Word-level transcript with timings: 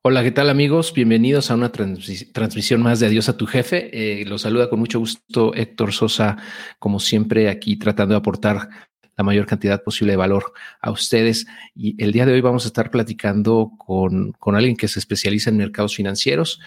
Hola, 0.00 0.22
¿qué 0.22 0.30
tal 0.30 0.48
amigos? 0.48 0.92
Bienvenidos 0.94 1.50
a 1.50 1.54
una 1.54 1.72
transmisión 1.72 2.80
más 2.80 3.00
de 3.00 3.06
Adiós 3.06 3.28
a 3.28 3.36
tu 3.36 3.46
jefe. 3.46 4.20
Eh, 4.20 4.24
los 4.26 4.42
saluda 4.42 4.70
con 4.70 4.78
mucho 4.78 5.00
gusto 5.00 5.52
Héctor 5.54 5.92
Sosa, 5.92 6.36
como 6.78 7.00
siempre, 7.00 7.48
aquí 7.48 7.76
tratando 7.76 8.14
de 8.14 8.18
aportar 8.18 8.68
la 9.16 9.24
mayor 9.24 9.46
cantidad 9.46 9.82
posible 9.82 10.12
de 10.12 10.16
valor 10.16 10.52
a 10.80 10.92
ustedes. 10.92 11.46
Y 11.74 12.00
el 12.02 12.12
día 12.12 12.26
de 12.26 12.32
hoy 12.32 12.40
vamos 12.40 12.64
a 12.64 12.68
estar 12.68 12.92
platicando 12.92 13.72
con, 13.76 14.36
alguien 14.54 14.76
que 14.76 14.86
se 14.86 15.00
especializa 15.00 15.50
en 15.50 15.56
mercados 15.56 15.96
financieros. 15.96 16.60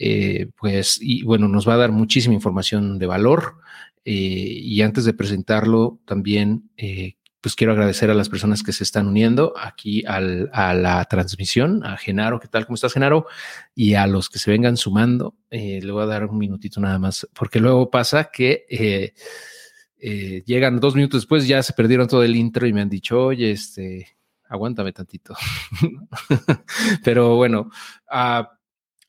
Eh, 0.00 0.48
pues, 0.56 0.98
y 1.00 1.22
bueno, 1.22 1.46
nos 1.46 1.66
va 1.68 1.74
a 1.74 1.78
dar 1.78 1.92
muchísima 1.92 2.34
información 2.34 2.98
de 2.98 3.06
valor. 3.06 3.58
Eh, 4.04 4.12
y 4.12 4.82
antes 4.82 5.04
de 5.04 5.14
presentarlo, 5.14 6.00
también 6.04 6.68
pues 7.42 7.56
quiero 7.56 7.72
agradecer 7.72 8.08
a 8.08 8.14
las 8.14 8.28
personas 8.28 8.62
que 8.62 8.72
se 8.72 8.84
están 8.84 9.08
uniendo 9.08 9.52
aquí 9.58 10.04
a 10.06 10.20
la 10.20 11.04
transmisión, 11.06 11.84
a 11.84 11.96
Genaro, 11.96 12.38
¿qué 12.38 12.46
tal? 12.46 12.66
¿Cómo 12.66 12.76
estás, 12.76 12.92
Genaro? 12.92 13.26
Y 13.74 13.94
a 13.94 14.06
los 14.06 14.30
que 14.30 14.38
se 14.38 14.52
vengan 14.52 14.76
sumando, 14.76 15.34
eh, 15.50 15.80
le 15.82 15.90
voy 15.90 16.04
a 16.04 16.06
dar 16.06 16.24
un 16.24 16.38
minutito 16.38 16.80
nada 16.80 17.00
más, 17.00 17.28
porque 17.34 17.58
luego 17.58 17.90
pasa 17.90 18.30
que 18.32 18.64
eh, 18.70 19.12
eh, 19.98 20.44
llegan 20.46 20.78
dos 20.78 20.94
minutos 20.94 21.22
después, 21.22 21.48
ya 21.48 21.64
se 21.64 21.72
perdieron 21.72 22.06
todo 22.06 22.22
el 22.22 22.36
intro 22.36 22.64
y 22.64 22.72
me 22.72 22.80
han 22.80 22.88
dicho, 22.88 23.20
oye, 23.20 23.50
este, 23.50 24.16
aguántame 24.48 24.92
tantito. 24.92 25.34
Pero 27.04 27.34
bueno, 27.34 27.70
uh, 28.12 28.44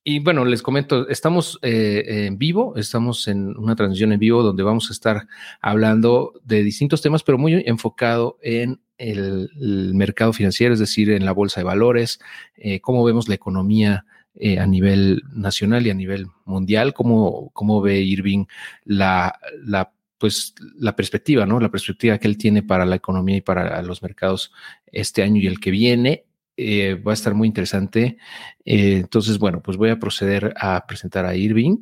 y 0.03 0.19
bueno, 0.19 0.43
les 0.43 0.61
comento, 0.61 1.07
estamos 1.07 1.59
eh, 1.61 2.25
en 2.27 2.37
vivo, 2.37 2.75
estamos 2.75 3.27
en 3.29 3.55
una 3.57 3.75
transmisión 3.75 4.11
en 4.11 4.19
vivo 4.19 4.43
donde 4.43 4.61
vamos 4.61 4.89
a 4.89 4.93
estar 4.93 5.27
hablando 5.61 6.33
de 6.43 6.61
distintos 6.61 7.01
temas, 7.01 7.23
pero 7.23 7.37
muy 7.37 7.63
enfocado 7.65 8.37
en 8.41 8.81
el, 8.97 9.49
mercado 9.93 10.33
financiero, 10.33 10.73
es 10.73 10.79
decir, 10.79 11.09
en 11.09 11.23
la 11.23 11.31
bolsa 11.31 11.61
de 11.61 11.65
valores, 11.65 12.19
eh, 12.57 12.81
cómo 12.81 13.03
vemos 13.05 13.29
la 13.29 13.35
economía 13.35 14.05
eh, 14.35 14.59
a 14.59 14.67
nivel 14.67 15.21
nacional 15.31 15.87
y 15.87 15.89
a 15.89 15.93
nivel 15.93 16.27
mundial, 16.43 16.93
cómo, 16.93 17.51
cómo 17.53 17.81
ve 17.81 18.01
Irving 18.01 18.45
la, 18.83 19.39
la 19.63 19.93
pues 20.17 20.55
la 20.77 20.95
perspectiva, 20.95 21.45
¿no? 21.45 21.59
La 21.59 21.69
perspectiva 21.69 22.17
que 22.17 22.27
él 22.27 22.37
tiene 22.37 22.63
para 22.63 22.85
la 22.85 22.95
economía 22.95 23.37
y 23.37 23.41
para 23.41 23.81
los 23.81 24.01
mercados 24.01 24.53
este 24.89 25.21
año 25.21 25.41
y 25.41 25.47
el 25.47 25.59
que 25.59 25.69
viene 25.69 26.25
eh, 26.55 26.95
va 26.95 27.11
a 27.11 27.15
estar 27.15 27.33
muy 27.33 27.47
interesante. 27.47 28.17
Eh, 28.63 28.97
entonces, 28.97 29.39
bueno, 29.39 29.61
pues 29.61 29.77
voy 29.77 29.89
a 29.89 29.99
proceder 29.99 30.53
a 30.57 30.85
presentar 30.85 31.25
a 31.25 31.35
Irving, 31.35 31.77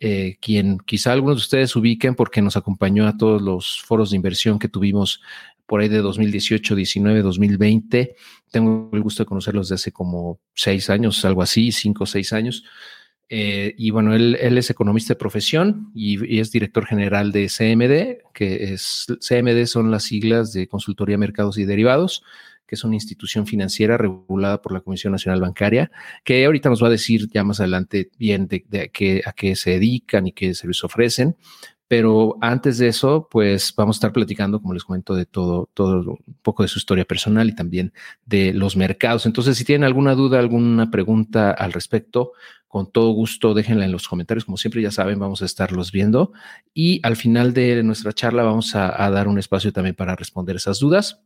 eh, 0.00 0.36
quien 0.40 0.78
quizá 0.78 1.12
algunos 1.12 1.36
de 1.36 1.42
ustedes 1.42 1.76
ubiquen 1.76 2.16
porque 2.16 2.42
nos 2.42 2.56
acompañó 2.56 3.06
a 3.06 3.16
todos 3.16 3.40
los 3.40 3.82
foros 3.82 4.10
de 4.10 4.16
inversión 4.16 4.58
que 4.58 4.68
tuvimos 4.68 5.22
por 5.64 5.80
ahí 5.80 5.88
de 5.88 5.98
2018, 5.98 6.74
19, 6.74 7.22
2020. 7.22 8.16
Tengo 8.50 8.90
el 8.92 9.02
gusto 9.02 9.22
de 9.22 9.28
conocerlos 9.28 9.68
desde 9.68 9.80
hace 9.80 9.92
como 9.92 10.40
seis 10.54 10.90
años, 10.90 11.24
algo 11.24 11.42
así, 11.42 11.70
cinco 11.70 12.04
o 12.04 12.06
seis 12.06 12.32
años. 12.32 12.64
y 13.28 13.90
bueno, 13.90 14.14
él, 14.14 14.36
es 14.36 14.70
economista 14.70 15.14
de 15.14 15.18
profesión 15.18 15.90
y, 15.94 16.36
y, 16.36 16.40
es 16.40 16.52
director 16.52 16.86
general 16.86 17.32
de 17.32 17.48
CMD, 17.48 18.32
que 18.32 18.72
es 18.72 19.06
CMD 19.20 19.66
son 19.66 19.90
las 19.90 20.04
siglas 20.04 20.52
de 20.52 20.68
Consultoría 20.68 21.18
Mercados 21.18 21.58
y 21.58 21.64
Derivados 21.64 22.22
que 22.66 22.74
es 22.74 22.84
una 22.84 22.94
institución 22.94 23.46
financiera 23.46 23.96
regulada 23.96 24.60
por 24.60 24.72
la 24.72 24.80
Comisión 24.80 25.12
Nacional 25.12 25.40
Bancaria, 25.40 25.90
que 26.24 26.44
ahorita 26.44 26.68
nos 26.68 26.82
va 26.82 26.88
a 26.88 26.90
decir 26.90 27.28
ya 27.32 27.44
más 27.44 27.60
adelante 27.60 28.10
bien 28.18 28.48
de, 28.48 28.64
a, 28.80 28.88
qué, 28.88 29.22
a 29.24 29.32
qué 29.32 29.56
se 29.56 29.70
dedican 29.70 30.26
y 30.26 30.32
qué 30.32 30.54
servicios 30.54 30.84
ofrecen. 30.84 31.36
Pero 31.88 32.36
antes 32.40 32.78
de 32.78 32.88
eso, 32.88 33.28
pues 33.30 33.72
vamos 33.76 33.96
a 33.96 33.98
estar 33.98 34.12
platicando, 34.12 34.60
como 34.60 34.74
les 34.74 34.82
comento, 34.82 35.14
de 35.14 35.24
todo, 35.24 35.70
todo 35.72 36.18
un 36.26 36.36
poco 36.42 36.64
de 36.64 36.68
su 36.68 36.80
historia 36.80 37.04
personal 37.04 37.48
y 37.48 37.54
también 37.54 37.92
de 38.24 38.52
los 38.52 38.76
mercados. 38.76 39.24
Entonces, 39.24 39.56
si 39.56 39.64
tienen 39.64 39.84
alguna 39.84 40.16
duda, 40.16 40.40
alguna 40.40 40.90
pregunta 40.90 41.52
al 41.52 41.72
respecto, 41.72 42.32
con 42.66 42.90
todo 42.90 43.10
gusto 43.12 43.54
déjenla 43.54 43.84
en 43.84 43.92
los 43.92 44.08
comentarios. 44.08 44.44
Como 44.44 44.56
siempre, 44.56 44.82
ya 44.82 44.90
saben, 44.90 45.20
vamos 45.20 45.42
a 45.42 45.44
estarlos 45.44 45.92
viendo. 45.92 46.32
Y 46.74 47.00
al 47.04 47.14
final 47.14 47.54
de 47.54 47.80
nuestra 47.84 48.12
charla 48.12 48.42
vamos 48.42 48.74
a, 48.74 49.04
a 49.04 49.08
dar 49.10 49.28
un 49.28 49.38
espacio 49.38 49.72
también 49.72 49.94
para 49.94 50.16
responder 50.16 50.56
esas 50.56 50.80
dudas. 50.80 51.22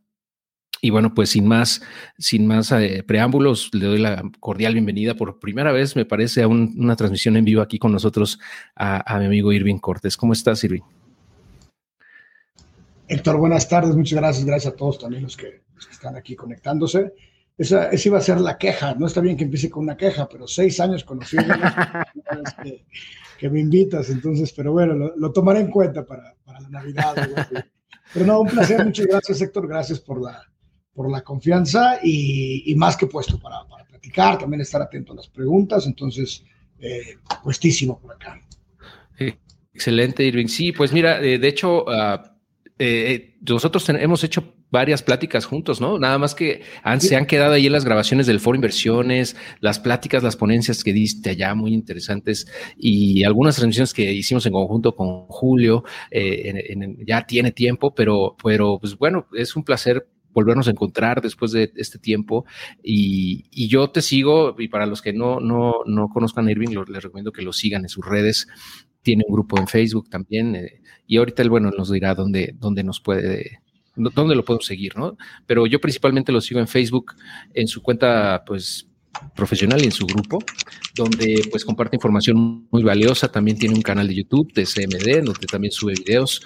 Y 0.83 0.89
bueno, 0.89 1.13
pues 1.13 1.29
sin 1.29 1.47
más, 1.47 1.83
sin 2.17 2.47
más 2.47 2.71
eh, 2.71 3.03
preámbulos, 3.05 3.69
le 3.71 3.85
doy 3.85 3.99
la 3.99 4.23
cordial 4.39 4.73
bienvenida 4.73 5.13
por 5.13 5.37
primera 5.37 5.71
vez, 5.71 5.95
me 5.95 6.05
parece, 6.05 6.41
a 6.41 6.47
una 6.47 6.95
transmisión 6.95 7.37
en 7.37 7.45
vivo 7.45 7.61
aquí 7.61 7.77
con 7.77 7.91
nosotros 7.91 8.39
a, 8.75 9.19
mi 9.19 9.25
amigo 9.25 9.53
Irving 9.53 9.77
Cortés. 9.77 10.17
¿Cómo 10.17 10.33
estás, 10.33 10.63
Irving? 10.63 10.81
Héctor, 13.07 13.37
buenas 13.37 13.69
tardes, 13.69 13.95
muchas 13.95 14.19
gracias, 14.19 14.43
gracias 14.43 14.73
a 14.73 14.75
todos 14.75 14.97
también 14.97 15.21
los 15.21 15.37
que, 15.37 15.61
están 15.91 16.15
aquí 16.15 16.35
conectándose. 16.35 17.13
Esa, 17.57 17.89
esa, 17.89 18.07
iba 18.07 18.17
a 18.17 18.21
ser 18.21 18.41
la 18.41 18.57
queja, 18.57 18.95
no 18.95 19.05
está 19.05 19.21
bien 19.21 19.37
que 19.37 19.43
empiece 19.43 19.69
con 19.69 19.83
una 19.83 19.95
queja, 19.95 20.27
pero 20.27 20.47
seis 20.47 20.79
años 20.79 21.03
conociendo 21.03 21.53
que, 22.63 22.85
que 23.37 23.49
me 23.51 23.59
invitas, 23.59 24.09
entonces, 24.09 24.51
pero 24.51 24.71
bueno, 24.71 25.11
lo, 25.15 25.31
tomaré 25.31 25.59
en 25.59 25.69
cuenta 25.69 26.03
para, 26.03 26.35
para 26.43 26.59
la 26.61 26.69
Navidad. 26.69 27.13
Pero 28.13 28.25
no, 28.25 28.41
un 28.41 28.47
placer, 28.47 28.83
muchas 28.83 29.05
gracias 29.05 29.41
Héctor, 29.41 29.67
gracias 29.67 29.99
por 29.99 30.21
la, 30.21 30.50
por 30.93 31.09
la 31.09 31.21
confianza 31.21 31.99
y, 32.03 32.73
más 32.75 32.97
que 32.97 33.07
puesto 33.07 33.39
para, 33.39 33.63
para, 33.67 33.85
platicar, 33.85 34.37
también 34.37 34.61
estar 34.61 34.81
atento 34.81 35.13
a 35.13 35.15
las 35.15 35.27
preguntas, 35.27 35.85
entonces, 35.85 36.43
eh, 36.79 37.17
puestísimo 37.43 37.99
por 37.99 38.13
acá. 38.13 38.39
Excelente, 39.73 40.23
Irving. 40.23 40.47
Sí, 40.47 40.73
pues 40.73 40.91
mira, 40.91 41.21
eh, 41.21 41.39
de 41.39 41.47
hecho, 41.47 41.85
eh, 42.77 43.35
nosotros 43.47 43.87
hemos 43.89 44.23
hecho 44.23 44.53
varias 44.69 45.01
pláticas 45.01 45.45
juntos, 45.45 45.79
¿no? 45.79 45.97
Nada 45.97 46.17
más 46.17 46.35
que 46.35 46.61
se 46.99 47.15
han 47.15 47.25
quedado 47.25 47.53
ahí 47.53 47.67
en 47.67 47.73
las 47.73 47.85
grabaciones 47.85 48.27
del 48.27 48.39
Foro 48.39 48.55
Inversiones, 48.55 49.35
las 49.59 49.79
pláticas, 49.79 50.23
las 50.23 50.35
ponencias 50.35 50.83
que 50.83 50.93
diste 50.93 51.29
allá, 51.29 51.55
muy 51.55 51.73
interesantes, 51.73 52.47
y 52.77 53.23
algunas 53.23 53.55
transmisiones 53.55 53.93
que 53.93 54.11
hicimos 54.11 54.45
en 54.45 54.53
conjunto 54.53 54.95
con 54.95 55.27
Julio, 55.27 55.83
ya 57.05 57.25
tiene 57.25 57.51
tiempo, 57.51 57.93
pero, 57.93 58.35
pero 58.43 58.77
pues 58.79 58.97
bueno, 58.97 59.27
es 59.33 59.55
un 59.55 59.63
placer 59.63 60.07
volvernos 60.33 60.67
a 60.67 60.71
encontrar 60.71 61.21
después 61.21 61.51
de 61.51 61.71
este 61.75 61.99
tiempo. 61.99 62.45
Y, 62.83 63.67
yo 63.67 63.89
te 63.89 64.01
sigo, 64.01 64.55
y 64.59 64.67
para 64.67 64.85
los 64.85 65.01
que 65.01 65.13
no, 65.13 65.39
no, 65.39 65.75
no 65.85 66.09
conozcan 66.09 66.47
a 66.47 66.51
Irving, 66.51 66.75
les 66.87 67.03
recomiendo 67.03 67.31
que 67.31 67.41
lo 67.41 67.53
sigan 67.53 67.83
en 67.83 67.89
sus 67.89 68.05
redes. 68.05 68.47
Tiene 69.01 69.23
un 69.27 69.33
grupo 69.33 69.57
en 69.59 69.67
Facebook 69.67 70.09
también. 70.09 70.55
Eh, 70.55 70.81
y 71.07 71.17
ahorita 71.17 71.41
él, 71.41 71.49
bueno, 71.49 71.71
nos 71.71 71.91
dirá 71.91 72.15
dónde, 72.15 72.55
dónde 72.57 72.83
nos 72.83 72.99
puede, 72.99 73.61
dónde 73.95 74.35
lo 74.35 74.45
podemos 74.45 74.65
seguir, 74.65 74.97
¿no? 74.97 75.17
Pero 75.47 75.65
yo 75.67 75.79
principalmente 75.79 76.31
lo 76.31 76.41
sigo 76.41 76.59
en 76.59 76.67
Facebook, 76.67 77.13
en 77.53 77.67
su 77.67 77.81
cuenta, 77.81 78.43
pues, 78.45 78.90
profesional 79.35 79.83
en 79.83 79.91
su 79.91 80.05
grupo, 80.05 80.39
donde 80.95 81.43
pues 81.49 81.65
comparte 81.65 81.95
información 81.95 82.67
muy 82.71 82.83
valiosa. 82.83 83.31
También 83.31 83.57
tiene 83.57 83.75
un 83.75 83.81
canal 83.81 84.07
de 84.07 84.15
YouTube 84.15 84.53
de 84.53 84.65
CMD, 84.65 85.23
donde 85.23 85.47
también 85.47 85.71
sube 85.71 85.93
videos 85.93 86.41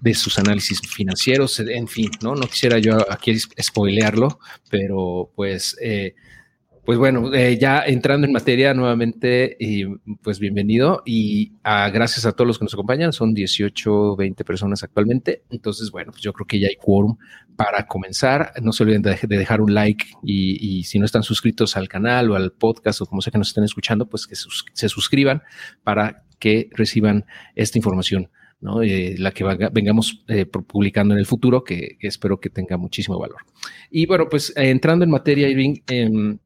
de 0.00 0.14
sus 0.14 0.38
análisis 0.38 0.80
financieros, 0.80 1.58
en 1.60 1.88
fin, 1.88 2.10
¿no? 2.22 2.34
No 2.34 2.46
quisiera 2.46 2.78
yo 2.78 2.96
aquí 3.10 3.36
spoilearlo, 3.38 4.38
pero 4.70 5.30
pues 5.34 5.76
eh, 5.80 6.14
pues 6.88 6.96
bueno, 6.96 7.34
eh, 7.34 7.58
ya 7.58 7.82
entrando 7.82 8.26
en 8.26 8.32
materia 8.32 8.72
nuevamente, 8.72 9.58
pues 10.22 10.38
bienvenido 10.38 11.02
y 11.04 11.52
ah, 11.62 11.90
gracias 11.90 12.24
a 12.24 12.32
todos 12.32 12.46
los 12.48 12.58
que 12.58 12.64
nos 12.64 12.72
acompañan. 12.72 13.12
Son 13.12 13.34
18, 13.34 14.16
20 14.16 14.42
personas 14.42 14.82
actualmente. 14.82 15.42
Entonces, 15.50 15.90
bueno, 15.90 16.12
pues 16.12 16.22
yo 16.22 16.32
creo 16.32 16.46
que 16.46 16.58
ya 16.58 16.68
hay 16.68 16.76
quórum 16.76 17.18
para 17.56 17.86
comenzar. 17.86 18.54
No 18.62 18.72
se 18.72 18.84
olviden 18.84 19.02
de, 19.02 19.18
dejar 19.28 19.60
un 19.60 19.74
like 19.74 20.06
y, 20.22 20.82
si 20.84 20.98
no 20.98 21.04
están 21.04 21.22
suscritos 21.22 21.76
al 21.76 21.90
canal 21.90 22.30
o 22.30 22.36
al 22.36 22.52
podcast 22.52 23.02
o 23.02 23.04
como 23.04 23.20
sea 23.20 23.32
que 23.32 23.36
nos 23.38 23.48
estén 23.48 23.64
escuchando, 23.64 24.08
pues 24.08 24.26
que 24.26 24.34
se 24.34 24.88
suscriban 24.88 25.42
para 25.84 26.24
que 26.38 26.70
reciban 26.72 27.26
esta 27.54 27.76
información. 27.76 28.30
¿no? 28.62 28.82
Eh, 28.82 29.14
la 29.18 29.32
que 29.32 29.44
vengamos 29.44 30.24
eh, 30.26 30.46
publicando 30.46 31.12
en 31.12 31.20
el 31.20 31.26
futuro, 31.26 31.64
que, 31.64 31.98
espero 32.00 32.40
que 32.40 32.48
tenga 32.48 32.78
muchísimo 32.78 33.18
valor. 33.18 33.42
Y 33.90 34.06
bueno, 34.06 34.26
pues 34.30 34.54
entrando 34.56 35.04
en 35.04 35.10
materia, 35.10 35.50
Irving, 35.50 35.82
em, 35.86 36.38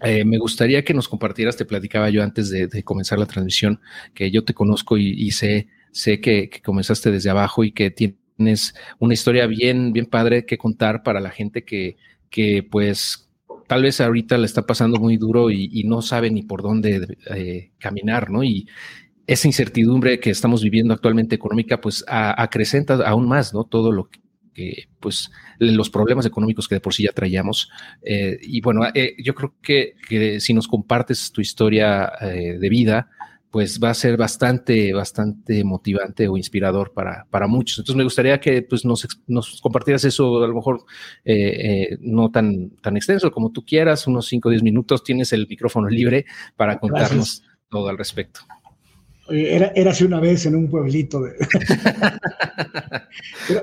eh, 0.00 0.24
me 0.24 0.38
gustaría 0.38 0.84
que 0.84 0.94
nos 0.94 1.08
compartieras, 1.08 1.56
te 1.56 1.64
platicaba 1.64 2.10
yo 2.10 2.22
antes 2.22 2.50
de, 2.50 2.82
comenzar 2.82 3.18
la 3.18 3.26
transmisión, 3.26 3.80
que 4.14 4.30
yo 4.30 4.44
te 4.44 4.54
conozco 4.54 4.98
y, 4.98 5.30
sé, 5.30 5.68
sé 5.92 6.20
que, 6.20 6.50
comenzaste 6.64 7.10
desde 7.10 7.30
abajo 7.30 7.64
y 7.64 7.72
que 7.72 7.90
tienes 7.90 8.74
una 8.98 9.14
historia 9.14 9.46
bien, 9.46 9.92
bien 9.92 10.06
padre 10.06 10.44
que 10.44 10.58
contar 10.58 11.02
para 11.02 11.20
la 11.20 11.30
gente 11.30 11.64
que, 11.64 11.96
que 12.30 12.62
pues 12.62 13.30
tal 13.66 13.82
vez 13.82 14.00
ahorita 14.00 14.38
le 14.38 14.46
está 14.46 14.66
pasando 14.66 14.98
muy 14.98 15.16
duro 15.16 15.50
y, 15.50 15.84
no 15.84 16.02
sabe 16.02 16.30
ni 16.30 16.42
por 16.42 16.62
dónde 16.62 17.16
eh, 17.34 17.72
caminar, 17.78 18.30
¿no? 18.30 18.44
Y 18.44 18.68
esa 19.26 19.48
incertidumbre 19.48 20.20
que 20.20 20.30
estamos 20.30 20.62
viviendo 20.62 20.94
actualmente 20.94 21.34
económica, 21.34 21.80
pues 21.80 22.04
acrecenta 22.06 22.94
aún 23.08 23.26
más, 23.26 23.52
¿no? 23.54 23.64
Todo 23.64 23.92
lo 23.92 24.08
que 24.08 24.20
que 24.56 24.88
pues 24.98 25.30
los 25.58 25.90
problemas 25.90 26.24
económicos 26.24 26.66
que 26.66 26.76
de 26.76 26.80
por 26.80 26.94
sí 26.94 27.04
ya 27.04 27.12
traíamos. 27.12 27.70
Eh, 28.02 28.38
y 28.42 28.62
bueno, 28.62 28.82
eh, 28.94 29.14
yo 29.22 29.34
creo 29.34 29.54
que, 29.60 29.94
si 30.40 30.54
nos 30.54 30.66
compartes 30.66 31.30
tu 31.30 31.42
historia 31.42 32.10
eh, 32.22 32.56
de 32.58 32.68
vida, 32.70 33.10
pues 33.56 33.80
va 33.82 33.88
a 33.88 33.94
ser 33.94 34.18
bastante, 34.18 34.92
bastante 34.92 35.64
motivante 35.64 36.28
o 36.28 36.36
inspirador 36.36 36.92
para, 36.92 37.26
para 37.30 37.46
muchos. 37.46 37.78
Entonces 37.78 37.96
me 37.96 38.04
gustaría 38.04 38.38
que 38.38 38.60
pues, 38.60 38.84
nos, 38.84 39.08
nos 39.26 39.60
compartieras 39.62 40.04
eso, 40.04 40.44
a 40.44 40.46
lo 40.46 40.54
mejor 40.54 40.84
eh, 41.24 41.92
eh, 41.92 41.98
no 42.00 42.30
tan, 42.30 42.68
tan 42.82 42.98
extenso 42.98 43.30
como 43.30 43.52
tú 43.52 43.64
quieras, 43.64 44.06
unos 44.06 44.26
5 44.26 44.48
o 44.48 44.50
10 44.50 44.62
minutos, 44.62 45.02
tienes 45.02 45.32
el 45.32 45.46
micrófono 45.48 45.88
libre 45.88 46.26
para 46.54 46.78
contarnos 46.78 47.44
todo 47.70 47.88
al 47.88 47.96
respecto. 47.96 48.40
Era, 49.28 49.72
era 49.74 49.90
así 49.90 50.04
una 50.04 50.20
vez 50.20 50.46
en 50.46 50.56
un 50.56 50.68
pueblito. 50.68 51.22
De... 51.22 51.32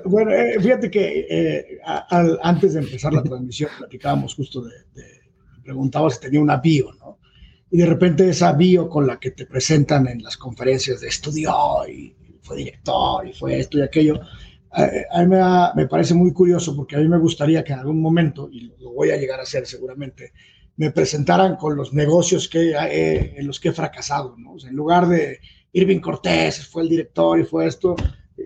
bueno, 0.06 0.32
eh, 0.32 0.60
fíjate 0.60 0.92
que 0.92 1.80
antes 2.42 2.74
de 2.74 2.82
empezar 2.82 3.14
la 3.14 3.24
transmisión 3.24 3.70
platicábamos 3.78 4.36
justo 4.36 4.62
de, 4.62 4.74
de 4.94 5.04
preguntaba 5.64 6.10
si 6.10 6.20
tenía 6.20 6.42
una 6.42 6.58
bio, 6.58 6.92
¿no? 6.94 7.20
y 7.74 7.78
de 7.78 7.88
repente 7.88 8.30
esa 8.30 8.54
bio 8.54 8.88
con 8.88 9.08
la 9.08 9.20
que 9.20 9.32
te 9.32 9.48
presentan 9.48 10.08
en 10.08 10.22
las 10.22 10.38
conferencias 10.38 11.02
de 11.02 11.08
estudio 11.08 11.52
y 11.90 12.16
fue 12.44 12.58
director 12.58 13.28
y 13.28 13.34
fue 13.34 13.58
esto 13.58 13.80
y 13.80 13.82
aquello, 13.82 14.22
eh, 14.78 15.06
a, 15.12 15.24
mí 15.24 15.36
me, 15.76 15.88
parece 15.88 16.14
muy 16.14 16.32
curioso 16.32 16.76
porque 16.76 16.96
a 16.96 17.00
mí 17.00 17.08
me 17.08 17.18
gustaría 17.18 17.64
que 17.64 17.74
en 17.74 17.80
algún 17.80 18.00
momento, 18.00 18.48
y 18.52 18.72
lo 18.80 18.92
voy 18.92 19.10
a 19.10 19.18
llegar 19.18 19.40
a 19.40 19.44
hacer 19.44 19.66
seguramente, 19.66 20.34
me 20.78 20.92
presentaran 20.92 21.56
con 21.56 21.76
los 21.76 21.94
negocios 21.94 22.48
que, 22.48 22.72
eh, 22.72 23.36
en 23.38 23.48
los 23.48 23.60
que 23.60 23.70
he 23.70 23.74
fracasado, 23.74 24.36
¿no? 24.38 24.56
en 24.66 24.76
lugar 24.76 25.08
de 25.08 25.40
Irving 25.72 26.00
Cortés 26.00 26.68
fue 26.68 26.84
el 26.84 26.90
director 26.90 27.40
y 27.40 27.44
fue 27.44 27.68
esto, 27.68 27.96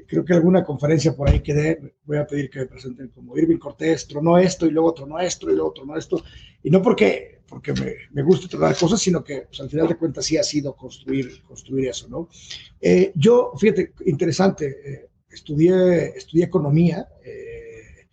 creo 0.08 0.26
que 0.26 0.34
alguna 0.34 0.64
conferencia 0.64 1.16
por 1.16 1.30
ahí 1.30 1.42
que 1.42 1.54
dé, 1.54 1.96
voy 2.04 2.18
a 2.18 2.28
pedir 2.28 2.50
que 2.50 2.60
me 2.60 2.66
presenten 2.66 3.10
como 3.10 3.38
Irving 3.38 3.58
Cortés 3.58 4.08
tronó 4.08 4.38
esto 4.38 4.66
y 4.66 4.72
luego 4.72 4.94
tronó 4.94 5.20
esto 5.20 5.50
y 5.50 5.56
luego 5.56 5.72
tronó 5.72 5.98
esto, 5.98 6.24
y 6.64 6.70
no 6.70 6.82
porque 6.82 7.38
porque 7.48 7.74
me, 7.74 7.94
me 8.12 8.24
gusta 8.24 8.48
tratar 8.48 8.78
cosas, 8.78 9.02
sino 9.02 9.24
que 9.24 9.44
pues, 9.48 9.60
al 9.62 9.70
final 9.70 9.88
de 9.88 9.96
cuentas 9.96 10.26
sí 10.26 10.38
ha 10.38 10.44
sido 10.44 10.76
construir, 10.76 11.42
construir 11.44 11.88
eso, 11.88 12.08
¿no? 12.10 12.30
Eh, 12.80 13.12
yo, 13.16 13.54
fíjate, 13.58 13.94
interesante, 14.06 14.76
eh, 14.86 15.10
estudié, 15.30 16.18
estudié 16.18 16.46
economía 16.46 17.08
eh, 17.24 18.08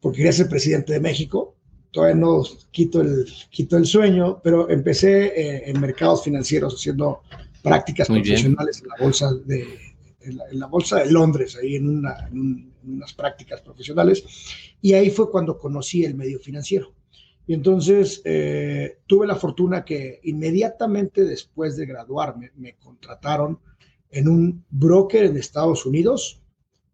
porque 0.00 0.18
quería 0.18 0.32
ser 0.32 0.48
presidente 0.48 0.92
de 0.92 1.00
México, 1.00 1.56
todavía 1.94 2.16
no 2.16 2.42
quito 2.72 3.00
el, 3.00 3.24
quito 3.50 3.76
el 3.78 3.86
sueño, 3.86 4.40
pero 4.42 4.68
empecé 4.68 5.70
en 5.70 5.80
mercados 5.80 6.24
financieros 6.24 6.74
haciendo 6.74 7.22
prácticas 7.62 8.08
profesionales 8.08 8.82
en 8.82 8.88
la 8.88 8.96
bolsa 9.00 9.32
de 9.46 9.94
en 10.24 10.58
la, 10.58 10.66
bolsa 10.66 11.00
de 11.00 11.10
Londres, 11.10 11.56
ahí 11.60 11.76
en, 11.76 11.88
una, 11.88 12.28
en 12.32 12.72
unas 12.86 13.12
prácticas 13.12 13.60
profesionales, 13.60 14.24
y 14.80 14.94
ahí 14.94 15.10
fue 15.10 15.30
cuando 15.30 15.58
conocí 15.58 16.04
el 16.04 16.14
medio 16.14 16.38
financiero. 16.38 16.94
Y 17.46 17.54
entonces 17.54 18.22
eh, 18.24 18.98
tuve 19.06 19.26
la 19.26 19.36
fortuna 19.36 19.84
que 19.84 20.20
inmediatamente 20.24 21.24
después 21.24 21.76
de 21.76 21.86
graduarme 21.86 22.52
me 22.56 22.76
contrataron 22.76 23.58
en 24.10 24.28
un 24.28 24.64
broker 24.70 25.24
en 25.24 25.36
Estados 25.36 25.84
Unidos 25.84 26.40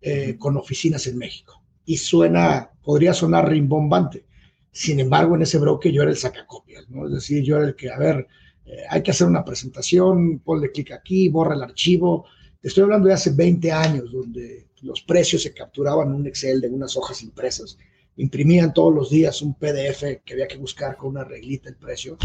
eh, 0.00 0.36
con 0.38 0.56
oficinas 0.56 1.06
en 1.06 1.18
México. 1.18 1.62
Y 1.84 1.98
suena, 1.98 2.70
podría 2.82 3.14
sonar 3.14 3.48
rimbombante. 3.48 4.24
Sin 4.72 5.00
embargo, 5.00 5.34
en 5.34 5.42
ese 5.42 5.58
broker 5.58 5.92
yo 5.92 6.02
era 6.02 6.10
el 6.10 6.16
sacacopias, 6.16 6.88
¿no? 6.88 7.06
Es 7.06 7.12
decir, 7.12 7.42
yo 7.42 7.56
era 7.56 7.66
el 7.66 7.74
que, 7.74 7.90
a 7.90 7.98
ver, 7.98 8.26
eh, 8.66 8.82
hay 8.88 9.02
que 9.02 9.10
hacer 9.10 9.26
una 9.26 9.44
presentación, 9.44 10.38
ponle 10.40 10.70
clic 10.70 10.92
aquí, 10.92 11.28
borra 11.28 11.54
el 11.54 11.62
archivo. 11.62 12.26
Te 12.60 12.68
estoy 12.68 12.84
hablando 12.84 13.08
de 13.08 13.14
hace 13.14 13.30
20 13.30 13.72
años, 13.72 14.12
donde 14.12 14.68
los 14.82 15.02
precios 15.02 15.42
se 15.42 15.52
capturaban 15.52 16.08
en 16.08 16.14
un 16.14 16.26
Excel 16.26 16.60
de 16.60 16.68
unas 16.68 16.96
hojas 16.96 17.22
impresas 17.22 17.76
imprimían 18.20 18.74
todos 18.74 18.94
los 18.94 19.10
días 19.10 19.42
un 19.42 19.54
PDF 19.54 20.22
que 20.24 20.32
había 20.34 20.48
que 20.48 20.58
buscar 20.58 20.96
con 20.96 21.10
una 21.10 21.24
reglita 21.24 21.68
el 21.68 21.76
precio. 21.76 22.18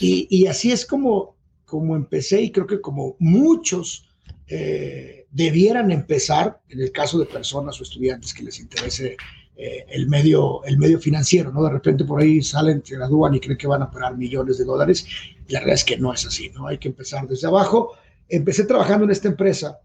Y, 0.00 0.46
así 0.46 0.72
es 0.72 0.86
como, 0.86 1.36
como 1.64 1.96
empecé 1.96 2.42
y 2.42 2.50
creo 2.50 2.66
que 2.66 2.80
como 2.80 3.16
muchos 3.18 4.08
eh, 4.46 5.26
debieran 5.30 5.90
empezar, 5.90 6.60
en 6.68 6.80
el 6.80 6.92
caso 6.92 7.18
de 7.18 7.26
personas 7.26 7.78
o 7.80 7.82
estudiantes 7.82 8.34
que 8.34 8.42
les 8.44 8.60
interese 8.60 9.16
eh, 9.64 9.86
el, 9.90 10.08
medio, 10.08 10.64
el 10.64 10.76
medio 10.76 10.98
financiero, 10.98 11.52
¿no? 11.52 11.62
De 11.62 11.70
repente 11.70 12.04
por 12.04 12.20
ahí 12.20 12.42
salen, 12.42 12.84
se 12.84 12.96
gradúan 12.96 13.32
y 13.36 13.38
creen 13.38 13.56
que 13.56 13.68
van 13.68 13.80
a 13.82 13.84
operar 13.84 14.16
millones 14.16 14.58
de 14.58 14.64
dólares. 14.64 15.06
Y 15.46 15.52
la 15.52 15.60
verdad 15.60 15.76
es 15.76 15.84
que 15.84 15.96
no 15.96 16.12
es 16.12 16.26
así, 16.26 16.50
¿no? 16.50 16.66
Hay 16.66 16.78
que 16.78 16.88
empezar 16.88 17.28
desde 17.28 17.46
abajo. 17.46 17.92
Empecé 18.28 18.64
trabajando 18.64 19.04
en 19.04 19.12
esta 19.12 19.28
empresa 19.28 19.78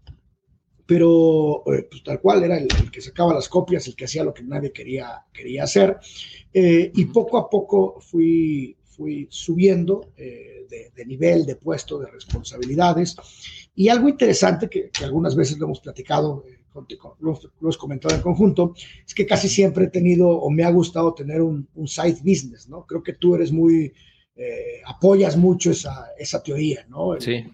pero 0.84 1.62
eh, 1.72 1.86
pues, 1.88 2.02
tal 2.02 2.18
cual 2.18 2.42
era 2.42 2.56
el, 2.56 2.90
que 2.90 3.02
sacaba 3.02 3.34
las 3.34 3.48
copias, 3.48 3.86
el 3.86 3.94
que 3.94 4.06
hacía 4.06 4.24
lo 4.24 4.32
que 4.32 4.42
nadie 4.42 4.72
quería, 4.72 5.22
quería 5.32 5.64
hacer. 5.64 5.98
Eh, 6.52 6.90
y 6.94 7.04
poco 7.04 7.36
a 7.36 7.48
poco 7.48 8.00
fui, 8.00 8.74
fui 8.84 9.28
subiendo 9.30 10.12
de, 10.16 11.06
nivel, 11.06 11.44
de 11.44 11.56
puesto, 11.56 11.98
de 11.98 12.10
responsabilidades. 12.10 13.16
Y 13.76 13.90
algo 13.90 14.08
interesante 14.08 14.68
que, 14.68 14.90
algunas 15.04 15.36
veces 15.36 15.58
lo 15.58 15.66
hemos 15.66 15.80
platicado, 15.80 16.42
lo, 17.20 17.40
hemos 17.60 17.78
comentado 17.78 18.14
en 18.14 18.22
conjunto, 18.22 18.74
es 19.06 19.14
que 19.14 19.26
casi 19.26 19.48
siempre 19.48 19.86
he 19.86 19.90
tenido 19.90 20.28
o 20.28 20.50
me 20.50 20.64
ha 20.64 20.70
gustado 20.70 21.14
tener 21.14 21.40
un, 21.42 21.68
un 21.74 21.88
side 21.88 22.18
business, 22.24 22.68
¿no? 22.68 22.84
Creo 22.86 23.02
que 23.02 23.14
tú 23.14 23.34
eres 23.34 23.52
muy, 23.52 23.92
apoyas 24.86 25.36
mucho 25.36 25.72
esa, 25.72 26.06
esa 26.16 26.42
teoría, 26.42 26.86
¿no? 26.88 27.20
sí. 27.20 27.44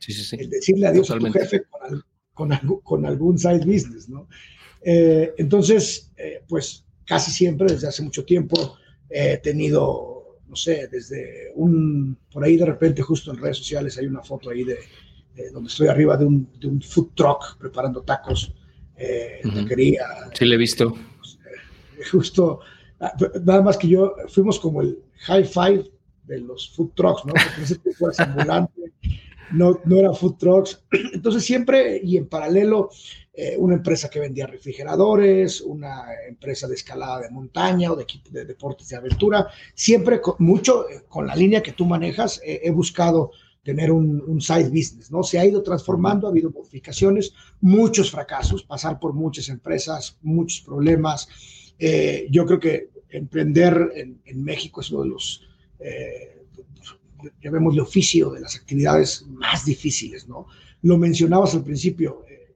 Sí, 0.00 0.14
sí, 0.14 0.24
sí. 0.24 0.36
El 0.40 0.48
decirle 0.48 0.86
adiós 0.86 1.10
a 1.10 1.18
tu 1.18 1.30
jefe 1.30 1.62
con, 2.32 2.50
con, 2.82 3.06
algún 3.06 3.38
side 3.38 3.66
business, 3.66 4.08
¿no? 4.08 4.28
Eh, 4.80 5.34
entonces, 5.36 6.10
eh, 6.16 6.42
pues 6.48 6.86
casi 7.04 7.30
siempre, 7.30 7.70
desde 7.70 7.88
hace 7.88 8.02
mucho 8.02 8.24
tiempo, 8.24 8.76
he 9.10 9.36
tenido, 9.38 10.38
no 10.48 10.56
sé, 10.56 10.88
desde 10.88 11.52
un, 11.54 12.16
por 12.32 12.42
ahí 12.42 12.56
de 12.56 12.64
repente, 12.64 13.02
justo 13.02 13.30
en 13.30 13.38
redes 13.38 13.58
sociales, 13.58 13.98
hay 13.98 14.06
una 14.06 14.22
foto 14.22 14.48
ahí 14.48 14.64
de, 14.64 14.78
donde 15.52 15.68
estoy 15.68 15.88
arriba 15.88 16.16
de 16.16 16.24
un, 16.24 16.48
de 16.58 16.66
un, 16.66 16.80
food 16.80 17.10
truck 17.14 17.58
preparando 17.58 18.02
tacos. 18.02 18.54
Eh, 19.00 19.40
quería, 19.66 20.04
sí, 20.34 20.44
le 20.44 20.56
he 20.56 20.58
visto. 20.58 20.94
Pues, 21.16 22.10
justo, 22.10 22.60
ah, 23.00 23.12
nada 23.42 23.62
más 23.62 23.78
que 23.78 23.88
yo, 23.88 24.14
fuimos 24.28 24.60
como 24.60 24.82
el 24.82 24.98
high 25.20 25.44
five 25.44 25.90
de 26.24 26.40
los 26.40 26.70
food 26.76 26.90
trucks, 26.94 27.24
¿no? 27.24 27.32
Porque 27.32 27.62
ese 27.62 27.76
tipo 27.76 28.10
ambulante, 28.18 28.92
no, 29.52 29.80
no 29.84 29.96
era 29.96 30.12
food 30.12 30.36
trucks. 30.36 30.82
Entonces 31.14 31.44
siempre 31.44 31.98
y 32.04 32.18
en 32.18 32.26
paralelo 32.26 32.90
eh, 33.32 33.56
una 33.58 33.76
empresa 33.76 34.10
que 34.10 34.20
vendía 34.20 34.46
refrigeradores, 34.46 35.62
una 35.62 36.04
empresa 36.28 36.68
de 36.68 36.74
escalada 36.74 37.20
de 37.20 37.30
montaña 37.30 37.90
o 37.90 37.96
de, 37.96 38.06
de 38.30 38.44
deportes 38.44 38.88
de 38.88 38.96
aventura, 38.96 39.48
siempre 39.74 40.20
con, 40.20 40.34
mucho 40.40 40.88
eh, 40.90 41.04
con 41.08 41.26
la 41.26 41.34
línea 41.34 41.62
que 41.62 41.72
tú 41.72 41.86
manejas 41.86 42.40
he 42.44 42.70
buscado 42.70 43.32
tener 43.62 43.92
un, 43.92 44.40
side 44.40 44.70
business, 44.70 45.10
¿no? 45.10 45.22
Se 45.22 45.38
ha 45.38 45.44
ido 45.44 45.62
transformando, 45.62 46.26
ha 46.26 46.30
habido 46.30 46.50
modificaciones, 46.50 47.32
muchos 47.60 48.10
fracasos, 48.10 48.62
pasar 48.62 48.98
por 48.98 49.12
muchas 49.12 49.48
empresas, 49.48 50.16
muchos 50.22 50.62
problemas. 50.62 51.28
Eh, 51.78 52.26
yo 52.30 52.46
creo 52.46 52.58
que 52.58 52.90
emprender 53.10 53.92
en, 53.94 54.44
México 54.44 54.80
es 54.80 54.90
uno 54.90 55.02
de 55.02 55.08
los 55.08 55.42
llamémosle 57.42 57.80
oficio, 57.80 58.30
de 58.30 58.40
las 58.40 58.56
actividades 58.56 59.26
más 59.28 59.64
difíciles, 59.64 60.28
¿no? 60.28 60.46
Lo 60.82 60.98
mencionabas 60.98 61.54
al 61.54 61.64
principio, 61.64 62.24
eh, 62.28 62.54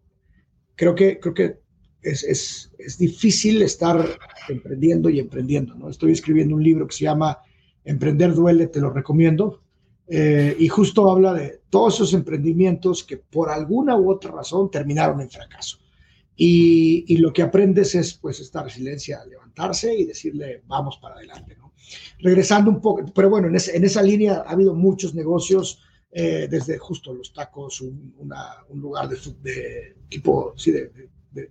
creo 0.74 0.94
que, 0.94 1.18
creo 1.18 1.34
que 1.34 1.58
es, 2.02 2.22
es, 2.24 2.70
es, 2.78 2.98
difícil 2.98 3.62
estar 3.62 4.18
emprendiendo 4.48 5.08
y 5.08 5.18
emprendiendo, 5.18 5.74
¿no? 5.74 5.88
Estoy 5.88 6.12
escribiendo 6.12 6.54
un 6.54 6.62
libro 6.62 6.86
que 6.86 6.94
se 6.94 7.04
llama 7.04 7.38
Emprender 7.84 8.34
duele, 8.34 8.66
te 8.66 8.80
lo 8.80 8.90
recomiendo, 8.90 9.62
eh, 10.06 10.54
y 10.58 10.68
justo 10.68 11.10
habla 11.10 11.32
de 11.32 11.60
todos 11.70 11.94
esos 11.94 12.14
emprendimientos 12.14 13.04
que 13.04 13.16
por 13.16 13.48
alguna 13.48 13.96
u 13.96 14.10
otra 14.10 14.30
razón 14.30 14.70
terminaron 14.70 15.20
en 15.20 15.30
fracaso. 15.30 15.78
Y, 16.36 17.16
lo 17.18 17.32
que 17.32 17.42
aprendes 17.42 17.94
es 17.94 18.14
pues 18.14 18.40
esta 18.40 18.62
resiliencia, 18.62 19.24
levantarse 19.24 19.94
y 19.94 20.04
decirle 20.04 20.62
vamos 20.66 20.98
para 20.98 21.14
adelante, 21.14 21.56
¿no? 21.56 21.72
regresando 22.18 22.70
un 22.70 22.80
poco, 22.80 23.04
pero 23.14 23.30
bueno, 23.30 23.48
en, 23.48 23.54
esa 23.54 24.02
línea 24.02 24.42
ha 24.46 24.50
habido 24.50 24.74
muchos 24.74 25.14
negocios, 25.14 25.80
eh, 26.10 26.48
desde 26.50 26.78
justo 26.78 27.12
los 27.12 27.32
tacos, 27.32 27.80
un, 27.80 28.02
lugar 28.74 29.08
de, 29.08 29.96
tipo, 30.08 30.54
sí, 30.56 30.72
de, 30.72 30.90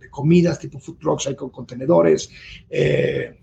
comidas, 0.10 0.60
tipo 0.60 0.80
food 0.80 0.98
trucks, 0.98 1.28
hay 1.28 1.36
con 1.36 1.50
contenedores, 1.50 2.30
eh, 2.70 3.40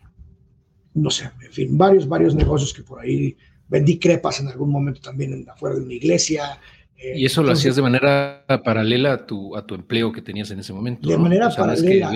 no 0.94 1.10
sé, 1.10 1.30
en 1.42 1.52
fin, 1.52 1.78
varios, 1.78 2.08
varios 2.08 2.34
negocios 2.34 2.74
que 2.74 2.82
por 2.82 3.00
ahí 3.00 3.36
vendí 3.70 3.98
crepas 3.98 4.40
en 4.40 4.48
algún 4.48 4.70
momento 4.70 5.00
también 5.00 5.46
afuera 5.48 5.76
de 5.76 5.82
una 5.82 5.94
iglesia. 5.94 6.60
Eh, 6.96 7.14
¿Y 7.16 7.24
eso 7.24 7.42
lo 7.42 7.52
hacías 7.52 7.76
de 7.76 7.82
manera 7.82 8.44
paralela 8.62 9.12
a 9.14 9.26
tu, 9.26 9.56
a 9.56 9.64
tu 9.64 9.74
empleo 9.74 10.12
que 10.12 10.20
tenías 10.20 10.50
en 10.50 10.58
ese 10.58 10.72
momento? 10.72 11.08
De 11.08 11.16
manera 11.16 11.48
paralela. 11.48 12.10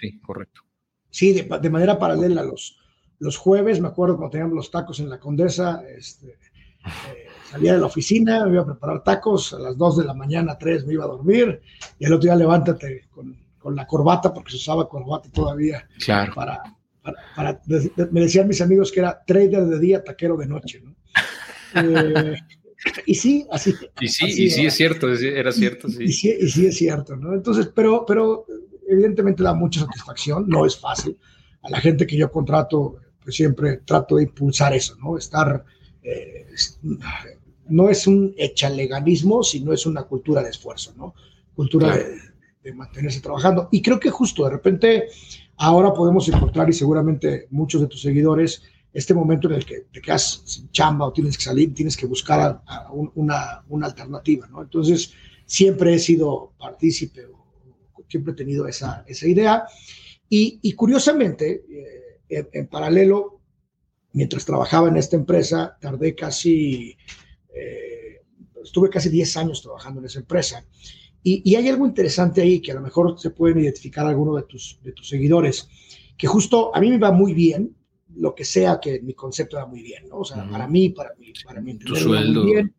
sí, 0.00 0.20
correcto. 0.20 0.62
Sí, 1.08 1.32
de, 1.32 1.58
de, 1.58 1.70
manera 1.70 1.98
paralela 1.98 2.42
los, 2.42 2.78
los 3.18 3.36
jueves, 3.36 3.80
me 3.80 3.88
acuerdo 3.88 4.16
cuando 4.16 4.32
teníamos 4.32 4.56
los 4.56 4.70
tacos 4.70 4.98
en 5.00 5.08
la 5.08 5.20
Condesa, 5.20 5.82
este, 5.96 6.28
eh, 6.28 7.26
salía 7.50 7.74
de 7.74 7.78
la 7.78 7.86
oficina, 7.86 8.44
me 8.46 8.52
iba 8.52 8.62
a 8.62 8.66
preparar 8.66 9.04
tacos, 9.04 9.52
a 9.52 9.58
las 9.58 9.76
2 9.76 9.98
de 9.98 10.04
la 10.04 10.14
mañana, 10.14 10.58
3 10.58 10.86
me 10.86 10.94
iba 10.94 11.04
a 11.04 11.08
dormir, 11.08 11.60
y 11.98 12.06
el 12.06 12.14
otro 12.14 12.24
día 12.24 12.34
levántate 12.34 13.08
con, 13.10 13.36
con 13.58 13.76
la 13.76 13.86
corbata, 13.86 14.32
porque 14.32 14.52
se 14.52 14.56
usaba 14.56 14.88
corbata 14.88 15.28
todavía. 15.30 15.86
Claro. 15.98 16.34
Para, 16.34 16.62
para, 17.02 17.60
me 18.10 18.20
decían 18.20 18.48
mis 18.48 18.60
amigos 18.60 18.92
que 18.92 19.00
era 19.00 19.22
trader 19.26 19.64
de 19.64 19.78
día, 19.78 20.04
taquero 20.04 20.36
de 20.36 20.46
noche, 20.46 20.80
¿no? 20.82 20.94
Eh, 21.74 22.36
y 23.06 23.14
sí, 23.14 23.46
así. 23.50 23.74
Y 24.00 24.08
sí, 24.08 24.26
y 24.26 24.50
sí 24.50 24.66
es 24.66 24.74
cierto, 24.74 25.12
era 25.12 25.52
cierto, 25.52 25.88
sí. 25.88 26.04
Y, 26.04 26.12
sí. 26.12 26.36
y 26.38 26.48
sí 26.48 26.66
es 26.66 26.76
cierto, 26.76 27.16
¿no? 27.16 27.34
Entonces, 27.34 27.70
pero, 27.74 28.04
pero 28.06 28.46
evidentemente 28.88 29.42
da 29.42 29.54
mucha 29.54 29.80
satisfacción, 29.80 30.46
no 30.48 30.66
es 30.66 30.78
fácil. 30.78 31.16
A 31.62 31.70
la 31.70 31.80
gente 31.80 32.06
que 32.06 32.16
yo 32.16 32.30
contrato, 32.30 32.96
pues 33.22 33.36
siempre 33.36 33.78
trato 33.84 34.16
de 34.16 34.24
impulsar 34.24 34.74
eso, 34.74 34.96
¿no? 34.96 35.16
Estar, 35.16 35.64
eh, 36.02 36.46
no 37.68 37.88
es 37.88 38.06
un 38.06 38.34
echaleganismo, 38.36 39.42
sino 39.42 39.72
es 39.72 39.86
una 39.86 40.02
cultura 40.02 40.42
de 40.42 40.50
esfuerzo, 40.50 40.92
¿no? 40.96 41.14
Cultura 41.54 41.96
de, 41.96 42.18
de 42.64 42.74
mantenerse 42.74 43.20
trabajando. 43.20 43.68
Y 43.70 43.80
creo 43.80 44.00
que 44.00 44.10
justo 44.10 44.44
de 44.44 44.50
repente 44.50 45.06
ahora 45.62 45.94
podemos 45.94 46.28
encontrar, 46.28 46.68
y 46.68 46.72
seguramente 46.72 47.46
muchos 47.50 47.80
de 47.80 47.86
tus 47.86 48.02
seguidores, 48.02 48.62
este 48.92 49.14
momento 49.14 49.48
en 49.48 49.54
el 49.54 49.64
que 49.64 49.82
te 49.92 50.00
quedas 50.00 50.42
sin 50.44 50.68
chamba 50.72 51.06
o 51.06 51.12
tienes 51.12 51.38
que 51.38 51.44
salir, 51.44 51.72
tienes 51.72 51.96
que 51.96 52.06
buscar 52.06 52.60
una, 53.14 53.62
una, 53.68 53.86
alternativa, 53.86 54.48
¿no? 54.48 54.60
Entonces, 54.60 55.14
siempre 55.46 55.94
he 55.94 55.98
sido 56.00 56.52
partícipe 56.58 57.26
o, 57.26 57.46
siempre 58.08 58.32
he 58.32 58.36
tenido 58.36 58.66
esa, 58.66 59.04
esa 59.06 59.26
idea. 59.28 59.64
Y, 60.28 60.58
y 60.62 60.72
curiosamente, 60.72 61.64
eh, 62.28 62.48
en, 62.52 62.66
paralelo, 62.66 63.40
mientras 64.14 64.44
trabajaba 64.44 64.88
en 64.88 64.96
esta 64.96 65.14
empresa, 65.14 65.78
tardé 65.80 66.16
casi, 66.16 66.96
eh, 67.54 68.20
estuve 68.64 68.90
casi 68.90 69.08
10 69.10 69.36
años 69.36 69.62
trabajando 69.62 70.00
en 70.00 70.06
esa 70.06 70.18
empresa. 70.18 70.66
Y, 71.22 71.42
y, 71.44 71.54
hay 71.54 71.68
algo 71.68 71.86
interesante 71.86 72.42
ahí 72.42 72.60
que 72.60 72.72
a 72.72 72.74
lo 72.74 72.80
mejor 72.80 73.18
se 73.18 73.30
pueden 73.30 73.60
identificar 73.60 74.06
algunos 74.06 74.36
de 74.36 74.42
tus, 74.42 74.80
de 74.82 74.92
tus 74.92 75.08
seguidores, 75.08 75.68
que 76.18 76.26
justo 76.26 76.74
a 76.74 76.80
mí 76.80 76.90
me 76.90 76.98
va 76.98 77.12
muy 77.12 77.32
bien, 77.32 77.76
lo 78.16 78.34
que 78.34 78.44
sea 78.44 78.80
que 78.80 79.00
mi 79.00 79.14
concepto 79.14 79.56
era 79.56 79.66
muy 79.66 79.82
bien, 79.82 80.08
¿no? 80.08 80.18
O 80.18 80.24
sea, 80.24 80.48
para 80.48 80.66
mí, 80.66 80.90
para 80.90 81.14
mí, 81.14 81.32
para 81.44 81.60
mí, 81.60 81.74
tu 81.78 81.94
sueldo. 81.96 82.42
Muy 82.42 82.52
bien, 82.52 82.74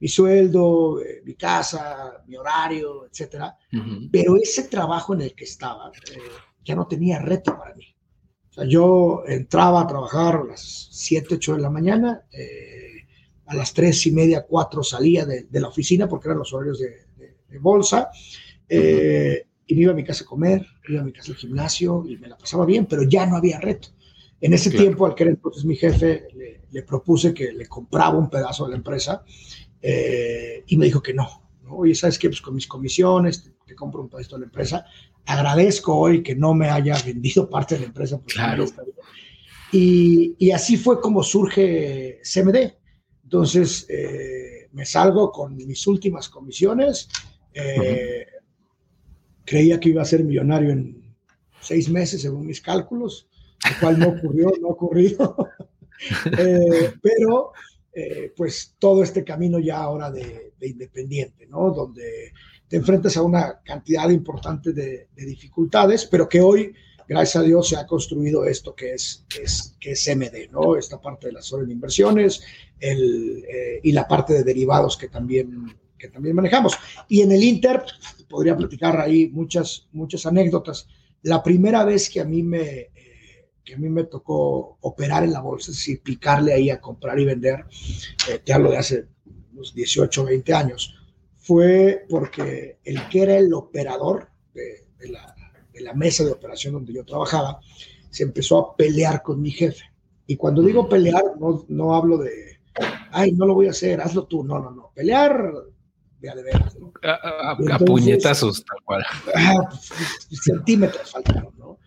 mi 0.00 0.08
sueldo, 0.08 1.00
eh, 1.00 1.22
mi 1.24 1.34
casa, 1.34 2.22
mi 2.26 2.36
horario, 2.36 3.06
etcétera. 3.06 3.56
Pero 4.12 4.36
ese 4.36 4.64
trabajo 4.64 5.14
en 5.14 5.22
el 5.22 5.34
que 5.34 5.44
estaba 5.44 5.90
eh, 5.90 6.18
ya 6.64 6.74
no 6.74 6.86
tenía 6.86 7.18
reto 7.18 7.56
para 7.58 7.74
mí. 7.74 7.84
O 8.50 8.52
sea, 8.52 8.64
yo 8.64 9.24
entraba 9.26 9.82
a 9.82 9.86
trabajar 9.86 10.36
a 10.36 10.44
las 10.44 10.88
7, 10.92 11.34
8 11.34 11.56
de 11.56 11.60
la 11.60 11.70
mañana, 11.70 12.22
eh, 12.30 13.06
a 13.46 13.54
las 13.56 13.72
3 13.72 14.06
y 14.06 14.12
media, 14.12 14.46
4 14.46 14.82
salía 14.82 15.26
de, 15.26 15.44
de, 15.44 15.60
la 15.60 15.68
oficina 15.68 16.08
porque 16.08 16.28
eran 16.28 16.38
los 16.38 16.52
horarios 16.52 16.78
de, 16.78 17.07
de, 17.48 17.54
de 17.54 17.58
bolsa. 17.58 18.10
Y 19.70 19.74
me 19.74 19.82
iba 19.82 19.92
a 19.92 19.94
mi 19.94 20.02
casa 20.02 20.24
a 20.24 20.26
comer, 20.26 20.66
iba 20.88 21.02
a 21.02 21.04
mi 21.04 21.12
casa 21.12 21.32
al 21.32 21.36
gimnasio 21.36 22.02
y 22.08 22.16
me 22.16 22.28
la 22.28 22.38
pasaba 22.38 22.64
bien, 22.64 22.86
pero 22.86 23.02
ya 23.02 23.26
no 23.26 23.36
había 23.36 23.60
reto. 23.60 23.88
En 24.40 24.54
ese 24.54 24.70
tiempo, 24.70 25.04
al 25.04 25.14
que 25.14 25.24
era 25.24 25.32
entonces 25.32 25.64
mi 25.64 25.76
jefe, 25.76 26.28
le, 26.70 26.82
propuse 26.84 27.34
que 27.34 27.52
le 27.52 27.66
compraba 27.66 28.16
un 28.16 28.30
pedazo 28.30 28.64
de 28.64 28.70
la 28.70 28.76
empresa 28.76 29.24
eh, 29.82 30.62
y 30.66 30.76
me 30.76 30.86
dijo 30.86 31.02
que 31.02 31.12
no. 31.12 31.28
¿no? 31.64 31.76
Oye, 31.76 31.94
¿sabes 31.94 32.18
qué? 32.18 32.28
Pues 32.28 32.40
con 32.40 32.54
mis 32.54 32.66
comisiones 32.66 33.50
te, 33.66 33.74
compro 33.74 34.00
un 34.00 34.08
pedazo 34.08 34.36
de 34.36 34.40
la 34.40 34.46
empresa. 34.46 34.86
Agradezco 35.26 35.94
hoy 35.94 36.22
que 36.22 36.34
no 36.34 36.54
me 36.54 36.70
haya 36.70 36.96
vendido 37.04 37.50
parte 37.50 37.74
de 37.74 37.80
la 37.80 37.86
empresa. 37.88 38.20
Claro. 38.26 38.64
Y, 39.72 40.34
y, 40.38 40.50
así 40.52 40.78
fue 40.78 41.00
como 41.00 41.22
surge 41.22 42.20
CMD. 42.22 42.72
Entonces, 43.24 43.86
eh, 43.90 44.68
me 44.72 44.86
salgo 44.86 45.30
con 45.30 45.56
mis 45.56 45.86
últimas 45.86 46.30
comisiones. 46.30 47.08
Eh, 47.54 48.26
creía 49.44 49.80
que 49.80 49.88
iba 49.88 50.02
a 50.02 50.06
ser 50.06 50.24
millonario 50.24 50.70
en 50.70 51.14
seis 51.60 51.88
meses, 51.88 52.22
según 52.22 52.46
mis 52.46 52.60
cálculos 52.60 53.28
lo 53.64 53.80
cual 53.80 53.98
no 53.98 54.08
ocurrió, 54.08 54.52
no 54.60 54.68
ocurrió. 54.68 55.36
eh, 56.38 56.92
pero, 57.02 57.52
eh, 57.92 58.32
pues 58.36 58.76
todo 58.78 59.02
este 59.02 59.24
camino 59.24 59.58
ya 59.58 59.78
ahora 59.78 60.10
de, 60.10 60.52
de, 60.58 60.68
independiente, 60.68 61.46
¿no? 61.46 61.70
Donde 61.70 62.32
te 62.68 62.76
enfrentas 62.76 63.16
a 63.16 63.22
una 63.22 63.60
cantidad 63.64 64.08
importante 64.10 64.72
de, 64.72 65.08
de, 65.14 65.26
dificultades, 65.26 66.06
pero 66.06 66.28
que 66.28 66.40
hoy, 66.40 66.74
gracias 67.08 67.42
a 67.42 67.46
Dios, 67.46 67.68
se 67.68 67.76
ha 67.76 67.86
construido 67.86 68.44
esto 68.44 68.74
que 68.74 68.92
es, 68.92 69.24
que 69.28 69.42
es, 69.42 69.74
que 69.80 69.92
es 69.92 70.16
MD, 70.16 70.50
¿no? 70.52 70.76
Esta 70.76 71.00
parte 71.00 71.28
de 71.28 71.32
las 71.32 71.50
de 71.50 71.72
inversiones 71.72 72.42
el, 72.78 73.44
eh, 73.48 73.80
y 73.82 73.92
la 73.92 74.06
parte 74.06 74.34
de 74.34 74.44
derivados 74.44 74.96
que 74.96 75.08
también, 75.08 75.76
que 75.98 76.08
también 76.08 76.36
manejamos. 76.36 76.76
Y 77.08 77.22
en 77.22 77.32
el 77.32 77.42
Inter, 77.42 77.82
podría 78.28 78.56
platicar 78.56 79.00
ahí 79.00 79.28
muchas, 79.28 79.88
muchas 79.92 80.26
anécdotas. 80.26 80.88
La 81.22 81.42
primera 81.42 81.84
vez 81.84 82.08
que 82.08 82.20
a 82.20 82.24
mí 82.24 82.42
me, 82.42 82.90
que 83.64 83.74
a 83.74 83.78
mí 83.78 83.88
me 83.88 84.04
tocó 84.04 84.78
operar 84.80 85.24
en 85.24 85.32
la 85.32 85.40
bolsa, 85.40 85.72
es 85.72 86.00
picarle 86.02 86.52
ahí 86.52 86.70
a 86.70 86.80
comprar 86.80 87.18
y 87.18 87.24
vender, 87.24 87.64
eh, 88.30 88.38
te 88.44 88.52
hablo 88.52 88.70
de 88.70 88.78
hace 88.78 89.06
unos 89.52 89.74
18, 89.74 90.24
20 90.24 90.54
años, 90.54 90.94
fue 91.36 92.04
porque 92.08 92.78
el 92.84 93.08
que 93.08 93.22
era 93.22 93.36
el 93.36 93.52
operador 93.52 94.28
de, 94.54 94.86
de, 94.98 95.08
la, 95.08 95.34
de 95.72 95.80
la 95.80 95.94
mesa 95.94 96.24
de 96.24 96.32
operación 96.32 96.74
donde 96.74 96.92
yo 96.92 97.04
trabajaba, 97.04 97.60
se 98.10 98.22
empezó 98.22 98.58
a 98.58 98.76
pelear 98.76 99.22
con 99.22 99.40
mi 99.40 99.50
jefe. 99.50 99.84
Y 100.26 100.36
cuando 100.36 100.62
digo 100.62 100.88
pelear, 100.88 101.24
no, 101.40 101.64
no 101.68 101.94
hablo 101.94 102.18
de, 102.18 102.58
ay, 103.12 103.32
no 103.32 103.46
lo 103.46 103.54
voy 103.54 103.66
a 103.66 103.70
hacer, 103.70 104.00
hazlo 104.00 104.24
tú. 104.24 104.44
No, 104.44 104.58
no, 104.58 104.70
no. 104.70 104.92
Pelear 104.94 105.52
de 106.20 106.30
a. 106.30 106.34
A, 106.34 107.50
a, 107.50 107.52
Entonces, 107.52 107.74
a, 107.74 107.78
puñetazos, 107.78 108.64
tal 108.64 108.84
cual. 108.84 109.04
Ah, 109.34 109.68
centímetros 110.30 111.10
faltaron, 111.10 111.54
¿no? 111.56 111.78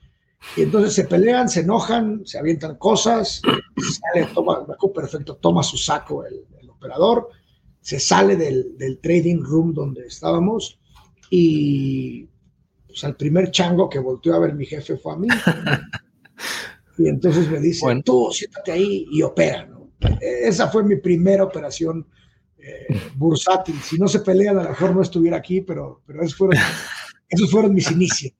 Y 0.57 0.63
entonces 0.63 0.93
se 0.93 1.05
pelean, 1.05 1.47
se 1.49 1.61
enojan, 1.61 2.25
se 2.25 2.39
avientan 2.39 2.75
cosas, 2.75 3.41
sale, 3.77 4.27
toma, 4.33 4.65
perfecto, 4.93 5.35
toma 5.35 5.63
su 5.63 5.77
saco 5.77 6.25
el, 6.25 6.45
el 6.59 6.69
operador, 6.69 7.29
se 7.79 7.99
sale 7.99 8.35
del, 8.35 8.77
del, 8.77 8.99
trading 8.99 9.43
room 9.43 9.73
donde 9.73 10.07
estábamos 10.07 10.79
y 11.29 12.27
pues, 12.87 13.03
al 13.03 13.15
primer 13.15 13.51
chango 13.51 13.87
que 13.87 13.99
volteó 13.99 14.35
a 14.35 14.39
ver 14.39 14.53
mi 14.53 14.65
jefe 14.65 14.97
fue 14.97 15.13
a 15.13 15.17
mí. 15.17 15.27
y 16.97 17.07
entonces 17.07 17.49
me 17.49 17.59
dice, 17.59 17.85
bueno. 17.85 18.01
tú 18.03 18.29
siéntate 18.33 18.71
ahí 18.71 19.05
y 19.11 19.21
opera. 19.21 19.65
¿no? 19.65 19.91
Esa 20.19 20.67
fue 20.69 20.83
mi 20.83 20.97
primera 20.97 21.43
operación 21.43 22.07
eh, 22.61 23.01
bursátil. 23.15 23.75
Si 23.81 23.97
no 23.97 24.07
se 24.07 24.19
pelean, 24.19 24.57
a 24.59 24.63
lo 24.63 24.69
mejor 24.69 24.95
no 24.95 25.01
estuviera 25.01 25.37
aquí, 25.37 25.61
pero, 25.61 26.01
pero 26.05 26.21
esos, 26.21 26.35
fueron, 26.35 26.57
esos 27.29 27.51
fueron 27.51 27.73
mis 27.73 27.89
inicios. 27.91 28.33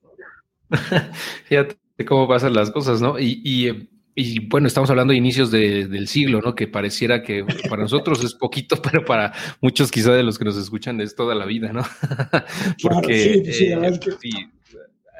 Fíjate 1.45 1.77
cómo 2.05 2.27
pasan 2.27 2.53
las 2.53 2.71
cosas, 2.71 3.01
¿no? 3.01 3.19
Y, 3.19 3.41
y, 3.43 3.89
y 4.15 4.47
bueno, 4.47 4.67
estamos 4.67 4.89
hablando 4.89 5.11
de 5.11 5.17
inicios 5.17 5.51
de, 5.51 5.87
del 5.87 6.07
siglo, 6.07 6.41
¿no? 6.41 6.55
Que 6.55 6.67
pareciera 6.67 7.23
que 7.23 7.45
para 7.69 7.83
nosotros 7.83 8.23
es 8.23 8.33
poquito, 8.33 8.75
pero 8.81 9.05
para 9.05 9.33
muchos 9.61 9.91
quizá 9.91 10.13
de 10.13 10.23
los 10.23 10.37
que 10.37 10.45
nos 10.45 10.57
escuchan 10.57 10.99
es 11.01 11.15
toda 11.15 11.35
la 11.35 11.45
vida, 11.45 11.71
¿no? 11.71 11.83
Porque 12.81 12.81
claro, 12.81 13.07
sí, 13.07 13.53
sí, 13.53 13.65
eh, 13.65 13.99
que... 13.99 14.11
sí, 14.19 14.31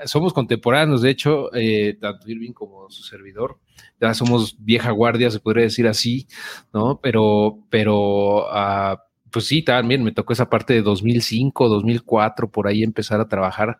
somos 0.05 0.33
contemporáneos, 0.33 1.01
de 1.01 1.09
hecho, 1.09 1.53
eh, 1.53 1.97
tanto 1.99 2.29
Irving 2.29 2.53
como 2.53 2.89
su 2.89 3.03
servidor, 3.03 3.59
ya 3.99 4.13
somos 4.13 4.55
vieja 4.59 4.91
guardia, 4.91 5.31
se 5.31 5.39
podría 5.39 5.63
decir 5.63 5.87
así, 5.87 6.27
¿no? 6.73 6.99
Pero, 7.01 7.59
pero, 7.69 8.47
uh, 8.47 8.97
pues 9.31 9.45
sí, 9.45 9.61
también 9.61 10.03
me 10.03 10.11
tocó 10.11 10.33
esa 10.33 10.49
parte 10.49 10.73
de 10.73 10.81
2005, 10.81 11.69
2004, 11.69 12.49
por 12.51 12.67
ahí 12.67 12.83
empezar 12.83 13.21
a 13.21 13.27
trabajar 13.27 13.79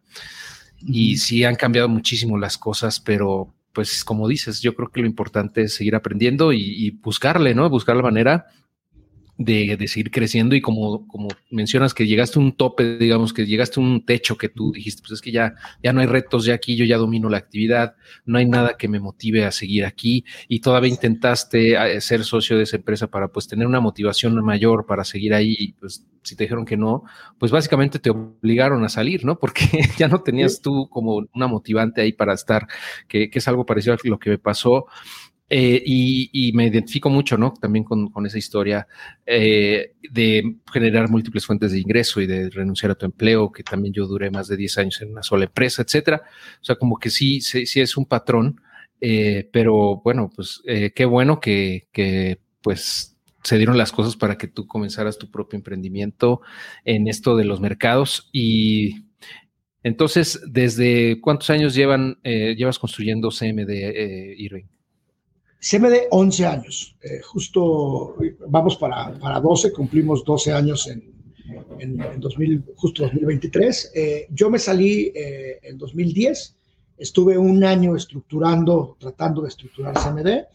y 0.79 1.17
sí 1.17 1.43
han 1.43 1.55
cambiado 1.55 1.89
muchísimo 1.89 2.37
las 2.37 2.57
cosas, 2.57 2.99
pero 2.99 3.53
pues 3.73 4.03
como 4.03 4.27
dices, 4.27 4.61
yo 4.61 4.75
creo 4.75 4.89
que 4.89 5.01
lo 5.01 5.07
importante 5.07 5.63
es 5.63 5.75
seguir 5.75 5.95
aprendiendo 5.95 6.51
y, 6.51 6.61
y 6.61 6.91
buscarle, 6.91 7.55
¿no? 7.55 7.69
Buscar 7.69 7.95
la 7.95 8.03
manera 8.03 8.47
de, 9.43 9.75
de, 9.77 9.87
seguir 9.87 10.11
creciendo 10.11 10.55
y 10.55 10.61
como, 10.61 11.07
como 11.07 11.29
mencionas 11.49 11.93
que 11.93 12.05
llegaste 12.05 12.39
a 12.39 12.41
un 12.41 12.53
tope, 12.53 12.97
digamos 12.97 13.33
que 13.33 13.45
llegaste 13.45 13.79
a 13.79 13.83
un 13.83 14.05
techo 14.05 14.37
que 14.37 14.49
tú 14.49 14.71
dijiste, 14.71 15.01
pues 15.01 15.13
es 15.13 15.21
que 15.21 15.31
ya, 15.31 15.55
ya 15.83 15.93
no 15.93 16.01
hay 16.01 16.07
retos, 16.07 16.45
ya 16.45 16.53
aquí 16.53 16.75
yo 16.75 16.85
ya 16.85 16.97
domino 16.97 17.29
la 17.29 17.37
actividad, 17.37 17.95
no 18.25 18.37
hay 18.37 18.45
nada 18.45 18.77
que 18.77 18.87
me 18.87 18.99
motive 18.99 19.45
a 19.45 19.51
seguir 19.51 19.85
aquí 19.85 20.25
y 20.47 20.59
todavía 20.59 20.89
intentaste 20.89 21.73
eh, 21.73 22.01
ser 22.01 22.23
socio 22.23 22.57
de 22.57 22.63
esa 22.63 22.77
empresa 22.77 23.07
para 23.07 23.29
pues 23.29 23.47
tener 23.47 23.67
una 23.67 23.79
motivación 23.79 24.35
mayor 24.43 24.85
para 24.85 25.03
seguir 25.03 25.33
ahí 25.33 25.55
y 25.57 25.73
pues 25.73 26.05
si 26.23 26.35
te 26.35 26.43
dijeron 26.43 26.65
que 26.65 26.77
no, 26.77 27.03
pues 27.39 27.51
básicamente 27.51 27.99
te 27.99 28.11
obligaron 28.11 28.83
a 28.83 28.89
salir, 28.89 29.25
¿no? 29.25 29.39
Porque 29.39 29.65
ya 29.97 30.07
no 30.07 30.21
tenías 30.21 30.61
tú 30.61 30.87
como 30.89 31.27
una 31.33 31.47
motivante 31.47 32.01
ahí 32.01 32.13
para 32.13 32.33
estar, 32.33 32.67
que, 33.07 33.29
que 33.29 33.39
es 33.39 33.47
algo 33.47 33.65
parecido 33.65 33.95
a 33.95 33.97
lo 34.03 34.19
que 34.19 34.29
me 34.29 34.37
pasó. 34.37 34.85
Eh, 35.53 35.83
y, 35.85 36.53
me 36.53 36.67
identifico 36.67 37.09
mucho, 37.09 37.37
¿no? 37.37 37.53
También 37.53 37.83
con, 37.83 38.09
esa 38.25 38.37
historia 38.37 38.87
eh, 39.25 39.95
de 40.09 40.55
generar 40.71 41.09
múltiples 41.09 41.45
fuentes 41.45 41.73
de 41.73 41.79
ingreso 41.79 42.21
y 42.21 42.25
de 42.25 42.49
renunciar 42.49 42.93
a 42.93 42.95
tu 42.95 43.05
empleo, 43.05 43.51
que 43.51 43.61
también 43.61 43.93
yo 43.93 44.07
duré 44.07 44.31
más 44.31 44.47
de 44.47 44.55
10 44.55 44.77
años 44.77 45.01
en 45.01 45.11
una 45.11 45.23
sola 45.23 45.43
empresa, 45.43 45.81
etcétera. 45.81 46.21
O 46.61 46.63
sea, 46.63 46.77
como 46.77 46.97
que 46.97 47.09
sí, 47.09 47.41
sí, 47.41 47.65
sí 47.65 47.81
es 47.81 47.97
un 47.97 48.05
patrón, 48.05 48.61
eh, 49.01 49.49
pero 49.51 50.01
bueno, 50.01 50.31
pues 50.33 50.61
qué 50.95 51.05
bueno 51.05 51.41
que, 51.41 51.89
que 51.91 52.39
pues 52.61 53.17
se 53.43 53.57
dieron 53.57 53.77
las 53.77 53.91
cosas 53.91 54.15
para 54.15 54.37
que 54.37 54.47
tú 54.47 54.67
comenzaras 54.67 55.17
tu 55.17 55.29
propio 55.29 55.57
emprendimiento 55.57 56.39
en 56.85 57.09
esto 57.09 57.35
de 57.35 57.43
los 57.43 57.59
mercados 57.59 58.29
y 58.31 59.03
entonces, 59.83 60.39
¿desde 60.47 61.19
cuántos 61.19 61.49
años 61.49 61.75
llevan, 61.75 62.19
llevas 62.23 62.79
construyendo 62.79 63.31
CMD, 63.31 64.37
Irving? 64.37 64.67
CMD 65.61 66.07
11 66.09 66.45
años, 66.47 66.95
eh, 67.03 67.21
justo 67.21 68.15
vamos 68.47 68.77
para, 68.77 69.13
para 69.19 69.39
12, 69.39 69.71
cumplimos 69.71 70.25
12 70.25 70.53
años 70.53 70.87
en, 70.87 71.03
en, 71.79 72.19
2000, 72.19 72.63
justo 72.75 73.03
2023. 73.03 73.91
Eh, 73.93 74.27
yo 74.31 74.49
me 74.49 74.57
salí 74.57 75.11
eh, 75.13 75.59
en 75.61 75.77
2010, 75.77 76.55
estuve 76.97 77.37
un 77.37 77.63
año 77.63 77.95
estructurando, 77.95 78.97
tratando 78.99 79.43
de 79.43 79.49
estructurar 79.49 79.93
CMD 79.93 80.45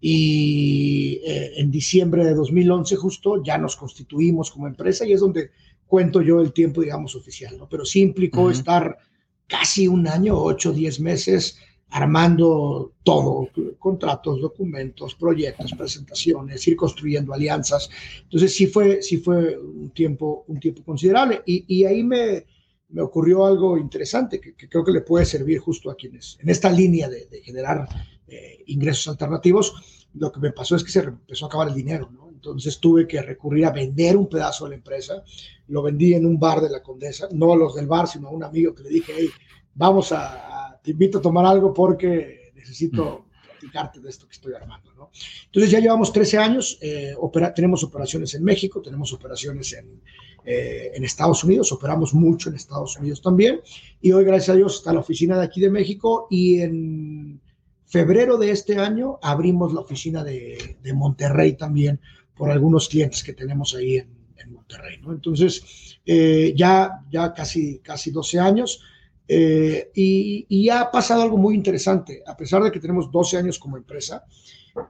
y 0.00 1.20
en 1.24 1.70
diciembre 1.70 2.24
de 2.24 2.34
2011 2.34 2.96
justo 2.96 3.42
ya 3.42 3.58
nos 3.58 3.76
constituimos 3.76 4.50
como 4.50 4.68
empresa 4.68 5.06
y 5.06 5.12
es 5.12 5.20
donde 5.20 5.50
cuento 5.86 6.22
yo 6.22 6.40
el 6.40 6.52
tiempo, 6.52 6.80
digamos, 6.80 7.14
oficial, 7.14 7.56
¿no? 7.58 7.68
Pero 7.68 7.84
sí 7.84 8.00
implicó 8.00 8.50
estar 8.50 8.98
casi 9.46 9.86
un 9.86 10.06
año, 10.06 10.38
8 10.38 10.70
o 10.70 10.72
10 10.72 11.00
meses 11.00 11.58
armando 11.90 12.94
todo, 13.02 13.48
contratos, 13.78 14.40
documentos, 14.40 15.14
proyectos, 15.14 15.72
presentaciones, 15.72 16.66
ir 16.66 16.76
construyendo 16.76 17.32
alianzas. 17.32 17.88
Entonces 18.24 18.54
sí 18.54 18.66
fue, 18.66 19.02
sí 19.02 19.18
fue 19.18 19.56
un, 19.58 19.90
tiempo, 19.90 20.44
un 20.48 20.58
tiempo 20.58 20.82
considerable 20.82 21.42
y, 21.46 21.64
y 21.68 21.84
ahí 21.84 22.02
me, 22.02 22.44
me, 22.88 23.02
ocurrió 23.02 23.46
algo 23.46 23.78
interesante 23.78 24.40
que, 24.40 24.54
creo 24.54 24.84
que 24.84 24.92
le 24.92 25.00
puede 25.02 25.24
servir 25.24 25.58
justo 25.58 25.90
a 25.90 25.94
quienes, 25.94 26.38
en 26.40 26.48
esta 26.48 26.70
línea 26.70 27.08
de, 27.08 27.28
generar 27.44 27.88
eh, 28.26 28.64
ingresos 28.66 29.08
alternativos, 29.08 30.06
lo 30.14 30.32
que 30.32 30.40
me 30.40 30.52
pasó 30.52 30.76
es 30.76 30.84
que 30.84 30.90
se 30.90 31.00
empezó 31.00 31.44
a 31.44 31.48
acabar 31.48 31.68
el 31.68 31.74
dinero, 31.74 32.10
¿no? 32.10 32.26
Entonces 32.30 32.78
tuve 32.78 33.08
que 33.08 33.20
recurrir 33.22 33.66
a 33.66 33.72
vender 33.72 34.16
un 34.16 34.28
pedazo 34.28 34.64
de 34.64 34.70
la 34.70 34.76
empresa, 34.76 35.22
lo 35.68 35.82
vendí 35.82 36.14
en 36.14 36.24
un 36.24 36.38
bar 36.38 36.60
de 36.60 36.70
la 36.70 36.82
Condesa, 36.82 37.28
no 37.32 37.52
a 37.52 37.56
los 37.56 37.74
del 37.74 37.86
bar, 37.86 38.06
sino 38.06 38.28
a 38.28 38.30
un 38.30 38.44
amigo 38.44 38.74
que 38.74 38.84
le 38.84 38.90
dije, 38.90 39.12
hey, 39.16 39.30
vamos 39.74 40.12
a, 40.12 40.65
te 40.86 40.92
invito 40.92 41.18
a 41.18 41.20
tomar 41.20 41.44
algo 41.44 41.74
porque 41.74 42.52
necesito 42.54 43.26
platicarte 43.50 43.98
de 43.98 44.08
esto 44.08 44.28
que 44.28 44.34
estoy 44.34 44.54
armando. 44.54 44.94
¿no? 44.94 45.10
Entonces 45.46 45.68
ya 45.68 45.80
llevamos 45.80 46.12
13 46.12 46.38
años, 46.38 46.78
eh, 46.80 47.16
tenemos 47.56 47.82
operaciones 47.82 48.34
en 48.34 48.44
México, 48.44 48.80
tenemos 48.80 49.12
operaciones 49.12 49.72
en, 49.72 50.00
eh, 50.44 50.92
en, 50.94 51.02
Estados 51.02 51.42
Unidos, 51.42 51.72
operamos 51.72 52.14
mucho 52.14 52.50
en 52.50 52.54
Estados 52.54 52.96
Unidos 52.98 53.20
también, 53.20 53.62
y 54.00 54.12
hoy 54.12 54.24
gracias 54.24 54.50
a 54.50 54.58
Dios 54.58 54.76
está 54.76 54.92
la 54.92 55.00
oficina 55.00 55.36
de 55.36 55.44
aquí 55.44 55.60
de 55.60 55.70
México 55.70 56.28
y 56.30 56.60
en 56.60 57.40
febrero 57.84 58.38
de 58.38 58.52
este 58.52 58.78
año 58.78 59.18
abrimos 59.22 59.74
la 59.74 59.80
oficina 59.80 60.22
de, 60.22 60.76
de 60.80 60.92
Monterrey 60.92 61.54
también 61.54 61.98
por 62.36 62.48
algunos 62.48 62.88
clientes 62.88 63.24
que 63.24 63.32
tenemos 63.32 63.74
ahí 63.74 63.96
en, 63.96 64.08
en 64.38 64.52
Monterrey. 64.52 65.00
¿no? 65.02 65.10
Entonces 65.10 65.98
eh, 66.06 66.54
ya, 66.56 67.02
ya 67.10 67.34
casi, 67.34 67.80
casi 67.80 68.12
12 68.12 68.38
años. 68.38 68.80
Eh, 69.28 69.90
y, 69.94 70.68
ha 70.68 70.90
pasado 70.90 71.22
algo 71.22 71.36
muy 71.36 71.54
interesante. 71.54 72.22
A 72.26 72.36
pesar 72.36 72.62
de 72.62 72.70
que 72.70 72.80
tenemos 72.80 73.10
12 73.10 73.38
años 73.38 73.58
como 73.58 73.76
empresa, 73.76 74.24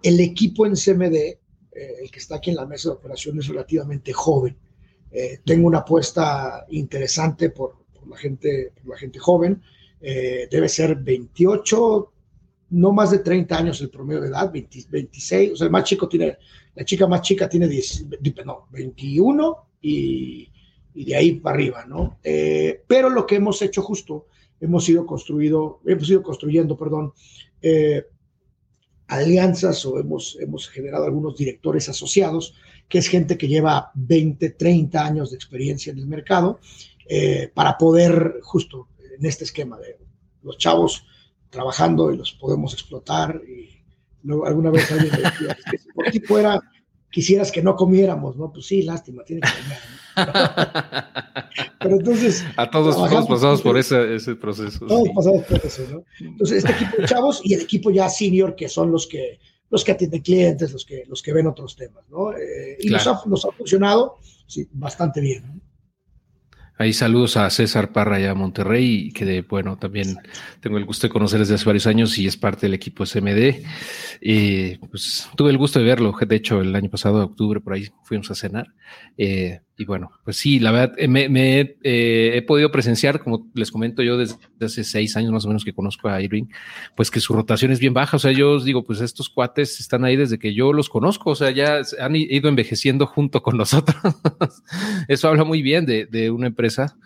el 0.03 0.21
equipo 0.21 0.67
en 0.67 0.75
CMD, 0.75 1.15
eh, 1.15 1.39
el 2.03 2.11
que 2.11 2.19
está 2.19 2.37
aquí 2.37 2.51
en 2.51 2.57
la 2.57 2.67
mesa 2.67 2.91
de 2.91 2.97
operaciones, 2.97 3.45
es 3.45 3.51
relativamente 3.51 4.13
joven. 4.13 4.57
Eh, 5.11 5.41
tengo 5.45 5.67
una 5.67 5.79
apuesta 5.79 6.67
interesante 6.71 7.51
por, 7.51 7.85
la, 8.09 8.17
gente, 8.17 8.73
la 8.85 8.97
gente 8.97 9.19
joven. 9.19 9.63
debe 10.01 10.69
ser 10.69 10.97
28, 10.97 12.13
no 12.71 12.93
más 12.93 13.11
de 13.11 13.19
30 13.21 13.59
años 13.59 13.81
el 13.81 13.91
promedio 13.91 14.21
de 14.21 14.29
edad, 14.29 14.53
26. 14.53 15.53
O 15.53 15.57
sea, 15.57 15.65
el 15.65 15.71
más 15.71 15.85
chico 15.85 16.09
tiene, 16.09 16.37
la 16.75 16.85
chica 16.85 17.07
más 17.07 17.23
chica 17.23 17.49
tiene 17.49 17.67
10, 17.69 18.07
no, 18.45 18.69
21 18.71 19.69
y 19.81 20.49
y 20.97 21.05
de 21.05 21.15
ahí 21.15 21.33
para 21.33 21.55
arriba, 21.55 21.85
¿no? 21.87 22.19
Eh, 22.25 22.83
pero 22.87 23.11
lo 23.11 23.27
que 23.27 23.37
hemos 23.37 23.61
hecho 23.61 23.83
justo, 23.83 24.27
hemos 24.61 24.89
ido 24.89 25.05
construido, 25.05 25.81
hemos 25.85 26.09
ido 26.09 26.23
construyendo, 26.23 26.77
perdón, 26.77 27.13
eh, 27.61 28.07
alianzas 29.07 29.85
o 29.85 29.99
hemos, 29.99 30.39
hemos 30.41 30.69
generado 30.69 31.05
algunos 31.05 31.37
directores 31.37 31.89
asociados, 31.91 32.55
que 32.89 32.99
es 32.99 33.09
gente 33.09 33.37
que 33.37 33.47
lleva 33.47 33.91
20, 33.95 34.51
30 34.51 35.05
años 35.05 35.31
de 35.31 35.37
experiencia 35.37 35.93
en 35.93 35.99
el 35.99 36.07
mercado, 36.07 36.61
eh, 37.07 37.51
para 37.55 37.77
poder, 37.77 38.41
justo 38.43 38.89
en 39.19 39.27
este 39.27 39.45
esquema 39.45 39.79
de 39.79 39.99
los 40.43 40.57
chavos 40.57 41.05
trabajando 41.51 42.11
y 42.11 42.17
los 42.17 42.33
podemos 42.33 42.73
explotar. 42.73 43.43
Y 43.47 43.85
luego 44.23 44.47
alguna 44.47 44.71
vez 44.71 44.91
alguien 44.91 45.13
me 45.13 45.31
decía, 45.31 45.59
que 45.71 45.79
si 45.79 45.93
por 45.93 46.07
ti 46.07 46.21
fuera, 46.21 46.61
quisieras 47.11 47.51
que 47.51 47.63
no 47.63 47.77
comiéramos, 47.77 48.37
¿no? 48.37 48.53
Pues 48.53 48.67
sí, 48.67 48.83
lástima, 48.83 49.25
tiene 49.25 49.43
que 49.43 49.49
comer. 49.63 49.79
¿no? 50.17 51.03
Pero 51.81 51.97
entonces. 51.97 52.45
A 52.57 52.71
todos, 52.71 52.97
pasamos 53.29 53.63
por 53.63 53.79
ese, 53.79 54.15
ese 54.17 54.35
proceso. 54.35 54.87
Todos 54.87 55.09
pasamos 55.15 55.45
por 55.45 55.65
eso, 55.65 55.83
¿no? 55.91 56.05
Entonces, 56.21 56.65
este 56.65 56.73
equipo 56.73 56.97
de 57.03 57.09
chavos 57.09 57.41
y 57.45 57.55
el 57.55 57.61
equipo 57.61 57.91
ya 57.91 58.09
senior, 58.09 58.55
que 58.55 58.69
son 58.69 58.91
los 58.91 59.07
que, 59.07 59.39
los 59.71 59.85
que 59.85 59.93
atienden 59.93 60.23
clientes, 60.23 60.73
los 60.73 60.85
que, 60.85 61.05
los 61.07 61.23
que 61.23 61.33
ven 61.33 61.47
otros 61.47 61.77
temas, 61.77 62.05
¿no? 62.09 62.33
Eh, 62.33 62.77
y 62.81 62.89
nos, 62.89 63.07
ha, 63.07 63.21
nos, 63.27 63.45
ha, 63.45 63.53
funcionado 63.53 64.19
sí, 64.47 64.69
bastante 64.73 65.21
bien. 65.21 65.47
¿no? 65.47 65.66
Ahí 66.79 66.93
saludos 66.93 67.39
a 67.39 67.49
César 67.49 67.93
Parra 67.93 68.21
y 68.21 68.25
a 68.25 68.35
Monterrey, 68.35 69.11
que 69.13 69.43
bueno, 69.43 69.79
también 69.79 70.17
tengo 70.61 70.77
el 70.77 70.85
gusto 70.85 71.07
de 71.07 71.13
conocer 71.13 71.41
desde 71.41 71.55
hace 71.55 71.65
varios 71.65 71.87
años 71.87 72.19
y 72.19 72.27
es 72.27 72.37
parte 72.37 72.67
del 72.67 72.75
equipo 72.75 73.07
SMD. 73.07 73.63
y 74.21 74.77
pues 74.77 75.29
tuve 75.37 75.51
el 75.51 75.59
gusto 75.59 75.79
de 75.79 75.87
verlo, 75.87 76.15
de 76.19 76.37
hecho, 76.37 76.61
el 76.61 76.75
año 76.77 76.91
pasado, 76.91 77.19
de 77.19 77.25
octubre, 77.25 77.61
por 77.61 77.73
ahí 77.73 77.89
fuimos 78.05 78.31
a 78.31 78.35
cenar. 78.35 78.67
Eh, 79.17 79.61
y 79.79 79.85
bueno, 79.85 80.11
pues 80.25 80.39
sí, 80.39 80.59
la 80.59 80.73
verdad, 80.73 80.95
eh, 80.97 81.07
me, 81.07 81.77
eh, 81.83 82.33
he 82.35 82.43
podido 82.43 82.71
presenciar, 82.71 83.21
como 83.23 83.51
les 83.55 83.71
comento 83.71 84.03
yo 84.03 84.17
desde 84.17 84.37
hace 84.61 84.85
seis 84.85 85.17
años 85.19 85.33
más 85.33 85.45
o 85.45 85.49
menos 85.49 85.67
que 85.67 85.75
conozco 85.75 86.09
a 86.09 86.23
Irving, 86.23 86.45
pues 86.97 87.11
que 87.11 87.21
su 87.21 87.35
rotación 87.35 87.73
es 87.73 87.79
bien 87.79 87.93
baja. 87.93 88.17
O 88.17 88.21
sea, 88.21 88.33
yo 88.33 88.53
os 88.53 88.65
digo, 88.65 88.85
pues 88.85 89.03
estos 89.03 89.29
cuates 89.29 89.79
están 89.79 90.05
ahí 90.07 90.17
desde 90.17 90.39
que 90.39 90.55
yo 90.55 90.73
los 90.73 90.89
conozco, 90.89 91.31
o 91.31 91.35
sea, 91.35 91.51
ya 91.51 91.83
han 92.01 92.17
ido 92.17 92.49
envejeciendo 92.49 93.07
junto 93.07 93.43
con 93.43 93.57
nosotros. 93.59 93.97
Eso 95.09 95.29
habla 95.29 95.45
muy 95.45 95.61
bien 95.61 95.85
de, 95.85 96.07
de 96.07 96.31
una 96.31 96.47
empresa 96.47 96.97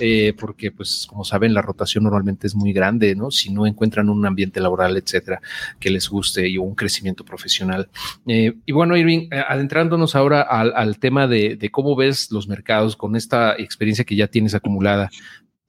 eh, 0.00 0.32
porque 0.38 0.70
pues 0.70 1.06
como 1.08 1.24
saben 1.24 1.54
la 1.54 1.62
rotación 1.62 2.04
normalmente 2.04 2.46
es 2.46 2.54
muy 2.54 2.72
grande, 2.72 3.16
¿no? 3.16 3.30
Si 3.30 3.50
no 3.50 3.66
encuentran 3.66 4.08
un 4.08 4.24
ambiente 4.26 4.60
laboral, 4.60 4.96
etcétera, 4.96 5.40
que 5.80 5.90
les 5.90 6.08
guste 6.08 6.48
y 6.48 6.56
un 6.58 6.74
crecimiento 6.74 7.24
profesional. 7.24 7.88
Eh, 8.26 8.54
y 8.64 8.72
bueno, 8.72 8.96
Irving, 8.96 9.28
eh, 9.32 9.42
adentrándonos 9.46 10.14
ahora 10.14 10.42
al, 10.42 10.98
tema 10.98 11.26
de, 11.26 11.68
cómo 11.72 11.96
ves 11.96 12.30
los 12.30 12.48
mercados 12.48 12.96
con 12.96 13.16
esta 13.16 13.54
experiencia 13.56 14.04
que 14.04 14.16
ya 14.16 14.28
tienes 14.28 14.54
acumulada 14.54 15.10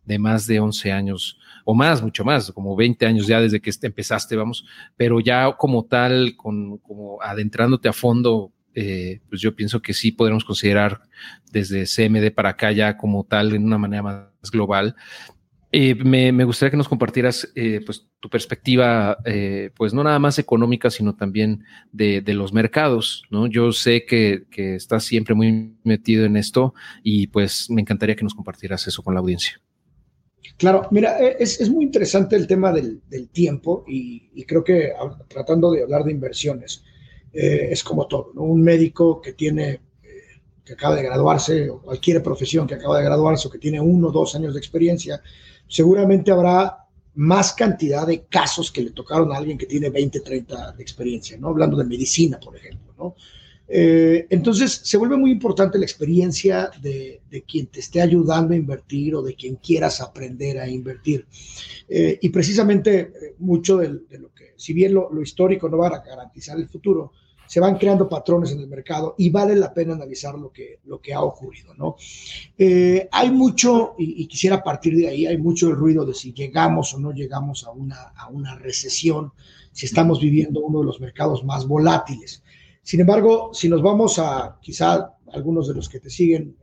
de 0.05 0.19
más 0.19 0.45
de 0.45 0.59
11 0.59 0.91
años 0.91 1.39
o 1.65 1.73
más, 1.73 2.01
mucho 2.01 2.23
más, 2.23 2.51
como 2.51 2.75
20 2.75 3.05
años 3.05 3.27
ya 3.27 3.39
desde 3.39 3.61
que 3.61 3.71
empezaste, 3.81 4.35
vamos, 4.35 4.65
pero 4.97 5.19
ya 5.19 5.55
como 5.57 5.85
tal, 5.85 6.35
con, 6.35 6.77
como 6.79 7.21
adentrándote 7.21 7.89
a 7.89 7.93
fondo 7.93 8.51
eh, 8.81 9.19
pues 9.27 9.41
yo 9.41 9.53
pienso 9.57 9.81
que 9.81 9.93
sí 9.93 10.13
podremos 10.13 10.45
considerar 10.45 11.01
desde 11.51 11.83
CMD 11.83 12.33
para 12.33 12.51
acá 12.51 12.71
ya 12.71 12.95
como 12.95 13.25
tal 13.25 13.53
en 13.53 13.65
una 13.65 13.77
manera 13.77 14.01
más 14.01 14.51
global. 14.53 14.95
Eh, 15.73 15.95
me, 15.95 16.31
gustaría 16.45 16.71
que 16.71 16.77
nos 16.77 16.87
compartieras 16.87 17.51
eh, 17.55 17.81
pues 17.85 18.07
tu 18.21 18.29
perspectiva, 18.29 19.17
pues 19.75 19.93
no 19.93 20.01
nada 20.01 20.17
más 20.17 20.39
económica, 20.39 20.89
sino 20.89 21.13
también 21.13 21.65
de, 21.91 22.23
los 22.27 22.53
mercados, 22.53 23.23
¿no? 23.29 23.47
Yo 23.47 23.73
sé 23.73 24.05
que, 24.05 24.45
estás 24.75 25.03
siempre 25.03 25.35
muy 25.35 25.75
metido 25.83 26.23
en 26.23 26.37
esto 26.37 26.73
y 27.03 27.27
pues 27.27 27.69
me 27.69 27.81
encantaría 27.81 28.15
que 28.15 28.23
nos 28.23 28.33
compartieras 28.33 28.87
eso 28.87 29.03
con 29.03 29.13
la 29.13 29.19
audiencia. 29.19 29.59
Claro, 30.55 30.87
mira, 30.89 31.19
es, 31.19 31.69
muy 31.69 31.83
interesante 31.83 32.37
el 32.37 32.47
tema 32.47 32.71
del, 32.71 33.01
tiempo 33.33 33.83
y, 33.85 34.29
y, 34.33 34.45
creo 34.45 34.63
que 34.63 34.93
tratando 35.27 35.71
de 35.71 35.83
hablar 35.83 36.05
de 36.05 36.11
inversiones, 36.11 36.83
eh, 37.31 37.69
es 37.71 37.83
como 37.83 38.07
todo, 38.07 38.31
Un 38.35 38.61
médico 38.61 39.21
que 39.21 39.33
tiene, 39.33 39.81
eh, 40.03 40.41
que 40.65 40.73
acaba 40.73 40.95
de 40.95 41.03
graduarse, 41.03 41.69
o 41.69 41.79
cualquier 41.81 42.23
profesión 42.23 42.65
que 42.65 42.75
acaba 42.75 42.97
de 42.97 43.05
graduarse 43.05 43.47
o 43.47 43.51
que 43.51 43.59
tiene 43.59 43.79
uno 43.79 44.07
o 44.07 44.11
dos 44.11 44.35
años 44.35 44.53
de 44.53 44.59
experiencia, 44.59 45.21
seguramente 45.67 46.31
habrá 46.31 46.85
más 47.15 47.53
cantidad 47.53 48.07
de 48.07 48.25
casos 48.25 48.71
que 48.71 48.81
le 48.81 48.91
tocaron 48.91 49.31
a 49.31 49.37
alguien 49.37 49.57
que 49.57 49.65
tiene 49.65 49.89
20, 49.89 50.21
30 50.21 50.71
de 50.73 50.81
experiencia, 50.81 51.37
¿no? 51.37 51.49
Hablando 51.49 51.77
de 51.77 51.83
medicina, 51.83 52.39
por 52.39 52.55
ejemplo, 52.55 52.93
¿no? 52.97 53.15
Eh, 53.71 54.25
entonces, 54.31 54.81
se 54.83 54.97
vuelve 54.97 55.15
muy 55.15 55.29
importante 55.29 55.77
la 55.77 55.85
experiencia 55.85 56.71
de, 56.81 57.21
quien 57.47 57.67
te 57.67 57.81
esté 57.81 58.01
ayudando 58.01 58.55
a 58.55 58.57
invertir 58.57 59.13
o 59.13 59.21
de 59.21 59.35
quien 59.35 59.57
quieras 59.57 60.01
aprender 60.01 60.59
a 60.59 60.67
invertir. 60.67 61.27
y 61.87 62.29
precisamente 62.29 63.11
mucho 63.39 63.77
de, 63.77 63.89
lo 64.17 64.33
que, 64.33 64.53
si 64.55 64.73
bien 64.73 64.93
lo, 64.93 65.21
histórico 65.21 65.69
no 65.69 65.77
va 65.77 65.87
a 65.87 66.03
garantizar 66.03 66.57
el 66.57 66.67
futuro, 66.67 67.11
se 67.49 67.59
van 67.59 67.79
creando 67.79 68.07
patrones 68.07 68.51
en 68.51 68.59
el 68.59 68.67
mercado 68.67 69.15
y 69.17 69.31
vale 69.31 69.55
la 69.55 69.73
pena 69.73 69.95
analizar 69.95 70.37
lo 70.37 70.51
que, 70.51 70.81
lo 70.85 71.01
que 71.01 71.15
ha 71.15 71.21
ocurrido, 71.23 71.73
¿no? 71.73 71.95
Eh, 72.55 73.09
hay 73.11 73.31
mucho, 73.31 73.95
y, 73.97 74.27
quisiera 74.27 74.61
partir 74.61 74.95
de 74.95 75.07
ahí, 75.07 75.25
hay 75.25 75.39
mucho 75.39 75.67
el 75.67 75.75
ruido 75.75 76.05
de 76.05 76.13
si 76.13 76.31
llegamos 76.31 76.93
o 76.93 76.99
no 76.99 77.11
llegamos 77.11 77.65
a 77.65 77.71
una, 77.71 78.13
a 78.15 78.27
una 78.27 78.55
recesión, 78.55 79.33
si 79.71 79.87
estamos 79.87 80.21
viviendo 80.21 80.59
uno 80.59 80.81
de 80.81 80.85
los 80.85 81.01
mercados 81.01 81.43
más 81.43 81.67
volátiles. 81.67 82.43
Sin 82.83 82.99
embargo, 82.99 83.49
si 83.51 83.67
nos 83.67 83.81
vamos 83.81 84.19
a 84.19 84.59
quizá 84.61 85.15
algunos 85.33 85.67
de 85.67 85.73
los 85.73 85.89
que 85.89 85.99
te 85.99 86.11
siguen, 86.11 86.55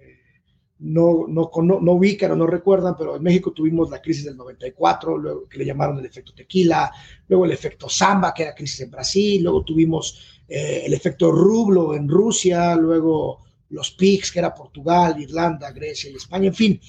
eh, 0.78 0.84
no, 0.84 1.26
no, 1.28 1.50
no, 1.80 1.92
ubican 1.92 2.32
o 2.32 2.36
no 2.36 2.46
recuerdan, 2.46 2.96
pero 2.96 3.16
en 3.16 3.22
México 3.22 3.52
tuvimos 3.52 3.90
la 3.90 4.00
crisis 4.00 4.24
del 4.24 4.36
94, 4.36 5.18
luego 5.18 5.48
que 5.48 5.58
le 5.58 5.64
llamaron 5.64 5.98
el 5.98 6.06
efecto 6.06 6.34
tequila, 6.34 6.90
luego 7.28 7.44
el 7.44 7.52
efecto 7.52 7.88
samba, 7.88 8.34
que 8.34 8.42
era 8.42 8.54
crisis 8.54 8.80
en 8.80 8.90
Brasil, 8.90 9.42
luego 9.42 9.64
tuvimos 9.64 10.42
eh, 10.48 10.82
el 10.84 10.94
efecto 10.94 11.32
rublo 11.32 11.94
en 11.94 12.08
Rusia, 12.08 12.76
luego 12.76 13.44
los 13.70 13.92
PICs, 13.92 14.32
que 14.32 14.38
era 14.38 14.54
Portugal, 14.54 15.20
Irlanda, 15.20 15.72
Grecia 15.72 16.10
y 16.10 16.16
España, 16.16 16.48
en 16.48 16.54
fin, 16.54 16.80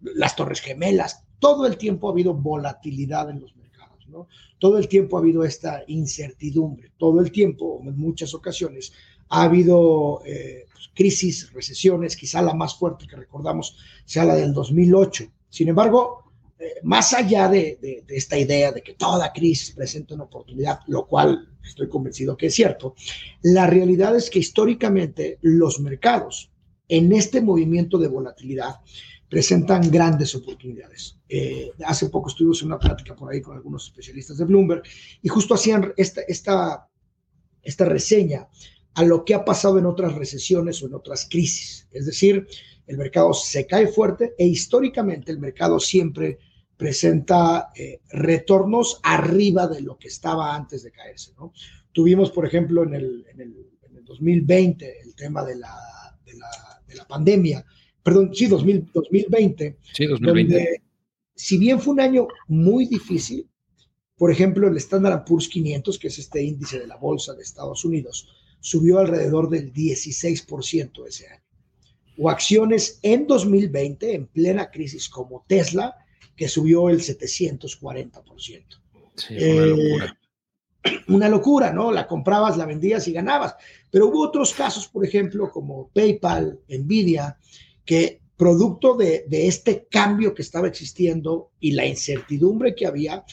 las 0.00 0.36
Torres 0.36 0.60
Gemelas, 0.60 1.24
todo 1.38 1.66
el 1.66 1.76
tiempo 1.76 2.08
ha 2.08 2.12
habido 2.12 2.34
volatilidad 2.34 3.30
en 3.30 3.40
los 3.40 3.56
mercados, 3.56 4.06
¿no? 4.08 4.28
Todo 4.58 4.78
el 4.78 4.88
tiempo 4.88 5.16
ha 5.16 5.20
habido 5.20 5.44
esta 5.44 5.82
incertidumbre, 5.88 6.92
todo 6.96 7.20
el 7.20 7.32
tiempo, 7.32 7.82
en 7.84 7.98
muchas 7.98 8.32
ocasiones, 8.34 8.92
ha 9.28 9.42
habido 9.42 10.22
eh, 10.24 10.66
crisis, 10.94 11.52
recesiones, 11.52 12.16
quizá 12.16 12.40
la 12.40 12.54
más 12.54 12.76
fuerte 12.76 13.06
que 13.06 13.16
recordamos 13.16 13.76
sea 14.04 14.24
la 14.24 14.36
del 14.36 14.52
2008. 14.52 15.24
Sin 15.48 15.68
embargo, 15.68 16.24
eh, 16.58 16.80
más 16.82 17.12
allá 17.12 17.48
de, 17.48 18.04
esta 18.08 18.38
idea 18.38 18.72
de 18.72 18.82
que 18.82 18.94
toda 18.94 19.32
crisis 19.32 19.72
presenta 19.72 20.14
una 20.14 20.24
oportunidad, 20.24 20.80
lo 20.86 21.06
cual 21.06 21.48
estoy 21.62 21.88
convencido 21.88 22.36
que 22.36 22.46
es 22.46 22.54
cierto, 22.54 22.94
la 23.42 23.66
realidad 23.66 24.16
es 24.16 24.30
que 24.30 24.38
históricamente 24.38 25.38
los 25.42 25.80
mercados 25.80 26.50
en 26.88 27.12
este 27.12 27.40
movimiento 27.40 27.98
de 27.98 28.08
volatilidad 28.08 28.76
presentan 29.28 29.90
grandes 29.90 30.34
oportunidades. 30.34 31.18
Eh, 31.28 31.72
hace 31.86 32.08
poco 32.08 32.28
estuvimos 32.28 32.60
en 32.62 32.68
una 32.68 32.78
plática 32.78 33.16
por 33.16 33.32
ahí 33.32 33.40
con 33.40 33.56
algunos 33.56 33.86
especialistas 33.86 34.38
de 34.38 34.44
Bloomberg 34.44 34.82
y 35.22 35.28
justo 35.28 35.54
hacían 35.54 35.92
esta, 35.96 36.20
esta, 36.28 36.88
esta 37.62 37.84
reseña 37.84 38.48
a 38.94 39.04
lo 39.04 39.24
que 39.24 39.34
ha 39.34 39.44
pasado 39.44 39.78
en 39.78 39.86
otras 39.86 40.14
recesiones 40.14 40.82
o 40.82 40.86
en 40.86 40.94
otras 40.94 41.26
crisis. 41.28 41.88
Es 41.90 42.06
decir, 42.06 42.46
el 42.86 42.98
mercado 42.98 43.32
se 43.32 43.66
cae 43.66 43.88
fuerte 43.88 44.34
e 44.38 44.46
históricamente 44.46 45.32
el 45.32 45.38
mercado 45.38 45.80
siempre 45.80 46.38
presenta 46.76 47.70
eh, 47.74 48.00
retornos 48.10 49.00
arriba 49.02 49.66
de 49.66 49.80
lo 49.80 49.96
que 49.96 50.08
estaba 50.08 50.54
antes 50.54 50.82
de 50.82 50.90
caerse. 50.90 51.32
¿no? 51.38 51.52
Tuvimos, 51.92 52.30
por 52.30 52.46
ejemplo, 52.46 52.82
en 52.82 52.94
el, 52.94 53.26
en 53.32 53.40
el, 53.40 53.54
2020 54.06 55.00
el 55.00 55.14
tema 55.14 55.42
de 55.42 55.56
la, 55.56 55.74
de 56.26 56.34
la, 56.34 56.46
de 56.86 56.94
la 56.94 57.06
pandemia, 57.06 57.64
perdón, 58.02 58.34
sí, 58.34 58.46
2020, 58.46 59.78
sí, 59.94 60.06
2020. 60.06 60.82
si 61.34 61.56
bien 61.56 61.80
fue 61.80 61.94
un 61.94 62.00
año 62.00 62.28
muy 62.46 62.84
difícil, 62.84 63.48
por 64.16 64.30
ejemplo, 64.30 64.68
el 64.68 64.76
Standard 64.76 65.24
Poor's 65.24 65.48
500, 65.48 65.98
que 65.98 66.08
es 66.08 66.18
este 66.18 66.42
índice 66.42 66.78
de 66.78 66.86
la 66.86 66.96
bolsa 66.96 67.32
de 67.32 67.42
Estados 67.42 67.84
Unidos, 67.86 68.28
subió 68.64 68.98
alrededor 68.98 69.50
del 69.50 69.74
16% 69.74 71.06
ese 71.06 71.28
año. 71.28 71.44
O 72.16 72.30
acciones 72.30 72.98
en 73.02 73.26
2020, 73.26 74.14
en 74.14 74.26
plena 74.26 74.70
crisis 74.70 75.06
como 75.10 75.44
Tesla, 75.46 75.94
que 76.34 76.48
subió 76.48 76.88
el 76.88 77.00
740%. 77.00 78.64
Sí, 79.16 79.36
una 79.36 79.66
locura. 79.66 80.18
Una 81.08 81.28
locura, 81.30 81.72
¿no? 81.72 81.90
La 81.90 82.06
comprabas, 82.06 82.58
la 82.58 82.66
vendías 82.66 83.08
y 83.08 83.12
ganabas. 83.12 83.54
Pero 83.90 84.08
hubo 84.08 84.20
otros 84.20 84.52
casos, 84.52 84.86
por 84.86 85.02
ejemplo, 85.02 85.50
como 85.50 85.88
PayPal, 85.94 86.60
Nvidia, 86.68 87.38
que 87.86 88.20
producto 88.36 88.94
de, 88.94 89.24
de 89.26 89.46
este 89.46 89.86
cambio 89.90 90.34
que 90.34 90.42
estaba 90.42 90.68
existiendo 90.68 91.52
y 91.58 91.72
la 91.72 91.86
incertidumbre 91.86 92.74
que 92.74 92.86
había, 92.86 93.24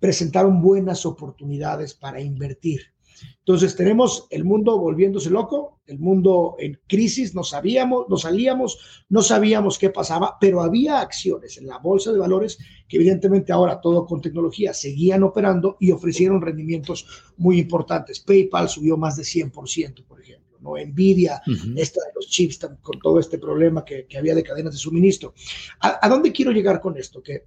presentaron 0.00 0.60
buenas 0.60 1.06
oportunidades 1.06 1.94
para 1.94 2.20
invertir. 2.20 2.95
Entonces 3.38 3.76
tenemos 3.76 4.26
el 4.30 4.44
mundo 4.44 4.78
volviéndose 4.78 5.30
loco, 5.30 5.80
el 5.86 5.98
mundo 5.98 6.56
en 6.58 6.80
crisis, 6.86 7.34
no 7.34 7.44
sabíamos, 7.44 8.06
no 8.08 8.16
salíamos, 8.16 9.04
no 9.08 9.22
sabíamos 9.22 9.78
qué 9.78 9.90
pasaba, 9.90 10.36
pero 10.40 10.62
había 10.62 11.00
acciones 11.00 11.56
en 11.58 11.66
la 11.66 11.78
bolsa 11.78 12.12
de 12.12 12.18
valores 12.18 12.58
que 12.88 12.96
evidentemente 12.96 13.52
ahora 13.52 13.80
todo 13.80 14.04
con 14.06 14.20
tecnología 14.20 14.74
seguían 14.74 15.22
operando 15.22 15.76
y 15.80 15.92
ofrecieron 15.92 16.40
rendimientos 16.40 17.06
muy 17.36 17.58
importantes. 17.58 18.20
PayPal 18.20 18.68
subió 18.68 18.96
más 18.96 19.16
de 19.16 19.22
100%, 19.22 20.04
por 20.04 20.20
ejemplo. 20.20 20.58
¿no? 20.60 20.76
Nvidia, 20.76 21.40
esta 21.76 22.00
de 22.00 22.12
los 22.14 22.28
chips 22.28 22.58
con 22.82 22.98
todo 23.00 23.20
este 23.20 23.38
problema 23.38 23.84
que, 23.84 24.06
había 24.16 24.34
de 24.34 24.42
cadenas 24.42 24.72
de 24.72 24.78
suministro. 24.78 25.34
¿A, 25.80 26.08
dónde 26.08 26.32
quiero 26.32 26.50
llegar 26.50 26.80
con 26.80 26.96
esto? 26.96 27.22
Que 27.22 27.44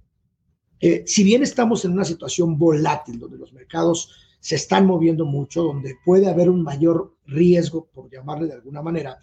eh, 0.80 1.04
si 1.06 1.24
bien 1.24 1.42
estamos 1.42 1.84
en 1.84 1.92
una 1.92 2.04
situación 2.04 2.58
volátil 2.58 3.18
donde 3.18 3.36
los 3.36 3.52
mercados 3.52 4.10
se 4.40 4.56
están 4.56 4.86
moviendo 4.86 5.24
mucho, 5.26 5.62
donde 5.62 5.96
puede 6.04 6.28
haber 6.28 6.50
un 6.50 6.62
mayor 6.62 7.14
riesgo, 7.26 7.86
por 7.92 8.10
llamarle 8.10 8.48
de 8.48 8.54
alguna 8.54 8.82
manera, 8.82 9.18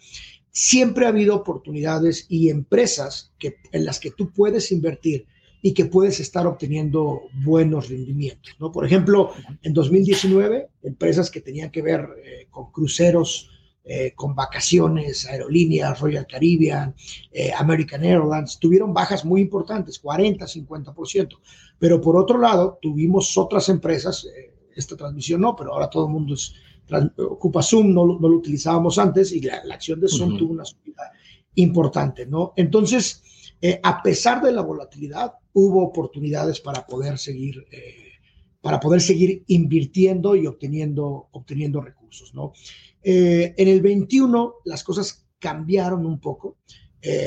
siempre 0.50 1.06
ha 1.06 1.10
habido 1.10 1.36
oportunidades 1.36 2.26
y 2.28 2.50
empresas 2.50 3.32
que, 3.38 3.56
en 3.72 3.84
las 3.84 4.00
que 4.00 4.10
tú 4.10 4.32
puedes 4.32 4.72
invertir 4.72 5.26
y 5.62 5.74
que 5.74 5.86
puedes 5.86 6.20
estar 6.20 6.46
obteniendo 6.46 7.22
buenos 7.44 7.88
rendimientos. 7.88 8.54
¿no? 8.58 8.70
Por 8.70 8.84
ejemplo, 8.84 9.32
en 9.62 9.72
2019, 9.72 10.68
empresas 10.82 11.30
que 11.30 11.40
tenían 11.40 11.70
que 11.70 11.82
ver 11.82 12.08
eh, 12.24 12.46
con 12.50 12.70
cruceros, 12.70 13.50
eh, 13.84 14.12
con 14.14 14.34
vacaciones, 14.34 15.26
aerolíneas, 15.26 15.98
Royal 15.98 16.26
Caribbean, 16.26 16.94
eh, 17.32 17.50
American 17.56 18.04
Airlines, 18.04 18.58
tuvieron 18.58 18.92
bajas 18.92 19.24
muy 19.24 19.40
importantes, 19.40 19.98
40, 19.98 20.46
50%. 20.46 21.38
Pero 21.78 22.00
por 22.00 22.16
otro 22.16 22.38
lado, 22.38 22.78
tuvimos 22.80 23.36
otras 23.38 23.68
empresas, 23.68 24.26
esta 24.78 24.96
transmisión 24.96 25.40
no, 25.40 25.56
pero 25.56 25.72
ahora 25.72 25.90
todo 25.90 26.06
el 26.06 26.12
mundo 26.12 26.34
ocupa 27.28 27.62
Zoom, 27.62 27.92
no, 27.92 28.06
lo 28.06 28.28
utilizábamos 28.28 28.98
antes 28.98 29.32
y 29.32 29.40
la, 29.40 29.62
acción 29.72 30.00
de 30.00 30.08
Zoom 30.08 30.38
tuvo 30.38 30.52
una 30.52 30.64
subida 30.64 31.12
importante, 31.54 32.26
¿no? 32.26 32.52
Entonces, 32.56 33.22
eh, 33.60 33.80
a 33.82 34.02
pesar 34.02 34.40
de 34.40 34.52
la 34.52 34.62
volatilidad, 34.62 35.32
hubo 35.52 35.82
oportunidades 35.82 36.60
para 36.60 36.86
poder 36.86 37.18
seguir, 37.18 37.66
eh, 37.72 38.12
para 38.60 38.78
poder 38.78 39.00
seguir 39.00 39.42
invirtiendo 39.48 40.36
y 40.36 40.46
obteniendo, 40.46 41.28
obteniendo 41.32 41.80
recursos, 41.80 42.34
¿no? 42.34 42.52
Eh, 43.02 43.54
en 43.56 43.68
el 43.68 43.80
21 43.80 44.54
las 44.64 44.84
cosas 44.84 45.26
cambiaron 45.38 46.06
un 46.06 46.20
poco. 46.20 46.56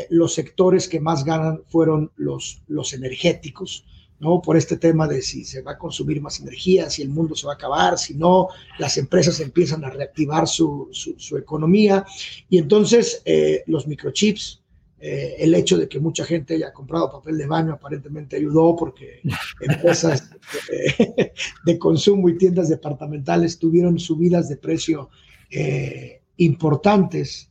los 0.10 0.34
sectores 0.34 0.90
que 0.90 1.00
más 1.00 1.24
ganan 1.24 1.64
fueron 1.68 2.12
los, 2.18 2.62
los 2.68 2.94
energéticos, 2.94 3.86
¿no? 4.22 4.40
Por 4.40 4.56
este 4.56 4.78
tema 4.78 5.08
de 5.08 5.22
si 5.24 5.44
se 5.44 5.64
va 5.64 5.72
a 5.72 5.78
consumir 5.80 6.22
más 6.22 6.40
energía, 6.40 6.92
si 6.92 7.02
el 7.02 7.10
mundo 7.10 7.36
se 7.36 7.48
va 7.48 7.54
a 7.54 7.56
acabar, 7.56 7.98
si 7.98 8.14
no, 8.14 8.50
las 8.78 8.98
empresas 8.98 9.40
empiezan 9.40 9.84
a 9.84 9.90
reactivar 9.90 10.48
su, 10.48 10.90
su, 10.92 11.38
economía. 11.38 12.06
Y 12.48 12.60
entonces 12.60 13.24
eh, 13.26 13.64
los 13.66 13.88
microchips, 13.88 14.62
eh, 15.00 15.38
el 15.40 15.56
hecho 15.56 15.76
de 15.76 15.90
que 15.90 16.00
mucha 16.00 16.24
gente 16.24 16.54
haya 16.54 16.72
comprado 16.72 17.12
papel 17.12 17.36
de 17.36 17.48
baño 17.48 17.74
aparentemente 17.74 18.36
ayudó 18.36 18.76
porque 18.76 19.22
empresas 19.62 20.30
de, 20.70 21.34
de 21.66 21.80
consumo 21.80 22.30
y 22.30 22.38
tiendas 22.38 22.70
departamentales 22.70 23.58
tuvieron 23.58 23.98
subidas 23.98 24.48
de 24.50 24.58
precio 24.58 25.10
eh, 25.50 26.22
importantes, 26.38 27.50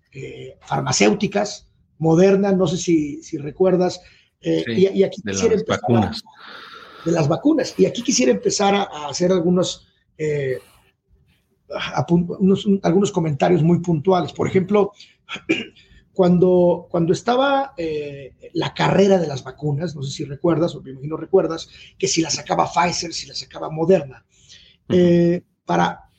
farmacéuticas, 0.61 1.69
modernas, 1.99 2.57
no 2.57 2.67
sé 2.67 2.77
si, 2.77 3.23
si 3.23 3.39
recuerdas, 3.39 4.01
eh, 4.41 4.65
y, 4.69 5.03
aquí 5.03 5.21
de 5.23 5.33
quisiera 5.33 5.55
las 5.55 5.65
vacunas. 5.65 6.23
de 7.05 7.13
las 7.13 7.29
vacunas. 7.29 7.75
Y 7.77 7.87
aquí 7.87 8.03
quisiera 8.03 8.33
empezar 8.33 8.75
a, 8.75 9.09
hacer 9.09 9.33
algunos, 9.33 9.87
eh, 10.17 10.59
algunos 12.83 13.13
comentarios 13.13 13.63
muy 13.63 13.81
puntuales. 13.81 14.33
Por 14.33 14.49
ejemplo, 14.49 14.93
cuando, 16.13 16.89
cuando 16.91 17.13
estaba 17.13 17.75
eh, 17.77 18.35
la 18.55 18.73
carrera 18.73 19.19
de 19.19 19.27
las 19.27 19.45
vacunas, 19.45 19.95
no 19.95 20.03
sé 20.03 20.11
si 20.11 20.25
recuerdas, 20.25 20.75
o 20.75 20.83
me 20.83 20.91
imagino 20.91 21.17
recuerdas, 21.17 21.69
que 21.99 22.09
si 22.09 22.23
la 22.23 22.31
sacaba 22.31 22.71
Pfizer, 22.71 23.13
si 23.13 23.27
la 23.27 23.35
sacaba 23.35 23.71
Moderna, 23.71 24.25
para 25.65 26.11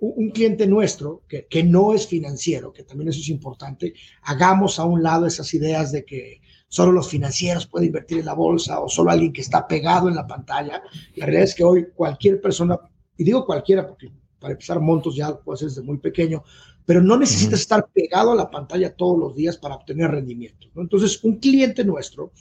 un 0.00 0.30
cliente 0.30 0.66
nuestro, 0.66 1.24
que, 1.28 1.46
que, 1.46 1.62
no 1.62 1.92
es 1.92 2.06
financiero, 2.06 2.72
que 2.72 2.84
también 2.84 3.10
eso 3.10 3.20
es 3.20 3.28
importante, 3.28 3.92
hagamos 4.22 4.78
a 4.78 4.84
un 4.84 5.02
lado 5.02 5.26
esas 5.26 5.52
ideas 5.52 5.92
de 5.92 6.06
que 6.06 6.40
solo 6.74 6.90
los 6.90 7.08
financieros 7.08 7.68
pueden 7.68 7.86
invertir 7.86 8.18
en 8.18 8.26
la 8.26 8.34
bolsa 8.34 8.80
o 8.80 8.88
solo 8.88 9.12
alguien 9.12 9.32
que 9.32 9.42
está 9.42 9.64
pegado 9.64 10.08
en 10.08 10.16
la 10.16 10.26
pantalla. 10.26 10.82
La 11.14 11.24
realidad 11.24 11.44
es 11.44 11.54
que 11.54 11.62
hoy 11.62 11.86
cualquier 11.94 12.40
persona, 12.40 12.76
y 13.16 13.22
digo 13.22 13.46
cualquiera 13.46 13.86
porque 13.86 14.10
para 14.40 14.54
empezar 14.54 14.80
montos 14.80 15.14
ya 15.14 15.36
puede 15.38 15.58
ser 15.58 15.68
desde 15.68 15.82
muy 15.82 15.98
pequeño, 15.98 16.42
pero 16.84 17.00
no 17.00 17.16
necesitas 17.16 17.60
estar 17.60 17.86
pegado 17.94 18.32
a 18.32 18.34
la 18.34 18.50
pantalla 18.50 18.92
todos 18.92 19.16
los 19.16 19.36
días 19.36 19.56
para 19.56 19.76
obtener 19.76 20.10
rendimiento. 20.10 20.66
Entonces, 20.74 21.22
un 21.22 21.36
cliente 21.36 21.84
nuestro 21.84 22.32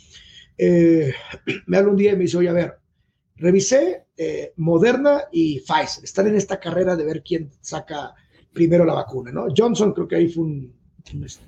eh, 0.58 1.14
me 1.68 1.78
habla 1.78 1.92
un 1.92 1.98
día 1.98 2.14
y 2.14 2.16
me 2.16 2.24
dice, 2.24 2.38
oye, 2.38 2.50
a 2.50 2.54
ver, 2.54 2.80
revisé 3.36 4.08
eh, 4.18 4.52
Moderna 4.58 5.26
y 5.32 5.60
Pfizer, 5.60 6.06
están 6.06 6.26
en 6.26 6.38
esta 6.38 6.60
carrera 6.60 6.96
de 6.96 7.06
ver 7.06 7.22
quién 7.22 7.52
saca 7.62 8.16
primero 8.52 8.84
la 8.84 8.96
vacuna, 8.96 9.32
¿no? 9.32 9.46
Johnson 9.56 9.94
creo 9.94 10.08
que 10.08 10.16
ahí 10.16 10.28
fue 10.28 10.44
un, 10.44 10.74
un, 11.14 11.24
este, 11.24 11.46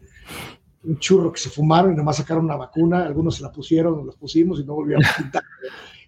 un 0.88 1.00
churro 1.00 1.32
que 1.32 1.40
se 1.40 1.50
fumaron 1.50 1.94
y 1.94 1.96
nomás 1.96 2.18
sacaron 2.18 2.46
una 2.46 2.56
vacuna, 2.56 3.06
algunos 3.06 3.36
se 3.36 3.44
la 3.44 3.52
pusieron, 3.52 3.98
nos 3.98 4.06
la 4.06 4.20
pusimos 4.20 4.60
y 4.60 4.66
no 4.66 4.76
volvieron 4.76 5.06
a 5.06 5.16
pintar. 5.18 5.44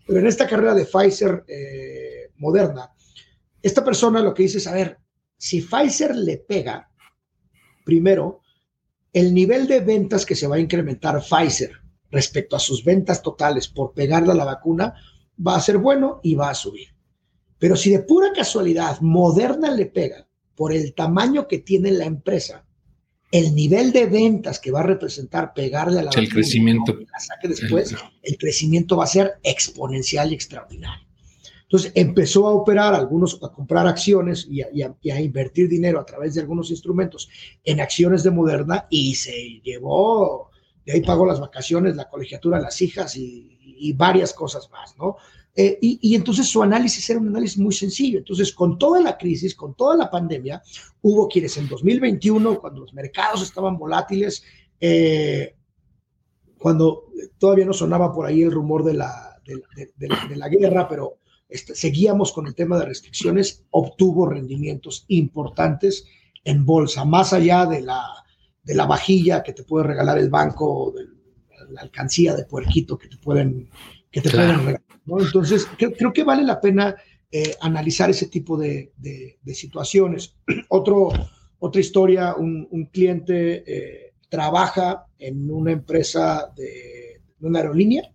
Pero 0.06 0.20
en 0.20 0.28
esta 0.28 0.48
carrera 0.48 0.74
de 0.74 0.86
Pfizer 0.86 1.44
eh, 1.48 2.32
moderna, 2.38 2.92
esta 3.62 3.84
persona 3.84 4.22
lo 4.22 4.34
que 4.34 4.44
dice 4.44 4.60
es, 4.60 4.68
a 4.68 4.74
ver, 4.74 4.98
si 5.38 5.62
Pfizer 5.62 6.16
le 6.16 6.38
pega, 6.38 6.90
primero, 7.84 8.42
el 9.14 9.34
nivel 9.34 9.68
de 9.68 9.80
ventas 9.80 10.26
que 10.26 10.36
se 10.36 10.48
va 10.48 10.58
a 10.58 10.60
incrementar 10.60 11.22
Pfizer 11.22 11.72
respecto 12.12 12.56
a 12.56 12.60
sus 12.60 12.84
ventas 12.84 13.22
totales 13.22 13.68
por 13.68 13.94
pegarle 13.94 14.32
a 14.32 14.36
la 14.36 14.46
vacuna 14.46 14.94
va 15.46 15.56
a 15.56 15.62
ser 15.62 15.78
bueno 15.78 16.20
y 16.24 16.36
va 16.36 16.50
a 16.50 16.56
subir. 16.56 16.90
Pero 17.60 17.76
si 17.76 17.92
de 17.92 18.00
pura 18.00 18.32
casualidad 18.34 19.02
Moderna 19.02 19.72
le 19.72 19.88
pega 19.88 20.28
por 20.56 20.72
el 20.72 20.94
tamaño 20.94 21.48
que 21.48 21.60
tiene 21.60 21.92
la 21.92 22.06
empresa, 22.06 22.67
el 23.32 23.54
nivel 23.54 23.92
de 23.92 24.06
ventas 24.06 24.60
que 24.60 24.72
va 24.72 24.80
a 24.80 24.84
representar 24.84 25.54
pegarle 25.54 26.00
a 26.00 26.04
la 26.04 26.12
el 26.16 26.30
crecimiento 26.30 26.94
la 26.94 27.20
saque 27.20 27.50
después, 27.50 27.96
el 28.24 28.38
crecimiento 28.38 28.98
va 28.98 29.04
a 29.04 29.08
ser 29.08 29.40
exponencial 29.44 30.32
y 30.32 30.36
extraordinario. 30.36 31.06
Entonces 31.64 31.92
empezó 31.96 32.48
a 32.48 32.54
operar 32.54 32.94
algunos, 32.94 33.40
a 33.44 33.50
comprar 33.50 33.88
acciones 33.88 34.48
y 34.50 34.62
a, 34.62 35.22
invertir 35.22 35.68
dinero 35.68 36.00
a 36.00 36.06
través 36.06 36.34
de 36.34 36.42
algunos 36.42 36.72
instrumentos 36.72 37.30
en 37.66 37.82
acciones 37.82 38.24
de 38.24 38.32
Moderna 38.32 38.88
y 38.90 39.16
se 39.16 39.60
llevó, 39.62 40.50
de 40.86 40.94
ahí 40.94 41.02
pagó 41.02 41.26
las 41.26 41.42
vacaciones, 41.42 41.98
la 41.98 42.08
colegiatura 42.08 42.58
de 42.58 42.64
las 42.64 42.82
hijas 42.82 43.18
y, 43.18 43.58
y 43.62 43.92
varias 43.92 44.32
cosas 44.34 44.70
más, 44.72 44.96
¿no? 44.98 45.18
Eh, 45.60 45.80
y, 45.82 46.14
entonces 46.14 46.48
su 46.48 46.62
análisis 46.62 47.10
era 47.10 47.20
un 47.20 47.30
análisis 47.30 47.58
muy 47.58 47.74
sencillo. 47.74 48.20
Entonces, 48.20 48.54
con 48.54 48.78
toda 48.78 49.02
la 49.02 49.18
crisis, 49.18 49.56
con 49.56 49.74
toda 49.74 49.98
la 49.98 50.08
pandemia, 50.08 50.62
hubo 51.02 51.28
quienes 51.28 51.58
en 51.58 51.68
2021, 51.68 52.62
cuando 52.62 52.82
los 52.82 52.94
mercados 52.94 53.42
estaban 53.42 53.76
volátiles, 53.76 54.44
eh, 54.80 55.56
cuando 56.60 57.06
todavía 57.40 57.66
no 57.66 57.74
sonaba 57.74 58.14
por 58.14 58.28
ahí 58.28 58.44
el 58.44 58.52
rumor 58.52 58.84
de 58.84 58.94
la, 58.94 59.42
de, 59.44 60.36
la 60.36 60.48
guerra, 60.48 60.88
pero 60.88 61.18
este, 61.50 61.74
seguíamos 61.74 62.32
con 62.32 62.46
el 62.46 62.54
tema 62.54 62.78
de 62.78 62.86
restricciones, 62.86 63.64
obtuvo 63.72 64.28
rendimientos 64.28 65.06
importantes 65.08 66.06
en 66.44 66.68
bolsa, 66.68 67.04
más 67.04 67.34
allá 67.34 67.66
de 67.66 67.82
la, 67.82 68.04
de 68.64 68.76
la 68.76 68.86
vajilla 68.86 69.42
que 69.42 69.54
te 69.54 69.64
puede 69.64 69.88
regalar 69.88 70.20
el 70.20 70.30
banco, 70.30 70.94
de 70.96 71.08
la 71.74 71.82
alcancía 71.82 72.36
de 72.36 72.46
puerquito 72.46 72.96
que 72.96 73.08
te 73.08 73.18
pueden, 73.18 73.72
que 74.12 74.22
te 74.22 74.30
pueden 74.30 74.60
regalar 74.60 74.87
entonces, 75.20 75.68
creo, 75.78 76.14
que 76.14 76.24
vale 76.24 76.44
la 76.44 76.60
pena 76.60 76.96
eh, 77.32 77.56
analizar 77.62 78.10
ese 78.10 78.28
tipo 78.28 78.58
de, 78.58 78.92
situaciones. 79.54 80.36
Otro, 80.70 81.10
otra 81.60 81.82
historia, 81.82 82.36
un, 82.36 82.90
cliente 82.92 83.64
eh, 83.66 84.14
trabaja 84.30 85.08
en 85.18 85.50
una 85.50 85.72
empresa 85.72 86.52
de, 86.56 87.22
una 87.40 87.60
aerolínea. 87.60 88.12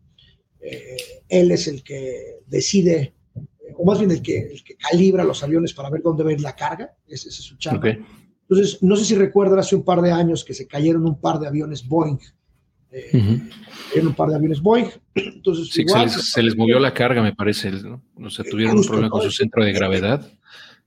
Eh, 0.61 0.97
él 1.29 1.51
es 1.51 1.67
el 1.67 1.83
que 1.83 2.39
decide, 2.47 3.15
o 3.77 3.85
más 3.85 3.99
bien 3.99 4.13
el 4.13 4.23
que, 4.23 4.39
el 4.39 4.63
que 4.63 4.77
calibra 4.77 5.25
los 5.25 5.43
aviones 5.43 5.73
para 5.73 5.91
ver 5.91 6.03
dónde 6.03 6.23
va 6.23 6.31
a 6.31 6.35
ir 6.35 6.41
la 6.41 6.55
carga. 6.55 6.95
Ese, 7.07 7.31
es 7.31 7.35
su 7.35 7.57
chamba. 7.57 7.97
Entonces, 8.43 8.83
no 8.83 8.97
sé 8.97 9.05
si 9.07 9.15
recuerdan 9.15 9.59
hace 9.59 9.75
un 9.75 9.83
par 9.83 10.03
de 10.03 10.13
años 10.13 10.45
que 10.45 10.55
se 10.55 10.67
cayeron 10.67 11.07
un 11.07 11.19
par 11.21 11.39
de 11.39 11.49
aviones 11.49 11.87
Boeing 11.89 12.19
en 12.93 14.07
un 14.07 14.15
par 14.15 14.29
de 14.29 14.37
aviones 14.37 14.61
Boeing. 14.61 14.87
Entonces, 15.15 15.71
se, 15.71 16.43
les, 16.43 16.57
movió 16.57 16.79
la 16.79 16.93
carga, 16.93 17.23
me 17.23 17.35
parece. 17.35 17.71
¿no? 17.71 18.03
O 18.17 18.31
sea, 18.31 18.45
tuvieron 18.45 18.79
un 18.79 18.85
problema 18.85 19.11
con 19.11 19.23
su 19.23 19.31
centro 19.31 19.65
de 19.65 19.73
gravedad 19.73 20.31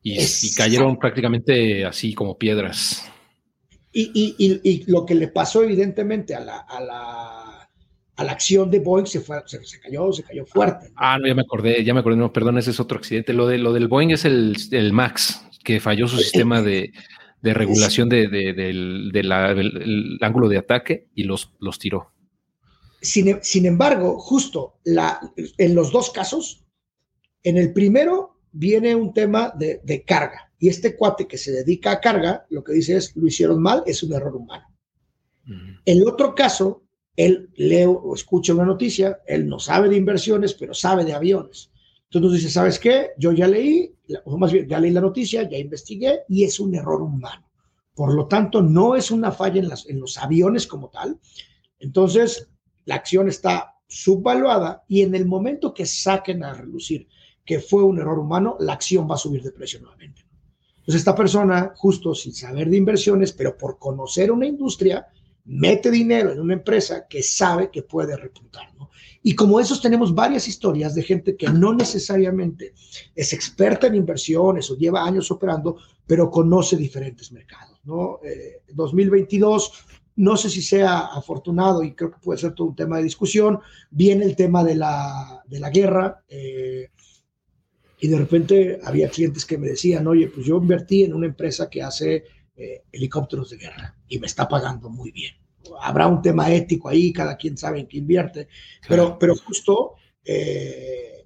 y, 0.02 0.18
cayeron 0.56 0.98
prácticamente 0.98 1.86
así 1.86 2.14
como 2.14 2.38
piedras. 2.38 3.10
Y, 3.92 4.84
lo 4.88 5.06
que 5.06 5.16
le 5.16 5.30
pasó 5.30 5.64
evidentemente 5.64 6.36
a 6.36 6.42
la, 6.42 6.60
a 6.60 6.82
la, 6.82 7.70
a 8.16 8.24
la 8.24 8.32
acción 8.32 8.70
de 8.70 8.80
Boeing 8.80 9.06
se, 9.06 9.22
fue, 9.22 9.42
se, 9.46 9.60
cayó, 9.80 10.12
se 10.12 10.24
cayó 10.24 10.46
fuerte. 10.46 10.92
Ah, 10.96 11.18
no, 11.18 11.28
ya 11.28 11.34
me 11.34 11.42
acordé, 11.42 11.84
ya 11.84 11.94
me 11.94 12.02
acordé, 12.02 12.18
no, 12.18 12.32
perdón, 12.32 12.58
ese 12.58 12.72
es 12.72 12.80
otro 12.80 12.98
accidente. 12.98 13.34
Lo, 13.34 13.48
de, 13.48 13.58
lo 13.58 13.74
del 13.74 13.88
Boeing 13.88 14.12
es 14.12 14.26
el, 14.26 14.56
el 14.72 14.92
MAX, 14.94 15.42
que 15.64 15.80
falló 15.80 16.08
su 16.08 16.18
sistema 16.18 16.62
de, 16.62 16.92
de 17.42 17.54
regulación 17.54 18.10
de, 18.10 18.28
del, 18.28 19.32
ángulo 20.22 20.50
de 20.50 20.58
ataque 20.58 21.10
y 21.14 21.24
los, 21.24 21.54
los 21.60 21.80
tiró. 21.80 22.12
Sin, 23.02 23.66
embargo, 23.66 24.20
justo 24.20 24.80
la, 24.84 25.20
en 25.58 25.76
los 25.76 25.92
dos 25.92 26.10
casos, 26.10 26.66
en 27.44 27.58
el 27.58 27.72
primero 27.72 28.40
viene 28.52 28.96
un 28.96 29.14
tema 29.14 29.54
de, 29.56 30.04
carga 30.08 30.52
y 30.58 30.70
este 30.70 30.96
cuate 30.96 31.28
que 31.28 31.38
se 31.38 31.52
dedica 31.52 31.92
a 31.92 32.00
carga, 32.00 32.46
lo 32.50 32.64
que 32.64 32.74
dice 32.74 32.98
es, 32.98 33.16
lo 33.16 33.28
hicieron 33.28 33.62
mal, 33.62 33.84
es 33.86 34.02
un 34.02 34.14
error 34.14 34.36
humano. 34.36 34.66
En 35.46 36.00
el 36.00 36.08
otro 36.08 36.34
caso, 36.34 36.84
él 37.16 37.52
lee 37.56 37.86
o 37.86 38.16
escucha 38.16 38.54
una 38.54 38.66
noticia, 38.66 39.20
él 39.28 39.48
no 39.48 39.60
sabe 39.60 39.90
de 39.90 39.98
inversiones, 39.98 40.56
pero 40.56 40.74
sabe 40.74 41.06
de 41.06 41.14
aviones. 41.14 41.72
Entonces 42.16 42.44
dice, 42.44 42.54
¿sabes 42.54 42.80
qué? 42.80 43.12
Yo 43.18 43.34
ya 43.34 43.46
leí, 43.46 43.94
o 44.24 44.38
más 44.38 44.52
bien, 44.52 44.68
ya 44.70 44.80
leí 44.80 44.92
la 44.92 45.02
noticia, 45.02 45.50
ya 45.50 45.58
investigué 45.58 46.22
y 46.30 46.46
es 46.46 46.62
un 46.62 46.74
error 46.74 47.02
humano. 47.02 47.46
Por 47.94 48.14
lo 48.14 48.28
tanto, 48.28 48.62
no 48.62 48.96
es 48.96 49.12
una 49.12 49.34
falla 49.34 49.62
en, 49.88 50.00
los 50.00 50.18
aviones 50.18 50.66
como 50.66 50.90
tal. 50.90 51.20
Entonces, 51.78 52.50
la 52.86 52.96
acción 52.96 53.28
está 53.28 53.76
subvaluada 53.88 54.86
y 54.88 55.02
en 55.02 55.14
el 55.14 55.26
momento 55.26 55.74
que 55.74 55.86
saquen 55.86 56.44
a 56.46 56.54
relucir 56.54 57.08
que 57.46 57.60
fue 57.60 57.84
un 57.84 58.00
error 58.00 58.18
humano, 58.18 58.56
la 58.62 58.74
acción 58.74 59.10
va 59.10 59.16
a 59.16 59.20
subir 59.20 59.44
de 59.44 59.52
precio 59.52 59.82
nuevamente. 59.82 60.26
Entonces, 60.78 61.02
esta 61.02 61.16
persona, 61.16 61.74
justo 61.76 62.16
sin 62.16 62.34
saber 62.34 62.70
de 62.70 62.78
inversiones, 62.78 63.34
pero 63.34 63.58
por 63.58 63.78
conocer 63.78 64.32
una 64.32 64.48
industria, 64.48 65.06
mete 65.46 65.92
dinero 65.92 66.32
en 66.32 66.40
una 66.40 66.54
empresa 66.54 67.08
que 67.08 67.24
sabe 67.24 67.70
que 67.72 67.84
puede 67.84 68.18
repuntar. 68.18 68.76
Y 69.28 69.34
como 69.34 69.60
esos 69.60 69.82
tenemos 69.82 70.14
varias 70.14 70.48
historias 70.48 70.94
de 70.94 71.02
gente 71.02 71.36
que 71.36 71.48
no 71.48 71.74
necesariamente 71.74 72.76
es 73.16 73.34
experta 73.34 73.88
en 73.88 73.96
inversiones 73.96 74.70
o 74.70 74.78
lleva 74.78 75.04
años 75.04 75.32
operando, 75.32 75.78
pero 76.06 76.30
conoce 76.30 76.78
diferentes 76.78 77.32
mercados. 77.32 77.80
¿no? 77.86 78.20
2022, 78.72 79.68
eh, 79.68 79.96
no 80.18 80.38
sé 80.38 80.52
si 80.52 80.62
sea 80.62 81.08
afortunado 81.08 81.82
y 81.82 81.96
creo 81.96 82.12
que 82.12 82.20
puede 82.20 82.40
ser 82.40 82.54
todo 82.54 82.68
un 82.68 82.76
tema 82.76 82.98
de 82.98 83.04
discusión. 83.04 83.60
Viene 83.90 84.26
el 84.26 84.36
tema 84.36 84.64
de 84.64 84.76
la, 84.76 85.42
de 85.48 85.60
la 85.60 85.72
guerra. 85.72 86.24
Eh, 86.30 86.92
y 88.02 88.08
de 88.08 88.18
repente 88.20 88.80
había 88.84 89.10
clientes 89.10 89.44
que 89.44 89.58
me 89.58 89.70
decían, 89.70 90.06
oye, 90.06 90.28
pues 90.28 90.46
yo 90.46 90.58
invertí 90.58 91.04
en 91.04 91.16
una 91.16 91.26
empresa 91.26 91.68
que 91.68 91.82
hace 91.82 92.26
eh, 92.58 92.84
helicópteros 92.92 93.50
de 93.50 93.58
guerra 93.58 93.98
y 94.08 94.20
me 94.20 94.28
está 94.28 94.48
pagando 94.48 94.90
muy 94.90 95.12
bien 95.12 95.34
habrá 95.82 96.08
un 96.08 96.22
tema 96.22 96.52
ético 96.52 96.90
ahí, 96.90 97.12
cada 97.12 97.38
quien 97.38 97.58
sabe 97.58 97.80
en 97.80 97.88
qué 97.88 97.98
invierte, 97.98 98.48
pero, 98.88 99.18
pero 99.18 99.36
justo 99.36 99.94
eh, 100.24 101.26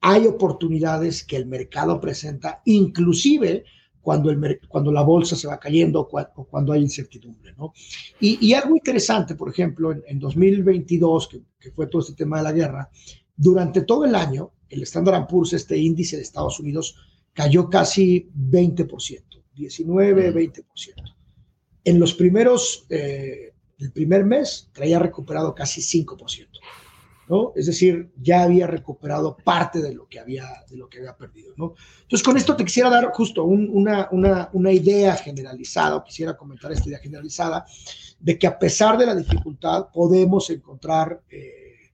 hay 0.00 0.26
oportunidades 0.26 1.24
que 1.24 1.36
el 1.36 1.46
mercado 1.46 2.00
presenta, 2.00 2.62
inclusive 2.64 3.64
cuando, 4.00 4.30
el, 4.30 4.60
cuando 4.68 4.92
la 4.92 5.02
bolsa 5.02 5.34
se 5.34 5.48
va 5.48 5.58
cayendo 5.58 6.00
o, 6.00 6.46
cuando 6.46 6.72
hay 6.72 6.82
incertidumbre. 6.82 7.54
¿no? 7.56 7.72
Y, 8.20 8.52
algo 8.52 8.76
interesante, 8.76 9.34
por 9.34 9.50
ejemplo, 9.50 9.92
en, 9.92 10.18
2022, 10.18 11.28
que, 11.28 11.42
que, 11.58 11.72
fue 11.72 11.88
todo 11.88 12.02
este 12.02 12.14
tema 12.14 12.38
de 12.38 12.44
la 12.44 12.52
guerra, 12.52 12.90
durante 13.36 13.82
todo 13.82 14.04
el 14.04 14.14
año, 14.14 14.52
el 14.68 14.82
Standard 14.82 15.26
Poor's, 15.26 15.52
este 15.52 15.76
índice 15.76 16.16
de 16.16 16.22
Estados 16.22 16.60
Unidos, 16.60 16.96
cayó 17.32 17.68
casi 17.68 18.30
20%, 18.34 19.35
19, 19.56 20.32
20%. 20.32 20.64
En 21.84 22.00
los 22.00 22.14
primeros 22.14 22.86
eh, 22.90 23.52
el 23.78 23.92
primer 23.92 24.24
mes 24.24 24.68
traía 24.72 24.98
recuperado 24.98 25.54
casi 25.54 25.80
5%, 25.80 26.48
¿no? 27.28 27.52
Es 27.54 27.66
decir, 27.66 28.10
ya 28.16 28.42
había 28.42 28.66
recuperado 28.66 29.36
parte 29.36 29.82
de 29.82 29.94
lo 29.94 30.06
que 30.08 30.18
había, 30.18 30.48
de 30.68 30.76
lo 30.76 30.88
que 30.88 30.98
había 30.98 31.16
perdido, 31.16 31.52
¿no? 31.56 31.74
Entonces, 32.02 32.24
con 32.24 32.36
esto 32.36 32.56
te 32.56 32.64
quisiera 32.64 32.88
dar 32.88 33.10
justo 33.12 33.44
una, 33.44 34.08
una, 34.12 34.48
una, 34.52 34.72
idea 34.72 35.14
generalizada, 35.16 35.96
o 35.96 36.04
quisiera 36.04 36.36
comentar 36.36 36.72
esta 36.72 36.88
idea 36.88 36.98
generalizada, 36.98 37.66
de 38.18 38.38
que 38.38 38.46
a 38.46 38.58
pesar 38.58 38.96
de 38.96 39.06
la 39.06 39.14
dificultad 39.14 39.88
podemos 39.92 40.48
encontrar 40.50 41.22
eh, 41.28 41.92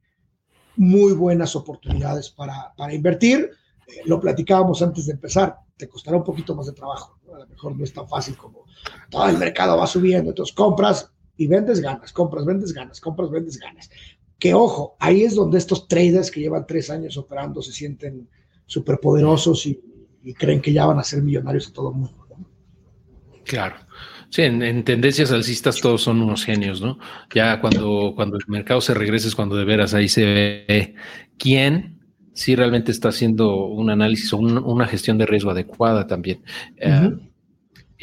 muy 0.77 1.13
buenas 1.15 1.57
oportunidades 1.57 2.31
para, 2.31 2.73
para 2.77 2.95
invertir. 2.95 3.51
Eh, 3.87 4.03
lo 4.05 4.21
platicábamos 4.21 4.83
antes 4.83 5.07
de 5.07 5.13
empezar, 5.13 5.57
te 5.77 5.89
costará 5.89 6.17
un 6.17 6.25
poquito 6.25 6.55
más 6.55 6.67
de 6.67 6.73
trabajo, 6.73 7.19
a 7.35 7.39
lo 7.39 7.47
mejor 7.47 7.77
no 7.77 7.85
es 7.85 7.93
tan 7.93 8.09
fácil 8.09 8.37
como 8.37 8.65
todo 9.11 9.29
el 9.29 9.39
mercado 9.39 9.77
va 9.77 9.87
subiendo, 9.87 10.31
entonces 10.31 10.55
compras, 10.55 11.13
y 11.37 11.47
vendes 11.47 11.81
ganas, 11.81 12.13
compras, 12.13 12.45
vendes 12.45 12.73
ganas, 12.73 13.01
compras, 13.01 13.31
vendes 13.31 13.59
ganas. 13.59 13.91
Que 14.39 14.55
ojo, 14.55 14.97
ahí 14.99 15.23
es 15.23 15.35
donde 15.35 15.59
estos 15.59 15.89
traders 15.89 16.31
que 16.31 16.41
llevan 16.41 16.67
tres 16.67 16.91
años 16.91 17.17
operando 17.17 17.63
se 17.63 17.73
sienten 17.73 18.29
súper 18.67 18.99
poderosos 18.99 19.67
y, 19.67 19.81
creen 20.35 20.61
que 20.61 20.73
ya 20.73 20.87
van 20.87 21.01
a 21.01 21.05
ser 21.05 21.21
millonarios 21.23 21.69
a 21.69 21.73
todo 21.73 21.91
el 21.91 21.97
mundo. 21.97 22.27
Claro. 23.45 23.75
Sí, 24.31 24.43
en, 24.43 24.85
tendencias 24.85 25.33
alcistas 25.33 25.81
todos 25.81 26.03
son 26.03 26.23
unos 26.23 26.45
genios, 26.45 26.81
¿no? 26.81 26.99
Ya 27.35 27.61
cuando, 27.61 28.13
cuando 28.15 28.37
el 28.37 28.45
mercado 28.47 28.81
se 28.81 28.95
regresa 28.95 29.27
es 29.27 29.35
cuando 29.35 29.57
de 29.57 29.65
veras 29.65 29.95
ahí 29.95 30.09
se 30.09 30.25
ve 30.25 30.95
quién 31.39 32.02
sí 32.33 32.57
realmente 32.57 32.93
está 32.93 33.09
haciendo 33.09 33.67
un 33.67 33.91
análisis 33.91 34.33
o 34.33 34.39
una 34.39 34.87
gestión 34.87 35.19
de 35.19 35.27
riesgo 35.27 35.51
adecuada 35.51 36.07
también. 36.07 36.41
Eh, 36.77 37.11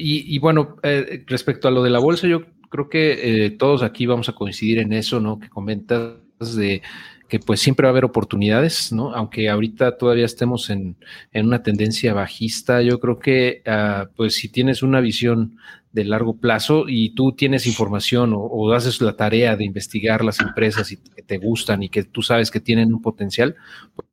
y, 0.02 0.40
bueno, 0.40 0.78
eh, 0.82 1.26
respecto 1.28 1.68
a 1.68 1.72
lo 1.72 1.84
de 1.84 1.90
la 1.90 2.00
bolsa, 2.00 2.26
yo 2.26 2.44
creo 2.70 2.90
que 2.90 3.46
eh, 3.46 3.50
todos 3.52 3.84
aquí 3.84 4.06
vamos 4.06 4.30
a 4.30 4.34
coincidir 4.34 4.80
en 4.80 4.94
eso, 4.94 5.20
¿no? 5.20 5.40
Que 5.40 5.50
comentas 5.50 6.16
de 6.56 6.82
que 7.30 7.40
pues 7.40 7.62
siempre 7.62 7.86
va 7.86 7.90
a 7.90 7.92
haber 7.92 8.06
oportunidades, 8.06 8.92
¿no? 8.92 9.14
Aunque 9.14 9.50
ahorita 9.50 9.98
todavía 9.98 10.26
estemos 10.26 10.70
en, 10.70 10.98
en 11.32 11.46
una 11.46 11.64
tendencia 11.64 12.14
bajista, 12.14 12.82
yo 12.82 13.00
creo 13.00 13.20
que 13.20 13.62
uh, 13.68 14.08
pues 14.16 14.34
si 14.34 14.50
tienes 14.50 14.82
una 14.82 15.00
visión 15.00 15.56
de 15.92 16.06
largo 16.06 16.38
plazo 16.38 16.86
y 16.88 17.12
tú 17.16 17.32
tienes 17.34 17.66
información 17.66 18.34
o, 18.34 18.40
o, 18.40 18.72
haces 18.74 19.02
la 19.02 19.16
tarea 19.16 19.56
de 19.56 19.66
investigar 19.66 20.24
las 20.24 20.40
empresas 20.40 20.92
y 20.92 20.98
que 20.98 21.24
te 21.24 21.38
gustan 21.38 21.82
y 21.82 21.90
que 21.90 22.04
tú 22.04 22.22
sabes 22.22 22.52
que 22.52 22.60
tienen 22.60 22.94
un 22.94 23.02
potencial, 23.02 23.56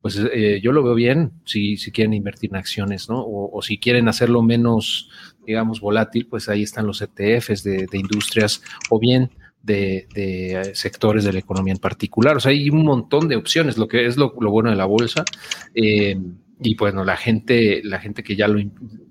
pues 0.01 0.19
eh, 0.33 0.59
yo 0.63 0.71
lo 0.71 0.83
veo 0.83 0.95
bien 0.95 1.33
si, 1.45 1.77
si 1.77 1.91
quieren 1.91 2.13
invertir 2.13 2.51
en 2.51 2.57
acciones, 2.57 3.09
¿no? 3.09 3.19
O, 3.21 3.55
o, 3.55 3.61
si 3.61 3.77
quieren 3.77 4.07
hacerlo 4.07 4.41
menos, 4.41 5.09
digamos, 5.45 5.79
volátil, 5.79 6.27
pues 6.27 6.49
ahí 6.49 6.63
están 6.63 6.87
los 6.87 7.01
ETFs 7.01 7.63
de, 7.63 7.87
de 7.91 7.97
industrias 7.97 8.61
o 8.89 8.99
bien 8.99 9.31
de, 9.67 10.71
sectores 10.73 11.23
de 11.23 11.33
la 11.33 11.39
economía 11.39 11.73
en 11.73 11.79
particular. 11.79 12.37
O 12.37 12.39
sea, 12.39 12.51
hay 12.51 12.69
un 12.69 12.83
montón 12.83 13.27
de 13.27 13.35
opciones, 13.35 13.77
lo 13.77 13.87
que 13.87 14.05
es 14.05 14.17
lo, 14.17 14.31
bueno 14.31 14.69
de 14.69 14.75
la 14.75 14.85
bolsa. 14.85 15.23
Eh, 15.75 16.17
y 16.59 16.75
bueno, 16.75 17.03
la 17.03 17.17
gente, 17.17 17.81
la 17.83 17.99
gente 17.99 18.23
que 18.23 18.35
ya 18.35 18.47
lo 18.47 18.59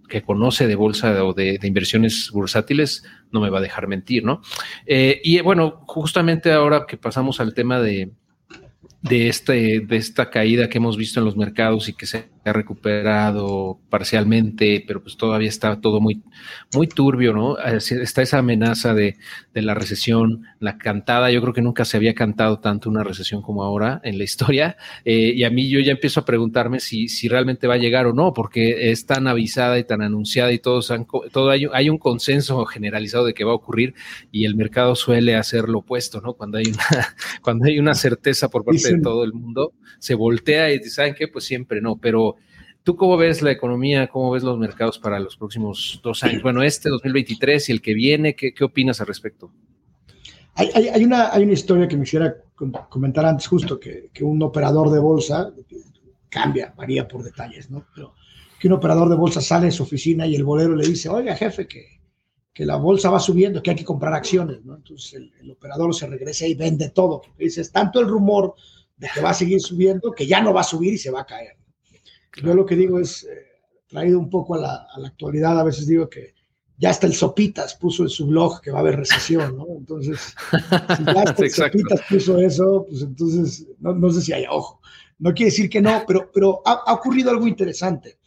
que 0.09 0.23
conoce 0.23 0.67
de 0.67 0.75
bolsa 0.75 1.25
o 1.25 1.33
de, 1.33 1.59
de, 1.59 1.69
inversiones 1.69 2.31
bursátiles 2.33 3.05
no 3.31 3.41
me 3.41 3.51
va 3.51 3.59
a 3.59 3.63
dejar 3.63 3.87
mentir, 3.87 4.25
¿no? 4.25 4.41
Eh, 4.87 5.21
y 5.23 5.41
bueno, 5.41 5.83
justamente 5.87 6.53
ahora 6.53 6.87
que 6.89 6.97
pasamos 6.97 7.41
al 7.41 7.55
tema 7.55 7.81
de, 7.81 8.11
de, 9.03 9.29
este, 9.29 9.81
de 9.81 9.97
esta 9.97 10.31
caída 10.31 10.69
que 10.69 10.79
hemos 10.79 10.97
visto 10.97 11.21
en 11.21 11.27
los 11.27 11.37
mercados 11.37 11.89
y 11.89 11.93
que 11.93 12.07
se 12.07 12.29
ha 12.51 12.53
recuperado 12.53 13.79
parcialmente, 13.91 14.85
pero 14.87 15.03
pues 15.03 15.17
todavía 15.17 15.49
está 15.49 15.81
todo 15.81 16.01
muy, 16.01 16.23
muy 16.75 16.87
turbio, 16.87 17.33
¿no? 17.33 17.59
Está 17.59 18.23
esa 18.23 18.39
amenaza 18.39 18.95
de, 18.95 19.17
de, 19.53 19.63
la 19.63 19.75
recesión, 19.75 20.45
la 20.61 20.79
cantada, 20.79 21.31
yo 21.31 21.41
creo 21.41 21.53
que 21.53 21.63
nunca 21.63 21.85
se 21.85 21.97
había 21.97 22.15
cantado 22.15 22.61
tanto 22.61 22.89
una 22.89 23.03
recesión 23.03 23.43
como 23.43 23.65
ahora 23.65 24.01
en 24.05 24.19
la 24.19 24.25
historia, 24.25 24.77
eh, 25.05 25.33
y 25.35 25.45
a 25.45 25.51
mí 25.51 25.69
yo 25.69 25.81
ya 25.81 25.93
empiezo 25.93 26.21
a 26.21 26.25
preguntarme 26.25 26.81
si, 26.81 27.09
si 27.09 27.29
realmente 27.29 27.67
va 27.67 27.75
a 27.75 27.79
llegar 27.79 28.07
o 28.07 28.13
no, 28.13 28.33
porque 28.33 28.91
es 28.91 29.07
tan 29.07 29.27
avisada 29.27 29.79
y 29.79 29.85
tan 29.85 30.03
anunciada 30.03 30.53
y 30.53 30.59
todos 30.59 30.91
han, 30.91 31.07
todo 31.33 31.51
hay, 31.51 31.67
hay 31.73 31.91
un 31.91 31.99
consenso 31.99 32.65
generalizado 32.67 33.25
de 33.25 33.35
que 33.35 33.45
va 33.45 33.53
a 33.53 33.57
ocurrir 33.57 33.95
y 34.31 34.45
el 34.45 34.57
mercado 34.57 34.95
suele 34.95 35.35
hacer 35.37 35.69
lo 35.69 35.81
opuesto, 35.81 36.21
¿no? 36.21 36.35
Cuando 36.35 36.59
hay 36.59 36.67
una, 36.67 37.15
cuando 37.43 37.67
hay 37.67 37.79
una 37.79 37.95
certeza 37.95 38.49
por 38.49 38.65
parte 38.65 38.95
de 38.95 39.01
todo 39.01 39.25
el 39.25 39.33
mundo, 39.33 39.73
se 39.99 40.15
voltea 40.15 40.71
y 40.73 40.79
dice, 40.79 40.91
¿saben 40.91 41.15
qué? 41.15 41.29
Pues 41.29 41.45
siempre 41.45 41.81
no, 41.81 41.97
pero 41.97 42.36
¿Tú 42.87 42.95
cómo 42.95 43.17
ves 43.17 43.43
la 43.43 43.51
economía, 43.51 44.07
cómo 44.07 44.31
ves 44.31 44.45
los 44.45 44.57
mercados 44.61 44.97
para 44.97 45.19
los 45.19 45.37
próximos 45.37 46.01
dos 46.05 46.23
años? 46.23 46.41
Bueno, 46.41 46.63
este 46.63 46.89
2023 46.89 47.69
y 47.69 47.73
el 47.73 47.83
que 47.83 47.95
viene, 47.95 48.37
¿qué, 48.37 48.55
opinas 48.63 49.01
al 49.01 49.09
respecto? 49.09 49.51
Hay, 50.55 50.71
hay, 50.73 50.89
hay, 50.91 51.05
una, 51.05 51.35
hay 51.35 51.43
una 51.43 51.55
historia 51.55 51.89
que 51.89 51.97
me 51.97 52.05
quisiera 52.05 52.37
comentar 52.89 53.27
antes, 53.27 53.49
justo 53.49 53.81
que, 53.81 54.13
un 54.21 54.41
operador 54.41 54.91
de 54.93 55.01
bolsa 55.01 55.53
cambia, 56.29 56.73
varía 56.77 57.09
por 57.09 57.25
detalles, 57.25 57.69
¿no? 57.73 57.85
Pero 57.93 58.15
que 58.61 58.69
un 58.69 58.75
operador 58.75 59.09
de 59.09 59.17
bolsa 59.17 59.41
sale 59.41 59.67
de 59.67 59.73
su 59.73 59.83
oficina 59.83 60.25
y 60.25 60.37
el 60.37 60.45
bolero 60.45 60.77
le 60.77 60.87
dice, 60.87 61.09
oiga, 61.09 61.35
jefe, 61.35 61.67
que, 61.67 61.99
que 62.55 62.65
la 62.65 62.77
bolsa 62.77 63.11
va 63.11 63.19
subiendo, 63.19 63.65
que 63.65 63.71
hay 63.71 63.77
que 63.77 63.85
comprar 63.85 64.15
acciones, 64.15 64.65
¿no? 64.65 64.77
Entonces 64.77 65.13
el, 65.15 65.33
el 65.41 65.51
operador 65.51 65.93
se 65.93 66.07
regresa 66.07 66.47
y 66.47 66.55
vende 66.55 66.91
todo. 66.91 67.23
Dice, 67.37 67.63
es 67.63 67.73
tanto 67.73 67.99
el 67.99 68.07
rumor 68.07 68.55
de 68.97 69.09
que 69.13 69.21
va 69.21 69.31
a 69.31 69.35
seguir 69.35 69.61
subiendo 69.61 70.13
que 70.13 70.29
ya 70.29 70.41
no 70.41 70.55
va 70.55 70.61
a 70.61 70.65
subir 70.65 70.93
y 70.93 70.99
se 70.99 71.11
va 71.11 71.23
a 71.23 71.27
caer. 71.27 71.57
Yo 72.43 72.55
lo 72.55 72.67
que 72.67 72.77
digo 72.77 72.99
es, 72.99 73.25
eh, 73.25 73.47
traído 73.89 74.19
un 74.19 74.31
poco 74.31 74.55
a 74.55 74.59
la, 74.59 74.87
a 74.93 74.99
la, 74.99 75.09
actualidad, 75.09 75.59
a 75.59 75.65
veces 75.65 75.87
digo 75.87 76.09
que 76.09 76.35
ya 76.79 76.91
hasta 76.91 77.07
el 77.07 77.15
Sopitas 77.15 77.75
puso 77.75 78.03
en 78.03 78.11
su 78.11 78.27
blog 78.27 78.61
que 78.61 78.71
va 78.71 78.79
a 78.79 78.81
haber 78.81 78.97
recesión, 78.97 79.57
¿no? 79.57 79.67
Entonces, 79.79 80.35
si 80.97 81.05
ya 81.05 81.23
hasta 81.23 81.43
el 81.45 81.51
Sopitas 81.51 82.01
puso 82.09 82.39
eso, 82.39 82.87
pues 82.89 83.03
entonces, 83.03 83.67
no, 83.79 83.95
no, 83.95 84.11
sé 84.11 84.21
si 84.21 84.33
hay 84.33 84.45
ojo. 84.49 84.81
No 85.19 85.33
quiere 85.33 85.51
decir 85.51 85.71
que 85.71 85.81
no, 85.81 86.05
pero, 86.07 86.31
pero 86.33 86.61
ha, 86.67 86.83
ha 86.87 86.93
ocurrido 86.93 87.31
algo 87.31 87.47
interesante. 87.47 88.19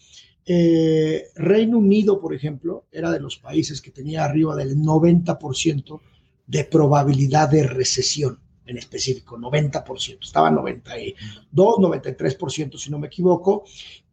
Eh, 0.45 1.26
Reino 1.36 1.78
Unido, 1.78 2.19
por 2.19 2.34
ejemplo, 2.34 2.86
era 2.91 3.12
de 3.12 3.19
los 3.19 3.38
países 3.38 3.82
que 3.82 3.91
tenía 3.91 4.26
arriba 4.26 4.56
del 4.56 4.78
90% 4.78 6.02
de 6.48 6.63
probabilidad 6.63 7.50
de 7.50 7.67
recesión 7.67 8.39
en 8.69 8.77
específico, 8.77 9.38
90%, 9.38 10.19
estaba 10.21 10.51
92, 10.51 11.77
93%, 11.77 12.77
si 12.77 12.91
no 12.91 12.99
me 12.99 13.08
equivoco, 13.08 13.63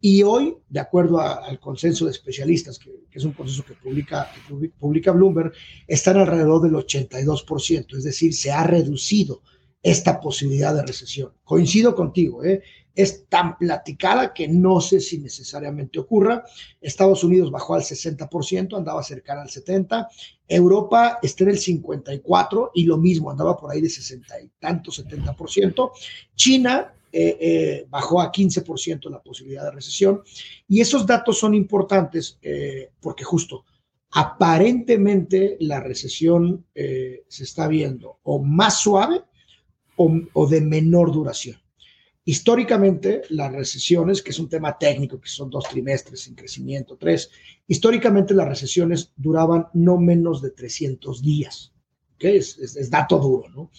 y 0.01 0.23
hoy, 0.23 0.57
de 0.69 0.81
acuerdo 0.81 1.21
al 1.21 1.61
consenso 1.61 2.07
de 2.07 2.13
especialistas, 2.13 2.79
que, 2.79 2.91
que, 3.11 3.19
es 3.19 3.25
un 3.25 3.33
consenso 3.33 3.65
que 3.65 3.75
publica, 3.75 4.31
que 4.33 4.71
publica 4.79 5.13
Bloomberg, 5.13 5.53
están 5.87 6.17
alrededor 6.17 6.63
del 6.63 6.75
82%, 6.75 7.97
es 7.97 8.05
decir, 8.05 8.35
se 8.35 8.51
ha 8.51 8.65
reducido 8.65 9.43
esta 9.83 10.21
posibilidad 10.21 10.75
de 10.75 10.85
recesión. 10.85 11.33
Coincido 11.45 11.95
contigo, 11.95 12.43
¿eh? 12.45 12.63
Es 12.97 13.27
tan 13.29 13.59
platicada 13.59 14.33
que 14.33 14.49
no 14.49 14.81
sé 14.81 15.01
si 15.01 15.19
necesariamente 15.19 15.99
ocurra. 15.99 16.45
Estados 16.81 17.23
Unidos 17.23 17.51
bajó 17.51 17.75
al 17.75 17.83
60%, 17.83 18.77
andaba 18.77 19.03
cercana 19.03 19.43
al 19.43 19.49
70%. 19.49 20.09
Europa 20.49 21.19
está 21.23 21.45
en 21.45 21.51
el 21.51 21.59
54% 21.59 22.71
y 22.75 22.85
lo 22.85 22.97
mismo, 22.97 23.31
andaba 23.31 23.57
por 23.57 23.71
ahí 23.71 23.83
de 23.83 23.91
60 23.91 24.41
y 24.41 24.51
tanto, 24.59 24.91
70%. 24.91 25.91
China 26.35 26.95
eh, 27.13 27.37
eh, 27.41 27.87
bajó 27.91 28.21
a 28.21 28.33
15% 28.33 29.11
la 29.11 29.23
posibilidad 29.23 29.65
de 29.65 29.73
recesión. 29.73 30.23
Y 30.67 30.81
esos 30.81 31.07
datos 31.07 31.39
son 31.39 31.55
importantes 31.55 32.39
eh, 32.41 32.91
porque 33.01 33.25
justo 33.25 33.65
aparentemente 34.13 35.59
la 35.61 35.81
recesión 35.81 36.65
se 36.75 37.43
está 37.43 37.69
viendo 37.69 38.21
o 38.23 38.39
más 38.43 38.81
suave 38.81 39.23
o 39.97 40.47
de 40.47 40.61
menor 40.63 41.13
duración. 41.13 41.59
Históricamente, 42.29 43.23
las 43.31 43.53
recesiones, 43.53 44.21
que 44.21 44.31
es 44.31 44.41
un 44.41 44.49
tema 44.49 44.77
técnico, 44.77 45.21
que 45.21 45.29
son 45.29 45.49
dos 45.49 45.69
trimestres 45.69 46.23
sin 46.23 46.35
crecimiento, 46.35 46.97
tres, 46.97 47.31
históricamente 47.69 48.35
las 48.35 48.49
recesiones 48.49 49.13
duraban 49.17 49.69
no 49.75 49.97
menos 49.97 50.43
de 50.43 50.51
300 50.51 51.23
días. 51.23 51.73
¿okay? 52.17 52.37
Es, 52.39 52.91
dato 52.91 53.21
duro, 53.21 53.49
¿no? 53.51 53.71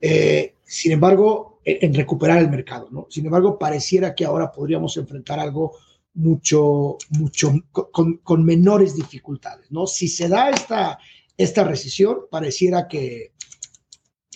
Eh, 0.00 0.54
sin 0.62 0.92
embargo, 0.92 1.58
en, 1.64 1.92
recuperar 1.94 2.38
el 2.38 2.48
mercado, 2.48 2.86
¿no? 2.92 3.08
Sin 3.10 3.26
embargo, 3.26 3.58
pareciera 3.58 4.14
que 4.14 4.24
ahora 4.24 4.52
podríamos 4.52 4.96
enfrentar 4.96 5.40
algo 5.40 5.76
mucho, 6.14 6.98
mucho, 7.10 7.54
con, 7.72 8.18
con 8.18 8.44
menores 8.44 8.94
dificultades, 8.94 9.68
¿no? 9.72 9.88
Si 9.88 10.06
se 10.06 10.28
da 10.28 10.50
esta, 10.50 11.00
esta 11.36 11.64
recesión, 11.64 12.20
pareciera 12.30 12.86
que, 12.86 13.32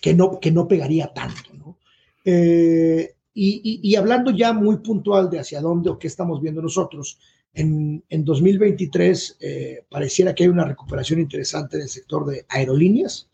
que, 0.02 0.12
no, 0.12 0.40
que 0.40 0.50
no 0.50 0.66
pegaría 0.66 1.12
tanto, 1.14 1.54
¿no? 1.54 1.78
Eh, 2.24 3.14
y, 3.32 3.60
y, 3.62 3.90
y, 3.90 3.96
hablando 3.96 4.30
ya 4.30 4.52
muy 4.52 4.78
puntual 4.78 5.30
de 5.30 5.38
hacia 5.38 5.60
dónde 5.60 5.90
o 5.90 5.98
qué 5.98 6.08
estamos 6.08 6.40
viendo 6.40 6.60
nosotros, 6.60 7.18
en, 7.54 8.02
en 8.08 8.24
2023 8.24 9.38
eh, 9.40 9.84
pareciera 9.88 10.34
que 10.34 10.44
hay 10.44 10.48
una 10.48 10.64
recuperación 10.64 11.20
interesante 11.20 11.76
en 11.76 11.82
el 11.82 11.88
sector 11.88 12.26
de 12.26 12.44
aerolíneas 12.48 13.28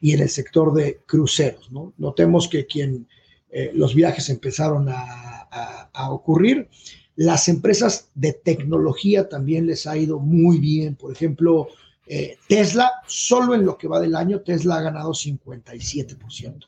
y 0.00 0.12
en 0.12 0.20
el 0.20 0.28
sector 0.28 0.72
de 0.72 1.00
cruceros. 1.06 1.70
¿no? 1.70 1.92
Notemos 1.98 2.48
que 2.48 2.66
quien 2.66 3.06
eh, 3.50 3.70
los 3.74 3.94
viajes 3.94 4.28
empezaron 4.30 4.88
a, 4.88 5.48
a, 5.50 5.90
a, 5.92 6.10
ocurrir, 6.10 6.68
las 7.16 7.48
empresas 7.48 8.10
de 8.14 8.32
tecnología 8.32 9.28
también 9.28 9.66
les 9.66 9.86
ha 9.86 9.96
ido 9.96 10.18
muy 10.18 10.58
bien. 10.58 10.94
Por 10.94 11.12
ejemplo, 11.12 11.68
eh, 12.06 12.36
Tesla, 12.48 12.90
solo 13.06 13.54
en 13.54 13.66
lo 13.66 13.76
que 13.76 13.88
va 13.88 14.00
del 14.00 14.14
año, 14.14 14.40
Tesla 14.40 14.76
ha 14.76 14.82
ganado 14.82 15.10
57%. 15.10 16.66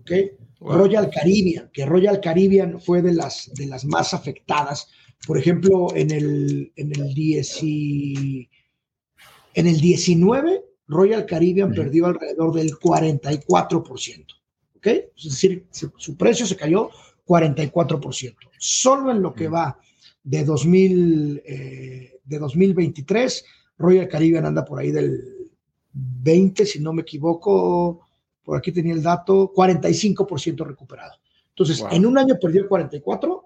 ¿Ok? 0.00 0.10
Wow. 0.60 0.78
Royal 0.78 1.10
Caribbean, 1.10 1.70
que 1.72 1.86
Royal 1.86 2.20
Caribbean 2.20 2.80
fue 2.80 3.00
de 3.02 3.12
las, 3.12 3.50
de 3.54 3.66
las 3.66 3.84
más 3.84 4.12
afectadas. 4.12 4.88
Por 5.26 5.38
ejemplo, 5.38 5.94
en 5.94 6.10
el, 6.10 6.72
en 6.76 6.92
el, 6.92 7.14
10 7.14 7.62
y, 7.62 8.48
en 9.54 9.66
el 9.66 9.80
19, 9.80 10.64
Royal 10.88 11.26
Caribbean 11.26 11.70
uh 11.70 11.72
-huh. 11.72 11.76
perdió 11.76 12.06
alrededor 12.06 12.52
del 12.54 12.72
44%. 12.72 14.26
¿Ok? 14.76 14.86
Es 14.86 15.24
decir, 15.24 15.66
su, 15.70 15.92
su 15.96 16.16
precio 16.16 16.46
se 16.46 16.56
cayó 16.56 16.90
44%. 17.26 18.36
Solo 18.58 19.10
en 19.10 19.22
lo 19.22 19.34
que 19.34 19.48
va 19.48 19.78
de, 20.24 20.44
2000, 20.44 21.42
eh, 21.44 22.20
de 22.24 22.38
2023, 22.38 23.44
Royal 23.78 24.08
Caribbean 24.08 24.46
anda 24.46 24.64
por 24.64 24.80
ahí 24.80 24.90
del 24.90 25.50
20, 25.92 26.66
si 26.66 26.80
no 26.80 26.92
me 26.92 27.02
equivoco, 27.02 28.07
por 28.48 28.56
aquí 28.56 28.72
tenía 28.72 28.94
el 28.94 29.02
dato, 29.02 29.52
45% 29.52 30.66
recuperado. 30.66 31.12
Entonces, 31.50 31.80
wow. 31.80 31.90
en 31.92 32.06
un 32.06 32.16
año 32.16 32.38
perdió 32.40 32.62
el 32.62 32.66
44 32.66 33.44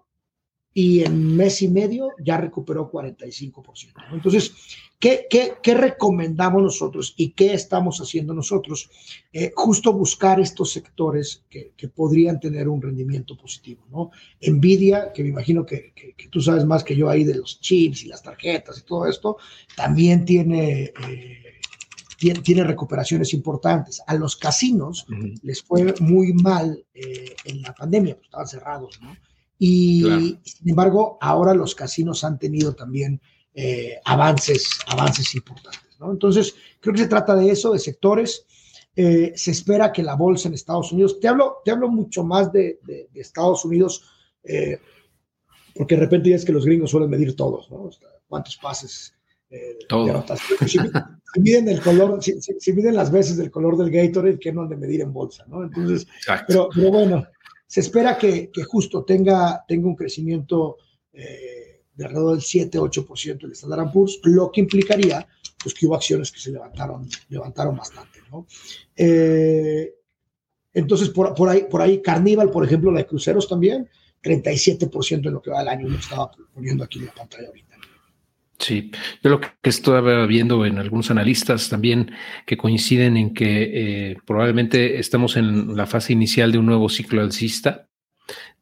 y 0.73 1.03
en 1.03 1.35
mes 1.35 1.61
y 1.61 1.67
medio 1.67 2.12
ya 2.25 2.37
recuperó 2.37 2.88
45%. 2.88 3.95
¿no? 4.09 4.15
Entonces, 4.15 4.53
¿qué, 5.01 5.27
¿qué, 5.29 5.55
qué, 5.61 5.75
recomendamos 5.75 6.62
nosotros 6.62 7.15
y 7.17 7.33
qué 7.33 7.53
estamos 7.53 7.99
haciendo 7.99 8.33
nosotros? 8.33 8.91
Eh, 9.33 9.51
justo 9.57 9.93
buscar 9.93 10.38
estos 10.38 10.71
sectores 10.71 11.43
que, 11.51 11.73
que, 11.77 11.88
podrían 11.88 12.38
tener 12.38 12.69
un 12.69 12.81
rendimiento 12.81 13.37
positivo. 13.37 13.85
¿no? 13.91 14.12
Nvidia, 14.41 15.13
que 15.13 15.25
me 15.25 15.31
imagino 15.31 15.67
que, 15.67 15.92
que, 15.96 16.29
tú 16.29 16.40
sabes 16.40 16.65
más 16.65 16.85
que 16.85 16.94
yo 16.94 17.11
ahí 17.11 17.25
de 17.25 17.35
los 17.35 17.61
chips 17.61 18.05
y 18.05 18.07
las 18.07 18.23
tarjetas 18.23 18.79
y 18.79 18.83
todo 18.83 19.09
esto, 19.09 19.37
también 19.75 20.25
tiene... 20.25 20.92
Eh, 21.09 21.42
tiene, 22.42 22.64
recuperaciones 22.64 23.35
importantes. 23.35 24.00
A 24.06 24.14
los 24.14 24.37
casinos 24.37 25.06
les 25.42 25.62
fue 25.62 25.92
muy 26.00 26.33
mal 26.33 26.85
eh, 26.94 27.35
en 27.44 27.62
la 27.62 27.75
pandemia, 27.75 28.14
pues 28.14 28.27
estaban 28.27 28.46
cerrados, 28.46 29.00
¿no? 29.02 29.16
Y 29.58 30.02
sin 30.42 30.70
embargo, 30.70 31.18
ahora 31.20 31.54
los 31.54 31.75
casinos 31.75 32.25
han 32.25 32.38
tenido 32.38 32.75
también 32.75 33.20
eh, 33.54 33.96
avances, 34.04 34.68
avances 34.88 35.35
importantes, 35.35 35.98
¿no? 36.00 36.10
Entonces, 36.10 36.54
creo 36.81 36.94
que 36.94 37.02
se 37.02 37.08
trata 37.08 37.37
de 37.37 37.50
eso, 37.50 37.73
de 37.73 37.79
sectores. 37.79 38.44
Eh, 38.94 39.33
se 39.37 39.52
espera 39.52 39.92
que 39.92 40.02
la 40.02 40.16
bolsa 40.16 40.48
en 40.48 40.54
Estados 40.54 40.92
Unidos, 40.92 41.18
te 41.20 41.29
hablo, 41.29 41.58
te 41.64 41.70
hablo 41.70 41.88
mucho 41.88 42.25
más 42.25 42.52
de, 42.52 42.81
Estados 43.14 43.64
Unidos, 43.64 44.04
porque 45.75 45.94
de 45.94 46.00
repente 46.00 46.31
ya 46.31 46.37
es 46.37 46.44
que 46.44 46.52
los 46.52 46.64
gringos 46.64 46.90
suelen 46.90 47.10
medir 47.10 47.35
todo, 47.37 47.64
¿no? 47.70 47.88
Cuántos 48.27 48.56
pases 48.56 49.14
todo. 49.88 50.25
Si, 50.67 50.79
miden 51.40 51.69
el 51.69 51.81
color, 51.81 52.23
si, 52.23 52.73
miden 52.73 52.94
las 52.94 53.11
veces 53.11 53.37
del 53.37 53.50
color 53.50 53.77
del 53.77 53.90
Gatorade, 53.90 54.38
que 54.38 54.53
no 54.53 54.63
han 54.63 54.69
de 54.69 54.77
medir 54.77 55.00
en 55.00 55.13
bolsa, 55.13 55.44
¿no? 55.48 55.63
Entonces, 55.65 56.07
pero, 56.46 56.69
pero, 56.75 56.90
bueno, 56.90 57.27
se 57.67 57.81
espera 57.81 58.19
que, 58.19 58.50
que, 58.50 58.65
justo 58.65 59.05
tenga, 59.05 59.65
tenga 59.67 59.88
un 59.88 59.96
crecimiento 59.96 60.77
eh, 61.13 61.83
de 61.94 62.05
alrededor 62.05 62.33
del 62.33 62.42
7-8% 62.42 63.44
el 63.44 63.53
Standard 63.53 63.92
Poor's, 63.92 64.21
lo 64.25 64.50
que 64.50 64.61
implicaría 64.61 65.27
pues, 65.63 65.75
que 65.75 65.87
hubo 65.87 65.94
acciones 65.94 66.33
que 66.33 66.40
se 66.40 66.50
levantaron, 66.50 67.09
levantaron 67.29 67.77
bastante, 67.77 68.21
¿no? 68.31 68.46
Eh, 68.96 69.94
entonces, 70.75 71.11
por, 71.11 71.35
por, 71.35 71.50
ahí, 71.50 71.67
por 71.71 71.83
ahí, 71.83 72.00
Carnival, 72.00 72.50
por 72.50 72.65
ejemplo, 72.65 72.90
la 72.90 73.00
de 73.00 73.07
cruceros 73.07 73.48
también, 73.48 73.88
37% 74.23 75.27
en 75.27 75.33
lo 75.33 75.42
que 75.42 75.50
va 75.50 75.59
del 75.59 75.69
año, 75.69 75.88
lo 75.88 75.98
estaba 75.98 76.31
poniendo 76.55 76.85
aquí 76.85 76.98
en 77.00 77.07
la 77.07 77.13
pantalla 77.13 77.48
ahorita. 77.48 77.71
Sí, 78.63 78.92
yo 79.25 79.31
lo 79.31 79.40
que 79.40 79.50
estaba 79.65 80.25
viendo 80.25 80.65
en 80.65 80.79
algunos 80.79 81.10
analistas 81.10 81.69
también 81.69 82.13
que 82.46 82.56
coinciden 82.56 83.17
en 83.17 83.35
que 83.35 84.10
eh, 84.13 84.17
probablemente 84.25 85.00
estamos 85.00 85.37
en 85.37 85.77
la 85.77 85.85
fase 85.87 86.13
inicial 86.13 86.52
de 86.52 86.58
un 86.58 86.67
nuevo 86.67 86.88
ciclo 86.88 87.23
alcista, 87.23 87.88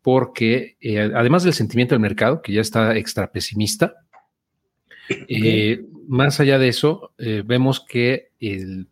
porque 0.00 0.78
eh, 0.80 1.12
además 1.14 1.44
del 1.44 1.52
sentimiento 1.52 1.94
del 1.94 2.00
mercado, 2.00 2.40
que 2.40 2.54
ya 2.54 2.62
está 2.62 2.96
extra 2.96 3.30
pesimista, 3.30 3.92
eh, 5.28 5.82
más 6.08 6.40
allá 6.40 6.58
de 6.58 6.68
eso, 6.68 7.12
vemos 7.44 7.84
que 7.86 8.30
el, 8.40 8.88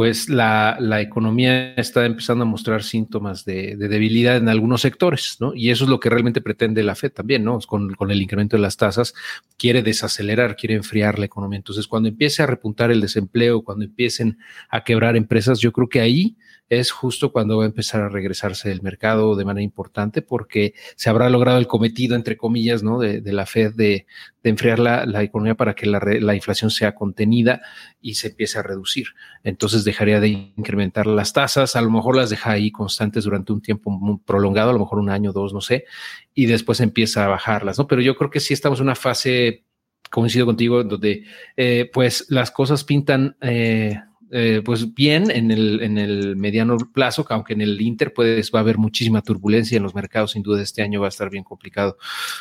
pues 0.00 0.30
la, 0.30 0.78
economía 1.02 1.74
está 1.74 2.06
empezando 2.06 2.44
a 2.44 2.46
mostrar 2.46 2.82
síntomas 2.82 3.44
de, 3.44 3.76
debilidad 3.76 4.38
en 4.38 4.48
algunos 4.48 4.80
sectores, 4.80 5.36
¿no? 5.40 5.52
Y 5.54 5.68
eso 5.68 5.84
es 5.84 5.90
lo 5.90 6.00
que 6.00 6.08
realmente 6.08 6.40
pretende 6.40 6.82
la 6.82 6.94
Fed 6.94 7.12
también, 7.12 7.44
¿no? 7.44 7.58
Con, 7.58 7.92
con, 7.92 8.10
el 8.10 8.22
incremento 8.22 8.56
de 8.56 8.62
las 8.62 8.78
tasas, 8.78 9.12
quiere 9.58 9.82
desacelerar, 9.82 10.56
quiere 10.56 10.74
enfriar 10.76 11.18
la 11.18 11.26
economía. 11.26 11.58
Entonces, 11.58 11.86
cuando 11.86 12.08
empiece 12.08 12.42
a 12.42 12.46
repuntar 12.46 12.90
el 12.90 13.02
desempleo, 13.02 13.60
cuando 13.60 13.84
empiecen 13.84 14.38
a 14.70 14.84
quebrar 14.84 15.18
empresas, 15.18 15.58
yo 15.58 15.70
creo 15.70 15.90
que 15.90 16.00
ahí 16.00 16.34
es 16.70 16.92
justo 16.92 17.32
cuando 17.32 17.58
va 17.58 17.64
a 17.64 17.66
empezar 17.66 18.00
a 18.00 18.08
regresarse 18.08 18.70
el 18.70 18.80
mercado 18.80 19.34
de 19.34 19.44
manera 19.44 19.64
importante 19.64 20.22
porque 20.22 20.74
se 20.94 21.10
habrá 21.10 21.28
logrado 21.28 21.58
el 21.58 21.66
cometido, 21.66 22.14
entre 22.14 22.36
comillas, 22.36 22.84
¿no? 22.84 23.00
de, 23.00 23.20
la 23.32 23.44
Fed 23.44 23.74
de, 23.74 24.06
enfriar 24.44 24.78
la, 24.78 25.22
economía 25.22 25.56
para 25.56 25.74
que 25.74 25.86
la, 25.86 26.34
inflación 26.34 26.70
sea 26.70 26.94
contenida 26.94 27.60
y 28.00 28.14
se 28.14 28.28
empiece 28.28 28.60
a 28.60 28.62
reducir. 28.62 29.08
Entonces 29.42 29.82
dejaría 29.82 30.20
de 30.20 30.28
incrementar 30.28 31.08
las 31.08 31.32
tasas, 31.32 31.74
a 31.74 31.82
lo 31.82 31.90
mejor 31.90 32.16
las 32.16 32.30
deja 32.30 32.52
ahí 32.52 32.70
constantes 32.70 33.24
durante 33.24 33.52
un 33.52 33.60
tiempo 33.60 33.90
muy 33.90 34.18
prolongado, 34.24 34.70
a 34.70 34.72
lo 34.72 34.78
mejor 34.78 35.00
un 35.00 35.10
año, 35.10 35.32
dos, 35.32 35.52
no 35.52 35.60
sé, 35.60 35.86
y 36.34 36.46
después 36.46 36.78
empieza 36.78 37.24
a 37.24 37.28
bajarlas, 37.28 37.78
¿no? 37.78 37.88
Pero 37.88 38.00
yo 38.00 38.14
creo 38.14 38.30
que 38.30 38.38
sí 38.38 38.54
estamos 38.54 38.78
en 38.78 38.84
una 38.84 38.94
fase 38.94 39.64
coincido 40.08 40.46
contigo, 40.46 40.84
donde 40.84 41.24
eh, 41.56 41.90
pues 41.92 42.26
las 42.28 42.52
cosas 42.52 42.84
pintan 42.84 43.36
eh, 43.40 44.00
eh, 44.32 44.62
pues 44.64 44.94
bien 44.94 45.30
en 45.30 45.50
el, 45.50 45.82
en 45.82 45.98
el 45.98 46.36
mediano 46.36 46.76
plazo, 46.76 47.26
aunque 47.30 47.54
en 47.54 47.60
el 47.60 47.80
Inter 47.80 48.12
puedes, 48.12 48.52
va 48.52 48.60
a 48.60 48.62
haber 48.62 48.78
muchísima 48.78 49.22
turbulencia 49.22 49.76
en 49.76 49.82
los 49.82 49.94
mercados, 49.94 50.32
sin 50.32 50.42
duda 50.42 50.62
este 50.62 50.82
año 50.82 51.00
va 51.00 51.06
a 51.06 51.08
estar 51.08 51.30
bien 51.30 51.42
complicado 51.42 51.98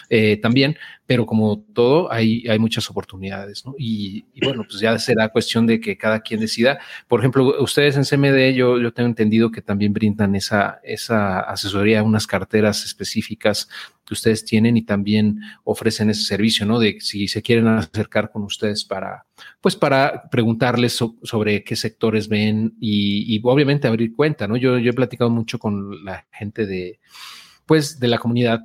eh, 0.09 0.37
también, 0.37 0.77
pero 1.05 1.25
como 1.25 1.59
todo, 1.73 2.11
hay, 2.11 2.47
hay 2.47 2.59
muchas 2.59 2.89
oportunidades, 2.89 3.65
¿no? 3.65 3.73
Y, 3.77 4.25
bueno, 4.43 4.63
pues 4.67 4.79
ya 4.79 4.97
será 4.99 5.29
cuestión 5.29 5.65
de 5.65 5.79
que 5.79 5.97
cada 5.97 6.21
quien 6.21 6.39
decida. 6.39 6.79
Por 7.07 7.19
ejemplo, 7.19 7.61
ustedes 7.61 7.97
en 7.97 8.03
CMD, 8.05 8.53
yo, 8.55 8.79
yo 8.79 8.93
tengo 8.93 9.09
entendido 9.09 9.51
que 9.51 9.61
también 9.61 9.91
brindan 9.91 10.35
esa, 10.35 10.79
esa 10.83 11.39
asesoría, 11.39 12.03
unas 12.03 12.27
carteras 12.27 12.85
específicas 12.85 13.67
que 14.09 14.15
ustedes 14.15 14.43
tienen 14.43 14.75
y 14.75 14.81
también 14.81 15.39
ofrecen 15.63 16.09
ese 16.09 16.23
servicio, 16.23 16.65
¿no? 16.65 16.79
De 16.79 16.97
si 16.99 17.27
se 17.27 17.43
quieren 17.43 17.67
acercar 17.67 18.31
con 18.31 18.41
ustedes 18.41 18.83
para, 18.83 19.27
pues 19.61 19.75
para 19.75 20.29
preguntarles 20.31 20.99
sobre 21.23 21.63
qué 21.63 21.75
sectores 21.75 22.27
ven 22.27 22.75
y, 22.81 23.39
obviamente 23.43 23.87
abrir 23.87 24.15
cuenta, 24.15 24.47
¿no? 24.47 24.57
Yo, 24.57 24.79
yo 24.79 24.89
he 24.89 24.93
platicado 24.93 25.29
mucho 25.29 25.59
con 25.59 26.03
la 26.03 26.25
gente 26.31 26.65
de, 26.65 26.99
pues, 27.67 27.99
de 27.99 28.07
la 28.07 28.17
comunidad 28.17 28.61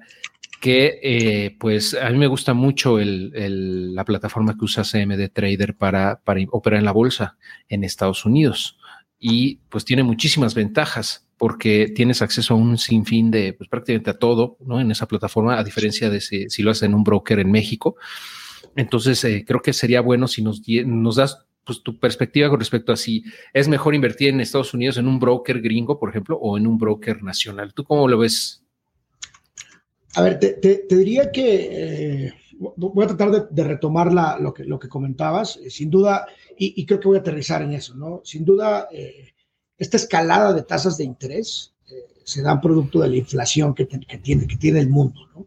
que 0.62 0.98
eh, 1.02 1.56
pues 1.60 1.92
a 1.92 2.08
mí 2.08 2.16
me 2.16 2.26
gusta 2.26 2.54
mucho 2.54 2.98
el, 2.98 3.94
la 3.94 4.04
plataforma 4.06 4.56
que 4.56 4.64
usa 4.64 4.82
CMD 4.82 5.28
Trader 5.30 5.76
para, 5.76 6.22
para 6.24 6.40
operar 6.50 6.78
en 6.78 6.86
la 6.86 6.92
bolsa 6.92 7.36
en 7.68 7.84
Estados 7.84 8.24
Unidos 8.24 8.78
y 9.18 9.56
pues 9.68 9.84
tiene 9.84 10.02
muchísimas 10.04 10.54
ventajas 10.54 11.23
porque 11.36 11.92
tienes 11.94 12.22
acceso 12.22 12.54
a 12.54 12.56
un 12.56 12.78
sinfín 12.78 13.30
de, 13.30 13.52
pues 13.52 13.68
prácticamente 13.68 14.10
a 14.10 14.18
todo, 14.18 14.56
¿no? 14.60 14.80
En 14.80 14.90
esa 14.90 15.06
plataforma, 15.06 15.58
a 15.58 15.64
diferencia 15.64 16.10
de 16.10 16.20
si, 16.20 16.62
lo 16.62 16.70
haces 16.70 16.84
en 16.84 16.94
un 16.94 17.04
broker 17.04 17.38
en 17.38 17.50
México. 17.50 17.96
Entonces, 18.76 19.22
eh, 19.24 19.44
creo 19.46 19.60
que 19.60 19.72
sería 19.72 20.00
bueno 20.00 20.28
si 20.28 20.42
nos, 20.42 20.62
das 21.16 21.44
pues, 21.64 21.82
tu 21.82 21.98
perspectiva 21.98 22.48
con 22.48 22.60
respecto 22.60 22.92
a 22.92 22.96
si 22.96 23.24
es 23.52 23.68
mejor 23.68 23.94
invertir 23.94 24.28
en 24.28 24.40
Estados 24.40 24.74
Unidos 24.74 24.96
en 24.98 25.08
un 25.08 25.18
broker 25.18 25.60
gringo, 25.60 25.98
por 25.98 26.10
ejemplo, 26.10 26.36
o 26.36 26.56
en 26.56 26.66
un 26.66 26.78
broker 26.78 27.22
nacional. 27.22 27.74
¿Tú 27.74 27.84
cómo 27.84 28.08
lo 28.08 28.18
ves? 28.18 28.62
A 30.16 30.22
ver, 30.22 30.38
te, 30.38 30.86
diría 30.88 31.32
que 31.32 32.26
eh, 32.26 32.34
voy 32.58 33.04
a 33.04 33.08
tratar 33.08 33.48
de, 33.50 33.64
retomar 33.64 34.12
lo, 34.40 34.54
que, 34.54 34.64
lo 34.64 34.78
que 34.78 34.88
comentabas. 34.88 35.56
Eh, 35.56 35.70
sin 35.70 35.90
duda, 35.90 36.26
y, 36.56 36.86
creo 36.86 37.00
que 37.00 37.08
voy 37.08 37.16
a 37.16 37.20
aterrizar 37.20 37.62
en 37.62 37.72
eso, 37.72 37.96
¿no? 37.96 38.20
Sin 38.24 38.44
duda, 38.44 38.88
esta 39.78 39.96
escalada 39.96 40.52
de 40.52 40.62
tasas 40.62 40.96
de 40.96 41.04
interés 41.04 41.72
eh, 41.90 42.06
se 42.24 42.42
da 42.42 42.60
producto 42.60 43.00
de 43.00 43.08
la 43.08 43.16
inflación 43.16 43.74
que, 43.74 43.86
tiene, 43.86 44.46
que 44.46 44.56
tiene 44.56 44.80
el 44.80 44.88
mundo. 44.88 45.20
¿no? 45.34 45.46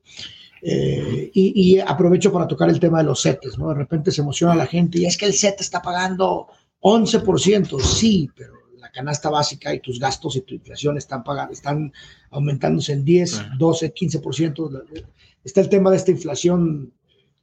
Eh, 0.61 1.31
y, 1.33 1.79
aprovecho 1.79 2.31
para 2.31 2.47
tocar 2.47 2.69
el 2.69 2.79
tema 2.79 2.99
de 2.99 3.05
los 3.05 3.21
CETES. 3.21 3.57
¿no? 3.57 3.69
De 3.69 3.75
repente 3.75 4.11
se 4.11 4.21
emociona 4.21 4.55
la 4.55 4.65
gente 4.65 4.99
y 4.99 5.05
es 5.05 5.17
que 5.17 5.25
el 5.25 5.33
CETE 5.33 5.61
está 5.61 5.81
pagando 5.81 6.47
11%. 6.81 7.79
Sí, 7.81 8.29
pero 8.35 8.53
la 8.77 8.91
canasta 8.91 9.29
básica 9.29 9.73
y 9.73 9.79
tus 9.79 9.99
gastos 9.99 10.35
y 10.35 10.41
tu 10.41 10.55
inflación 10.55 10.97
están, 10.97 11.23
pagando, 11.23 11.53
están 11.53 11.93
aumentándose 12.31 12.93
en 12.93 13.05
10, 13.05 13.57
12, 13.57 13.93
15%. 13.93 15.03
Está 15.43 15.61
el 15.61 15.69
tema 15.69 15.89
de 15.91 15.97
esta 15.97 16.11
inflación 16.11 16.93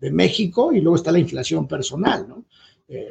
de 0.01 0.11
México 0.11 0.73
y 0.73 0.81
luego 0.81 0.97
está 0.97 1.13
la 1.13 1.19
inflación 1.19 1.67
personal. 1.67 2.27
¿no? 2.29 2.45
Eh, 2.89 3.09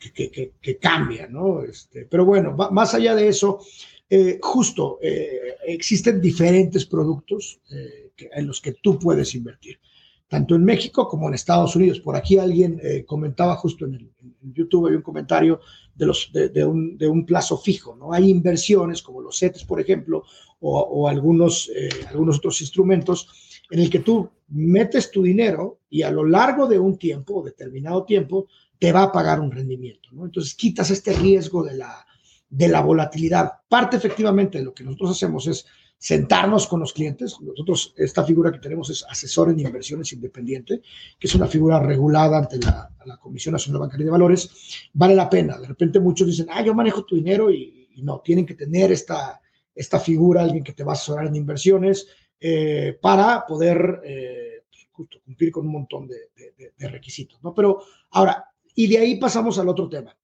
que, 0.00 0.78
cambia, 0.78 1.28
¿no? 1.28 1.62
Este, 1.62 2.06
pero 2.06 2.24
bueno, 2.24 2.56
más 2.70 2.94
allá 2.94 3.14
de 3.14 3.28
eso, 3.28 3.60
eh, 4.08 4.38
justo 4.42 4.98
eh, 5.02 5.56
existen 5.66 6.20
diferentes 6.20 6.86
productos 6.86 7.60
eh, 7.70 8.10
en 8.32 8.46
los 8.46 8.60
que 8.60 8.72
tú 8.72 8.98
puedes 8.98 9.34
invertir, 9.34 9.78
tanto 10.26 10.54
en 10.54 10.64
México 10.64 11.06
como 11.06 11.28
en 11.28 11.34
Estados 11.34 11.76
Unidos. 11.76 12.00
Por 12.00 12.16
aquí 12.16 12.38
alguien 12.38 12.80
comentaba 13.06 13.56
justo 13.56 13.84
en, 13.84 14.10
YouTube, 14.54 14.88
hay 14.88 14.94
un 14.94 15.02
comentario 15.02 15.60
de, 15.94 16.06
los, 16.06 16.30
de, 16.32 16.64
un, 16.64 16.96
de, 16.96 17.06
un, 17.06 17.26
plazo 17.26 17.58
fijo, 17.58 17.94
¿no? 17.94 18.12
Hay 18.12 18.30
inversiones 18.30 19.02
como 19.02 19.20
los 19.20 19.38
CETES, 19.38 19.64
por 19.64 19.80
ejemplo, 19.80 20.24
o, 20.60 20.80
o 20.80 21.08
algunos, 21.08 21.70
algunos 22.08 22.38
otros 22.38 22.60
instrumentos 22.62 23.28
en 23.70 23.80
el 23.80 23.90
que 23.90 24.00
tú 24.00 24.30
metes 24.48 25.10
tu 25.10 25.22
dinero 25.22 25.80
y 25.88 26.02
a 26.02 26.10
lo 26.10 26.24
largo 26.24 26.66
de 26.66 26.78
un 26.78 26.98
tiempo, 26.98 27.42
determinado 27.42 28.04
tiempo, 28.04 28.48
te 28.80 28.92
va 28.92 29.04
a 29.04 29.12
pagar 29.12 29.38
un 29.40 29.52
rendimiento. 29.52 30.08
¿no? 30.10 30.24
Entonces 30.24 30.54
quitas 30.54 30.90
este 30.90 31.12
riesgo 31.12 31.62
de 31.62 31.76
la, 31.76 32.04
de 32.48 32.66
la 32.66 32.80
volatilidad. 32.80 33.52
Parte 33.68 33.98
efectivamente 33.98 34.58
de 34.58 34.64
lo 34.64 34.74
que 34.74 34.82
nosotros 34.82 35.10
hacemos 35.10 35.46
es 35.46 35.66
sentarnos 35.98 36.66
con 36.66 36.80
los 36.80 36.94
clientes. 36.94 37.36
Nosotros, 37.42 37.92
esta 37.98 38.24
figura 38.24 38.50
que 38.50 38.58
tenemos 38.58 38.88
es 38.88 39.04
asesor 39.06 39.50
en 39.50 39.60
inversiones 39.60 40.14
independiente, 40.14 40.80
que 41.18 41.26
es 41.26 41.34
una 41.34 41.46
figura 41.46 41.78
regulada 41.78 42.38
ante 42.38 42.58
la, 42.58 42.90
Comisión 43.20 43.52
Nacional 43.52 43.82
Bancaria 43.82 44.06
de 44.06 44.12
Valores. 44.12 44.88
Vale 44.94 45.14
la 45.14 45.28
pena. 45.28 45.58
De 45.58 45.66
repente 45.66 46.00
muchos 46.00 46.26
dicen, 46.26 46.46
ah, 46.50 46.64
yo 46.64 46.74
manejo 46.74 47.04
tu 47.04 47.16
dinero 47.16 47.50
y, 47.50 47.76
no, 48.02 48.20
tienen 48.20 48.46
que 48.46 48.54
tener 48.54 48.90
esta, 48.92 49.38
esta 49.74 50.00
figura, 50.00 50.42
alguien 50.42 50.64
que 50.64 50.72
te 50.72 50.84
va 50.84 50.92
a 50.92 50.94
asesorar 50.94 51.26
en 51.26 51.36
inversiones, 51.36 52.06
eh, 52.40 52.98
para 52.98 53.44
poder 53.46 54.00
eh, 54.02 54.62
justo 54.90 55.18
cumplir 55.22 55.52
con 55.52 55.66
un 55.66 55.72
montón 55.72 56.08
de, 56.08 56.30
de 56.78 56.88
requisitos. 56.88 57.42
¿no? 57.42 57.52
Pero 57.52 57.82
ahora, 58.12 58.49
y 58.74 58.86
de 58.86 58.98
ahí 58.98 59.16
pasamos 59.16 59.58
al 59.58 59.68
otro 59.68 59.88
tema. 59.88 60.16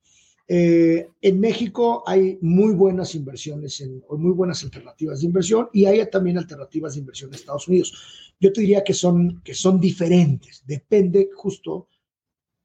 Eh, 0.48 1.08
en 1.22 1.40
México 1.40 2.04
hay 2.06 2.38
muy 2.40 2.72
buenas 2.72 3.14
inversiones, 3.16 3.80
en, 3.80 4.02
muy 4.10 4.30
buenas 4.32 4.62
alternativas 4.62 5.20
de 5.20 5.26
inversión 5.26 5.68
y 5.72 5.86
hay 5.86 6.08
también 6.08 6.38
alternativas 6.38 6.94
de 6.94 7.00
inversión 7.00 7.30
en 7.30 7.34
Estados 7.34 7.66
Unidos. 7.66 8.34
Yo 8.38 8.52
te 8.52 8.60
diría 8.60 8.84
que 8.84 8.94
son, 8.94 9.40
que 9.42 9.54
son 9.54 9.80
diferentes, 9.80 10.62
depende 10.64 11.30
justo 11.34 11.88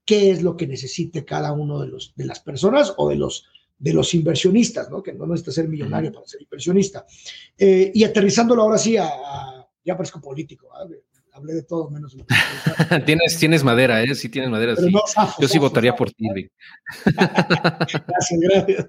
qué 0.04 0.30
es 0.30 0.42
lo 0.42 0.56
que 0.56 0.66
necesite 0.66 1.24
cada 1.24 1.52
uno 1.52 1.80
de, 1.80 1.88
los, 1.88 2.14
de 2.14 2.24
las 2.24 2.40
personas 2.40 2.94
o 2.96 3.08
de 3.08 3.16
los, 3.16 3.46
de 3.78 3.92
los 3.92 4.14
inversionistas, 4.14 4.90
¿no? 4.90 5.02
que 5.02 5.12
no 5.12 5.26
necesita 5.26 5.52
ser 5.52 5.68
millonario 5.68 6.12
para 6.12 6.26
ser 6.26 6.42
inversionista. 6.42 7.04
Eh, 7.58 7.90
y 7.94 8.04
aterrizándolo 8.04 8.62
ahora 8.62 8.78
sí 8.78 8.96
a, 8.96 9.08
ya 9.84 9.96
parezco 9.96 10.20
político, 10.20 10.68
hablé 11.32 11.54
de 11.54 11.62
todo 11.62 11.90
menos. 11.90 12.16
tienes, 13.06 13.38
tienes 13.38 13.64
madera, 13.64 14.02
¿eh? 14.02 14.14
Sí, 14.14 14.28
tienes 14.28 14.50
madera. 14.50 14.76
Sí. 14.76 14.92
Yo 15.40 15.48
sí 15.48 15.58
votaría 15.58 15.94
por 15.96 16.10
ti. 16.12 16.26
gracias, 17.04 18.40
gracias. 18.40 18.86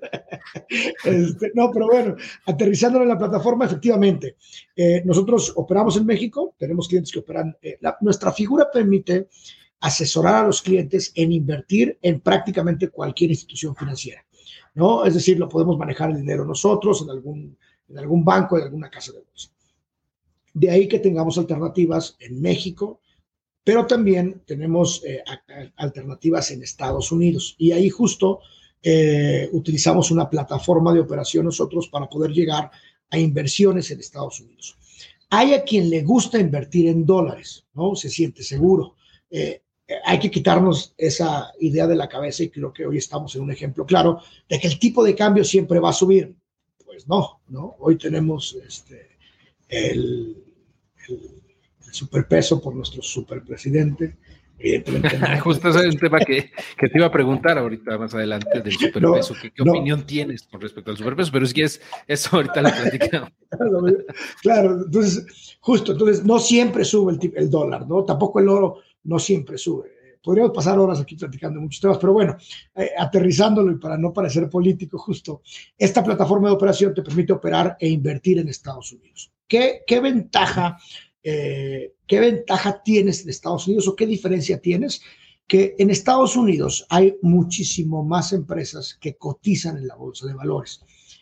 Este, 1.04 1.52
no, 1.56 1.72
pero 1.72 1.88
bueno, 1.88 2.16
aterrizándolo 2.46 3.04
en 3.04 3.10
la 3.10 3.18
plataforma, 3.18 3.66
efectivamente, 3.66 4.38
eh, 4.76 5.02
nosotros 5.06 5.54
operamos 5.56 5.98
en 5.98 6.06
México, 6.06 6.54
tenemos 6.58 6.88
clientes 6.88 7.12
que 7.12 7.20
operan. 7.20 7.56
Eh, 7.62 7.80
nuestra 8.02 8.32
figura 8.32 8.70
permite 8.72 9.30
asesorar 9.80 10.44
a 10.44 10.48
los 10.48 10.62
clientes 10.62 11.12
en 11.16 11.32
invertir 11.32 11.98
en 12.02 12.22
prácticamente 12.22 12.90
cualquier 12.90 13.32
institución 13.32 13.76
financiera, 13.76 14.26
¿no? 14.76 15.06
Es 15.06 15.14
decir, 15.14 15.38
lo 15.38 15.50
podemos 15.50 15.78
manejar 15.78 16.12
el 16.12 16.18
dinero 16.18 16.46
nosotros 16.46 17.02
en 17.02 17.10
algún, 17.10 17.58
en 17.90 17.98
algún 17.98 18.24
banco, 18.24 18.58
en 18.58 18.64
alguna 18.64 18.90
casa 18.90 19.12
de 19.12 19.20
bolsa. 19.20 19.50
De 20.54 20.70
ahí 20.70 20.88
que 20.88 21.00
tengamos 21.00 21.38
alternativas 21.38 22.16
en 22.20 22.42
México, 22.42 23.02
pero 23.64 23.88
también 23.88 24.42
tenemos 24.46 25.04
eh, 25.06 25.24
alternativas 25.78 26.52
en 26.52 26.64
Estados 26.64 27.12
Unidos. 27.12 27.56
Y 27.58 27.72
ahí 27.72 27.90
justo 27.90 28.42
eh, 28.82 29.50
utilizamos 29.54 30.12
una 30.12 30.30
plataforma 30.30 30.94
de 30.94 31.00
operación 31.00 31.46
nosotros 31.46 31.88
para 31.88 32.10
poder 32.10 32.32
llegar 32.32 32.70
a 33.10 33.18
inversiones 33.18 33.90
en 33.92 34.00
Estados 34.00 34.42
Unidos. 34.42 34.76
Hay 35.30 35.54
a 35.54 35.64
quien 35.64 35.90
le 35.90 36.04
gusta 36.04 36.38
invertir 36.38 36.90
en 36.90 37.06
dólares, 37.06 37.66
¿no? 37.74 37.96
Se 37.96 38.10
siente 38.10 38.44
seguro. 38.44 38.96
Eh, 39.32 39.62
hay 40.06 40.20
que 40.20 40.30
quitarnos 40.30 40.94
esa 40.98 41.52
idea 41.60 41.88
de 41.88 41.96
la 41.96 42.10
cabeza 42.10 42.44
y 42.44 42.50
creo 42.50 42.74
que 42.74 42.86
hoy 42.86 42.98
estamos 42.98 43.36
en 43.36 43.42
un 43.42 43.52
ejemplo 43.52 43.86
claro 43.86 44.20
de 44.50 44.60
que 44.60 44.68
el 44.68 44.80
tipo 44.80 45.04
de 45.04 45.16
cambio 45.16 45.44
siempre 45.44 45.80
va 45.80 45.90
a 45.90 45.94
subir. 45.94 46.36
Pues 46.86 47.08
no, 47.08 47.42
¿no? 47.48 47.76
Hoy 47.80 47.98
tenemos 47.98 48.58
este, 48.68 49.13
el, 49.74 50.38
superpeso 51.92 52.60
por 52.60 52.76
nuestro 52.76 53.02
superpresidente. 53.02 54.18
Evidentemente. 54.58 55.10
Justo 55.42 55.70
ese 55.70 55.80
es 55.80 55.86
el 55.86 56.00
tema 56.00 56.20
que, 56.20 56.52
que, 56.78 56.88
te 56.88 56.98
iba 56.98 57.08
a 57.08 57.12
preguntar 57.12 57.58
ahorita 57.58 57.98
más 57.98 58.14
adelante 58.14 58.62
del 58.62 58.74
superpeso. 58.74 59.36
¿Qué, 59.42 59.62
opinión 59.62 60.06
tienes 60.06 60.44
con 60.44 60.62
respecto 60.62 60.92
al 60.92 60.98
superpeso? 60.98 61.32
Pero 61.32 61.46
es 61.46 61.54
que 61.54 61.64
es, 61.64 61.82
eso 62.08 62.38
ahorita 62.38 62.62
lo 62.62 62.70
platicamos. 62.70 63.30
claro, 64.42 64.84
entonces, 64.86 65.58
justo, 65.60 65.92
entonces 65.92 66.24
no 66.24 66.40
siempre 66.40 66.86
sube 66.86 67.14
el, 67.14 67.34
el 67.36 67.50
dólar, 67.50 67.88
¿no? 67.88 68.04
Tampoco 68.06 68.40
el 68.40 68.50
oro 68.50 68.80
no 69.04 69.20
siempre 69.20 69.58
sube. 69.58 69.94
Podríamos 70.24 70.54
pasar 70.54 70.80
horas 70.80 71.02
aquí 71.02 71.18
platicando 71.18 71.60
muchos 71.60 71.82
temas, 71.82 71.98
pero 71.98 72.14
bueno, 72.14 72.38
eh, 72.76 72.92
aterrizándolo 72.98 73.74
y 73.74 73.76
para 73.76 73.98
no 73.98 74.14
parecer 74.14 74.50
político, 74.50 74.98
justo, 74.98 75.42
esta 75.78 76.02
plataforma 76.02 76.48
de 76.48 76.56
operación 76.56 76.94
te 76.94 77.02
permite 77.02 77.34
operar 77.34 77.76
e 77.78 77.90
invertir 77.90 78.40
en 78.40 78.48
Estados 78.48 78.94
Unidos. 78.94 79.34
¿Qué, 79.48 79.84
ventaja, 80.02 80.78
eh, 81.22 81.94
qué 82.08 82.20
ventaja 82.20 82.82
tienes 82.84 83.24
en 83.24 83.30
Estados 83.30 83.68
Unidos 83.68 83.88
o 83.88 83.96
qué 83.96 84.06
diferencia 84.06 84.60
tienes? 84.60 85.02
Que 85.48 85.76
en 85.78 85.90
Estados 85.90 86.36
Unidos 86.36 86.86
hay 86.90 87.16
muchísimo 87.22 88.04
más 88.04 88.34
empresas 88.34 88.98
que 89.00 89.16
cotizan 89.16 89.78
en 89.78 89.88
la 89.88 89.96
bolsa 89.96 90.26
de 90.26 90.34
valores. 90.34 90.82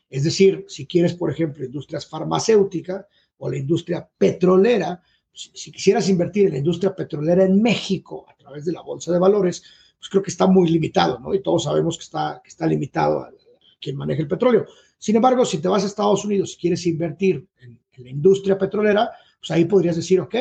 Es 0.09 0.23
decir, 0.23 0.65
si 0.67 0.85
quieres, 0.85 1.13
por 1.13 1.31
ejemplo, 1.31 1.65
industrias 1.65 2.07
farmacéuticas 2.07 3.05
o 3.37 3.49
la 3.49 3.57
industria 3.57 4.07
petrolera, 4.17 5.01
si 5.33 5.71
quisieras 5.71 6.09
invertir 6.09 6.47
en 6.47 6.53
la 6.53 6.57
industria 6.59 6.95
petrolera 6.95 7.45
en 7.45 7.61
México 7.61 8.25
a 8.29 8.35
través 8.35 8.65
de 8.65 8.73
la 8.73 8.81
bolsa 8.81 9.11
de 9.11 9.19
valores, 9.19 9.63
pues 9.97 10.09
creo 10.09 10.23
que 10.23 10.31
está 10.31 10.47
muy 10.47 10.69
limitado, 10.69 11.19
¿no? 11.19 11.33
Y 11.33 11.41
todos 11.41 11.63
sabemos 11.63 11.97
que 11.97 12.03
está, 12.03 12.41
que 12.43 12.49
está 12.49 12.65
limitado 12.67 13.19
a, 13.19 13.31
quien 13.79 13.95
maneja 13.95 14.21
el 14.21 14.27
petróleo. 14.27 14.67
Sin 14.97 15.15
embargo, 15.15 15.43
si 15.45 15.57
te 15.57 15.67
vas 15.67 15.83
a 15.83 15.87
Estados 15.87 16.23
Unidos 16.23 16.53
y 16.53 16.61
quieres 16.61 16.85
invertir 16.85 17.47
en, 17.59 17.80
la 17.97 18.09
industria 18.09 18.57
petrolera, 18.57 19.11
pues 19.39 19.51
ahí 19.51 19.65
podrías 19.65 19.95
decir, 19.95 20.19
ok, 20.19 20.35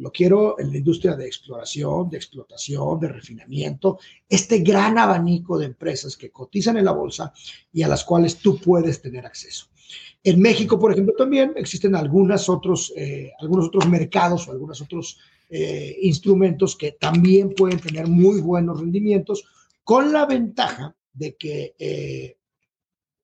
lo 0.00 0.10
quiero 0.10 0.58
en 0.58 0.70
la 0.70 0.78
industria 0.78 1.14
de 1.14 1.26
exploración, 1.26 2.08
de 2.08 2.16
explotación, 2.16 2.98
de 3.00 3.08
refinamiento, 3.08 3.98
este 4.28 4.60
gran 4.60 4.96
abanico 4.96 5.58
de 5.58 5.66
empresas 5.66 6.16
que 6.16 6.30
cotizan 6.30 6.78
en 6.78 6.86
la 6.86 6.92
bolsa 6.92 7.32
y 7.72 7.82
a 7.82 7.88
las 7.88 8.02
cuales 8.04 8.38
tú 8.38 8.58
puedes 8.58 9.02
tener 9.02 9.26
acceso. 9.26 9.66
En 10.22 10.40
México, 10.40 10.78
por 10.78 10.92
ejemplo, 10.92 11.14
también 11.16 11.52
existen 11.56 11.94
algunos 11.94 12.48
otros, 12.48 12.92
eh, 12.96 13.32
algunos 13.40 13.66
otros 13.68 13.88
mercados 13.88 14.48
o 14.48 14.52
algunos 14.52 14.80
otros 14.80 15.18
eh, 15.50 15.96
instrumentos 16.02 16.76
que 16.76 16.92
también 16.92 17.54
pueden 17.54 17.78
tener 17.78 18.06
muy 18.06 18.40
buenos 18.40 18.80
rendimientos 18.80 19.44
con 19.84 20.12
la 20.12 20.24
ventaja 20.24 20.96
de 21.12 21.36
que 21.36 21.74
eh, 21.78 22.36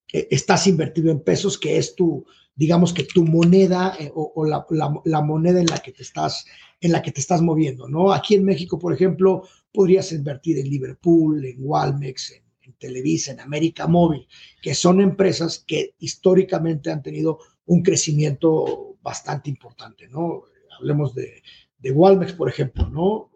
estás 0.08 0.66
invertido 0.66 1.10
en 1.10 1.20
pesos, 1.20 1.58
que 1.58 1.76
es 1.78 1.94
tu, 1.94 2.26
digamos 2.56 2.92
que 2.92 3.04
tu 3.04 3.24
moneda 3.24 3.96
o, 4.14 4.44
la, 4.46 4.66
la, 5.04 5.20
moneda 5.20 5.60
en 5.60 5.66
la 5.66 5.78
que 5.78 5.92
te 5.92 6.02
estás 6.02 6.46
en 6.80 6.92
la 6.92 7.02
que 7.02 7.12
te 7.12 7.20
estás 7.20 7.40
moviendo, 7.40 7.88
¿no? 7.88 8.12
Aquí 8.12 8.34
en 8.34 8.44
México, 8.44 8.78
por 8.78 8.92
ejemplo, 8.92 9.46
podrías 9.72 10.12
invertir 10.12 10.58
en 10.58 10.68
Liverpool, 10.68 11.44
en 11.44 11.56
Walmex, 11.58 12.42
en 12.62 12.72
Televisa, 12.74 13.32
en 13.32 13.40
América 13.40 13.86
Móvil, 13.86 14.26
que 14.60 14.74
son 14.74 15.00
empresas 15.00 15.64
que 15.66 15.94
históricamente 15.98 16.90
han 16.90 17.02
tenido 17.02 17.38
un 17.66 17.82
crecimiento 17.82 18.96
bastante 19.02 19.50
importante, 19.50 20.08
¿no? 20.08 20.42
Hablemos 20.78 21.14
de, 21.14 21.42
de 21.78 21.90
Walmex, 21.90 22.32
por 22.32 22.48
ejemplo, 22.48 22.88
¿no? 22.88 23.30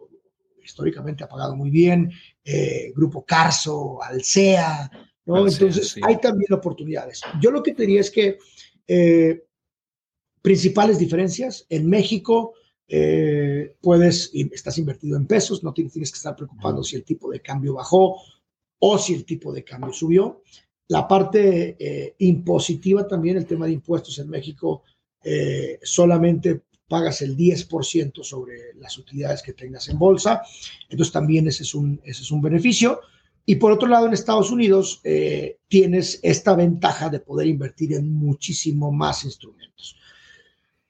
Históricamente 0.63 1.23
ha 1.23 1.29
pagado 1.29 1.55
muy 1.55 1.69
bien, 1.69 2.11
eh, 2.43 2.91
Grupo 2.95 3.25
Carso, 3.25 4.01
Alsea, 4.01 4.91
¿no? 5.25 5.47
Entonces, 5.47 5.95
hay 6.03 6.19
también 6.19 6.53
oportunidades. 6.53 7.21
Yo 7.41 7.51
lo 7.51 7.63
que 7.63 7.73
te 7.73 7.83
diría 7.83 8.01
es 8.01 8.11
que 8.11 8.37
eh, 8.87 9.45
principales 10.41 10.99
diferencias, 10.99 11.65
en 11.69 11.87
México 11.87 12.53
eh, 12.93 13.77
puedes, 13.79 14.31
estás 14.33 14.77
invertido 14.77 15.15
en 15.15 15.25
pesos, 15.25 15.63
no 15.63 15.73
tienes, 15.73 15.93
tienes 15.93 16.11
que 16.11 16.17
estar 16.17 16.35
preocupando 16.35 16.83
si 16.83 16.97
el 16.97 17.05
tipo 17.05 17.31
de 17.31 17.39
cambio 17.39 17.75
bajó 17.75 18.17
o 18.79 18.97
si 18.97 19.13
el 19.13 19.23
tipo 19.23 19.53
de 19.53 19.63
cambio 19.63 19.93
subió. 19.93 20.41
La 20.89 21.07
parte 21.07 21.77
eh, 21.79 22.15
impositiva 22.19 23.07
también, 23.07 23.37
el 23.37 23.45
tema 23.45 23.65
de 23.65 23.71
impuestos 23.71 24.19
en 24.19 24.29
México, 24.29 24.83
eh, 25.23 25.79
solamente 25.83 26.63
pagas 26.89 27.21
el 27.21 27.37
10% 27.37 28.23
sobre 28.23 28.73
las 28.75 28.97
utilidades 28.97 29.41
que 29.41 29.53
tengas 29.53 29.87
en 29.87 29.97
bolsa. 29.97 30.41
Entonces 30.89 31.13
también 31.13 31.47
ese 31.47 31.63
es 31.63 31.73
un, 31.73 32.01
ese 32.03 32.23
es 32.23 32.31
un 32.31 32.41
beneficio. 32.41 32.99
Y 33.51 33.57
por 33.57 33.73
otro 33.73 33.89
lado, 33.89 34.07
en 34.07 34.13
Estados 34.13 34.49
Unidos 34.49 35.01
eh, 35.03 35.59
tienes 35.67 36.21
esta 36.23 36.55
ventaja 36.55 37.09
de 37.09 37.19
poder 37.19 37.47
invertir 37.47 37.91
en 37.91 38.09
muchísimo 38.09 38.93
más 38.93 39.25
instrumentos. 39.25 39.97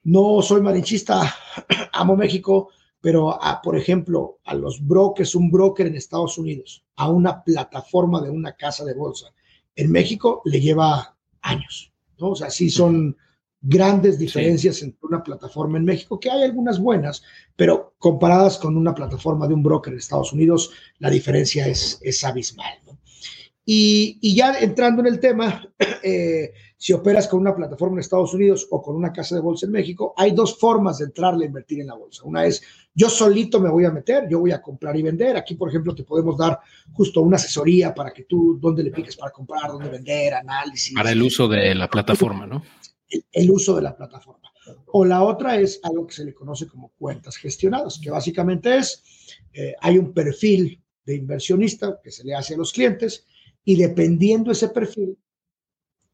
No 0.03 0.43
soy 0.43 0.61
malinchista, 0.61 1.23
amo 1.93 2.15
México, 2.15 2.69
pero 3.01 3.43
a, 3.43 3.63
por 3.63 3.75
ejemplo, 3.75 4.37
a 4.43 4.53
los 4.53 4.79
brokers, 4.85 5.33
un 5.33 5.49
broker 5.49 5.87
en 5.87 5.95
Estados 5.95 6.37
Unidos, 6.37 6.85
a 6.97 7.09
una 7.09 7.43
plataforma 7.43 8.21
de 8.21 8.29
una 8.29 8.55
casa 8.55 8.85
de 8.85 8.93
bolsa, 8.93 9.33
en 9.75 9.91
México 9.91 10.43
le 10.45 10.61
lleva 10.61 11.17
años, 11.41 11.91
¿no? 12.19 12.29
O 12.29 12.35
sea, 12.35 12.51
sí 12.51 12.69
son 12.69 13.17
grandes 13.61 14.17
diferencias 14.17 14.81
entre 14.81 14.99
una 15.03 15.23
plataforma 15.23 15.77
en 15.77 15.85
México, 15.85 16.19
que 16.19 16.31
hay 16.31 16.43
algunas 16.43 16.79
buenas, 16.79 17.21
pero 17.55 17.93
comparadas 17.99 18.57
con 18.57 18.75
una 18.75 18.95
plataforma 18.95 19.47
de 19.47 19.53
un 19.53 19.63
broker 19.63 19.93
en 19.93 19.99
Estados 19.99 20.33
Unidos, 20.33 20.71
la 20.99 21.09
diferencia 21.09 21.67
es, 21.67 21.99
es 22.01 22.23
abismal, 22.23 22.73
¿no? 22.85 22.97
Y, 23.63 24.17
y, 24.21 24.35
ya 24.35 24.53
entrando 24.59 25.01
en 25.01 25.07
el 25.07 25.19
tema, 25.19 25.63
eh, 26.03 26.51
si 26.75 26.93
operas 26.93 27.27
con 27.27 27.39
una 27.39 27.55
plataforma 27.55 27.95
en 27.95 27.99
Estados 27.99 28.33
Unidos 28.33 28.67
o 28.71 28.81
con 28.81 28.95
una 28.95 29.13
casa 29.13 29.35
de 29.35 29.41
bolsa 29.41 29.67
en 29.67 29.71
México, 29.71 30.15
hay 30.17 30.31
dos 30.31 30.57
formas 30.57 30.97
de 30.97 31.05
entrarle 31.05 31.45
a 31.45 31.47
invertir 31.47 31.79
en 31.79 31.87
la 31.87 31.93
bolsa. 31.93 32.23
Una 32.25 32.43
es 32.43 32.63
yo 32.93 33.09
solito 33.09 33.59
me 33.59 33.69
voy 33.69 33.85
a 33.85 33.91
meter, 33.91 34.27
yo 34.29 34.39
voy 34.39 34.51
a 34.51 34.61
comprar 34.61 34.97
y 34.97 35.03
vender. 35.03 35.37
Aquí, 35.37 35.55
por 35.55 35.69
ejemplo, 35.69 35.95
te 35.95 36.03
podemos 36.03 36.37
dar 36.37 36.59
justo 36.91 37.21
una 37.21 37.37
asesoría 37.37 37.93
para 37.93 38.11
que 38.11 38.23
tú, 38.23 38.57
dónde 38.59 38.83
le 38.83 38.91
piques 38.91 39.15
para 39.15 39.31
comprar, 39.31 39.71
dónde 39.71 39.89
vender, 39.89 40.33
análisis. 40.33 40.93
Para 40.93 41.11
el 41.11 41.21
uso 41.21 41.47
de 41.47 41.73
la 41.75 41.87
plataforma, 41.87 42.45
¿no? 42.45 42.63
El, 43.31 43.51
uso 43.51 43.75
de 43.75 43.81
la 43.81 43.95
plataforma. 43.95 44.51
O 44.87 45.05
la 45.05 45.23
otra 45.23 45.59
es 45.59 45.79
algo 45.83 46.07
que 46.07 46.13
se 46.13 46.25
le 46.25 46.33
conoce 46.33 46.67
como 46.67 46.89
cuentas 46.97 47.37
gestionadas, 47.37 47.99
que 48.01 48.11
básicamente 48.11 48.77
es, 48.77 49.03
eh, 49.53 49.75
hay 49.81 49.97
un 49.97 50.13
perfil 50.13 50.81
de 51.05 51.15
inversionista 51.15 51.99
que 52.03 52.11
se 52.11 52.23
le 52.23 52.35
hace 52.35 52.53
a 52.53 52.57
los 52.57 52.71
clientes 52.71 53.25
y 53.63 53.75
dependiendo 53.75 54.51
ese 54.51 54.69
perfil, 54.69 55.17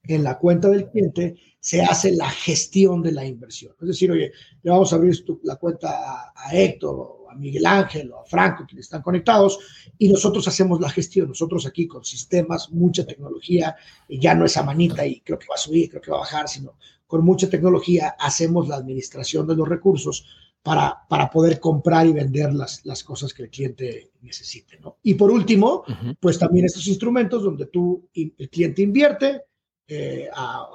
en 0.04 0.24
la 0.24 0.38
cuenta 0.38 0.70
del 0.70 0.90
cliente 0.90 1.36
se 1.60 1.82
hace 1.82 2.12
la 2.12 2.30
gestión 2.30 3.02
de 3.02 3.12
la 3.12 3.26
inversión. 3.26 3.76
Es 3.82 3.88
decir, 3.88 4.12
oye, 4.12 4.32
le 4.64 4.72
vamos 4.72 4.92
a 4.94 4.96
abrir 4.96 5.22
la 5.44 5.58
cuenta 5.58 6.32
a, 6.34 6.56
Héctor 6.56 7.00
a 7.00 7.17
Miguel 7.38 7.66
Ángel 7.66 8.12
o 8.12 8.22
a 8.22 8.26
Franco, 8.26 8.66
quienes 8.66 8.86
están 8.86 9.02
conectados, 9.02 9.60
y 9.98 10.10
nosotros 10.10 10.48
hacemos 10.48 10.80
la 10.80 10.90
gestión. 10.90 11.28
Nosotros 11.28 11.66
aquí 11.66 11.88
con 11.88 12.04
sistemas, 12.04 12.70
mucha 12.72 13.06
tecnología, 13.06 13.76
ya 14.10 14.36
no 14.36 14.46
es 14.46 14.58
a 14.58 14.64
manita 14.64 15.06
y 15.06 15.22
creo 15.22 15.40
que 15.40 15.48
va 15.48 15.56
a 15.56 15.60
subir, 15.60 15.90
creo 15.90 16.02
que 16.02 16.12
va 16.12 16.18
a 16.18 16.22
bajar, 16.22 16.48
sino 16.48 16.76
con 17.08 17.24
mucha 17.24 17.50
tecnología 17.50 18.16
hacemos 18.20 18.68
la 18.68 18.76
administración 18.76 19.48
de 19.48 19.56
los 19.56 19.68
recursos 19.68 20.26
para, 20.62 21.06
para 21.08 21.30
poder 21.30 21.60
comprar 21.60 22.06
y 22.08 22.12
vender 22.12 22.54
las, 22.54 22.86
las 22.86 23.04
cosas 23.04 23.34
que 23.34 23.44
el 23.44 23.50
cliente 23.50 24.12
necesite. 24.22 24.78
¿no? 24.80 24.98
Y 25.04 25.14
por 25.14 25.32
último, 25.32 25.84
pues 26.20 26.38
también 26.38 26.66
estos 26.66 26.88
instrumentos 26.88 27.44
donde 27.44 27.68
tú, 27.68 28.10
el 28.14 28.50
cliente 28.50 28.82
invierte 28.82 29.44
eh, 29.88 30.28
a, 30.34 30.66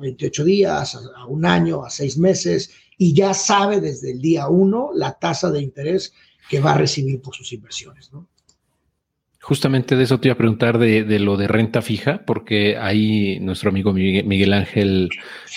28 0.00 0.44
días, 0.44 0.98
a, 1.16 1.26
un 1.26 1.44
año, 1.44 1.84
a 1.84 1.90
seis 1.90 2.16
meses, 2.16 2.72
y 2.96 3.12
ya 3.12 3.34
sabe 3.34 3.80
desde 3.80 4.12
el 4.12 4.20
día 4.20 4.48
uno 4.48 4.90
la 4.94 5.18
tasa 5.18 5.50
de 5.50 5.60
interés 5.60 6.14
que 6.48 6.60
va 6.60 6.72
a 6.72 6.78
recibir 6.78 7.20
por 7.20 7.34
sus 7.34 7.52
inversiones. 7.52 8.12
¿no? 8.12 8.26
Justamente 9.40 9.96
de 9.96 10.04
eso 10.04 10.18
te 10.18 10.28
iba 10.28 10.34
a 10.34 10.38
preguntar 10.38 10.78
de, 10.78 11.04
de, 11.04 11.18
lo 11.18 11.36
de 11.36 11.48
renta 11.48 11.82
fija, 11.82 12.24
porque 12.24 12.76
ahí 12.76 13.38
nuestro 13.40 13.70
amigo 13.70 13.92
Miguel 13.92 14.52
Ángel, 14.52 15.10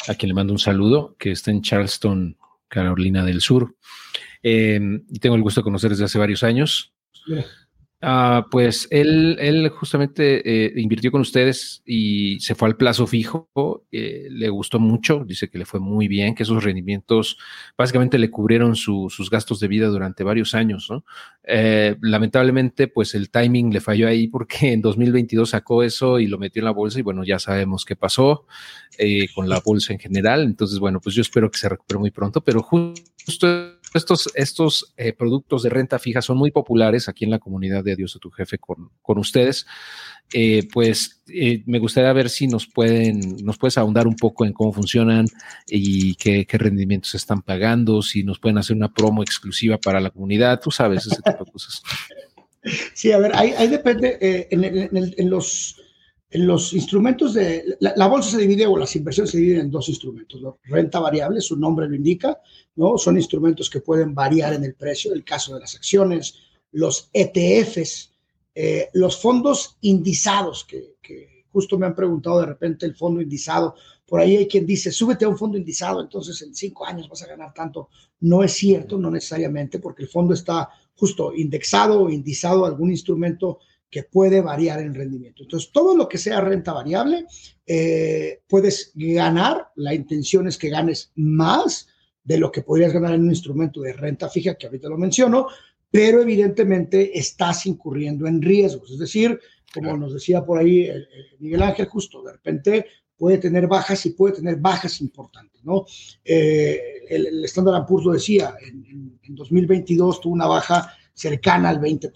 a 0.07 0.15
quien 0.15 0.29
le 0.29 0.33
mando 0.33 0.53
un 0.53 0.59
saludo, 0.59 1.15
que 1.17 1.31
está 1.31 1.51
en 1.51 1.61
Charleston, 1.61 2.37
Carolina 2.67 3.23
del 3.23 3.41
Sur. 3.41 3.75
Eh, 4.41 4.79
y 5.09 5.19
tengo 5.19 5.35
el 5.35 5.41
gusto 5.41 5.61
de 5.61 5.65
conocer 5.65 5.91
desde 5.91 6.05
hace 6.05 6.19
varios 6.19 6.43
años. 6.43 6.93
Ah, 8.07 8.45
pues 8.51 8.87
él, 8.91 9.35
él 9.39 9.67
justamente 9.69 10.67
eh, 10.67 10.73
invirtió 10.79 11.11
con 11.11 11.21
ustedes 11.21 11.81
y 11.87 12.39
se 12.39 12.53
fue 12.53 12.67
al 12.67 12.77
plazo 12.77 13.07
fijo. 13.07 13.49
Eh, 13.91 14.27
le 14.29 14.47
gustó 14.49 14.79
mucho, 14.79 15.23
dice 15.25 15.49
que 15.49 15.57
le 15.57 15.65
fue 15.65 15.79
muy 15.79 16.07
bien, 16.07 16.35
que 16.35 16.43
esos 16.43 16.63
rendimientos 16.63 17.39
básicamente 17.75 18.19
le 18.19 18.29
cubrieron 18.29 18.75
sus 18.75 19.27
gastos 19.31 19.59
de 19.59 19.67
vida 19.67 19.87
durante 19.87 20.23
varios 20.23 20.53
años. 20.53 20.87
lamentablemente, 22.01 22.87
pues 22.87 23.15
el 23.15 23.31
timing 23.31 23.73
le 23.73 23.81
falló 23.81 24.07
ahí 24.07 24.27
porque 24.27 24.73
en 24.73 24.83
2022 24.83 25.49
sacó 25.49 25.81
eso 25.81 26.19
y 26.19 26.27
lo 26.27 26.37
metió 26.37 26.59
en 26.59 26.65
la 26.65 26.71
bolsa 26.73 26.99
y 26.99 27.01
bueno, 27.01 27.23
ya 27.23 27.39
sabemos 27.39 27.85
qué 27.85 27.95
pasó 27.95 28.45
con 29.33 29.49
la 29.49 29.61
bolsa 29.61 29.93
en 29.93 29.99
general. 29.99 30.43
Entonces, 30.43 30.77
bueno, 30.77 31.01
pues 31.01 31.15
yo 31.15 31.23
espero 31.23 31.49
que 31.49 31.57
se 31.57 31.69
recupere 31.69 31.99
muy 31.99 32.11
pronto, 32.11 32.43
pero 32.43 32.61
justo 32.61 33.74
estos, 33.97 34.29
estos 34.35 34.93
eh, 34.97 35.13
productos 35.13 35.63
de 35.63 35.69
renta 35.69 35.99
fija 35.99 36.21
son 36.21 36.37
muy 36.37 36.51
populares 36.51 37.07
aquí 37.07 37.25
en 37.25 37.31
la 37.31 37.39
comunidad 37.39 37.83
de 37.83 37.93
Adiós 37.93 38.15
a 38.15 38.19
tu 38.19 38.29
jefe 38.29 38.57
con, 38.57 38.91
con 39.01 39.17
ustedes. 39.17 39.65
Eh, 40.33 40.67
pues 40.73 41.21
eh, 41.27 41.63
me 41.65 41.79
gustaría 41.79 42.11
ver 42.13 42.29
si 42.29 42.47
nos 42.47 42.67
pueden, 42.67 43.37
nos 43.43 43.57
puedes 43.57 43.77
ahondar 43.77 44.07
un 44.07 44.15
poco 44.15 44.45
en 44.45 44.53
cómo 44.53 44.73
funcionan 44.73 45.27
y 45.67 46.15
qué, 46.15 46.45
qué, 46.45 46.57
rendimientos 46.57 47.15
están 47.15 47.41
pagando, 47.41 48.01
si 48.01 48.23
nos 48.23 48.39
pueden 48.39 48.57
hacer 48.57 48.75
una 48.75 48.91
promo 48.91 49.21
exclusiva 49.23 49.77
para 49.77 49.99
la 49.99 50.09
comunidad, 50.09 50.59
tú 50.59 50.71
sabes, 50.71 51.05
ese 51.05 51.21
tipo 51.21 51.43
de 51.45 51.51
cosas. 51.51 51.81
Sí, 52.95 53.11
a 53.11 53.19
ver, 53.19 53.31
ahí, 53.35 53.53
ahí 53.59 53.67
depende, 53.67 54.47
en, 54.49 54.63
en, 54.63 55.13
en, 55.15 55.29
los 55.29 55.84
los 56.31 56.73
instrumentos 56.73 57.33
de 57.33 57.77
la, 57.79 58.07
bolsa 58.07 58.31
se 58.31 58.39
divide 58.39 58.65
o 58.65 58.77
las 58.77 58.95
inversiones 58.95 59.31
se 59.31 59.37
dividen 59.37 59.61
en 59.61 59.71
dos 59.71 59.89
instrumentos. 59.89 60.41
Renta 60.63 60.99
variable, 60.99 61.39
su 61.39 61.55
nombre 61.55 61.87
lo 61.87 61.95
indica, 61.95 62.39
¿no? 62.75 62.97
Son 62.97 63.15
instrumentos 63.15 63.69
que 63.69 63.79
pueden 63.79 64.13
variar 64.13 64.53
en 64.53 64.63
el 64.63 64.75
precio, 64.75 65.13
el 65.13 65.23
caso 65.23 65.53
de 65.53 65.61
las 65.61 65.75
acciones, 65.75 66.35
los 66.71 67.09
ETFs, 67.13 68.11
eh, 68.53 68.89
los 68.93 69.21
fondos 69.21 69.77
indizados, 69.81 70.65
que, 70.65 70.95
que, 71.01 71.45
justo 71.51 71.77
me 71.77 71.85
han 71.85 71.95
preguntado 71.95 72.41
de 72.41 72.47
repente 72.47 72.85
el 72.85 72.95
fondo 72.95 73.21
indizado. 73.21 73.75
Por 74.05 74.19
ahí 74.19 74.35
hay 74.35 74.47
quien 74.47 74.65
dice, 74.65 74.91
súbete 74.91 75.23
a 75.23 75.29
un 75.29 75.37
fondo 75.37 75.57
indizado, 75.57 76.01
entonces 76.01 76.41
en 76.41 76.53
cinco 76.53 76.85
años 76.85 77.07
vas 77.07 77.21
a 77.23 77.27
ganar 77.27 77.53
tanto. 77.53 77.89
No 78.19 78.43
es 78.43 78.51
cierto, 78.53 78.97
no 78.97 79.09
necesariamente, 79.09 79.79
porque 79.79 80.03
el 80.03 80.09
fondo 80.09 80.33
está 80.33 80.69
justo 80.95 81.33
indexado 81.33 82.01
o 82.01 82.09
indizado 82.09 82.65
a 82.65 82.67
algún 82.67 82.91
instrumento 82.91 83.59
que 83.95 84.03
puede 84.03 84.41
variar 84.41 84.81
en 84.81 84.93
rendimiento. 84.93 85.43
Entonces, 85.43 85.71
todo 85.71 85.95
lo 85.95 86.09
que 86.09 86.17
sea 86.17 86.41
renta 86.41 86.73
variable, 86.73 87.25
eh, 87.65 88.41
puedes 88.45 88.91
ganar, 88.93 89.69
la 89.77 89.93
intención 89.93 90.49
es 90.49 90.57
que 90.57 90.67
ganes 90.67 91.13
más 91.15 91.87
de 92.21 92.37
lo 92.37 92.51
que 92.51 92.61
podrías 92.61 92.91
ganar 92.91 93.13
en 93.13 93.21
un 93.21 93.29
instrumento 93.29 93.79
de 93.79 93.93
renta 93.93 94.27
fija, 94.27 94.55
que 94.55 94.65
ahorita 94.65 94.89
lo 94.89 94.97
menciono, 94.97 95.47
pero 95.89 96.21
evidentemente 96.21 97.17
estás 97.17 97.67
incurriendo 97.67 98.27
en 98.27 98.41
riesgos. 98.41 98.91
Es 98.91 98.99
decir, 98.99 99.39
como 99.73 99.95
nos 99.95 100.13
decía 100.13 100.43
por 100.43 100.59
ahí 100.59 100.89
Miguel 101.39 101.61
Ángel, 101.61 101.85
justo 101.85 102.21
de 102.21 102.33
repente 102.33 102.87
puede 103.15 103.37
tener 103.37 103.65
bajas 103.65 104.05
y 104.05 104.09
puede 104.09 104.35
tener 104.35 104.57
bajas 104.57 104.99
importantes, 104.99 105.63
¿no? 105.63 105.85
Eh, 106.21 106.81
el, 107.07 107.27
el, 107.27 107.45
Standard 107.45 107.85
Poor's 107.85 108.05
lo 108.05 108.11
decía, 108.11 108.55
en, 108.61 109.17
en 109.23 109.35
2022 109.35 110.19
tuvo 110.19 110.33
una 110.33 110.47
baja 110.47 110.91
cercana 111.15 111.69
al 111.69 111.79
20%. 111.79 112.11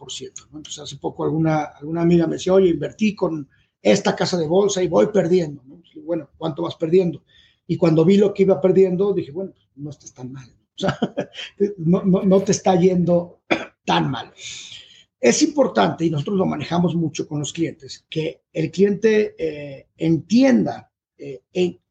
¿no? 0.51 0.57
Entonces, 0.57 0.79
hace 0.79 0.97
poco 0.97 1.23
alguna, 1.23 1.63
alguna 1.63 2.01
amiga 2.01 2.27
me 2.27 2.33
decía, 2.33 2.53
oye, 2.53 2.69
invertí 2.69 3.15
con 3.15 3.49
esta 3.81 4.15
casa 4.15 4.37
de 4.37 4.45
bolsa 4.45 4.83
y 4.83 4.87
voy 4.87 5.07
perdiendo. 5.07 5.63
¿no? 5.65 5.81
bueno, 6.03 6.29
¿cuánto 6.37 6.63
vas 6.63 6.75
perdiendo? 6.75 7.23
Y 7.65 7.77
cuando 7.77 8.03
vi 8.03 8.17
lo 8.17 8.33
que 8.33 8.43
iba 8.43 8.59
perdiendo, 8.59 9.13
dije, 9.13 9.31
bueno, 9.31 9.51
pues, 9.53 9.67
no 9.75 9.89
estás 9.89 10.13
tan 10.13 10.31
mal. 10.31 10.49
O 10.79 10.81
sea, 10.81 10.97
no, 11.77 12.03
no, 12.05 12.23
no, 12.23 12.39
te 12.39 12.53
está 12.53 12.73
yendo 12.79 13.41
tan 13.85 14.09
mal. 14.09 14.31
Es 15.19 15.41
importante, 15.41 16.05
y 16.05 16.09
nosotros 16.09 16.37
lo 16.37 16.45
manejamos 16.45 16.95
mucho 16.95 17.27
con 17.27 17.39
los 17.39 17.51
clientes, 17.51 18.05
que 18.09 18.43
el 18.53 18.71
cliente 18.71 19.35
eh, 19.37 19.89
entienda, 19.97 20.89
eh, 21.17 21.41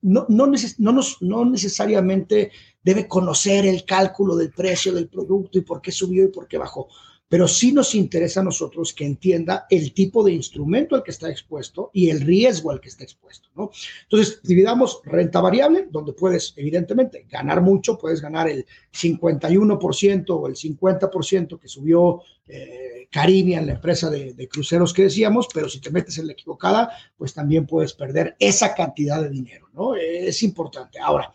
no, 0.01 0.25
no, 0.31 0.47
no, 0.79 0.93
nos, 0.93 1.21
no 1.21 1.45
necesariamente 1.45 2.51
debe 2.83 3.07
conocer 3.07 3.67
el 3.67 3.85
cálculo 3.85 4.37
del 4.37 4.51
precio 4.51 4.93
del 4.93 5.09
producto 5.09 5.59
y 5.59 5.63
por 5.63 5.81
qué 5.81 5.93
subió 5.93 6.25
y 6.25 6.29
por 6.29 6.47
qué 6.49 6.59
bajó. 6.59 6.89
Pero 7.29 7.47
sí 7.47 7.73
nos 7.73 7.95
interesa 7.95 8.41
a 8.41 8.45
nosotros 8.45 8.95
que 8.95 9.05
entienda 9.05 9.67
el 9.69 9.93
tipo 9.93 10.25
de 10.25 10.33
instrumento 10.33 10.97
al 10.97 11.03
que 11.03 11.11
está 11.11 11.29
expuesto 11.29 11.91
y 11.93 12.09
el 12.09 12.23
riesgo 12.23 12.71
al 12.71 12.81
que 12.81 12.89
está 12.89 13.05
expuesto, 13.05 13.51
¿no? 13.55 13.71
Entonces, 14.05 14.41
dividamos 14.43 15.03
renta 15.05 15.43
variable, 15.43 15.89
donde 15.91 16.15
puedes, 16.15 16.55
evidentemente, 16.57 17.27
ganar 17.29 17.61
mucho, 17.61 17.99
puedes 17.99 18.23
ganar 18.23 18.49
el 18.49 18.65
51% 18.95 20.25
o 20.31 20.47
el 20.47 20.55
50% 20.55 21.59
que 21.59 21.69
subió 21.69 22.23
eh, 22.47 23.09
Caribbean, 23.11 23.67
la 23.67 23.73
empresa 23.75 24.09
de, 24.09 24.33
de 24.33 24.49
cruceros 24.49 24.95
que 24.95 25.03
decíamos, 25.03 25.49
pero 25.53 25.69
si 25.69 25.81
te 25.81 25.91
metes 25.91 26.17
en 26.17 26.29
la 26.29 26.33
equivocada, 26.33 26.91
pues 27.19 27.35
también 27.35 27.67
puedes 27.67 27.93
perder 27.93 28.37
esa 28.39 28.75
cantidad 28.75 29.23
de 29.23 29.29
dinero, 29.29 29.69
¿no? 29.75 29.95
Es 29.95 30.43
importante. 30.43 30.99
Ahora, 30.99 31.31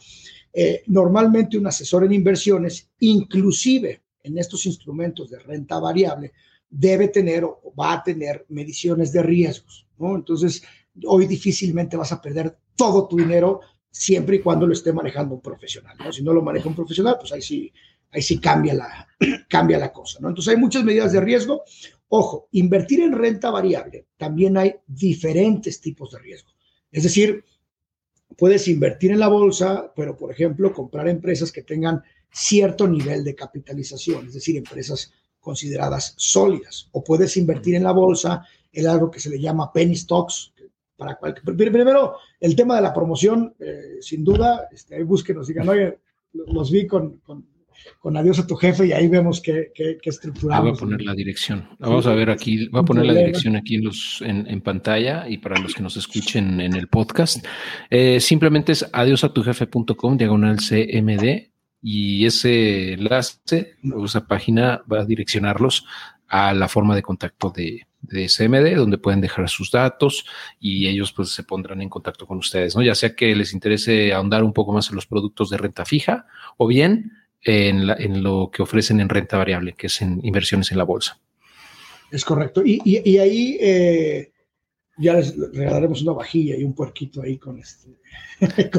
eh, 0.54 0.84
normalmente 0.88 1.58
un 1.58 1.66
asesor 1.66 2.04
en 2.04 2.14
inversiones, 2.14 2.92
inclusive 3.00 4.04
en 4.22 4.38
estos 4.38 4.66
instrumentos 4.68 5.30
de 5.32 5.40
renta 5.40 5.80
variable, 5.80 6.32
debe 6.70 7.08
tener 7.08 7.44
o 7.44 7.74
va 7.78 7.94
a 7.94 8.04
tener 8.04 8.46
mediciones 8.50 9.12
de 9.12 9.24
riesgos. 9.24 9.88
Entonces, 10.00 10.64
hoy 11.06 11.28
difícilmente 11.28 11.98
vas 11.98 12.12
a 12.12 12.22
perder 12.22 12.58
todo 12.76 13.08
tu 13.08 13.18
dinero 13.18 13.62
siempre 13.90 14.38
y 14.38 14.40
cuando 14.40 14.68
lo 14.68 14.74
esté 14.74 14.92
manejando 14.92 15.36
un 15.36 15.42
profesional. 15.42 15.96
Si 16.12 16.24
no 16.24 16.34
lo 16.34 16.42
maneja 16.42 16.70
un 16.70 16.76
profesional, 16.76 17.18
pues 17.20 17.32
ahí 17.32 17.42
sí, 17.42 17.72
ahí 18.12 18.22
sí 18.22 18.40
cambia 18.40 18.74
la, 18.74 19.08
cambia 19.50 19.78
la 19.78 19.92
cosa, 19.92 20.20
¿no? 20.20 20.30
Entonces, 20.30 20.54
hay 20.54 20.60
muchas 20.60 20.84
medidas 20.84 21.12
de 21.12 21.22
riesgo. 21.22 21.64
Ojo, 22.10 22.48
invertir 22.52 23.02
en 23.02 23.14
renta 23.14 23.50
variable, 23.50 24.08
también 24.18 24.58
hay 24.58 24.76
diferentes 24.86 25.82
tipos 25.82 26.12
de 26.12 26.20
riesgo. 26.20 26.52
Es 26.92 27.04
decir, 27.04 27.44
puedes 28.38 28.68
invertir 28.68 29.12
en 29.12 29.20
la 29.20 29.28
bolsa, 29.28 29.92
pero 29.96 30.16
por 30.16 30.32
ejemplo, 30.32 30.74
comprar 30.74 31.08
empresas 31.08 31.52
que 31.52 31.64
tengan 31.64 32.02
cierto 32.32 32.88
nivel 32.88 33.24
de 33.24 33.36
capitalización, 33.36 34.28
es 34.28 34.34
decir, 34.34 34.58
empresas 34.58 35.14
consideradas 35.40 36.16
sólidas. 36.18 36.90
O 36.92 37.04
puedes 37.04 37.38
invertir 37.38 37.76
en 37.76 37.84
la 37.84 37.92
bolsa 37.92 38.46
en 38.72 38.88
algo 38.88 39.12
que 39.12 39.20
se 39.20 39.30
le 39.30 39.40
llama 39.40 39.72
penny 39.72 39.96
stocks. 39.96 40.54
Para 40.96 41.20
primero, 41.44 42.16
el 42.40 42.56
tema 42.56 42.76
de 42.76 42.82
la 42.82 42.94
promoción, 42.94 43.54
eh, 43.60 43.98
sin 44.00 44.24
duda, 44.24 44.68
este, 44.72 44.96
ahí 44.96 45.04
búsquenos, 45.04 45.48
digan, 45.48 45.68
oye, 45.68 46.00
los 46.32 46.72
vi 46.72 46.88
con 46.88 47.22
con 48.00 48.18
adiós 48.18 48.40
a 48.40 48.48
tu 48.48 48.56
jefe 48.56 48.88
y 48.88 48.92
ahí 48.92 49.08
vemos 49.08 49.42
qué, 49.42 49.72
qué, 49.74 49.98
qué 50.02 50.10
estructuramos. 50.10 50.64
voy 50.64 50.78
a 50.78 50.80
poner 50.80 51.02
la 51.02 51.14
dirección. 51.14 51.68
vamos 51.80 52.08
a 52.08 52.14
ver 52.14 52.30
aquí, 52.30 52.68
voy 52.70 52.82
a 52.82 52.86
poner 52.86 53.06
la 53.06 53.14
dirección 53.14 53.56
aquí 53.56 53.76
en, 53.76 53.86
los, 53.86 54.22
en, 54.26 54.48
en, 54.48 54.62
pantalla 54.62 55.28
y 55.28 55.38
para 55.38 55.60
los 55.60 55.74
que 55.74 55.84
nos 55.84 55.98
escuchen 55.98 56.60
en 56.62 56.76
el 56.76 56.88
podcast. 56.88 57.46
Eh, 57.90 58.20
simplemente 58.20 58.72
es 58.72 58.90
adiosatujefe.com, 58.92 60.18
diagonal 60.18 60.58
CMD 60.58 61.52
y 61.82 62.26
ese 62.26 62.94
enlace, 62.94 63.76
esa 64.06 64.26
página 64.26 64.84
va 64.92 65.02
a 65.02 65.06
direccionarlos 65.06 65.86
a 66.28 66.54
la 66.54 66.68
forma 66.68 66.96
de 66.96 67.04
contacto 67.04 67.52
de, 67.52 67.86
de 68.04 68.28
CMD, 68.28 68.76
donde 68.76 68.98
pueden 68.98 69.22
dejar 69.22 69.50
sus 69.50 69.72
datos 69.72 70.26
y 70.60 70.88
ellos 70.88 71.14
pues 71.14 71.30
se 71.30 71.44
pondrán 71.44 71.82
en 71.82 71.90
contacto 71.90 72.28
con 72.28 72.38
ustedes, 72.38 72.76
¿no? 72.76 72.82
Ya 72.82 72.96
sea 72.96 73.16
que 73.16 73.36
les 73.36 73.54
interese 73.54 74.14
ahondar 74.14 74.44
un 74.44 74.54
poco 74.54 74.74
más 74.74 74.90
en 74.90 74.96
los 74.96 75.08
productos 75.08 75.50
de 75.50 75.58
renta 75.58 75.86
fija 75.86 76.26
o 76.58 76.68
bien 76.68 77.12
en, 77.44 78.24
lo 78.24 78.50
que 78.52 78.62
ofrecen 78.62 79.00
en 79.00 79.10
renta 79.10 79.38
variable, 79.38 79.74
que 79.74 79.88
es 79.88 80.02
en 80.02 80.20
inversiones 80.24 80.72
en 80.72 80.78
la 80.78 80.84
bolsa. 80.84 81.20
Es 82.12 82.24
correcto. 82.24 82.62
Y, 82.64 82.82
y, 82.84 83.18
ahí 83.18 83.58
eh, 83.60 84.32
ya 84.98 85.14
les 85.14 85.36
regalaremos 85.36 86.02
una 86.04 86.14
vajilla 86.14 86.56
y 86.56 86.64
un 86.64 86.74
puerquito 86.74 87.22
ahí 87.22 87.38
con 87.38 87.60
este. 87.60 87.90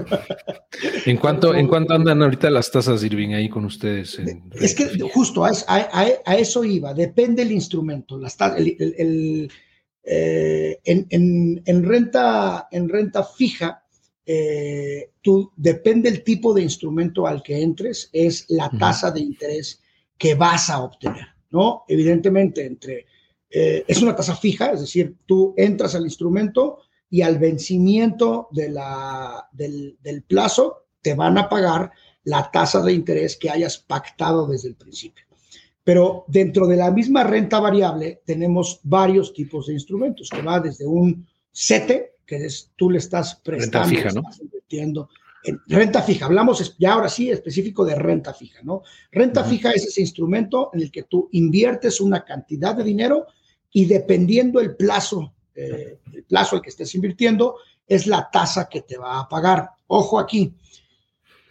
¿En 1.07 1.17
cuánto, 1.17 1.55
¿En 1.55 1.67
cuánto 1.67 1.95
andan 1.95 2.23
ahorita 2.23 2.51
las 2.51 2.71
tasas, 2.71 3.03
Irving, 3.03 3.31
ahí 3.31 3.49
con 3.49 3.65
ustedes? 3.65 4.21
es 4.55 4.75
que 4.75 5.01
justo 5.01 5.45
a, 5.45 5.51
a, 5.67 6.07
a, 6.25 6.37
eso 6.37 6.65
iba, 6.65 6.95
depende 6.95 7.43
el 7.43 7.53
instrumento. 7.53 8.19
Las 8.19 8.37
el, 8.57 8.77
el, 8.79 9.51
eh, 10.05 10.81
en, 10.85 11.07
en, 11.11 11.63
en, 11.65 11.85
renta, 11.85 12.69
en 12.71 12.89
renta 12.89 13.25
fija, 13.25 13.84
eh, 14.27 15.11
tú, 15.21 15.53
depende 15.57 16.11
del 16.11 16.23
tipo 16.23 16.55
de 16.55 16.63
instrumento 16.63 17.27
al 17.27 17.43
que 17.43 17.61
entres, 17.61 18.09
es 18.13 18.47
la 18.49 18.71
tasa 18.71 19.11
de 19.11 19.21
interés 19.21 19.83
que 20.17 20.35
vas 20.35 20.71
a 20.71 20.83
obtener, 20.83 21.27
¿no? 21.51 21.85
Evidentemente, 21.89 22.65
entre, 22.65 23.07
eh, 23.51 23.85
es 23.87 24.01
una 24.01 24.17
tasa 24.17 24.35
fija, 24.35 24.73
es 24.73 24.81
decir, 24.81 25.17
tú 25.27 25.55
entras 25.57 25.95
al 25.95 26.05
instrumento 26.05 26.79
y 27.11 27.23
al 27.23 27.39
vencimiento 27.39 28.49
de 28.51 28.71
la, 28.71 29.49
del, 29.53 29.99
del 30.03 30.23
plazo 30.23 30.87
te 31.03 31.15
van 31.15 31.37
a 31.37 31.49
pagar 31.49 31.93
la 32.25 32.51
tasa 32.51 32.81
de 32.81 32.95
interés 32.95 33.37
que 33.37 33.51
hayas 33.51 33.79
pactado 33.79 34.47
desde 34.47 34.69
el 34.69 34.75
principio. 34.75 35.25
Pero 35.85 36.25
dentro 36.29 36.67
de 36.67 36.77
la 36.77 36.91
misma 36.91 37.25
renta 37.25 37.61
variable 37.61 38.23
tenemos 38.25 38.81
varios 38.83 39.35
tipos 39.35 39.67
de 39.67 39.75
instrumentos, 39.75 40.31
que 40.31 40.41
va 40.41 40.59
desde 40.59 40.87
un 40.87 41.27
CETE, 41.53 42.14
que 42.27 42.45
es, 42.45 42.71
tú 42.77 42.91
le 42.91 42.99
estás 42.99 43.37
prestando, 43.37 43.89
renta 43.89 44.09
fija, 44.09 44.11
¿no? 44.15 44.21
estás 44.21 44.41
invirtiendo 44.41 45.09
en 45.45 45.61
renta 45.67 46.03
fija. 46.03 46.25
Hablamos 46.25 46.77
ya 46.79 46.95
ahora 46.95 47.09
sí 47.09 47.31
específico 47.31 47.85
de 47.85 47.95
renta 47.95 48.33
fija, 48.33 48.61
¿no? 48.63 48.83
Renta 49.13 49.45
fija 49.45 49.71
es 49.73 49.87
ese 49.87 50.01
instrumento 50.01 50.71
en 50.73 50.81
el 50.81 50.91
que 50.91 51.05
tú 51.05 51.29
inviertes 51.33 52.01
una 52.01 52.25
cantidad 52.25 52.75
de 52.75 52.83
dinero 52.83 53.27
y 53.71 53.85
dependiendo 53.85 54.61
el 54.61 54.75
plazo, 54.75 55.35
eh, 55.55 55.99
el 56.13 56.25
plazo 56.25 56.57
al 56.57 56.63
que 56.63 56.71
estés 56.71 56.95
invirtiendo, 56.95 57.57
es 57.87 58.07
la 58.07 58.31
tasa 58.31 58.69
que 58.69 58.83
te 58.83 58.97
va 58.97 59.21
a 59.21 59.29
pagar. 59.29 59.69
Ojo 59.87 60.19
aquí, 60.19 60.55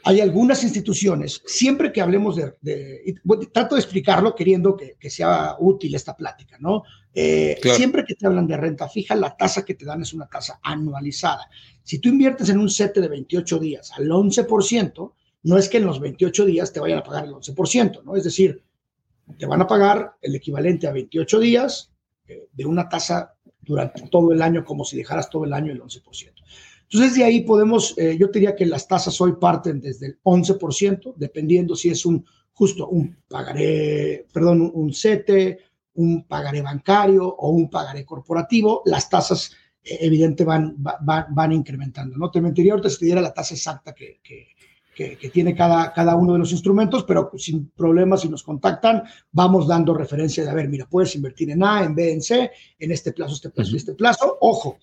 hay 0.06 0.20
algunas 0.20 0.64
instituciones, 0.64 1.42
siempre 1.46 1.92
que 1.92 2.02
hablemos 2.02 2.36
de, 2.36 3.16
trato 3.52 3.76
de 3.76 3.82
explicarlo 3.82 4.36
queriendo 4.36 4.76
que, 4.76 5.10
sea 5.10 5.56
útil 5.60 5.96
esta 5.96 6.16
plática, 6.16 6.58
¿no? 6.60 6.84
Eh, 7.14 7.60
siempre 7.76 8.04
que 8.04 8.16
te 8.16 8.28
hablan 8.28 8.48
de 8.48 8.58
renta 8.58 8.90
fija, 8.90 9.16
la 9.16 9.36
tasa 9.38 9.64
que 9.64 9.76
te 9.76 9.86
dan 9.86 10.02
es 10.02 10.14
una 10.14 10.28
tasa 10.28 10.60
anualizada. 10.62 11.50
Si 11.84 12.00
tú 12.00 12.10
inviertes 12.10 12.50
en 12.50 12.60
un 12.60 12.70
set 12.70 12.96
de 12.96 13.08
28 13.08 13.60
días 13.60 13.92
al 13.96 14.10
11%, 14.10 15.14
no 15.44 15.58
es 15.58 15.70
que 15.70 15.78
en 15.78 15.86
los 15.86 16.00
28 16.00 16.46
días 16.46 16.74
te 16.74 16.80
vayan 16.80 17.00
a 17.00 17.04
pagar 17.04 17.26
el 17.26 17.32
11%, 17.32 18.04
¿no? 18.04 18.16
Es 18.16 18.26
decir, 18.26 18.62
te 19.38 19.46
van 19.46 19.62
a 19.62 19.68
pagar 19.68 20.16
el 20.22 20.36
equivalente 20.36 20.88
a 20.88 20.92
28 20.92 21.40
días 21.40 21.92
eh, 22.28 22.48
de 22.52 22.66
una 22.66 22.90
tasa 22.90 23.36
durante 23.62 24.08
todo 24.10 24.34
el 24.34 24.42
año, 24.42 24.66
como 24.66 24.84
si 24.84 24.98
dejaras 24.98 25.30
todo 25.30 25.46
el 25.46 25.54
año 25.54 25.72
el 25.72 25.82
11%. 25.82 26.34
Entonces, 26.84 27.16
de 27.16 27.24
ahí 27.24 27.42
podemos, 27.42 27.98
eh, 27.98 28.18
yo 28.20 28.28
diría 28.28 28.56
que 28.56 28.66
las 28.66 28.88
tasas 28.88 29.20
hoy 29.20 29.34
parten 29.40 29.80
desde 29.80 30.08
el 30.08 30.20
11%, 30.24 31.14
dependiendo 31.16 31.76
si 31.76 31.90
es 31.90 32.06
un 32.06 32.26
justo 32.54 32.88
un 32.88 33.18
pagaré, 33.28 34.28
perdón, 34.32 34.72
un 34.74 34.94
CETE, 34.94 35.60
un 35.96 36.24
pagaré 36.26 36.62
bancario 36.62 37.28
o 37.28 37.50
un 37.50 37.70
pagaré 37.70 38.06
corporativo, 38.06 38.82
las 38.86 39.10
tasas 39.10 39.52
eh, 39.84 39.98
evidente 40.02 40.44
van, 40.44 40.76
van, 40.78 41.26
van, 41.30 41.52
incrementando. 41.52 42.18
No 42.18 42.32
te 42.32 42.42
mentiría 42.42 42.74
ahorita 42.74 42.90
si 42.90 43.00
te 43.00 43.06
diera 43.06 43.22
la 43.22 43.34
tasa 43.34 43.54
exacta 43.54 43.94
que, 43.94 44.20
que, 44.24 44.54
que, 44.96 45.30
tiene 45.30 45.56
cada, 45.56 45.92
cada 45.92 46.16
uno 46.16 46.34
de 46.34 46.40
los 46.40 46.52
instrumentos, 46.52 47.04
pero 47.04 47.32
sin 47.38 47.70
problemas, 47.70 48.22
si 48.22 48.30
nos 48.30 48.44
contactan, 48.44 49.04
vamos 49.32 49.68
dando 49.68 49.94
referencia 49.96 50.44
de, 50.44 50.52
a 50.52 50.54
ver, 50.54 50.70
mira, 50.70 50.88
puedes 50.88 51.16
invertir 51.16 51.50
en 51.50 51.64
A, 51.64 51.84
en 51.84 51.96
B, 51.96 52.14
en 52.14 52.22
C, 52.22 52.52
en 52.78 52.92
este 52.92 53.12
plazo, 53.12 53.34
este 53.34 53.50
plazo, 53.50 53.76
este 53.76 53.96
plazo. 53.96 54.38
Ojo, 54.42 54.78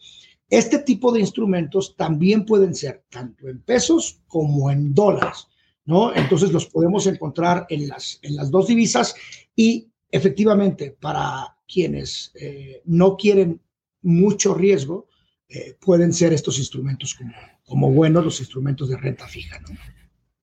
este 0.51 0.81
tipo 0.81 1.13
de 1.13 1.21
instrumentos 1.21 1.95
también 1.97 2.45
pueden 2.45 2.75
ser 2.75 3.05
tanto 3.09 3.49
en 3.49 3.61
pesos 3.63 4.21
como 4.27 4.71
en 4.71 4.93
dólares, 4.93 5.47
¿no? 5.85 6.15
Entonces 6.15 6.53
los 6.53 6.67
podemos 6.67 7.07
encontrar 7.07 7.67
en 7.71 7.89
las, 7.89 8.19
en 8.23 8.35
las 8.35 8.51
dos 8.51 8.67
divisas 8.67 9.15
y 9.55 9.89
efectivamente 10.11 10.97
para 10.99 11.57
quienes 11.73 12.33
eh, 12.35 12.83
no 12.85 13.17
quieren 13.17 13.61
mucho 14.03 14.55
riesgo, 14.55 15.09
eh, 15.49 15.77
pueden 15.81 16.13
ser 16.13 16.33
estos 16.33 16.59
instrumentos 16.59 17.15
como, 17.15 17.33
como 17.65 17.91
buenos, 17.93 18.25
los 18.25 18.41
instrumentos 18.41 18.89
de 18.89 18.97
renta 18.97 19.29
fija, 19.29 19.61
¿no? 19.61 19.69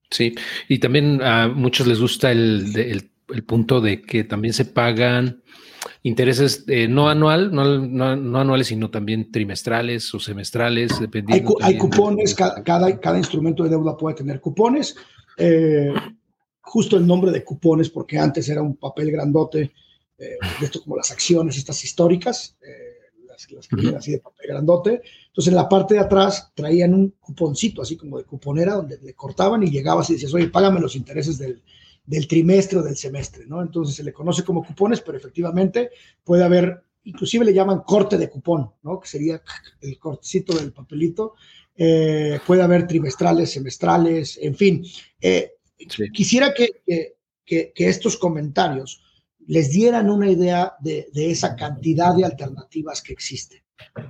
Sí, 0.09 0.33
y 0.69 0.79
también 0.79 1.21
a 1.21 1.49
muchos 1.49 1.85
les 1.85 1.99
gusta 1.99 2.31
el, 2.31 3.11
el 3.29 3.43
punto 3.43 3.81
de 3.81 4.01
que 4.01 4.23
también 4.23 4.53
se 4.53 4.63
pagan 4.63 5.43
intereses 6.03 6.63
eh, 6.67 6.87
no 6.87 7.09
anual, 7.09 7.53
no, 7.53 8.39
anuales, 8.39 8.67
sino 8.67 8.89
también 8.89 9.31
trimestrales 9.31 10.13
o 10.13 10.19
semestrales, 10.19 10.99
dependiendo. 10.99 11.57
Hay, 11.61 11.77
cupones, 11.77 12.35
cada, 12.35 12.99
cada, 12.99 13.17
instrumento 13.17 13.63
de 13.63 13.69
deuda 13.69 13.97
puede 13.97 14.15
tener 14.15 14.39
cupones. 14.39 14.95
Eh, 15.37 15.93
justo 16.61 16.97
el 16.97 17.07
nombre 17.07 17.31
de 17.31 17.43
cupones, 17.43 17.89
porque 17.89 18.17
antes 18.17 18.49
era 18.49 18.61
un 18.61 18.75
papel 18.75 19.11
grandote, 19.11 19.73
eh, 20.17 20.37
esto 20.61 20.81
como 20.81 20.97
las 20.97 21.11
acciones, 21.11 21.57
estas 21.57 21.83
históricas, 21.83 22.57
las, 23.27 23.67
que 23.67 23.75
tienen 23.75 23.97
así 23.97 24.11
de 24.11 24.19
papel 24.19 24.47
grandote. 24.47 25.01
Entonces 25.27 25.51
en 25.51 25.55
la 25.55 25.69
parte 25.69 25.93
de 25.93 25.99
atrás 25.99 26.51
traían 26.55 26.93
un 26.93 27.13
cuponcito, 27.19 27.81
así 27.81 27.95
como 27.95 28.17
de 28.17 28.23
cuponera, 28.23 28.73
donde 28.73 28.99
le 29.01 29.13
cortaban 29.13 29.63
y 29.63 29.69
llegabas 29.69 30.09
y 30.09 30.13
decías, 30.13 30.33
oye, 30.33 30.47
págame 30.47 30.79
los 30.79 30.95
intereses 30.95 31.37
del, 31.37 31.61
del 32.07 32.27
trimestre 32.27 32.79
o 32.79 32.81
del 32.81 32.95
semestre, 32.95 33.45
¿no? 33.45 33.61
Entonces 33.61 33.95
se 33.95 34.03
le 34.03 34.13
conoce 34.13 34.43
como 34.43 34.65
cupones, 34.65 35.01
pero 35.01 35.17
efectivamente 35.17 35.91
puede 36.23 36.43
haber, 36.43 36.81
inclusive 37.03 37.43
le 37.43 37.53
llaman 37.53 37.81
corte 37.81 38.17
de 38.17 38.29
cupón, 38.29 38.71
¿no? 38.81 38.99
Que 38.99 39.09
sería 39.09 39.41
el 39.81 39.99
cortecito 39.99 40.57
del 40.57 40.71
papelito. 40.71 41.35
Eh, 41.75 42.39
puede 42.47 42.63
haber 42.63 42.87
trimestrales, 42.87 43.51
semestrales, 43.51 44.39
en 44.41 44.55
fin. 44.55 44.85
Eh, 45.19 45.51
quisiera 46.13 46.53
que, 46.53 46.81
que, 47.45 47.73
estos 47.75 48.15
comentarios 48.15 49.03
les 49.45 49.69
dieran 49.71 50.09
una 50.09 50.31
idea 50.31 50.73
de, 50.79 51.09
esa 51.13 51.57
cantidad 51.57 52.15
de 52.15 52.23
alternativas 52.23 53.01
que 53.01 53.13
existen, 53.13 53.61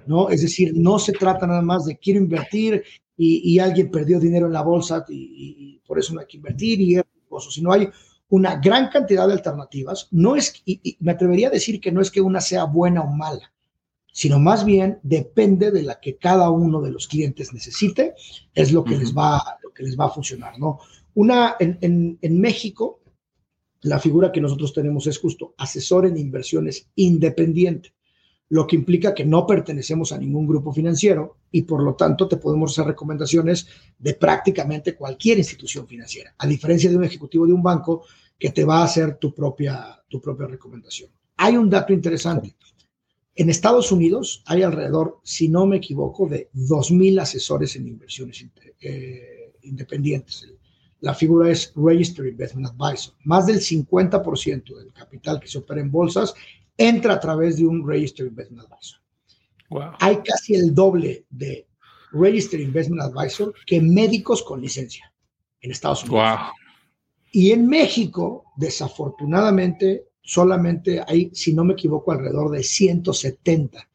¿no? 0.05 0.29
Es 0.29 0.43
decir, 0.43 0.71
no 0.75 0.99
se 0.99 1.13
trata 1.13 1.47
nada 1.47 1.63
más 1.63 1.85
de 1.85 1.97
quiero 1.97 2.19
invertir 2.19 2.83
y, 3.17 3.57
alguien 3.57 3.89
perdió 3.89 4.19
dinero 4.19 4.45
en 4.45 4.53
la 4.53 4.61
bolsa 4.61 5.03
y, 5.09 5.15
y, 5.15 5.79
por 5.87 5.97
eso 5.97 6.13
no 6.13 6.21
hay 6.21 6.27
que 6.27 6.37
invertir 6.37 6.79
y 6.79 7.01
si 7.39 7.61
no 7.61 7.71
hay 7.71 7.89
una 8.29 8.57
gran 8.57 8.89
cantidad 8.89 9.27
de 9.27 9.33
alternativas. 9.33 10.07
No 10.11 10.35
es, 10.35 10.61
y, 10.65 10.97
me 10.99 11.11
atrevería 11.11 11.47
a 11.47 11.51
decir 11.51 11.79
que 11.79 11.91
no 11.91 12.01
es 12.01 12.11
que 12.11 12.21
una 12.21 12.41
sea 12.41 12.65
buena 12.65 13.01
o 13.01 13.07
mala, 13.07 13.53
sino 14.11 14.39
más 14.39 14.65
bien 14.65 14.99
depende 15.03 15.71
de 15.71 15.83
la 15.83 15.99
que 15.99 16.17
cada 16.17 16.49
uno 16.49 16.81
de 16.81 16.91
los 16.91 17.07
clientes 17.07 17.53
necesite, 17.53 18.15
es 18.53 18.71
lo 18.71 18.83
que, 18.83 18.97
les, 18.97 19.15
va, 19.15 19.57
lo 19.63 19.71
que 19.71 19.83
les 19.83 19.97
va 19.97 20.05
a 20.05 20.11
funcionar, 20.11 20.57
¿no? 20.59 20.79
Una, 21.13 21.55
en, 21.59 22.17
en 22.21 22.39
México, 22.39 22.99
la 23.81 23.99
figura 23.99 24.31
que 24.31 24.41
nosotros 24.41 24.73
tenemos 24.73 25.07
es 25.07 25.17
justo 25.17 25.53
asesor 25.57 26.05
en 26.05 26.17
inversiones 26.17 26.89
independiente 26.95 27.93
lo 28.49 28.65
que 28.65 28.75
implica 28.75 29.13
que 29.13 29.25
no 29.25 29.45
pertenecemos 29.45 30.11
a 30.11 30.17
ningún 30.17 30.47
grupo 30.47 30.71
financiero 30.71 31.37
y 31.51 31.63
por 31.63 31.83
lo 31.83 31.95
tanto 31.95 32.27
te 32.27 32.37
podemos 32.37 32.71
hacer 32.71 32.87
recomendaciones 32.87 33.67
de 33.99 34.13
prácticamente 34.13 34.95
cualquier 34.95 35.37
institución 35.37 35.87
financiera, 35.87 36.33
a 36.37 36.47
diferencia 36.47 36.89
de 36.89 36.97
un 36.97 37.03
ejecutivo 37.03 37.45
de 37.45 37.53
un 37.53 37.63
banco 37.63 38.05
que 38.39 38.51
te 38.51 38.63
va 38.63 38.79
a 38.79 38.85
hacer 38.85 39.17
tu 39.17 39.33
propia, 39.33 40.01
tu 40.07 40.21
propia 40.21 40.47
recomendación. 40.47 41.09
Hay 41.37 41.57
un 41.57 41.69
dato 41.69 41.91
interesante. 41.91 42.55
En 43.35 43.49
Estados 43.49 43.91
Unidos 43.91 44.43
hay 44.45 44.63
alrededor, 44.63 45.19
si 45.23 45.49
no 45.49 45.65
me 45.65 45.77
equivoco, 45.77 46.27
de 46.27 46.49
2.000 46.55 47.21
asesores 47.21 47.75
en 47.75 47.87
inversiones 47.87 48.43
eh, 48.81 49.53
independientes. 49.63 50.47
La 51.01 51.13
figura 51.13 51.51
es 51.51 51.71
Registered 51.75 52.31
Investment 52.31 52.67
Advisor. 52.67 53.13
Más 53.25 53.45
del 53.45 53.59
50% 53.59 54.75
del 54.77 54.91
capital 54.91 55.39
que 55.39 55.47
se 55.47 55.59
opera 55.59 55.81
en 55.81 55.91
bolsas 55.91 56.33
entra 56.77 57.15
a 57.15 57.19
través 57.19 57.57
de 57.57 57.65
un 57.65 57.87
Registered 57.87 58.29
Investment 58.29 58.67
Advisor. 58.71 59.01
Hay 59.99 60.17
casi 60.17 60.55
el 60.55 60.73
doble 60.73 61.25
de 61.29 61.67
Registered 62.11 62.63
Investment 62.63 63.01
Advisor 63.01 63.53
que 63.65 63.81
médicos 63.81 64.43
con 64.43 64.61
licencia 64.61 65.11
en 65.61 65.71
Estados 65.71 66.03
Unidos. 66.03 66.51
Y 67.31 67.51
en 67.51 67.67
México, 67.67 68.45
desafortunadamente, 68.55 70.07
solamente 70.21 71.03
hay, 71.05 71.29
si 71.33 71.53
no 71.53 71.63
me 71.63 71.73
equivoco, 71.73 72.11
alrededor 72.11 72.51
de 72.51 72.63
170 72.63 73.87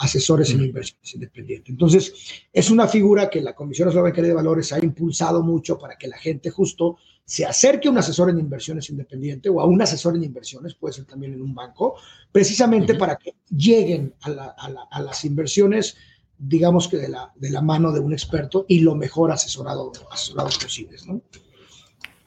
asesores 0.00 0.50
en 0.50 0.64
inversiones 0.64 1.14
independientes. 1.14 1.70
Entonces, 1.70 2.12
es 2.52 2.70
una 2.70 2.88
figura 2.88 3.28
que 3.28 3.42
la 3.42 3.54
Comisión 3.54 3.86
Nacional 3.88 4.12
de 4.12 4.32
Valores 4.32 4.72
ha 4.72 4.82
impulsado 4.82 5.42
mucho 5.42 5.78
para 5.78 5.96
que 5.96 6.08
la 6.08 6.16
gente 6.16 6.50
justo 6.50 6.96
se 7.24 7.44
acerque 7.44 7.86
a 7.86 7.90
un 7.90 7.98
asesor 7.98 8.30
en 8.30 8.38
inversiones 8.38 8.88
independiente 8.88 9.50
o 9.50 9.60
a 9.60 9.66
un 9.66 9.80
asesor 9.82 10.16
en 10.16 10.24
inversiones, 10.24 10.74
puede 10.74 10.94
ser 10.94 11.04
también 11.04 11.34
en 11.34 11.42
un 11.42 11.54
banco, 11.54 11.96
precisamente 12.32 12.94
para 12.94 13.16
que 13.16 13.34
lleguen 13.50 14.14
a, 14.22 15.00
las 15.00 15.24
inversiones, 15.24 15.96
digamos 16.38 16.88
que 16.88 16.96
de 16.96 17.08
la, 17.08 17.30
de 17.36 17.50
la, 17.50 17.60
mano 17.60 17.92
de 17.92 18.00
un 18.00 18.14
experto 18.14 18.64
y 18.68 18.80
lo 18.80 18.94
mejor 18.94 19.30
asesorado, 19.30 19.92
asesorado 20.10 20.48
posible. 20.60 20.96
¿no? 21.06 21.20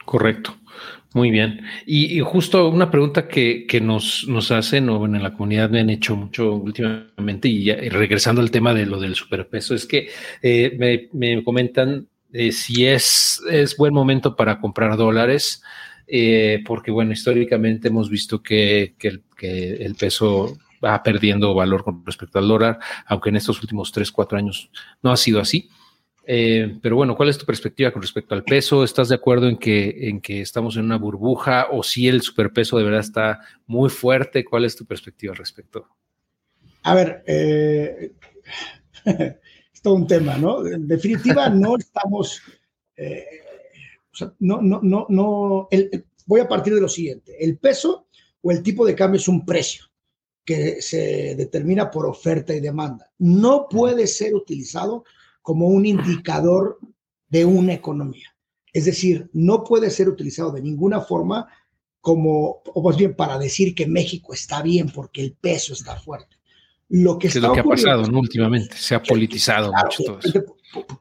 Correcto. 0.06 0.56
Muy 1.14 1.30
bien. 1.30 1.62
Y, 1.86 2.20
justo 2.22 2.70
una 2.70 2.90
pregunta 2.90 3.28
que, 3.28 3.68
nos, 3.82 4.28
nos 4.28 4.52
hacen, 4.52 4.90
o 4.90 5.00
bueno, 5.00 5.18
en 5.18 5.24
la 5.24 5.34
comunidad 5.34 5.70
me 5.70 5.80
han 5.80 5.90
hecho 5.90 6.16
mucho 6.16 6.56
últimamente, 6.56 7.48
y, 7.48 7.72
regresando 7.72 8.42
al 8.42 8.52
tema 8.52 8.74
de 8.74 8.86
lo 8.88 9.00
del 9.00 9.16
superpeso, 9.16 9.76
es 9.76 9.86
que 9.86 10.10
eh, 10.42 10.76
me, 10.78 11.10
me, 11.14 11.44
comentan 11.44 12.08
eh, 12.34 12.52
si 12.52 12.88
es, 12.88 13.42
es 13.50 13.78
buen 13.78 13.94
momento 13.94 14.36
para 14.36 14.60
comprar 14.60 14.98
dólares, 14.98 15.62
eh, 16.08 16.64
porque 16.66 16.92
bueno, 16.92 17.12
históricamente 17.12 17.90
hemos 17.90 18.10
visto 18.10 18.42
que, 18.42 18.96
el, 19.00 19.96
peso 19.96 20.58
va 20.84 21.02
perdiendo 21.04 21.54
valor 21.54 21.84
con 21.84 22.04
respecto 22.06 22.40
al 22.40 22.48
dólar, 22.48 22.80
aunque 23.06 23.30
en 23.30 23.36
estos 23.36 23.62
últimos 23.62 23.92
3, 23.92 24.12
4 24.12 24.38
años 24.38 24.70
no 25.04 25.12
ha 25.12 25.18
sido 25.18 25.40
así. 25.40 25.70
Eh, 26.26 26.80
pero 26.82 26.96
bueno, 26.96 27.16
¿cuál 27.16 27.30
es 27.30 27.38
tu 27.38 27.46
perspectiva 27.46 27.92
con 27.92 28.02
respecto 28.02 28.34
al 28.34 28.44
peso? 28.44 28.84
¿Estás 28.84 29.10
de 29.10 29.16
acuerdo 29.16 29.50
en 29.50 29.58
que, 29.58 30.08
en 30.10 30.22
que 30.22 30.42
estamos 30.42 30.78
en 30.78 30.86
una 30.86 30.98
burbuja 30.98 31.68
o 31.72 31.84
si 31.84 32.08
el 32.08 32.22
superpeso 32.22 32.78
de 32.78 32.84
verdad 32.86 33.02
está 33.02 33.40
muy 33.68 33.90
fuerte? 33.90 34.46
¿Cuál 34.46 34.66
es 34.66 34.76
tu 34.76 34.86
perspectiva 34.86 35.32
al 35.34 35.38
respecto? 35.38 35.88
A 36.84 36.96
ver, 36.96 37.24
eh, 37.28 38.14
es 39.74 39.82
todo 39.82 39.96
un 39.96 40.08
tema, 40.08 40.38
¿no? 40.38 40.66
En 40.66 40.88
definitiva, 40.88 41.50
no 41.50 41.78
estamos, 41.78 42.42
eh, 42.96 43.26
o 44.12 44.16
sea, 44.16 44.34
no, 44.40 44.62
no, 44.62 44.80
no, 44.82 45.06
no, 45.10 45.68
voy 46.26 46.40
a 46.40 46.48
partir 46.48 46.74
de 46.74 46.82
lo 46.82 46.90
siguiente, 46.90 47.36
el 47.44 47.58
peso 47.58 48.08
o 48.42 48.52
el 48.52 48.64
tipo 48.64 48.86
de 48.86 48.96
cambio 48.96 49.20
es 49.20 49.28
un 49.28 49.46
precio 49.46 49.86
que 50.46 50.82
se 50.82 51.36
determina 51.36 51.90
por 51.90 52.06
oferta 52.06 52.54
y 52.54 52.60
demanda. 52.60 53.10
No 53.18 53.68
puede 53.70 54.08
ser 54.08 54.36
utilizado 54.36 55.06
como 55.44 55.68
un 55.68 55.86
indicador 55.86 56.80
de 57.28 57.46
una 57.46 57.74
economía. 57.74 58.36
Es 58.72 58.86
decir, 58.86 59.30
no 59.34 59.64
puede 59.64 59.92
ser 59.92 60.10
utilizado 60.10 60.52
de 60.52 60.62
ninguna 60.62 61.02
forma 61.02 61.48
como, 62.02 62.64
o 62.74 62.82
más 62.82 62.98
bien 62.98 63.16
para 63.16 63.38
decir 63.38 63.76
que 63.76 63.86
México 63.86 64.34
está 64.34 64.64
bien 64.64 64.90
porque 64.90 65.22
el 65.22 65.34
peso 65.34 65.74
está 65.74 66.00
fuerte. 66.00 66.38
Lo 66.90 67.20
que, 67.20 67.28
es 67.28 67.36
lo 67.36 67.54
que 67.54 67.60
ha 67.60 67.64
pasado 67.64 68.04
últimamente, 68.12 68.76
se 68.78 68.96
ha 68.96 69.04
politizado 69.04 69.72
mucho 69.72 70.04
todo 70.04 70.20
eso. 70.20 70.44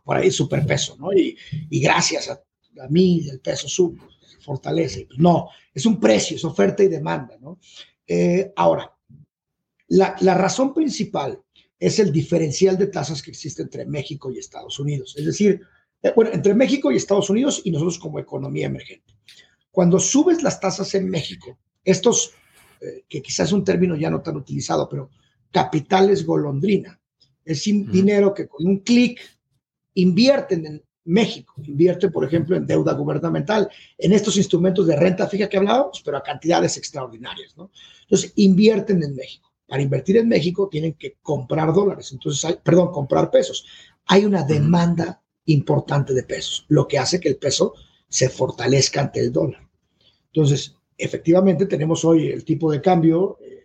Por, 0.05 0.17
ahí 0.17 0.31
superpeso, 0.31 0.97
¿no? 0.99 1.13
Y, 1.13 1.37
y 1.71 1.81
gracias 1.81 2.29
a, 2.29 2.41
mí 2.89 3.27
el 3.31 3.41
peso 3.41 3.69
sube, 3.69 4.01
fortalece. 4.41 5.09
No, 5.19 5.49
es 5.73 5.87
un 5.87 6.01
precio, 6.01 6.37
es 6.37 6.45
oferta 6.45 6.83
y 6.83 6.89
demanda, 6.89 7.37
¿no? 7.41 7.59
Eh, 8.07 8.53
ahora, 8.57 8.93
la, 9.89 10.17
la 10.21 10.35
razón 10.35 10.75
principal 10.75 11.43
es 11.83 11.99
el 11.99 12.13
diferencial 12.13 12.79
de 12.79 12.87
tasas 12.87 13.21
que 13.21 13.33
existe 13.33 13.61
entre 13.61 13.85
México 13.85 14.31
y 14.31 14.39
Estados 14.39 14.79
Unidos. 14.79 15.17
Es 15.19 15.27
decir, 15.27 15.61
eh, 16.01 16.13
bueno, 16.15 16.31
entre 16.33 16.55
México 16.55 16.93
y 16.93 16.97
Estados 16.97 17.29
Unidos 17.29 17.61
y 17.65 17.73
nosotros 17.73 17.99
como 17.99 18.21
economía 18.21 18.67
emergente. 18.67 19.13
Cuando 19.69 19.99
subes 19.99 20.45
las 20.45 20.61
tasas 20.61 20.95
en 20.95 21.11
México, 21.11 21.59
estos, 21.83 22.35
eh, 22.81 23.03
que 23.09 23.21
quizás 23.21 23.49
es 23.49 23.53
un 23.53 23.65
término 23.65 23.97
ya 23.97 24.11
no 24.11 24.23
tan 24.23 24.37
utilizado, 24.37 24.89
pero 24.89 25.11
capitales 25.51 26.25
golondrina, 26.25 27.01
es 27.45 27.65
dinero 27.65 28.33
que 28.33 28.47
con 28.47 28.65
un 28.65 28.79
clic 28.79 29.21
invierten 29.95 30.65
en 30.65 30.83
México, 31.07 31.55
invierten, 31.65 32.13
por 32.13 32.25
ejemplo, 32.25 32.55
en 32.55 32.65
deuda 32.65 32.93
gubernamental, 32.93 33.69
en 33.99 34.13
estos 34.13 34.37
instrumentos 34.37 34.87
de 34.87 34.95
renta 34.95 35.27
fija 35.27 35.49
que 35.49 35.57
hablábamos, 35.57 36.01
pero 36.05 36.17
a 36.17 36.23
cantidades 36.23 36.77
extraordinarias, 36.77 37.57
¿no? 37.57 37.73
Entonces, 38.03 38.33
invierten 38.37 39.03
en 39.03 39.17
México 39.17 39.52
para 39.73 39.83
invertir 39.83 40.19
en 40.19 40.29
México 40.29 40.69
tienen 40.69 40.93
que 40.93 41.17
comprar 41.23 41.73
dólares, 41.73 42.13
entonces 42.13 42.45
hay, 42.45 42.57
perdón, 42.63 42.93
comprar 42.93 43.31
pesos. 43.31 43.65
Hay 44.05 44.27
una 44.27 44.43
demanda 44.43 45.23
importante 45.47 46.13
de 46.13 46.25
pesos, 46.25 46.67
lo 46.69 46.87
que 46.87 46.99
hace 46.99 47.19
que 47.19 47.31
el 47.31 47.37
peso 47.37 47.73
se 48.07 48.29
fortalezca 48.29 49.01
ante 49.01 49.21
el 49.21 49.33
dólar. 49.33 49.67
Entonces, 50.27 50.77
efectivamente 50.99 51.65
tenemos 51.65 52.05
hoy 52.05 52.29
el 52.29 52.45
tipo 52.45 52.71
de 52.71 52.83
cambio, 52.83 53.39
eh, 53.41 53.65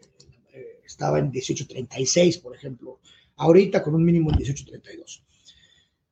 eh, 0.54 0.80
estaba 0.86 1.20
en 1.20 1.30
18.36, 1.30 2.42
por 2.42 2.56
ejemplo, 2.56 3.02
ahorita 3.36 3.84
con 3.84 3.94
un 3.94 4.06
mínimo 4.06 4.32
en 4.32 4.38
18.32. 4.38 5.24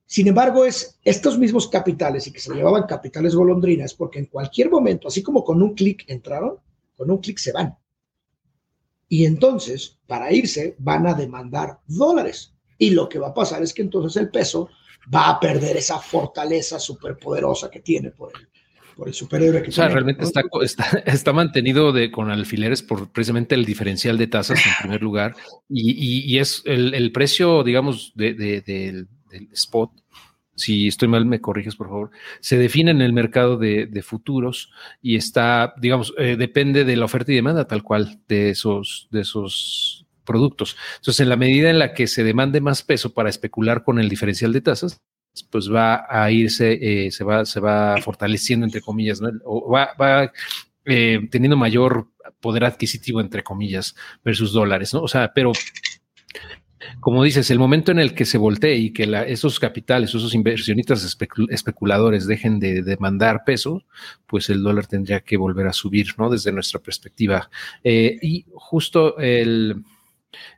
Sin 0.05 0.27
embargo, 0.27 0.65
es 0.65 0.99
estos 1.05 1.39
mismos 1.39 1.69
capitales 1.69 2.27
y 2.27 2.33
que 2.33 2.41
se 2.41 2.53
llevaban 2.53 2.83
capitales 2.83 3.33
golondrinas, 3.33 3.93
porque 3.93 4.19
en 4.19 4.25
cualquier 4.25 4.69
momento, 4.69 5.07
así 5.07 5.23
como 5.23 5.41
con 5.45 5.61
un 5.61 5.73
clic 5.73 6.03
entraron, 6.07 6.57
con 6.97 7.09
un 7.09 7.19
clic 7.19 7.37
se 7.37 7.53
van. 7.53 7.77
Y 9.07 9.25
entonces, 9.25 9.99
para 10.07 10.31
irse, 10.31 10.75
van 10.79 11.07
a 11.07 11.13
demandar 11.13 11.79
dólares. 11.87 12.53
Y 12.77 12.91
lo 12.91 13.07
que 13.07 13.19
va 13.19 13.29
a 13.29 13.33
pasar 13.33 13.63
es 13.63 13.73
que 13.73 13.81
entonces 13.81 14.21
el 14.21 14.29
peso 14.29 14.69
va 15.13 15.29
a 15.29 15.39
perder 15.39 15.77
esa 15.77 15.99
fortaleza 15.99 16.79
superpoderosa 16.79 17.69
que 17.69 17.81
tiene 17.81 18.11
por 18.11 18.31
el, 18.35 18.47
por 18.95 19.07
el 19.07 19.13
superhéroe 19.13 19.61
que 19.61 19.69
O 19.69 19.73
sea, 19.73 19.87
realmente 19.87 20.23
está, 20.23 20.41
está, 21.05 21.33
mantenido 21.33 21.91
de, 21.91 22.11
con 22.11 22.31
alfileres 22.31 22.81
por 22.81 23.11
precisamente 23.11 23.55
el 23.55 23.65
diferencial 23.65 24.17
de 24.17 24.27
tasas 24.27 24.59
en 24.65 24.71
primer 24.81 25.01
lugar. 25.01 25.35
Y, 25.69 26.33
y, 26.33 26.39
es 26.39 26.63
el, 26.65 26.93
el, 26.93 27.11
precio, 27.11 27.63
digamos, 27.63 28.13
de, 28.15 28.33
del 28.33 29.07
spot 29.51 29.91
si 30.55 30.87
estoy 30.87 31.07
mal, 31.07 31.25
me 31.25 31.41
corriges, 31.41 31.75
por 31.75 31.87
favor, 31.87 32.11
se 32.39 32.57
define 32.57 32.91
en 32.91 33.01
el 33.01 33.13
mercado 33.13 33.57
de, 33.57 34.03
futuros 34.03 34.71
y 35.01 35.15
está, 35.15 35.73
digamos, 35.77 36.13
eh, 36.17 36.35
depende 36.37 36.85
de 36.85 36.95
la 36.95 37.05
oferta 37.05 37.31
y 37.31 37.35
demanda 37.35 37.67
tal 37.67 37.83
cual 37.83 38.19
de 38.27 38.49
esos, 38.49 39.07
de 39.11 39.21
esos 39.21 40.05
productos. 40.23 40.77
Entonces, 40.97 41.19
en 41.21 41.29
la 41.29 41.35
medida 41.35 41.69
en 41.69 41.79
la 41.79 41.93
que 41.93 42.07
se 42.07 42.23
demande 42.23 42.61
más 42.61 42.83
peso 42.83 43.13
para 43.13 43.29
especular 43.29 43.83
con 43.83 43.99
el 43.99 44.09
diferencial 44.09 44.53
de 44.53 44.61
tasas, 44.61 45.01
pues 45.49 45.71
va 45.71 46.05
a 46.09 46.31
irse, 46.31 46.79
eh, 46.81 47.11
se, 47.11 47.23
va, 47.23 47.45
se 47.45 47.59
va 47.59 47.97
fortaleciendo, 48.01 48.65
entre 48.65 48.81
comillas, 48.81 49.21
¿no? 49.21 49.29
o 49.43 49.69
va, 49.69 49.89
va 49.99 50.31
eh, 50.85 51.27
teniendo 51.29 51.57
mayor 51.57 52.07
poder 52.39 52.63
adquisitivo, 52.63 53.19
entre 53.19 53.43
comillas, 53.43 53.95
versus 54.23 54.53
dólares, 54.53 54.93
¿no? 54.93 55.01
O 55.01 55.07
sea, 55.07 55.33
pero 55.33 55.51
como 56.99 57.23
dices, 57.23 57.49
el 57.51 57.59
momento 57.59 57.91
en 57.91 57.99
el 57.99 58.13
que 58.13 58.25
se 58.25 58.37
voltee 58.37 58.75
y 58.75 58.91
que 58.91 59.03
esos 59.27 59.59
capitales, 59.59 60.09
esos 60.09 60.33
inversionistas 60.33 61.17
especuladores 61.49 62.27
dejen 62.27 62.59
de 62.59 62.81
demandar 62.81 63.43
peso, 63.45 63.83
pues 64.25 64.49
el 64.49 64.63
dólar 64.63 64.87
tendría 64.87 65.21
que 65.21 65.37
volver 65.37 65.67
a 65.67 65.73
subir, 65.73 66.07
¿no? 66.17 66.29
Desde 66.29 66.51
nuestra 66.51 66.79
perspectiva. 66.79 67.49
Eh, 67.83 68.17
y 68.21 68.45
justo 68.53 69.17
el, 69.17 69.83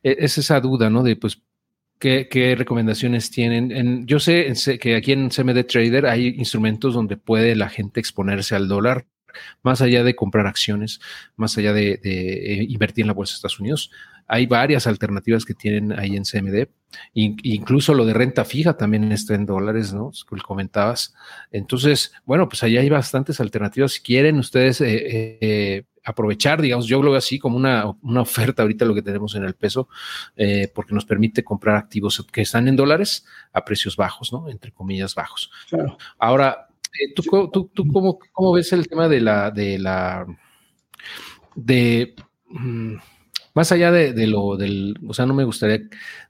e, 0.03 0.17
es 0.19 0.37
esa 0.37 0.59
duda, 0.59 0.89
¿no? 0.89 1.03
De 1.03 1.15
pues 1.15 1.41
¿Qué, 1.99 2.55
recomendaciones 2.55 3.31
tienen? 3.31 4.05
yo 4.05 4.19
sé, 4.19 4.53
que 4.79 4.95
aquí 4.95 5.13
en 5.13 5.29
CMD 5.29 5.65
Trader 5.65 6.05
hay 6.05 6.27
instrumentos 6.27 6.93
donde 6.93 7.17
puede 7.17 7.55
la 7.55 7.69
gente 7.69 7.99
exponerse 7.99 8.55
al 8.55 8.67
dólar, 8.67 9.07
más 9.63 9.81
allá 9.81 10.03
de 10.03 10.15
comprar 10.15 10.45
acciones, 10.45 10.99
más 11.37 11.57
allá 11.57 11.73
de, 11.73 11.97
de 11.97 12.53
eh, 12.53 12.65
invertir 12.69 13.03
en 13.03 13.07
la 13.07 13.13
bolsa 13.13 13.33
de 13.33 13.35
Estados 13.37 13.59
Unidos. 13.59 13.91
Hay 14.27 14.45
varias 14.45 14.87
alternativas 14.87 15.45
que 15.45 15.53
tienen 15.53 15.97
ahí 15.97 16.15
en 16.15 16.23
CMD. 16.23 16.67
incluso 17.13 17.93
lo 17.93 18.05
de 18.05 18.13
renta 18.13 18.45
fija 18.45 18.75
también 18.75 19.11
está 19.11 19.35
en 19.35 19.45
dólares, 19.45 19.93
¿no? 19.93 20.11
Que 20.29 20.37
comentabas. 20.41 21.15
Entonces, 21.51 22.13
bueno, 22.25 22.49
pues 22.49 22.63
allá 22.63 22.81
hay 22.81 22.89
bastantes 22.89 23.39
alternativas. 23.39 23.93
Si 23.93 24.01
quieren 24.01 24.37
ustedes 24.39 24.81
eh, 24.81 24.95
eh, 24.95 25.37
eh, 25.41 25.83
aprovechar, 26.03 26.61
digamos, 26.61 26.87
yo 26.87 27.01
lo 27.01 27.11
veo 27.11 27.17
así 27.17 27.39
como 27.39 27.55
una, 27.55 27.85
oferta 28.19 28.63
ahorita 28.63 28.85
lo 28.85 28.93
que 28.93 29.01
tenemos 29.01 29.35
en 29.35 29.43
el 29.43 29.55
peso, 29.55 29.87
porque 30.73 30.93
nos 30.93 31.05
permite 31.05 31.43
comprar 31.43 31.75
activos 31.77 32.25
que 32.31 32.41
están 32.41 32.67
en 32.67 32.75
dólares 32.75 33.25
a 33.53 33.63
precios 33.63 33.95
bajos, 33.95 34.31
¿no? 34.33 34.49
Entre 34.49 34.71
comillas 34.71 35.15
bajos. 35.15 35.51
Claro. 35.69 35.97
Ahora, 36.17 36.67
¿tú, 37.15 37.49
tú, 37.51 37.71
tú 37.73 37.87
cómo, 37.87 38.19
cómo, 38.31 38.53
ves 38.53 38.71
el 38.73 38.87
tema 38.87 39.07
de 39.07 39.21
la, 39.21 39.51
de 39.51 39.79
la, 39.79 40.25
de... 41.55 42.13
Mm, 42.49 42.95
más 43.57 43.71
allá 43.71 43.91
de, 43.91 44.27
lo 44.27 44.55
del, 44.55 44.95
o 45.07 45.15
sea, 45.15 45.25
no 45.25 45.33
me 45.33 45.43
gustaría 45.43 45.77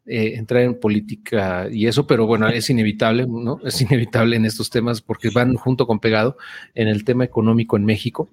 eh, 0.05 0.36
entrar 0.36 0.61
en 0.61 0.80
política 0.80 1.67
y 1.69 1.86
eso, 1.86 2.07
pero 2.07 2.25
bueno, 2.25 2.47
es 2.47 2.69
inevitable, 2.69 3.28
¿no? 3.28 3.59
Es 3.65 3.82
inevitable 3.82 4.38
en 4.38 4.45
estos 4.45 4.69
temas 4.69 5.01
porque 5.01 5.30
van 5.30 5.55
junto 5.55 5.86
con 5.86 5.99
pegado 5.99 6.38
en 6.73 6.88
el 6.88 7.03
tema 7.03 7.25
económico 7.25 7.75
en 7.75 7.84
México. 7.84 8.30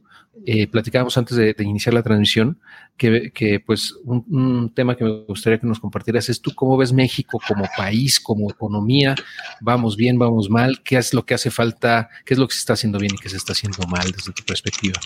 Eh, 0.47 0.69
platicábamos 0.69 1.19
antes 1.19 1.37
de, 1.37 1.57
iniciar 1.59 1.93
la 1.93 2.05
transmisión 2.05 2.61
que, 2.97 3.33
que 3.33 3.59
pues 3.59 3.97
un, 4.05 4.73
tema 4.73 4.97
que 4.97 5.03
me 5.03 5.25
gustaría 5.27 5.59
que 5.59 5.67
nos 5.67 5.81
compartieras 5.81 6.29
es 6.29 6.41
tú 6.41 6.55
cómo 6.55 6.77
ves 6.77 6.93
México 6.93 7.41
como 7.49 7.65
país, 7.77 8.21
como 8.21 8.49
economía, 8.49 9.17
vamos 9.61 9.97
bien, 9.97 10.21
vamos 10.21 10.49
mal, 10.49 10.83
qué 10.85 10.99
es 10.99 11.13
lo 11.13 11.27
que 11.27 11.35
hace 11.35 11.51
falta, 11.51 12.11
qué 12.25 12.35
es 12.35 12.39
lo 12.39 12.47
que 12.47 12.55
se 12.55 12.61
está 12.61 12.75
haciendo 12.75 13.01
bien 13.01 13.15
y 13.17 13.19
qué 13.19 13.29
se 13.29 13.39
está 13.39 13.55
haciendo 13.55 13.89
mal 13.89 14.09
desde 14.13 14.33
tu 14.33 14.45
perspectiva. 14.45 15.01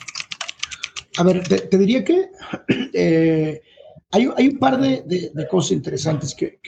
A 1.16 1.22
ver, 1.22 1.43
te, 1.49 1.78
diría 1.78 2.05
que 2.05 2.26
eh, 2.93 3.62
hay, 4.11 4.49
un 4.49 4.59
par 4.59 4.81
de, 4.81 5.47
cosas 5.51 5.73
interesantes 5.73 6.35
que, 6.35 6.61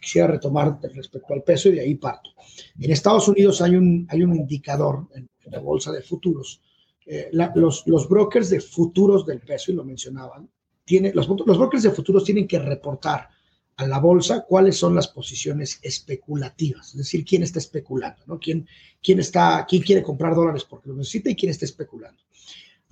quisiera 0.00 0.26
retomar 0.28 0.78
respecto 0.94 1.32
al 1.32 1.42
peso 1.42 1.70
y 1.70 1.72
de 1.72 1.80
ahí 1.80 1.94
parto. 1.94 2.30
En 2.78 2.90
Estados 2.90 3.26
Unidos 3.26 3.62
hay 3.62 3.74
un, 3.74 4.06
hay 4.10 4.22
un 4.22 4.36
indicador 4.36 5.08
en, 5.14 5.28
la 5.46 5.60
bolsa 5.60 5.92
de 5.92 6.02
futuros. 6.02 6.60
Eh, 7.06 7.30
los, 7.54 7.86
los, 7.86 8.08
brokers 8.08 8.50
de 8.50 8.60
futuros 8.60 9.24
del 9.24 9.40
peso, 9.40 9.72
y 9.72 9.74
lo 9.74 9.84
mencionaban, 9.84 10.48
tiene, 10.84 11.12
los, 11.14 11.28
los 11.28 11.58
brokers 11.58 11.84
de 11.84 11.90
futuros 11.90 12.24
tienen 12.24 12.46
que 12.46 12.58
reportar 12.58 13.28
a 13.76 13.86
la 13.86 13.98
bolsa 13.98 14.44
cuáles 14.46 14.76
son 14.76 14.94
las 14.94 15.08
posiciones 15.08 15.80
especulativas, 15.82 16.88
es 16.88 16.96
decir, 16.96 17.24
quién 17.24 17.42
está 17.42 17.58
especulando, 17.58 18.22
¿no? 18.26 18.38
¿Quién, 18.38 18.66
quién, 19.02 19.20
está, 19.20 19.64
quién 19.68 19.82
quiere 19.82 20.02
comprar 20.02 20.34
dólares 20.34 20.64
porque 20.64 20.88
lo 20.88 20.96
necesita 20.96 21.30
y 21.30 21.34
quién 21.34 21.50
está 21.50 21.64
especulando 21.64 22.22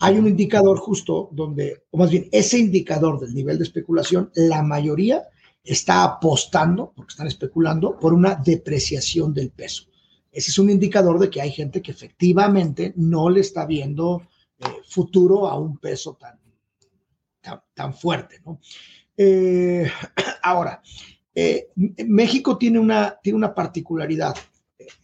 hay 0.05 0.18
un 0.18 0.26
indicador 0.26 0.78
justo 0.78 1.28
donde, 1.30 1.84
o 1.92 1.96
más 1.96 2.11
bien 2.11 2.28
ese 2.32 2.59
indicador 2.59 3.20
del 3.20 3.32
nivel 3.32 3.57
de 3.59 3.62
especulación, 3.62 4.32
la 4.34 4.61
mayoría 4.61 5.22
está 5.62 6.03
apostando, 6.03 6.92
porque 6.96 7.12
están 7.12 7.28
especulando, 7.28 7.96
por 8.00 8.12
una 8.12 8.34
depreciación 8.34 9.32
del 9.32 9.50
peso. 9.50 9.84
Ese 10.32 10.50
es 10.50 10.59
un 10.59 10.70
indicador 10.70 11.20
de 11.20 11.30
que 11.30 11.40
hay 11.40 11.53
gente 11.53 11.80
que 11.80 11.92
efectivamente 11.92 12.92
no 12.96 13.30
le 13.30 13.42
está 13.42 13.64
viendo 13.64 14.22
eh, 14.59 14.64
futuro 14.88 15.46
a 15.46 15.57
un 15.57 15.78
peso 15.78 16.18
tan, 16.20 17.62
tan, 17.72 17.94
fuerte. 17.94 18.40
¿no? 18.44 18.59
Eh, 19.16 19.88
ahora, 20.42 20.82
eh, 21.32 21.68
México 21.76 22.59
tiene 22.59 22.80
una, 22.80 23.20
tiene 23.22 23.36
una 23.36 23.55
particularidad. 23.55 24.34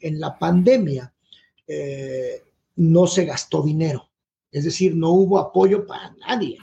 en 0.00 0.18
la 0.18 0.36
pandemia 0.36 1.14
no 2.74 3.06
se 3.06 3.24
gastó 3.26 3.62
dinero, 3.62 4.07
es 4.50 4.64
decir, 4.64 4.94
no 4.96 5.10
hubo 5.10 5.38
apoyo 5.38 5.86
para 5.86 6.14
nadie. 6.26 6.58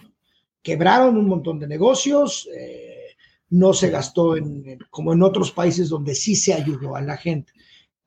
Quebraron 0.61 1.17
un 1.17 1.27
montón 1.27 1.59
de 1.59 1.67
negocios, 1.67 2.49
eh, 2.55 3.15
no 3.49 3.73
se 3.73 3.89
gastó 3.89 4.35
en, 4.35 4.79
como 4.89 5.13
en 5.13 5.21
otros 5.21 5.51
países 5.51 5.89
donde 5.89 6.15
sí 6.15 6.35
se 6.35 6.53
ayudó 6.53 6.95
a 6.95 7.01
la 7.01 7.17
gente. 7.17 7.53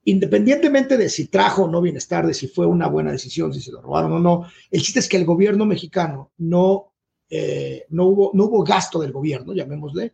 Independientemente 0.05 0.97
de 0.97 1.09
si 1.09 1.27
trajo 1.29 1.65
o 1.65 1.71
no 1.71 1.81
bienestar, 1.81 2.27
de 2.27 2.35
si 2.35 2.49
fue 2.49 2.67
una 2.67 2.89
buena 2.89 3.13
decisión, 3.13 3.53
si 3.53 3.61
se 3.61 3.73
lo 3.73 3.83
robaron 3.83 4.13
o 4.13 4.19
no, 4.19 4.47
el 4.71 4.83
chiste 4.83 5.01
es 5.01 5.09
que 5.09 5.19
el 5.19 5.25
gobierno 5.25 5.67
mexicano 5.67 6.33
no, 6.39 6.93
eh, 7.29 7.85
no, 7.91 8.07
hubo, 8.07 8.31
no 8.35 8.45
hubo 8.45 8.65
gasto 8.65 9.01
del 9.01 9.13
gobierno, 9.13 9.53
llamémosle, 9.53 10.13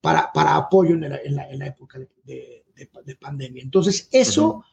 para, 0.00 0.32
para 0.32 0.56
apoyo 0.56 0.94
en 0.94 1.08
la, 1.08 1.18
en 1.22 1.58
la, 1.58 1.66
época 1.66 1.98
de, 1.98 2.64
de, 2.74 3.16
pandemia. 3.16 3.62
Entonces, 3.62 4.08
eso, 4.12 4.64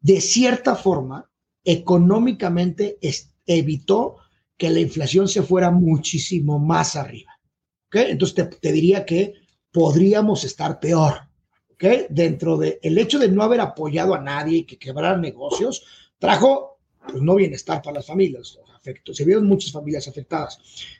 de 0.00 0.20
cierta 0.20 0.74
forma, 0.74 1.30
económicamente 1.64 2.98
evitó 3.46 4.16
que 4.56 4.70
la 4.70 4.80
inflación 4.80 5.28
se 5.28 5.42
fuera 5.42 5.70
muchísimo 5.70 6.58
más 6.58 6.96
arriba. 6.96 7.38
¿okay? 7.86 8.10
Entonces, 8.10 8.48
te, 8.60 8.72
diría 8.72 9.04
que 9.04 9.34
podríamos 9.70 10.44
estar 10.44 10.78
peor. 10.78 11.28
¿okay? 11.72 12.06
Dentro 12.10 12.56
del 12.56 12.78
el 12.82 12.98
hecho 12.98 13.18
de 13.18 13.28
no 13.28 13.42
haber 13.42 13.60
apoyado 13.60 14.14
a 14.14 14.20
nadie 14.20 14.58
y 14.58 14.64
que 14.64 14.78
quebraran 14.78 15.20
negocios, 15.20 15.84
trajo 16.18 16.78
pues, 17.08 17.22
no 17.22 17.34
bienestar 17.34 17.82
para 17.82 17.96
las 17.96 18.06
familias, 18.06 18.58
afecto, 18.82 19.14
se 19.14 19.24
vieron 19.24 19.46
muchas 19.46 19.72
familias 19.72 20.08
afectadas, 20.08 20.58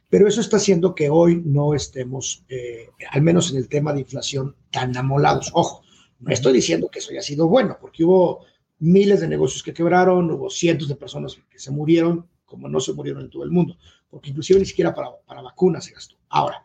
pero 0.08 0.28
eso 0.28 0.40
está 0.40 0.56
haciendo 0.56 0.94
que 0.94 1.10
hoy 1.10 1.42
no 1.44 1.74
estemos, 1.74 2.44
eh, 2.48 2.88
al 3.10 3.22
menos 3.22 3.50
en 3.50 3.56
el 3.56 3.68
tema 3.68 3.92
de 3.92 4.00
inflación, 4.00 4.54
tan 4.70 4.96
amolados. 4.96 5.50
Ojo, 5.52 5.82
no 6.20 6.32
estoy 6.32 6.52
diciendo 6.52 6.88
que 6.88 7.00
eso 7.00 7.10
haya 7.10 7.22
sido 7.22 7.48
bueno, 7.48 7.78
porque 7.80 8.04
hubo 8.04 8.44
miles 8.78 9.20
de 9.20 9.28
negocios 9.28 9.62
que 9.62 9.74
quebraron, 9.74 10.30
hubo 10.30 10.48
cientos 10.48 10.88
de 10.88 10.94
personas 10.94 11.36
que 11.50 11.58
se 11.58 11.70
murieron, 11.72 12.28
como 12.52 12.68
no 12.68 12.80
se 12.80 12.92
murieron 12.92 13.22
en 13.22 13.30
todo 13.30 13.44
el 13.44 13.50
mundo, 13.50 13.78
porque 14.10 14.28
inclusive 14.28 14.60
ni 14.60 14.66
siquiera 14.66 14.94
para, 14.94 15.08
para 15.26 15.40
vacunas 15.40 15.86
se 15.86 15.94
gastó. 15.94 16.16
Ahora, 16.28 16.62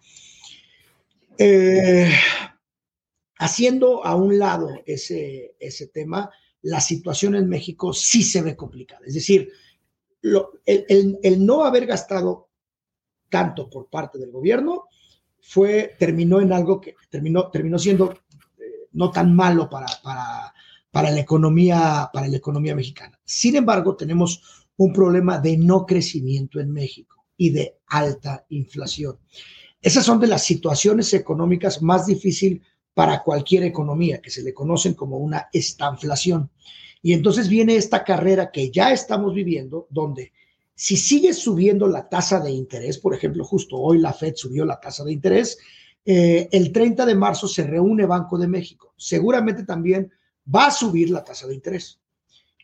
eh, 1.38 2.12
haciendo 3.40 4.06
a 4.06 4.16
un 4.16 4.38
lado 4.38 4.70
ese, 4.86 5.56
ese 5.58 5.88
tema, 5.88 6.30
la 6.64 6.82
situación 6.82 7.36
en 7.36 7.48
México 7.48 7.94
sí 7.94 8.22
se 8.22 8.42
ve 8.42 8.58
complicada. 8.58 9.06
Es 9.06 9.14
decir, 9.14 9.50
el, 10.66 11.18
el, 11.24 11.46
no 11.46 11.64
haber 11.64 11.86
gastado 11.86 12.50
tanto 13.30 13.70
por 13.70 13.90
parte 13.90 14.18
del 14.18 14.32
gobierno 14.32 14.88
fue, 15.40 15.96
terminó 15.98 16.42
en 16.42 16.52
algo 16.52 16.82
que 16.82 16.96
terminó, 17.10 17.50
terminó 17.50 17.80
siendo 17.80 18.14
no 18.92 19.10
tan 19.10 19.34
malo 19.34 19.70
para, 19.70 19.88
para, 20.04 20.54
para, 20.92 21.12
la 21.12 21.22
economía, 21.22 22.10
para 22.12 22.28
la 22.28 22.36
economía 22.36 22.76
mexicana. 22.76 23.18
Sin 23.24 23.56
embargo, 23.56 23.96
tenemos 23.96 24.67
un 24.78 24.94
problema 24.94 25.40
de 25.40 25.58
no 25.58 25.86
crecimiento 25.86 26.60
en 26.60 26.72
México 26.72 27.26
y 27.36 27.50
de 27.50 27.78
alta 27.88 28.46
inflación. 28.50 29.20
Esas 29.82 30.06
son 30.06 30.20
de 30.20 30.28
las 30.28 30.44
situaciones 30.44 31.14
económicas 31.14 31.82
más 31.82 32.06
difíciles 32.06 32.62
para 32.94 33.22
cualquier 33.22 33.64
economía, 33.64 34.22
que 34.22 34.32
se 34.32 34.42
le 34.42 34.54
conocen 34.54 34.96
como 34.96 35.18
una 35.18 35.50
estanflación. 35.54 36.50
Y 37.02 37.14
entonces 37.14 37.48
viene 37.48 37.76
esta 37.76 38.04
carrera 38.04 38.52
que 38.52 38.72
ya 38.72 38.92
estamos 38.92 39.36
viviendo, 39.36 39.88
donde 39.92 40.34
si 40.74 40.98
sigue 40.98 41.34
subiendo 41.34 41.88
la 41.88 42.10
tasa 42.10 42.40
de 42.40 42.52
interés, 42.52 42.98
por 42.98 43.14
ejemplo, 43.14 43.44
justo 43.44 43.78
hoy 43.78 44.00
la 44.00 44.14
Fed 44.14 44.34
subió 44.36 44.66
la 44.66 44.80
tasa 44.80 45.04
de 45.04 45.14
interés, 45.14 45.58
eh, 46.06 46.50
el 46.52 46.72
30 46.72 47.06
de 47.06 47.16
marzo 47.16 47.48
se 47.48 47.64
reúne 47.64 48.06
Banco 48.06 48.38
de 48.38 48.48
México. 48.48 48.94
Seguramente 48.98 49.64
también 49.64 50.12
va 50.54 50.68
a 50.68 50.72
subir 50.72 51.10
la 51.10 51.24
tasa 51.24 51.48
de 51.48 51.56
interés. 51.56 52.00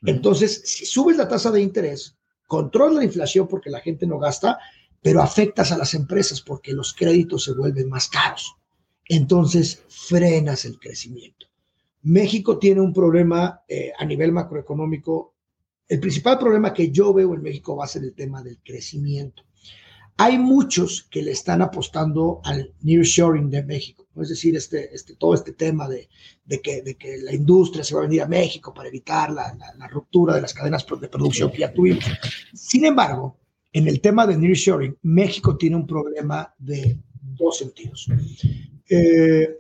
Entonces, 0.05 0.61
si 0.65 0.85
subes 0.85 1.17
la 1.17 1.27
tasa 1.27 1.51
de 1.51 1.61
interés, 1.61 2.15
controla 2.47 2.99
la 2.99 3.05
inflación 3.05 3.47
porque 3.47 3.69
la 3.69 3.79
gente 3.79 4.05
no 4.05 4.19
gasta, 4.19 4.59
pero 5.01 5.21
afectas 5.21 5.71
a 5.71 5.77
las 5.77 5.93
empresas 5.93 6.41
porque 6.41 6.73
los 6.73 6.93
créditos 6.93 7.43
se 7.43 7.53
vuelven 7.53 7.89
más 7.89 8.07
caros. 8.09 8.55
Entonces, 9.05 9.83
frenas 9.87 10.65
el 10.65 10.79
crecimiento. 10.79 11.47
México 12.03 12.59
tiene 12.59 12.81
un 12.81 12.93
problema 12.93 13.61
eh, 13.67 13.91
a 13.97 14.05
nivel 14.05 14.31
macroeconómico. 14.31 15.35
El 15.87 15.99
principal 15.99 16.37
problema 16.37 16.73
que 16.73 16.91
yo 16.91 17.13
veo 17.13 17.33
en 17.33 17.41
México 17.41 17.75
va 17.77 17.85
a 17.85 17.89
ser 17.89 18.03
el 18.03 18.13
tema 18.13 18.41
del 18.43 18.59
crecimiento. 18.63 19.43
Hay 20.17 20.37
muchos 20.37 21.03
que 21.09 21.21
le 21.21 21.31
están 21.31 21.61
apostando 21.61 22.41
al 22.43 22.73
nearshoring 22.81 23.49
de 23.49 23.63
México, 23.63 24.02
es 24.21 24.29
decir, 24.29 24.55
este, 24.55 24.93
este, 24.93 25.15
todo 25.15 25.33
este 25.33 25.53
tema 25.53 25.87
de, 25.87 26.07
que, 26.61 26.81
de 26.83 26.95
que 26.95 27.17
la 27.17 27.33
industria 27.33 27.83
se 27.83 27.95
va 27.95 28.01
a 28.01 28.03
venir 28.03 28.21
a 28.21 28.27
México 28.27 28.73
para 28.73 28.89
evitar 28.89 29.31
la, 29.31 29.57
ruptura 29.89 30.35
de 30.35 30.41
las 30.41 30.53
cadenas 30.53 30.85
de 30.99 31.07
producción 31.07 31.51
que 31.51 31.59
ya 31.59 31.73
tuvimos. 31.73 32.05
Sin 32.53 32.85
embargo, 32.85 33.39
en 33.71 33.87
el 33.87 34.01
tema 34.01 34.27
de 34.27 34.37
nearshoring, 34.37 34.97
México 35.01 35.57
tiene 35.57 35.75
un 35.75 35.87
problema 35.87 36.53
de 36.59 36.99
dos 37.21 37.57
sentidos. 37.57 38.07
Eh, 38.87 39.59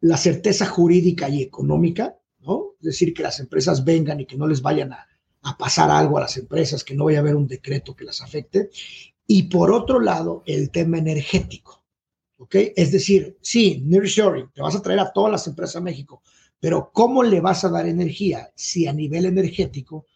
la 0.00 0.16
certeza 0.16 0.64
jurídica 0.64 1.28
y 1.28 1.42
económica, 1.42 2.18
¿no? 2.40 2.74
Es 2.80 2.86
decir, 2.86 3.12
que 3.12 3.22
las 3.22 3.40
empresas 3.40 3.84
vengan 3.84 4.20
y 4.20 4.26
que 4.26 4.38
no 4.38 4.46
les 4.46 4.62
vayan 4.62 4.92
a 4.92 5.58
pasar 5.58 5.90
algo 5.90 6.16
a 6.16 6.22
las 6.22 6.36
empresas, 6.38 6.82
que 6.82 6.94
no 6.94 7.04
vaya 7.04 7.18
a 7.18 7.20
haber 7.20 7.36
un 7.36 7.46
decreto 7.46 7.94
que 7.94 8.04
las 8.04 8.22
afecte. 8.22 8.70
Y 9.26 9.44
por 9.44 9.70
otro 9.70 10.00
lado, 10.00 10.42
el 10.46 10.70
tema 10.70 10.98
energético. 10.98 11.79
¿Ok? 12.40 12.56
Es 12.74 12.90
decir, 12.90 13.36
sí, 13.42 13.82
nearshoring, 13.84 14.50
te 14.54 14.62
vas 14.62 14.74
a 14.74 14.80
traer 14.80 15.00
a 15.00 15.12
todas 15.12 15.30
las 15.30 15.46
empresas 15.46 15.76
a 15.76 15.82
México, 15.82 16.22
pero 16.58 16.90
¿cómo 16.90 17.22
le 17.22 17.38
vas 17.38 17.64
a 17.64 17.68
dar 17.68 17.86
energía 17.86 18.50
si 18.54 18.86
a 18.86 18.94
nivel 18.94 19.26
energético 19.26 20.06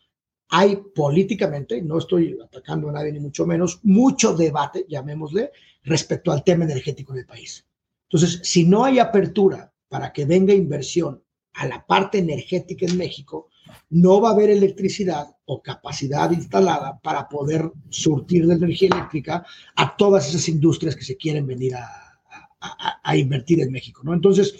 hay 0.49 0.77
políticamente, 0.95 1.83
no 1.83 1.99
estoy 1.99 2.39
atacando 2.43 2.89
a 2.89 2.93
nadie 2.93 3.13
ni 3.13 3.21
mucho 3.21 3.45
menos, 3.45 3.79
mucho 3.83 4.35
debate, 4.35 4.87
llamémosle, 4.89 5.51
respecto 5.83 6.33
al 6.33 6.43
tema 6.43 6.65
energético 6.65 7.13
en 7.13 7.19
el 7.19 7.27
país? 7.27 7.67
Entonces, 8.09 8.41
si 8.43 8.65
no 8.65 8.85
hay 8.85 9.01
apertura 9.01 9.71
para 9.91 10.11
que 10.11 10.25
venga 10.25 10.55
inversión 10.55 11.23
a 11.53 11.67
la 11.67 11.85
parte 11.85 12.19
energética 12.19 12.87
en 12.87 12.97
México, 12.97 13.51
no 13.91 14.23
va 14.23 14.31
a 14.31 14.33
haber 14.33 14.49
electricidad 14.49 15.27
o 15.45 15.61
capacidad 15.63 16.31
instalada 16.31 16.99
para 17.03 17.29
poder 17.29 17.71
surtir 17.91 18.47
de 18.47 18.55
energía 18.55 18.89
eléctrica 18.93 19.45
a 19.77 19.95
todas 19.95 20.27
esas 20.27 20.49
industrias 20.49 20.97
que 20.97 21.05
se 21.05 21.19
quieren 21.19 21.47
venir 21.47 21.75
a, 21.77 22.04
invertir 23.17 23.61
en 23.61 23.73
México. 23.73 24.03
¿no? 24.05 24.15
Entonces, 24.15 24.55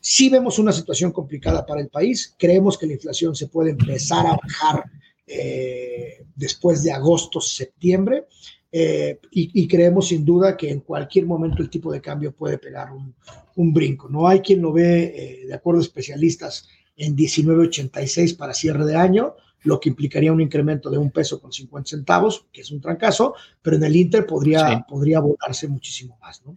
sí 0.00 0.28
vemos 0.28 0.58
una 0.58 0.72
situación 0.72 1.12
complicada 1.12 1.64
para 1.66 1.80
el 1.80 1.88
país. 1.88 2.34
Creemos 2.38 2.78
que 2.78 2.86
la 2.86 2.94
inflación 2.94 3.34
se 3.34 3.48
puede 3.48 3.70
empezar 3.70 4.26
a 4.26 4.36
bajar 4.36 4.84
eh, 5.26 6.24
después 6.34 6.82
de 6.82 6.92
agosto, 6.92 7.40
septiembre. 7.40 8.26
Eh, 8.70 9.18
y, 9.30 9.66
creemos 9.66 10.08
sin 10.08 10.26
duda 10.26 10.54
que 10.54 10.70
en 10.70 10.80
cualquier 10.80 11.24
momento 11.24 11.62
el 11.62 11.70
tipo 11.70 11.90
de 11.90 12.02
cambio 12.02 12.32
puede 12.32 12.58
pegar 12.58 12.88
un, 12.92 13.72
brinco. 13.72 14.08
No 14.08 14.28
hay 14.28 14.40
quien 14.40 14.60
lo 14.60 14.72
ve, 14.72 15.04
eh, 15.04 15.46
de 15.46 15.54
acuerdo 15.54 15.80
a 15.80 15.84
especialistas, 15.84 16.68
en 16.96 17.16
19.86 17.16 18.36
para 18.36 18.52
cierre 18.52 18.84
de 18.84 18.96
año, 18.96 19.34
lo 19.62 19.80
que 19.80 19.88
implicaría 19.88 20.32
un 20.32 20.40
incremento 20.40 20.90
de 20.90 20.98
un 20.98 21.10
peso 21.10 21.40
con 21.40 21.52
50 21.52 21.88
centavos, 21.88 22.46
que 22.52 22.60
es 22.60 22.70
un 22.70 22.80
trancazo, 22.80 23.34
pero 23.62 23.76
en 23.76 23.84
el 23.84 23.96
Inter 23.96 24.26
podría, 24.26 24.84
podría 24.88 25.20
votarse 25.20 25.66
muchísimo 25.66 26.18
más, 26.20 26.44
¿no? 26.44 26.56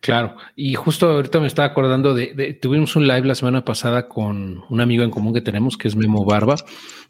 Claro, 0.00 0.36
y 0.56 0.74
justo 0.74 1.08
ahorita 1.08 1.38
me 1.38 1.46
estaba 1.46 1.68
acordando 1.68 2.12
de, 2.12 2.58
tuvimos 2.60 2.96
un 2.96 3.06
live 3.06 3.24
la 3.24 3.36
semana 3.36 3.64
pasada 3.64 4.08
con 4.08 4.64
un 4.68 4.80
amigo 4.80 5.04
en 5.04 5.10
común 5.10 5.32
que 5.32 5.40
tenemos, 5.40 5.76
que 5.76 5.86
es 5.86 5.94
Memo 5.94 6.24
Barba, 6.24 6.56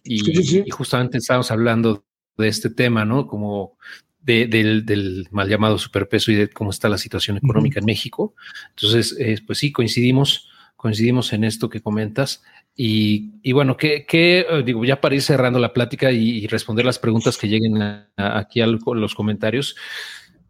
y, 0.04 0.68
justamente 0.70 1.16
estábamos 1.16 1.50
hablando 1.50 2.04
de 2.36 2.48
este 2.48 2.68
tema, 2.68 3.06
¿no? 3.06 3.26
Como 3.26 3.78
del, 4.20 5.26
mal 5.30 5.48
llamado 5.48 5.78
superpeso 5.78 6.32
y 6.32 6.34
de 6.34 6.48
cómo 6.50 6.70
está 6.70 6.90
la 6.90 6.98
situación 6.98 7.38
económica 7.38 7.80
en 7.80 7.86
México. 7.86 8.34
Entonces, 8.76 9.16
eh, 9.18 9.38
pues 9.46 9.58
sí, 9.58 9.72
coincidimos 9.72 10.50
coincidimos 10.82 11.32
en 11.32 11.44
esto 11.44 11.70
que 11.70 11.80
comentas. 11.80 12.42
Y, 12.74 13.52
bueno, 13.52 13.76
que, 13.76 14.04
eh, 14.10 14.62
digo, 14.64 14.84
ya 14.84 15.00
para 15.00 15.14
ir 15.14 15.22
cerrando 15.22 15.60
la 15.60 15.72
plática 15.72 16.10
y, 16.10 16.48
responder 16.48 16.84
las 16.84 16.98
preguntas 16.98 17.38
que 17.38 17.46
lleguen 17.48 17.80
aquí 18.16 18.60
a 18.60 18.66
los 18.66 19.14
comentarios, 19.14 19.76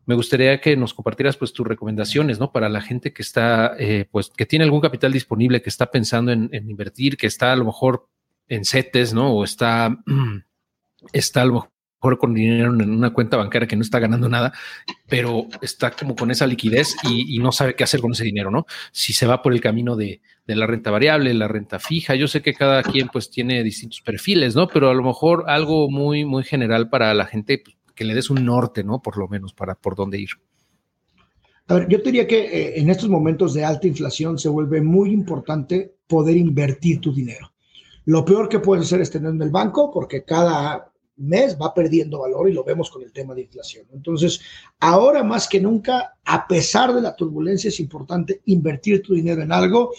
me 0.07 0.15
gustaría 0.15 0.61
que 0.61 0.77
nos 0.77 0.95
compartieras 0.95 1.37
pues 1.37 1.53
tus 1.53 1.67
recomendaciones, 1.67 2.39
¿no? 2.39 2.53
Para 2.53 2.69
la 2.69 2.81
gente 2.81 3.13
que 3.13 3.23
está, 3.23 3.75
eh, 3.79 4.07
pues, 4.11 4.31
que 4.31 4.47
tiene 4.47 4.65
algún 4.65 4.81
capital 4.81 5.13
disponible, 5.13 5.63
que 5.63 5.71
está 5.71 5.91
pensando 5.91 6.33
en, 6.33 6.51
invertir, 6.53 7.17
que 7.17 7.27
está 7.27 7.53
a 7.53 7.57
lo 7.57 7.65
mejor 7.65 8.09
en 8.49 8.65
CETES, 8.65 9.15
¿no? 9.15 9.33
O 9.33 9.45
está, 9.45 9.97
está 11.13 11.43
a 11.43 11.45
lo 11.45 11.53
mejor 12.03 12.19
con 12.19 12.35
dinero 12.35 12.75
en 12.75 12.91
una 12.91 13.13
cuenta 13.13 13.37
bancaria 13.37 13.69
que 13.69 13.77
no 13.77 13.83
está 13.83 14.01
ganando 14.01 14.29
nada, 14.29 14.53
pero 15.09 15.47
está 15.61 15.93
como 15.93 16.17
con 16.17 16.33
esa 16.33 16.49
liquidez 16.49 16.97
y, 17.05 17.39
no 17.39 17.53
sabe 17.53 17.77
qué 17.77 17.85
hacer 17.85 18.01
con 18.01 18.13
ese 18.13 18.25
dinero, 18.25 18.51
¿no? 18.51 18.67
Si 18.91 19.13
se 19.13 19.27
va 19.27 19.41
por 19.41 19.53
el 19.53 19.61
camino 19.61 19.95
de, 19.95 20.21
la 20.47 20.67
renta 20.67 20.91
variable, 20.91 21.33
la 21.33 21.47
renta 21.47 21.79
fija, 21.79 22.17
yo 22.17 22.27
sé 22.27 22.43
que 22.43 22.55
cada 22.55 22.83
quien 22.83 23.09
pues 23.09 23.31
tiene 23.31 23.63
distintos 23.63 24.01
perfiles, 24.01 24.57
¿no? 24.57 24.67
Pero 24.67 24.91
a 24.91 24.95
lo 24.95 25.03
mejor 25.03 25.45
algo 25.47 25.89
muy, 25.89 26.25
muy 26.25 26.43
general 26.43 26.91
para 26.91 27.15
la 27.15 27.27
gente 27.27 27.63
pues, 27.65 27.77
que 28.03 28.09
le 28.09 28.15
des 28.15 28.31
un 28.31 28.45
norte, 28.45 28.83
¿no? 28.83 29.01
Por 29.01 29.17
lo 29.17 29.29
menos 29.29 29.55
para 29.55 29.77
por 29.77 29.95
dónde 29.95 30.19
ir. 30.19 30.31
A 31.69 31.75
ver, 31.75 31.89
yo 31.89 31.99
diría 31.99 32.27
que 32.27 32.41
eh, 32.41 32.81
en 32.81 32.91
estos 32.91 33.09
momentos 33.09 33.55
de 33.55 33.65
alta 33.65 33.87
inflación 33.87 34.39
se 34.39 34.49
vuelve 34.49 34.83
muy 34.83 35.13
importante 35.13 35.95
poder 36.09 36.37
invertir 36.37 37.01
tu 37.01 37.15
dinero. 37.15 37.53
Lo 38.05 38.25
peor 38.25 38.49
que 38.49 38.59
puedes 38.59 38.87
hacer 38.87 39.01
es 39.01 39.11
tenerlo 39.11 39.37
en 39.37 39.43
el 39.43 39.51
banco 39.51 39.93
porque 39.93 40.25
cada 40.25 40.93
mes 41.17 41.57
va 41.57 41.73
perdiendo 41.73 42.19
valor 42.19 42.51
y 42.51 42.53
lo 42.53 42.65
vemos 42.65 42.91
con 42.91 43.03
el 43.03 43.13
tema 43.13 43.35
de 43.35 43.43
inflación. 43.43 43.87
Entonces, 43.93 44.41
ahora 44.81 45.23
más 45.23 45.47
que 45.47 45.61
nunca, 45.61 46.19
a 46.25 46.49
pesar 46.49 46.93
de 46.93 47.03
la 47.03 47.15
turbulencia, 47.15 47.69
es 47.69 47.79
importante 47.79 48.43
invertir 48.47 49.01
tu 49.01 49.15
dinero 49.15 49.43
en 49.43 49.53
algo 49.53 49.93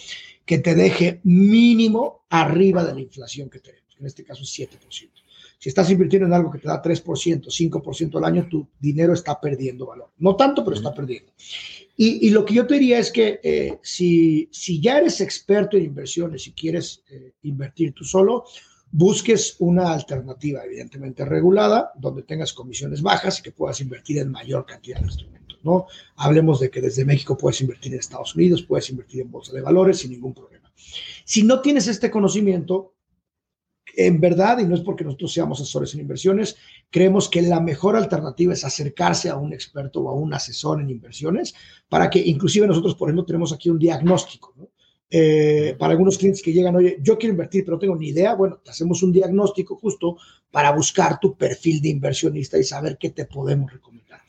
que 0.45 0.57
te 0.57 0.75
deje 0.75 1.21
mínimo 1.23 2.25
arriba 2.29 2.83
de 2.83 2.93
la 2.95 2.99
inflación 2.99 3.49
que 3.49 3.59
tenemos, 3.59 3.95
en 3.97 4.05
este 4.05 4.25
caso 4.25 4.43
es 4.43 4.49
7%. 4.59 5.22
Si 5.63 5.69
estás 5.69 5.89
invirtiendo 5.89 6.27
en 6.27 6.33
algo 6.33 6.51
que 6.51 6.59
te 6.59 6.67
da 6.67 6.81
3%, 6.81 7.45
5% 7.45 8.17
al 8.17 8.25
año, 8.25 8.49
tu 8.49 8.67
dinero 8.81 9.13
está 9.13 9.39
perdiendo 9.39 9.85
valor. 9.85 10.11
No 10.17 10.35
tanto, 10.35 10.61
pero 10.61 10.75
está 10.75 10.93
perdiendo. 10.93 11.31
Y, 11.95 12.29
lo 12.31 12.43
que 12.43 12.55
yo 12.55 12.67
te 12.67 12.73
diría 12.73 12.99
es 12.99 13.09
que 13.09 13.39
eh, 13.41 13.79
si, 13.81 14.49
si 14.51 14.81
ya 14.81 14.97
eres 14.97 15.21
experto 15.21 15.77
en 15.77 15.85
inversiones 15.85 16.47
y 16.47 16.51
quieres 16.51 17.01
eh, 17.09 17.35
invertir 17.43 17.93
tú 17.93 18.03
solo, 18.03 18.43
busques 18.91 19.55
una 19.59 19.93
alternativa 19.93 20.65
evidentemente 20.65 21.23
regulada, 21.23 21.93
donde 21.95 22.23
tengas 22.23 22.51
comisiones 22.51 23.01
bajas 23.01 23.39
y 23.39 23.43
que 23.43 23.53
puedas 23.53 23.79
invertir 23.79 24.17
en 24.17 24.31
mayor 24.31 24.65
cantidad 24.65 24.99
de 24.99 25.05
instrumentos, 25.05 25.59
¿no? 25.63 25.85
Hablemos 26.17 26.59
de 26.59 26.69
que 26.69 26.81
desde 26.81 27.05
México 27.05 27.37
puedes 27.37 27.61
invertir 27.61 27.93
en 27.93 27.99
Estados 27.99 28.35
Unidos, 28.35 28.63
puedes 28.63 28.89
invertir 28.89 29.21
en 29.21 29.31
bolsa 29.31 29.53
de 29.53 29.61
valores 29.61 29.99
sin 29.99 30.11
ningún 30.11 30.33
problema. 30.33 30.69
Si 31.23 31.43
no 31.43 31.61
tienes 31.61 31.87
este 31.87 32.11
conocimiento, 32.11 32.95
en 33.95 34.19
verdad, 34.19 34.59
y 34.59 34.65
no 34.65 34.75
es 34.75 34.81
porque 34.81 35.03
nosotros 35.03 35.33
seamos 35.33 35.61
asesores 35.61 35.93
en 35.93 36.01
inversiones, 36.01 36.55
creemos 36.89 37.29
que 37.29 37.41
la 37.41 37.59
mejor 37.59 37.95
alternativa 37.95 38.53
es 38.53 38.63
acercarse 38.63 39.29
a 39.29 39.37
un 39.37 39.53
experto 39.53 40.01
o 40.01 40.09
a 40.09 40.13
un 40.13 40.33
asesor 40.33 40.81
en 40.81 40.89
inversiones 40.89 41.53
para 41.89 42.09
que 42.09 42.19
inclusive 42.19 42.67
nosotros, 42.67 42.95
por 42.95 43.09
ejemplo, 43.09 43.25
tenemos 43.25 43.53
aquí 43.53 43.69
un 43.69 43.79
diagnóstico. 43.79 44.53
Eh, 45.15 45.75
para 45.77 45.91
algunos 45.91 46.17
clientes 46.17 46.41
que 46.41 46.51
llegan, 46.51 46.75
oye, 46.75 46.97
yo 46.99 47.19
quiero 47.19 47.33
invertir, 47.33 47.63
pero 47.63 47.75
no 47.75 47.79
tengo 47.79 47.95
ni 47.95 48.07
idea, 48.07 48.33
bueno, 48.33 48.59
te 48.63 48.71
hacemos 48.71 49.03
un 49.03 49.11
diagnóstico 49.11 49.75
justo 49.75 50.17
para 50.49 50.71
buscar 50.71 51.19
tu 51.19 51.37
perfil 51.37 51.81
de 51.81 51.89
inversionista 51.89 52.57
y 52.57 52.63
saber 52.63 52.97
qué 52.99 53.11
te 53.11 53.25
podemos 53.25 53.71
recomendar. 53.71 54.21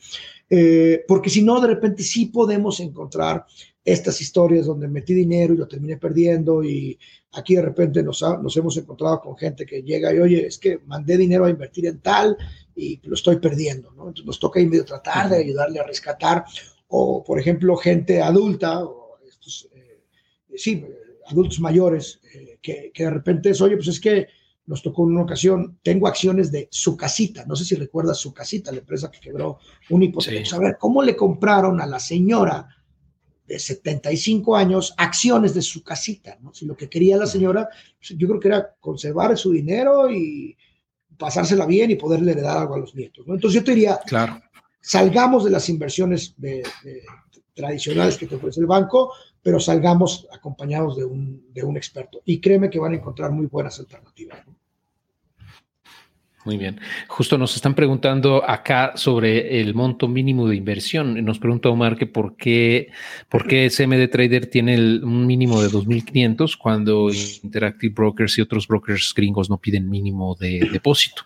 Eh, 0.47 1.03
porque 1.07 1.31
si 1.31 1.41
no, 1.41 1.59
de 1.59 1.67
repente 1.67 2.03
sí 2.03 2.27
podemos 2.27 2.79
encontrar 2.81 3.45
estas 3.83 4.21
historias 4.21 4.67
donde 4.67 4.87
metí 4.87 5.13
dinero 5.13 5.53
y 5.53 5.57
lo 5.57 5.67
terminé 5.67 5.97
perdiendo 5.97 6.63
y 6.63 6.99
aquí 7.35 7.55
de 7.55 7.61
repente 7.61 8.01
nos, 8.01 8.21
nos 8.21 8.57
hemos 8.57 8.77
encontrado 8.77 9.21
con 9.21 9.37
gente 9.37 9.65
que 9.65 9.83
llega 9.83 10.13
y, 10.13 10.19
oye, 10.19 10.47
es 10.47 10.57
que 10.57 10.79
mandé 10.85 11.17
dinero 11.17 11.45
a 11.45 11.49
invertir 11.49 11.85
en 11.87 11.99
tal 11.99 12.37
y 12.75 12.99
lo 13.03 13.15
estoy 13.15 13.37
perdiendo, 13.37 13.91
¿no? 13.91 14.07
Entonces 14.07 14.25
nos 14.25 14.39
toca 14.39 14.59
ahí 14.59 14.65
medio 14.65 14.85
tratar 14.85 15.29
de 15.29 15.37
ayudarle 15.37 15.79
a 15.79 15.83
rescatar 15.83 16.45
o, 16.87 17.23
por 17.23 17.39
ejemplo, 17.39 17.75
gente 17.75 18.21
adulta 18.21 18.83
o 18.83 19.17
estos 19.27 19.69
sí, 20.57 20.85
adultos 21.27 21.59
mayores, 21.59 22.19
eh, 22.33 22.59
que, 22.61 22.91
de 22.95 23.09
repente 23.09 23.49
es, 23.49 23.61
oye, 23.61 23.75
pues 23.75 23.87
es 23.87 23.99
que 23.99 24.27
nos 24.67 24.81
tocó 24.81 25.03
en 25.03 25.11
una 25.11 25.23
ocasión, 25.23 25.77
tengo 25.83 26.07
acciones 26.07 26.51
de 26.51 26.67
su 26.71 26.97
casita, 26.97 27.45
no 27.45 27.55
sé 27.55 27.65
si 27.65 27.75
recuerdas 27.75 28.17
su 28.17 28.33
casita, 28.33 28.71
la 28.71 28.79
empresa 28.79 29.11
que 29.11 29.19
quebró 29.19 29.59
un 29.91 30.01
hipoteca. 30.01 30.55
A 30.55 30.59
ver, 30.59 30.77
¿cómo 30.79 31.03
le 31.03 31.15
compraron 31.15 31.79
a 31.79 31.85
la 31.85 31.99
señora 31.99 32.74
de 33.47 33.59
75 33.59 34.55
años 34.55 34.93
acciones 34.97 35.53
de 35.53 35.61
su 35.61 35.83
casita? 35.83 36.37
¿no? 36.41 36.53
Si 36.53 36.65
lo 36.65 36.75
que 36.75 36.89
quería 36.89 37.17
la 37.17 37.27
señora, 37.27 37.69
pues, 37.97 38.17
yo 38.17 38.27
creo 38.27 38.39
que 38.39 38.47
era 38.47 38.75
conservar 38.79 39.37
su 39.37 39.51
dinero 39.51 40.09
y 40.11 40.57
pasársela 41.17 41.65
bien 41.65 41.91
y 41.91 41.95
poderle 41.95 42.31
heredar 42.31 42.57
algo 42.57 42.75
a 42.75 42.79
los 42.79 42.95
nietos. 42.95 43.25
¿no? 43.27 43.35
Entonces 43.35 43.59
yo 43.59 43.63
te 43.63 43.73
diría, 43.73 43.99
claro. 44.05 44.41
salgamos 44.81 45.45
de 45.45 45.51
las 45.51 45.69
inversiones 45.69 46.33
de, 46.37 46.63
tradicionales 47.53 48.17
que 48.17 48.27
te 48.27 48.35
ofrece 48.35 48.59
el 48.59 48.65
banco, 48.65 49.13
pero 49.41 49.59
salgamos 49.59 50.27
acompañados 50.31 50.97
de 50.97 51.05
un, 51.05 51.45
de 51.53 51.63
un 51.63 51.77
experto. 51.77 52.21
Y 52.25 52.41
créeme 52.41 52.69
que 52.69 52.79
van 52.79 52.93
a 52.93 52.97
encontrar 52.97 53.31
muy 53.31 53.45
buenas 53.45 53.79
alternativas. 53.79 54.39
Muy 56.45 56.57
bien. 56.57 56.79
Justo 57.07 57.39
nos 57.39 57.55
están 57.55 57.73
preguntando 57.73 58.47
acá 58.47 58.93
sobre 58.95 59.59
el 59.59 59.73
monto 59.73 60.07
mínimo 60.07 60.47
de 60.47 60.55
inversión. 60.55 61.25
Nos 61.25 61.39
pregunta 61.39 61.69
Omar 61.69 61.97
que 61.97 62.05
por 62.05 62.37
qué, 62.37 62.91
por 63.29 63.47
qué 63.47 63.67
SMD 63.67 64.07
Trader 64.11 64.45
tiene 64.45 64.75
un 64.99 65.25
mínimo 65.25 65.59
de 65.59 65.69
2.500 65.69 66.55
cuando 66.55 67.09
Interactive 67.41 67.95
Brokers 67.95 68.37
y 68.37 68.41
otros 68.41 68.67
brokers 68.67 69.11
gringos 69.15 69.49
no 69.49 69.57
piden 69.57 69.89
mínimo 69.89 70.35
de 70.39 70.69
depósito. 70.71 71.23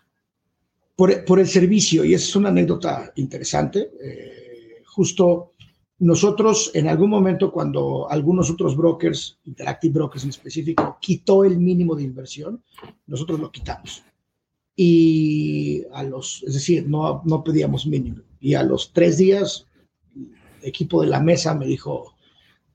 Por, 0.95 1.25
por 1.25 1.39
el 1.39 1.47
servicio, 1.47 2.05
y 2.05 2.13
es 2.13 2.33
una 2.37 2.47
anécdota 2.47 3.11
interesante. 3.17 3.91
Eh, 4.01 4.83
justo 4.85 5.51
nosotros 5.99 6.71
en 6.73 6.87
algún 6.87 7.09
momento 7.09 7.51
cuando 7.51 8.09
algunos 8.09 8.49
otros 8.49 8.77
brokers, 8.77 9.37
Interactive 9.43 9.93
Brokers 9.95 10.23
en 10.23 10.29
específico, 10.29 10.97
quitó 11.01 11.43
el 11.43 11.57
mínimo 11.57 11.93
de 11.93 12.03
inversión, 12.03 12.63
nosotros 13.05 13.37
lo 13.37 13.51
quitamos. 13.51 14.01
Y 14.81 15.83
a 15.91 16.03
los, 16.03 16.41
es 16.47 16.53
decir, 16.53 16.87
no, 16.87 17.21
no 17.25 17.43
pedíamos 17.43 17.85
mínimo. 17.85 18.21
Y 18.39 18.53
a 18.53 18.63
los 18.63 18.93
tres 18.93 19.17
días, 19.17 19.67
el 20.15 20.69
equipo 20.69 21.01
de 21.01 21.09
la 21.09 21.19
mesa 21.19 21.53
me 21.53 21.65
dijo, 21.65 22.15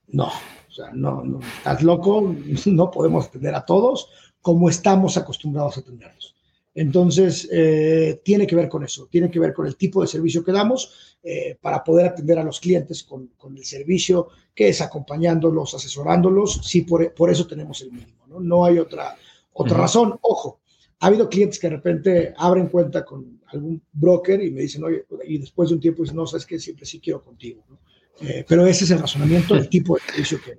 no, 0.09 0.27
o 0.27 0.71
sea, 0.71 0.91
no, 0.93 1.23
no, 1.23 1.39
estás 1.39 1.81
loco, 1.81 2.35
no 2.67 2.91
podemos 2.91 3.25
atender 3.25 3.55
a 3.55 3.65
todos 3.65 4.07
como 4.39 4.69
estamos 4.69 5.17
acostumbrados 5.17 5.77
a 5.77 5.79
atenderlos. 5.79 6.35
Entonces, 6.75 7.49
eh, 7.51 8.21
tiene 8.23 8.45
que 8.45 8.55
ver 8.55 8.69
con 8.69 8.83
eso, 8.83 9.07
tiene 9.09 9.31
que 9.31 9.39
ver 9.39 9.55
con 9.55 9.65
el 9.65 9.75
tipo 9.75 10.03
de 10.03 10.07
servicio 10.07 10.43
que 10.43 10.51
damos 10.51 11.17
eh, 11.23 11.57
para 11.59 11.83
poder 11.83 12.05
atender 12.05 12.37
a 12.37 12.43
los 12.43 12.59
clientes 12.59 13.03
con, 13.03 13.31
con, 13.35 13.57
el 13.57 13.65
servicio 13.65 14.27
que 14.53 14.67
es 14.67 14.79
acompañándolos, 14.79 15.73
asesorándolos. 15.73 16.61
Sí, 16.61 16.81
por, 16.81 17.11
por 17.15 17.31
eso 17.31 17.47
tenemos 17.47 17.81
el 17.81 17.93
mínimo, 17.93 18.27
¿no? 18.27 18.39
No 18.39 18.63
hay 18.63 18.77
otra, 18.77 19.17
otra 19.53 19.75
razón. 19.75 20.19
Ojo, 20.21 20.59
ha 21.05 21.07
habido 21.07 21.29
clientes 21.29 21.59
que 21.59 21.69
de 21.69 21.75
repente 21.75 22.33
abren 22.35 22.67
cuenta 22.67 23.05
con 23.05 23.39
algún 23.49 23.79
broker 23.93 24.41
y 24.41 24.49
me 24.49 24.61
dicen, 24.61 24.83
oye, 24.83 25.05
y 25.27 25.37
después 25.37 25.69
de 25.69 25.75
un 25.75 25.79
tiempo 25.79 26.01
dicen, 26.01 26.15
no, 26.15 26.25
sabes 26.25 26.47
que 26.47 26.57
siempre 26.57 26.83
sí 26.83 26.99
quiero 26.99 27.21
contigo, 27.23 27.63
¿no? 27.69 27.79
eh, 28.21 28.43
pero 28.47 28.65
ese 28.65 28.85
es 28.85 28.89
el 28.89 28.97
razonamiento 28.97 29.53
del 29.53 29.69
tipo 29.69 29.93
de 29.93 30.01
servicio 30.01 30.39
que, 30.43 30.57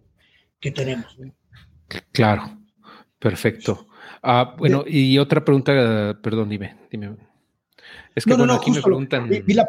que 0.60 0.70
tenemos. 0.70 1.18
¿no? 1.18 1.34
Claro, 2.12 2.60
perfecto. 3.18 3.88
Ah, 4.22 4.54
bueno, 4.56 4.84
y 4.86 5.18
otra 5.18 5.44
pregunta, 5.44 6.16
perdón, 6.22 6.48
dime, 6.48 6.76
dime. 6.92 7.16
Es 8.14 8.24
que 8.24 8.34
bueno, 8.34 8.52
aquí 8.52 8.70
me 8.70 8.80
preguntan. 8.80 9.28
Vi, 9.28 9.52
la 9.52 9.66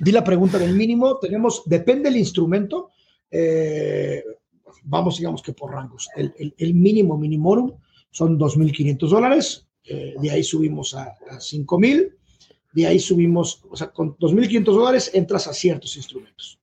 la 0.00 0.24
pregunta 0.24 0.58
del 0.58 0.74
mínimo. 0.74 1.20
Tenemos, 1.20 1.62
depende 1.66 2.10
del 2.10 2.18
instrumento, 2.18 2.90
eh, 3.30 4.24
vamos, 4.82 5.18
digamos 5.18 5.40
que 5.40 5.52
por 5.52 5.70
rangos. 5.70 6.08
El, 6.16 6.34
el, 6.36 6.52
el 6.58 6.74
mínimo 6.74 7.16
minimorum 7.16 7.78
son 8.10 8.38
2.500 8.38 9.08
dólares, 9.08 9.67
eh, 9.88 10.14
de 10.20 10.30
ahí 10.30 10.42
subimos 10.42 10.94
a, 10.94 11.16
a 11.30 11.38
5.000, 11.38 12.12
de 12.72 12.86
ahí 12.86 12.98
subimos, 12.98 13.62
o 13.70 13.76
sea, 13.76 13.90
con 13.90 14.16
2.500 14.16 14.64
dólares 14.64 15.10
entras 15.14 15.46
a 15.46 15.52
ciertos 15.52 15.96
instrumentos. 15.96 16.58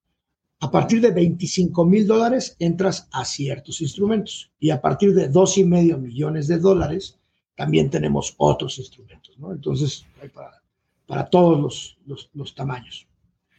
A 0.59 0.71
partir 0.71 1.01
de 1.01 1.11
25 1.11 1.85
mil 1.85 2.07
dólares 2.07 2.55
entras 2.59 3.07
a 3.11 3.25
ciertos 3.25 3.81
instrumentos 3.81 4.51
y 4.59 4.69
a 4.69 4.81
partir 4.81 5.13
de 5.13 5.27
dos 5.27 5.57
y 5.57 5.65
medio 5.65 5.97
millones 5.97 6.47
de 6.47 6.57
dólares 6.57 7.19
también 7.55 7.89
tenemos 7.89 8.33
otros 8.37 8.79
instrumentos, 8.79 9.37
¿no? 9.37 9.51
Entonces, 9.51 10.05
hay 10.21 10.29
para, 10.29 10.61
para 11.05 11.29
todos 11.29 11.59
los, 11.59 11.97
los, 12.05 12.29
los, 12.33 12.55
tamaños. 12.55 13.07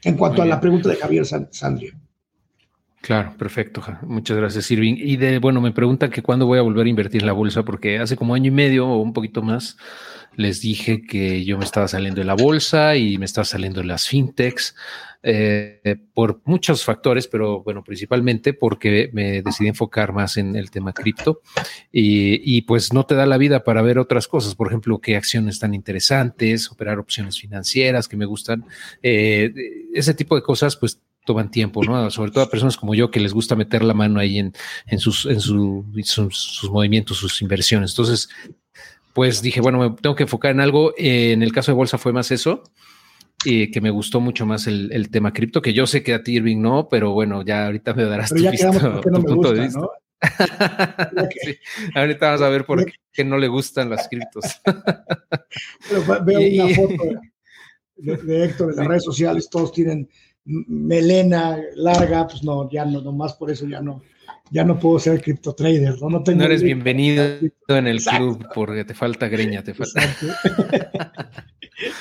En 0.03 0.17
cuanto 0.17 0.43
a 0.43 0.47
la 0.47 0.61
pregunta 0.61 0.89
de 0.89 0.97
Javier 0.97 1.25
Sandrio. 1.27 1.95
Claro, 3.07 3.37
perfecto. 3.39 3.85
Muchas 4.03 4.37
gracias, 4.37 4.69
Irving. 4.69 4.97
Y 4.99 5.17
de, 5.17 5.39
bueno, 5.39 5.61
me 5.61 5.71
preguntan 5.71 6.11
que 6.11 6.23
cuándo 6.23 6.45
voy 6.45 6.59
a 6.59 6.63
volver 6.63 6.87
a 6.87 6.89
invertir 6.89 7.23
en 7.23 7.29
la 7.29 7.35
bolsa, 7.35 7.65
porque 7.65 8.01
hace 8.01 8.17
como 8.17 8.35
año 8.35 8.49
y 8.49 8.51
medio 8.51 8.89
o 8.89 9.01
un 9.01 9.13
poquito 9.13 9.43
más 9.43 9.77
les 10.35 10.61
dije 10.61 11.03
que 11.03 11.45
yo 11.45 11.57
me 11.57 11.65
estaba 11.65 11.87
saliendo 11.87 12.21
de 12.21 12.27
la 12.27 12.35
bolsa 12.35 12.97
y 12.97 13.17
me 13.17 13.25
estaba 13.25 13.45
saliendo 13.45 13.81
de 13.81 13.87
las 13.87 14.09
fintechs 14.09 14.75
eh, 15.23 15.97
por 16.15 16.41
muchos 16.45 16.85
factores, 16.85 17.29
pero 17.29 17.63
bueno, 17.63 17.85
principalmente 17.85 18.55
porque 18.55 19.09
me 19.13 19.41
decidí 19.41 19.69
enfocar 19.69 20.13
más 20.13 20.37
en 20.37 20.57
el 20.57 20.73
tema 20.73 20.93
cripto 20.93 21.43
y, 21.93 22.63
pues 22.63 22.93
no 22.93 23.07
te 23.07 23.15
da 23.15 23.25
la 23.25 23.39
vida 23.39 23.63
para 23.63 23.83
ver 23.83 24.01
otras 24.01 24.27
cosas, 24.27 24.57
por 24.57 24.67
ejemplo, 24.67 25.01
qué 25.01 25.17
acciones 25.17 25.61
tan 25.61 25.75
interesantes, 25.75 26.71
operar 26.73 26.99
opciones 26.99 27.39
financieras 27.39 28.09
que 28.09 28.17
me 28.17 28.27
gustan, 28.27 28.65
eh, 29.01 29.53
ese 29.95 30.13
tipo 30.13 30.35
de 30.35 30.43
cosas, 30.43 30.77
pues 30.77 31.01
toman 31.27 31.51
tiempo, 31.51 31.83
¿no? 31.85 32.11
Sobre 32.11 32.31
todo 32.31 32.45
a 32.45 32.51
personas 32.51 32.79
como 32.79 32.95
yo 32.95 33.11
que 33.11 33.21
les 33.21 33.35
gusta 33.35 33.55
meter 33.55 33.85
la 33.85 33.93
mano 33.93 34.19
ahí 34.19 34.39
en, 34.39 34.55
en, 34.87 34.99
sus, 34.99 35.27
en 35.27 35.41
su, 35.41 35.85
sus, 36.05 36.39
sus 36.39 36.71
movimientos, 36.71 37.19
sus 37.19 37.43
inversiones. 37.43 37.91
Entonces, 37.91 38.31
pues 39.13 39.43
dije, 39.43 39.61
bueno, 39.61 39.79
me 39.79 39.91
tengo 39.97 40.17
que 40.17 40.23
enfocar 40.23 40.53
en 40.53 40.61
algo. 40.61 40.95
Eh, 40.97 41.33
en 41.33 41.43
el 41.43 41.53
caso 41.53 41.73
de 41.73 41.77
bolsa 41.77 41.99
fue 41.99 42.15
más 42.15 42.31
eso, 42.31 42.63
y 43.45 43.71
que 43.71 43.81
me 43.81 43.91
gustó 43.91 44.21
mucho 44.21 44.47
más 44.47 44.67
el, 44.67 44.91
el 44.93 45.11
tema 45.11 45.33
cripto, 45.33 45.63
que 45.63 45.73
yo 45.73 45.87
sé 45.87 46.03
que 46.03 46.15
a 46.15 46.23
ti, 46.23 46.35
Irving, 46.37 46.61
no, 46.61 46.89
pero 46.89 47.13
bueno, 47.13 47.43
ya 47.45 47.67
ahorita 47.67 47.95
me 47.95 48.05
darás 48.05 48.31
tu, 48.31 48.37
visto, 48.37 48.71
tu 49.03 49.11
no 49.11 49.23
punto 49.23 49.35
gusta, 49.35 49.53
de 49.53 49.61
vista. 49.61 49.81
¿no? 49.81 49.91
sí, 51.43 51.57
ahorita 51.95 52.31
vas 52.31 52.43
a 52.43 52.49
ver 52.49 52.65
por 52.65 52.85
qué 53.13 53.25
no 53.25 53.39
le 53.39 53.49
gustan 53.49 53.91
las 53.91 54.09
criptos. 54.09 54.45
Pero 54.65 56.25
veo 56.25 56.41
una 56.65 56.75
foto 56.75 57.05
de, 57.97 58.17
de, 58.17 58.45
Héctor 58.45 58.71
en 58.71 58.77
las 58.77 58.87
redes 58.87 59.05
sociales, 59.05 59.49
todos 59.51 59.73
tienen 59.73 60.09
melena 60.47 61.59
larga, 61.75 62.27
pues 62.27 62.43
no, 62.45 62.71
ya 62.71 62.85
no, 62.85 63.01
nomás 63.01 63.35
por 63.35 63.51
eso 63.51 63.67
ya 63.67 63.81
no, 63.81 64.03
ya 64.51 64.65
no 64.65 64.79
puedo 64.79 64.99
ser 64.99 65.21
cripto 65.21 65.55
trader, 65.55 66.01
¿no? 66.01 66.09
No, 66.09 66.23
tengo 66.23 66.45
eres 66.45 66.63
bienvenido 66.63 67.25
en 67.69 67.87
el 67.87 68.03
club 68.03 68.47
porque 68.55 68.85
te 68.85 68.95
falta 68.95 69.29
greña, 69.29 69.63
te 69.63 69.75
falta. 69.75 70.03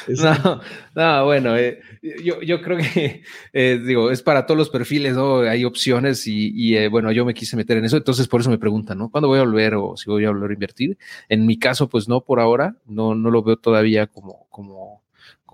no, 0.07 0.61
no, 0.95 1.25
bueno, 1.25 1.57
eh, 1.57 1.79
yo, 2.23 2.41
yo, 2.41 2.61
creo 2.61 2.77
que, 2.77 3.23
eh, 3.51 3.81
digo, 3.83 4.11
es 4.11 4.21
para 4.21 4.45
todos 4.45 4.57
los 4.57 4.69
perfiles, 4.69 5.15
¿no? 5.15 5.39
Hay 5.39 5.65
opciones 5.65 6.27
y, 6.27 6.51
y 6.55 6.77
eh, 6.77 6.87
bueno, 6.87 7.11
yo 7.11 7.25
me 7.25 7.33
quise 7.33 7.57
meter 7.57 7.77
en 7.77 7.85
eso, 7.85 7.97
entonces 7.97 8.27
por 8.27 8.41
eso 8.41 8.51
me 8.51 8.59
preguntan, 8.59 8.99
¿no? 8.99 9.09
¿Cuándo 9.09 9.27
voy 9.27 9.39
a 9.39 9.43
volver 9.43 9.75
o 9.75 9.97
si 9.97 10.09
voy 10.09 10.25
a 10.25 10.29
volver 10.29 10.51
a 10.51 10.53
invertir? 10.53 10.97
En 11.29 11.45
mi 11.45 11.57
caso, 11.57 11.89
pues 11.89 12.07
no 12.07 12.21
por 12.21 12.39
ahora, 12.39 12.75
no, 12.85 13.15
no 13.15 13.31
lo 13.31 13.41
veo 13.41 13.57
todavía 13.57 14.05
como, 14.07 14.47
como, 14.49 15.04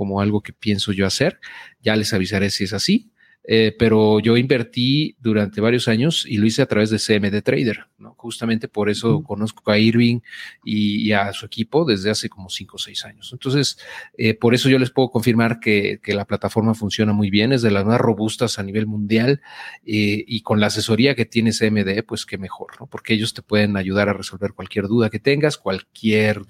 como 0.02 0.20
algo 0.20 0.42
que 0.42 0.52
pienso 0.52 0.94
yo 0.94 1.06
hacer. 1.06 1.40
Ya 1.84 1.96
les 1.96 2.12
avisaré 2.12 2.50
si 2.50 2.64
es 2.64 2.74
así. 2.74 3.12
Eh, 3.44 3.76
pero 3.78 4.20
yo 4.20 4.38
invertí 4.38 5.16
durante 5.20 5.62
varios 5.62 5.88
años 5.88 6.26
y 6.28 6.38
lo 6.38 6.46
hice 6.46 6.62
a 6.62 6.68
través 6.68 6.92
de 6.92 7.00
CMD 7.00 7.42
Trader, 7.42 7.88
¿no? 7.98 8.14
Justamente 8.16 8.68
por 8.68 8.90
eso 8.90 9.24
conozco 9.24 9.72
a 9.72 9.80
Irving 9.80 10.20
y, 10.64 11.12
a 11.12 11.34
su 11.34 11.48
equipo 11.48 11.84
desde 11.84 12.12
hace 12.12 12.30
como 12.30 12.50
cinco 12.50 12.76
o 12.76 12.80
seis 12.80 13.04
años. 13.04 13.32
Entonces, 13.34 13.80
eh, 14.16 14.36
por 14.36 14.54
eso 14.54 14.70
yo 14.70 14.78
les 14.78 14.92
puedo 14.92 15.10
confirmar 15.10 15.60
que, 15.60 16.00
que, 16.04 16.14
la 16.14 16.26
plataforma 16.26 16.76
funciona 16.76 17.14
muy 17.14 17.32
bien, 17.32 17.52
es 17.52 17.64
de 17.64 17.72
las 17.72 17.84
más 17.84 18.00
robustas 18.00 18.60
a 18.60 18.64
nivel 18.64 18.86
mundial 18.86 19.42
eh, 19.86 20.24
y 20.28 20.42
con 20.42 20.60
la 20.60 20.68
asesoría 20.68 21.16
que 21.16 21.26
tiene 21.26 21.52
CMD, 21.52 22.04
pues 22.06 22.26
qué 22.28 22.38
mejor, 22.38 22.80
¿no? 22.80 22.86
Porque 22.86 23.16
ellos 23.16 23.34
te 23.34 23.42
pueden 23.42 23.76
ayudar 23.76 24.08
a 24.08 24.14
resolver 24.14 24.54
cualquier 24.54 24.88
duda 24.88 25.10
que 25.10 25.20
tengas, 25.20 25.58
cualquier 25.58 26.44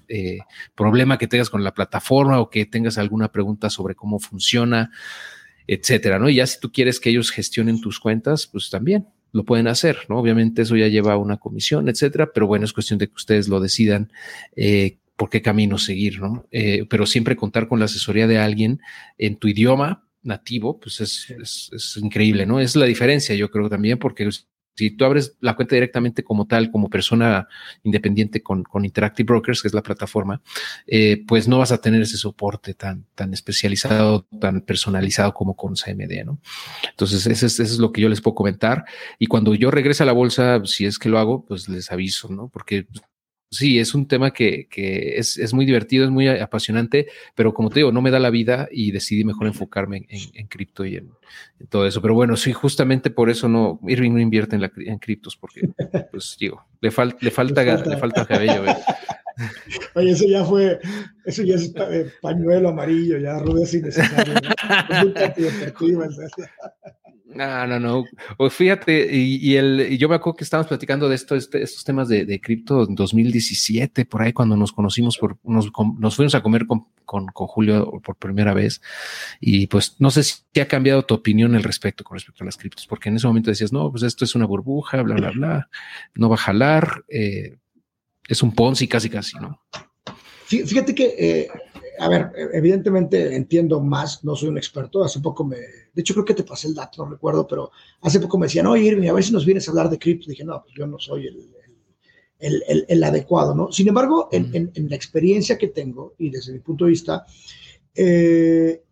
problema 0.74 1.16
que 1.16 1.26
tengas 1.26 1.48
con 1.48 1.64
la 1.64 1.72
plataforma 1.72 2.38
o 2.38 2.50
que 2.50 2.66
tengas 2.66 2.98
alguna 2.98 3.32
pregunta 3.32 3.70
sobre 3.70 3.94
cómo 3.94 4.18
funciona 4.18 4.90
etcétera, 5.66 6.18
¿no? 6.18 6.28
Y 6.28 6.36
ya 6.36 6.46
si 6.46 6.60
tú 6.60 6.72
quieres 6.72 7.00
que 7.00 7.10
ellos 7.10 7.30
gestionen 7.30 7.80
tus 7.80 7.98
cuentas, 7.98 8.46
pues 8.46 8.70
también 8.70 9.06
lo 9.32 9.44
pueden 9.44 9.66
hacer, 9.66 9.98
¿no? 10.08 10.18
Obviamente 10.18 10.62
eso 10.62 10.76
ya 10.76 10.88
lleva 10.88 11.16
una 11.16 11.38
comisión, 11.38 11.88
etcétera, 11.88 12.30
pero 12.32 12.46
bueno, 12.46 12.64
es 12.64 12.72
cuestión 12.72 12.98
de 12.98 13.08
que 13.08 13.14
ustedes 13.14 13.48
lo 13.48 13.60
decidan 13.60 14.12
eh, 14.56 14.98
por 15.16 15.30
qué 15.30 15.40
camino 15.40 15.78
seguir, 15.78 16.20
¿no? 16.20 16.46
Eh, 16.50 16.84
pero 16.88 17.06
siempre 17.06 17.36
contar 17.36 17.68
con 17.68 17.78
la 17.78 17.86
asesoría 17.86 18.26
de 18.26 18.38
alguien 18.38 18.80
en 19.18 19.36
tu 19.36 19.48
idioma 19.48 20.06
nativo, 20.22 20.78
pues 20.78 21.00
es, 21.00 21.30
es, 21.30 21.70
es, 21.72 21.96
increíble, 21.96 22.46
¿no? 22.46 22.60
Es 22.60 22.76
la 22.76 22.86
diferencia, 22.86 23.34
yo 23.34 23.50
creo 23.50 23.68
también, 23.68 23.98
porque 23.98 24.28
si 24.74 24.90
tú 24.90 25.04
abres 25.04 25.36
la 25.40 25.54
cuenta 25.54 25.74
directamente 25.74 26.24
como 26.24 26.46
tal, 26.46 26.70
como 26.70 26.88
persona 26.88 27.48
independiente 27.82 28.42
con, 28.42 28.64
Interactive 28.82 29.26
Brokers, 29.26 29.62
que 29.62 29.68
es 29.68 29.74
la 29.74 29.82
plataforma, 29.82 30.42
eh, 30.86 31.22
pues 31.26 31.48
no 31.48 31.58
vas 31.58 31.72
a 31.72 31.80
tener 31.80 32.02
ese 32.02 32.16
soporte 32.16 32.74
tan, 32.74 33.06
tan 33.14 33.32
especializado, 33.34 34.26
tan 34.40 34.62
personalizado 34.62 35.34
como 35.34 35.54
con 35.54 35.74
CMD, 35.74 36.24
¿no? 36.24 36.40
Entonces, 36.90 37.26
eso 37.26 37.46
es, 37.46 37.60
es 37.60 37.78
lo 37.78 37.92
que 37.92 38.00
yo 38.00 38.08
les 38.08 38.20
puedo 38.20 38.34
comentar. 38.34 38.84
Y 39.18 39.26
cuando 39.26 39.54
yo 39.54 39.70
regrese 39.70 40.02
a 40.02 40.06
la 40.06 40.12
bolsa, 40.12 40.62
si 40.64 40.86
es 40.86 40.98
que 40.98 41.08
lo 41.08 41.18
hago, 41.18 41.44
pues 41.44 41.68
les 41.68 41.92
aviso, 41.92 42.28
¿no? 42.28 42.48
Porque 42.48 42.86
sí, 43.52 43.78
es 43.78 43.94
un 43.94 44.08
tema 44.08 44.32
que, 44.32 44.66
que 44.68 45.18
es, 45.18 45.36
es, 45.36 45.52
muy 45.52 45.64
divertido, 45.64 46.04
es 46.04 46.10
muy 46.10 46.26
apasionante, 46.26 47.06
pero 47.34 47.52
como 47.52 47.68
te 47.68 47.80
digo, 47.80 47.92
no 47.92 48.02
me 48.02 48.10
da 48.10 48.18
la 48.18 48.30
vida 48.30 48.68
y 48.72 48.90
decidí 48.90 49.24
mejor 49.24 49.46
enfocarme 49.46 50.06
en, 50.08 50.20
en, 50.34 50.46
cripto 50.48 50.84
y 50.84 50.96
en, 50.96 51.10
en, 51.60 51.66
todo 51.68 51.86
eso. 51.86 52.02
Pero 52.02 52.14
bueno, 52.14 52.36
sí, 52.36 52.52
justamente 52.52 53.10
por 53.10 53.30
eso 53.30 53.48
no, 53.48 53.78
Irving 53.86 54.12
no 54.12 54.20
invierte 54.20 54.56
en, 54.56 54.62
la, 54.62 54.72
en 54.76 54.98
criptos, 54.98 55.36
porque, 55.36 55.60
pues 56.10 56.36
digo, 56.40 56.64
le, 56.80 56.90
fal, 56.90 57.14
le, 57.20 57.30
falta, 57.30 57.62
le, 57.62 57.70
falta. 57.70 57.90
le 57.90 57.96
falta 57.98 58.26
cabello. 58.26 58.66
¿eh? 58.66 58.76
Oye, 59.94 60.10
eso 60.10 60.26
ya 60.26 60.44
fue, 60.44 60.80
eso 61.24 61.42
ya 61.42 61.56
es 61.56 61.72
pañuelo 62.20 62.70
amarillo, 62.70 63.18
ya 63.18 63.38
rudeza 63.38 63.76
innecesaria. 63.76 64.34
¿no? 64.34 64.50
No, 67.34 67.66
no, 67.66 67.80
no. 67.80 68.04
O 68.36 68.50
fíjate, 68.50 69.08
y, 69.14 69.56
el, 69.56 69.92
y 69.92 69.98
yo 69.98 70.08
me 70.08 70.16
acuerdo 70.16 70.36
que 70.36 70.44
estábamos 70.44 70.68
platicando 70.68 71.08
de 71.08 71.14
este, 71.14 71.36
estos 71.36 71.84
temas 71.84 72.08
de, 72.08 72.40
cripto 72.40 72.84
en 72.84 72.94
2017, 72.94 74.04
por 74.04 74.22
ahí 74.22 74.32
cuando 74.32 74.56
nos 74.56 74.72
conocimos, 74.72 75.18
por, 75.18 75.38
nos, 75.44 75.70
fuimos 76.14 76.34
a 76.34 76.42
comer 76.42 76.66
con, 76.66 76.86
Julio 77.34 78.00
por 78.02 78.16
primera 78.16 78.54
vez. 78.54 78.80
Y 79.40 79.66
pues 79.66 79.96
no 79.98 80.10
sé 80.10 80.22
si 80.22 80.60
ha 80.60 80.68
cambiado 80.68 81.04
tu 81.04 81.14
opinión 81.14 81.54
al 81.54 81.62
respecto 81.62 82.04
con 82.04 82.16
respecto 82.16 82.44
a 82.44 82.46
las 82.46 82.56
criptos, 82.56 82.86
porque 82.86 83.08
en 83.08 83.16
ese 83.16 83.26
momento 83.26 83.50
decías, 83.50 83.72
no, 83.72 83.90
pues 83.90 84.02
esto 84.02 84.24
es 84.24 84.34
una 84.34 84.46
burbuja, 84.46 85.02
bla, 85.02 85.14
bla, 85.14 85.30
bla, 85.30 85.68
no 86.14 86.28
va 86.28 86.36
a 86.36 86.38
jalar, 86.38 87.04
eh, 87.08 87.56
es 88.28 88.42
un 88.42 88.54
Ponzi 88.54 88.88
casi, 88.88 89.10
casi, 89.10 89.36
¿no? 89.38 89.60
Fíjate 90.46 90.94
que 90.94 91.14
eh, 91.18 91.48
a 91.98 92.08
ver, 92.08 92.30
evidentemente 92.52 93.34
entiendo 93.34 93.80
más, 93.80 94.24
no 94.24 94.34
soy 94.34 94.48
un 94.48 94.58
experto, 94.58 95.04
hace 95.04 95.20
poco 95.20 95.44
me, 95.44 95.56
de 95.56 96.00
hecho 96.00 96.14
creo 96.14 96.24
que 96.24 96.34
te 96.34 96.44
pasé 96.44 96.68
el 96.68 96.74
dato, 96.74 97.04
no 97.04 97.10
recuerdo, 97.10 97.46
pero 97.46 97.70
hace 98.00 98.20
poco 98.20 98.38
me 98.38 98.46
decían, 98.46 98.66
oye 98.66 98.84
Irving, 98.84 99.08
a 99.08 99.12
ver 99.12 99.24
si 99.24 99.32
nos 99.32 99.44
vienes 99.44 99.66
a 99.66 99.70
hablar 99.70 99.90
de 99.90 99.98
cripto, 99.98 100.30
dije, 100.30 100.44
no, 100.44 100.62
pues 100.62 100.74
yo 100.76 100.86
no 100.86 100.98
soy 100.98 101.26
el, 101.26 101.54
el, 102.38 102.64
el, 102.66 102.86
el 102.88 103.04
adecuado, 103.04 103.54
¿no? 103.54 103.70
Sin 103.70 103.88
embargo, 103.88 104.28
en, 104.32 104.54
en, 104.54 104.72
en, 104.74 104.90
la 104.90 104.96
experiencia 104.96 105.56
que 105.56 105.68
tengo 105.68 106.14
y 106.18 106.30
desde 106.30 106.52
mi 106.52 106.58
punto 106.58 106.84
de 106.84 106.90
vista, 106.90 107.24
eh, 107.94 108.82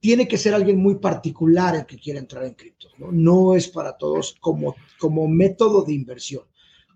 tiene 0.00 0.28
que 0.28 0.38
ser 0.38 0.54
alguien 0.54 0.78
muy 0.78 0.96
particular 0.96 1.74
el 1.74 1.86
que 1.86 1.98
quiera 1.98 2.18
entrar 2.18 2.44
en 2.44 2.54
cripto, 2.54 2.88
¿no? 2.98 3.12
No 3.12 3.54
es 3.54 3.68
para 3.68 3.96
todos 3.96 4.36
como, 4.40 4.76
como 4.98 5.28
método 5.28 5.82
de 5.82 5.94
inversión. 5.94 6.44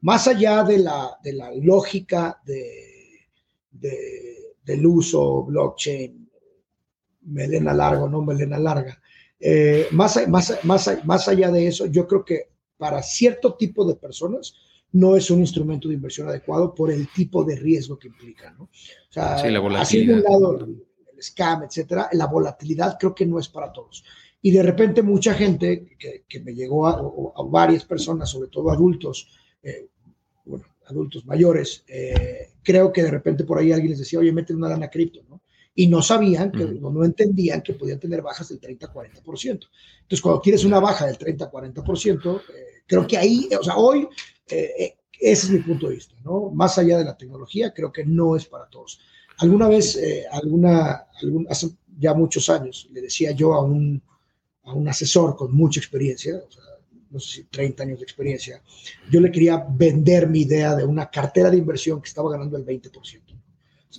Más 0.03 0.27
allá 0.27 0.65
de 0.65 0.79
la, 0.79 1.19
de 1.23 1.33
la 1.33 1.53
lógica 1.53 2.41
de, 2.45 3.29
de 3.71 4.30
del 4.71 4.87
uso 4.87 5.43
blockchain, 5.45 6.31
melena 7.23 7.75
larga 7.75 8.05
o 8.05 8.09
no 8.09 8.23
melena 8.23 8.59
larga. 8.59 9.01
Eh, 9.39 9.89
más, 9.93 10.29
más, 10.29 10.59
más, 10.65 11.05
más 11.05 11.29
allá 11.29 11.51
de 11.51 11.67
eso, 11.67 11.87
yo 11.87 12.07
creo 12.07 12.25
que 12.25 12.51
para 12.77 13.03
cierto 13.03 13.55
tipo 13.55 13.85
de 13.85 13.97
personas 13.97 14.55
no 14.93 15.17
es 15.17 15.31
un 15.31 15.41
instrumento 15.41 15.89
de 15.89 15.95
inversión 15.95 16.29
adecuado 16.29 16.75
por 16.75 16.91
el 16.91 17.09
tipo 17.13 17.45
de 17.45 17.57
riesgo 17.57 17.99
que 17.99 18.09
implica. 18.09 18.53
¿no? 18.53 18.65
O 18.65 19.13
sea, 19.13 19.39
sí, 19.39 19.49
así 19.77 20.07
de 20.07 20.15
un 20.15 20.23
lado 20.23 20.61
el 20.61 21.23
scam, 21.23 21.65
etcétera, 21.65 22.09
la 22.13 22.27
volatilidad 22.27 22.97
creo 22.99 23.15
que 23.15 23.27
no 23.27 23.39
es 23.39 23.49
para 23.49 23.73
todos. 23.73 24.05
Y 24.43 24.53
de 24.53 24.63
repente 24.63 25.03
mucha 25.03 25.35
gente 25.35 25.97
que, 25.99 26.25
que 26.29 26.41
me 26.41 26.55
llegó 26.55 26.87
a, 26.87 26.93
a, 26.93 27.43
varias 27.45 27.85
personas, 27.85 28.31
sobre 28.31 28.49
todo 28.49 28.71
adultos, 28.71 29.29
eh, 29.63 29.89
adultos 30.91 31.25
mayores, 31.27 31.85
eh, 31.89 32.51
creo 32.63 32.93
que 32.93 33.03
de 33.03 33.11
repente 33.11 33.45
por 33.45 33.59
ahí 33.59 33.73
alguien 33.73 33.91
les 33.91 34.01
decía, 34.01 34.19
oye, 34.19 34.33
meten 34.33 34.57
una 34.57 34.69
lana 34.69 34.89
cripto, 34.89 35.21
¿no? 35.29 35.43
Y 35.75 35.87
no 35.87 36.03
sabían, 36.03 36.51
que, 36.51 36.65
uh 36.65 36.69
-huh. 36.69 36.93
no 36.93 37.05
entendían 37.05 37.63
que 37.63 37.75
podían 37.75 38.01
tener 38.01 38.23
bajas 38.23 38.49
del 38.49 38.61
30-40%. 38.61 39.69
Entonces, 40.03 40.21
cuando 40.21 40.41
tienes 40.41 40.65
una 40.65 40.81
baja 40.81 41.07
del 41.07 41.17
30-40%, 41.17 42.41
eh, 42.41 42.83
creo 42.87 43.07
que 43.07 43.17
ahí, 43.17 43.49
o 43.59 43.63
sea, 43.63 43.77
hoy, 43.77 44.09
eh, 44.49 44.97
ese 45.21 45.47
es 45.47 45.53
mi 45.53 45.59
punto 45.61 45.89
de 45.89 45.95
vista, 45.95 46.15
¿no? 46.25 46.51
Más 46.51 46.77
allá 46.79 46.99
de 46.99 47.05
la 47.05 47.17
tecnología, 47.17 47.73
creo 47.73 47.93
que 47.93 48.05
no 48.05 48.37
es 48.37 48.47
para 48.47 48.69
todos. 48.69 49.01
Alguna 49.39 49.69
vez, 49.69 49.97
eh, 49.97 50.25
alguna, 50.31 51.07
algún, 51.23 51.47
hace 51.49 51.71
ya 51.99 52.15
muchos 52.15 52.49
años, 52.49 52.89
le 52.93 53.03
decía 53.03 53.33
yo 53.33 53.55
a 53.55 53.63
un, 53.63 54.03
a 54.65 54.73
un 54.75 54.89
asesor 54.89 55.37
con 55.37 55.55
mucha 55.55 55.81
experiencia, 55.81 56.37
o 56.47 56.51
sea, 56.51 56.63
no 57.11 57.21
sé 57.21 57.33
si 57.33 57.45
30 57.45 57.83
años 57.83 57.99
de 57.99 58.05
experiencia, 58.05 58.63
yo 59.11 59.21
le 59.21 59.31
quería 59.31 59.67
vender 59.69 60.29
mi 60.29 60.43
idea 60.43 60.75
de 60.75 60.85
una 60.85 61.11
cartera 61.11 61.51
de 61.51 61.59
inversión 61.59 62.01
que 62.01 62.09
estaba 62.09 62.31
ganando 62.31 62.57
el 62.57 62.65
20%. 62.65 62.91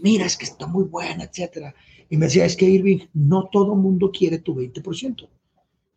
Mira, 0.02 0.26
es 0.26 0.38
que 0.38 0.46
está 0.46 0.68
muy 0.68 0.86
buena, 0.86 1.26
etcétera. 1.26 1.76
Y 2.10 2.18
me 2.18 2.26
decía, 2.26 2.46
es 2.46 2.56
que 2.56 2.66
Irving, 2.66 3.00
no 3.14 3.50
todo 3.52 3.76
mundo 3.76 4.12
quiere 4.12 4.40
tu 4.40 4.56
20%. 4.56 5.24
O 5.24 5.30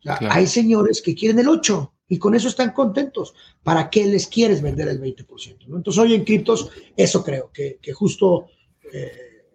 sea, 0.01 0.17
claro. 0.17 0.33
hay 0.33 0.47
señores 0.47 1.01
que 1.01 1.15
quieren 1.15 1.39
el 1.39 1.47
8 1.47 1.93
y 2.09 2.17
con 2.19 2.35
eso 2.35 2.49
están 2.49 2.71
contentos. 2.71 3.33
¿Para 3.63 3.89
qué 3.89 4.05
les 4.05 4.27
quieres 4.27 4.61
vender 4.61 4.89
el 4.89 5.01
20%? 5.01 5.67
¿no? 5.67 5.77
Entonces, 5.77 6.01
hoy 6.01 6.13
en 6.13 6.25
criptos, 6.25 6.69
eso 6.95 7.23
creo, 7.23 7.51
que, 7.51 7.79
que 7.81 7.93
justo 7.93 8.47
eh, 8.91 9.45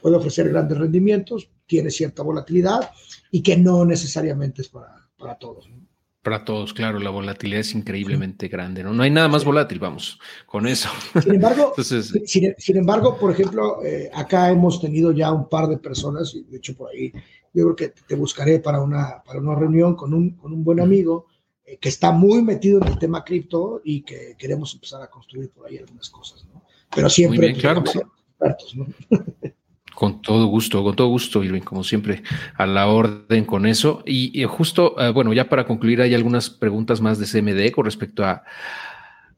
puede 0.00 0.16
ofrecer 0.16 0.48
grandes 0.48 0.78
rendimientos, 0.78 1.48
tiene 1.66 1.90
cierta 1.90 2.22
volatilidad 2.22 2.90
y 3.30 3.42
que 3.42 3.56
no 3.56 3.84
necesariamente 3.84 4.62
es 4.62 4.68
para, 4.68 5.08
para 5.16 5.38
todos. 5.38 5.68
¿no? 5.70 5.91
Para 6.22 6.44
todos, 6.44 6.72
claro, 6.72 7.00
la 7.00 7.10
volatilidad 7.10 7.60
es 7.60 7.74
increíblemente 7.74 8.46
grande, 8.46 8.84
¿no? 8.84 8.92
No 8.92 9.02
hay 9.02 9.10
nada 9.10 9.26
más 9.26 9.44
volátil, 9.44 9.80
vamos, 9.80 10.20
con 10.46 10.68
eso. 10.68 10.88
Sin 11.20 11.34
embargo, 11.34 11.68
Entonces, 11.76 12.12
sin, 12.26 12.54
sin, 12.56 12.76
embargo 12.76 13.18
por 13.18 13.32
ejemplo, 13.32 13.84
eh, 13.84 14.08
acá 14.14 14.48
hemos 14.50 14.80
tenido 14.80 15.10
ya 15.10 15.32
un 15.32 15.48
par 15.48 15.66
de 15.66 15.78
personas, 15.78 16.32
y 16.36 16.44
de 16.44 16.58
hecho 16.58 16.76
por 16.76 16.90
ahí 16.90 17.12
yo 17.52 17.64
creo 17.64 17.76
que 17.76 17.88
te 18.06 18.14
buscaré 18.14 18.60
para 18.60 18.80
una, 18.80 19.20
para 19.24 19.40
una 19.40 19.56
reunión 19.56 19.96
con 19.96 20.14
un, 20.14 20.36
con 20.36 20.52
un 20.52 20.62
buen 20.62 20.78
amigo 20.78 21.26
eh, 21.64 21.78
que 21.78 21.88
está 21.88 22.12
muy 22.12 22.40
metido 22.40 22.80
en 22.80 22.88
el 22.88 22.98
tema 22.98 23.24
cripto 23.24 23.80
y 23.82 24.02
que 24.02 24.36
queremos 24.38 24.72
empezar 24.74 25.02
a 25.02 25.10
construir 25.10 25.50
por 25.50 25.66
ahí 25.66 25.78
algunas 25.78 26.08
cosas, 26.08 26.46
¿no? 26.52 26.62
Pero 26.94 27.10
siempre 27.10 27.48
bien, 27.48 27.60
claro, 27.60 27.82
sí. 27.84 27.98
expertos, 27.98 28.76
¿no? 28.76 28.86
Con 29.94 30.22
todo 30.22 30.46
gusto, 30.46 30.82
con 30.82 30.96
todo 30.96 31.08
gusto, 31.08 31.44
Irving, 31.44 31.60
como 31.60 31.84
siempre, 31.84 32.22
a 32.56 32.66
la 32.66 32.86
orden 32.86 33.44
con 33.44 33.66
eso. 33.66 34.02
Y, 34.06 34.42
justo, 34.44 34.94
uh, 34.96 35.12
bueno, 35.12 35.32
ya 35.32 35.48
para 35.48 35.66
concluir, 35.66 36.00
hay 36.00 36.14
algunas 36.14 36.50
preguntas 36.50 37.00
más 37.00 37.18
de 37.18 37.26
CMD 37.26 37.72
con 37.72 37.84
respecto 37.84 38.24
a 38.24 38.42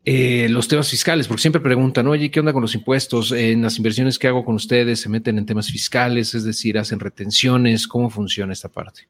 eh, 0.05 0.49
los 0.51 0.69
temas 0.69 0.91
fiscales, 0.91 1.27
porque 1.27 1.41
siempre 1.41 1.63
preguntan, 1.63 2.07
oye, 2.07 2.31
¿qué 2.31 2.41
onda 2.41 2.53
con 2.53 2.63
los 2.63 2.75
impuestos? 2.75 3.33
En 3.33 3.63
las 3.63 3.79
inversiones 3.79 4.19
que 4.19 4.29
hago 4.29 4.45
con 4.45 4.55
ustedes, 4.55 5.01
¿se 5.01 5.09
meten 5.09 5.39
en 5.39 5.47
temas 5.47 5.71
fiscales? 5.71 6.35
Es 6.35 6.45
decir, 6.45 6.79
¿hacen 6.79 7.01
retenciones? 7.01 7.89
¿Cómo 7.89 8.11
funciona 8.11 8.53
esta 8.53 8.69
parte? 8.69 9.09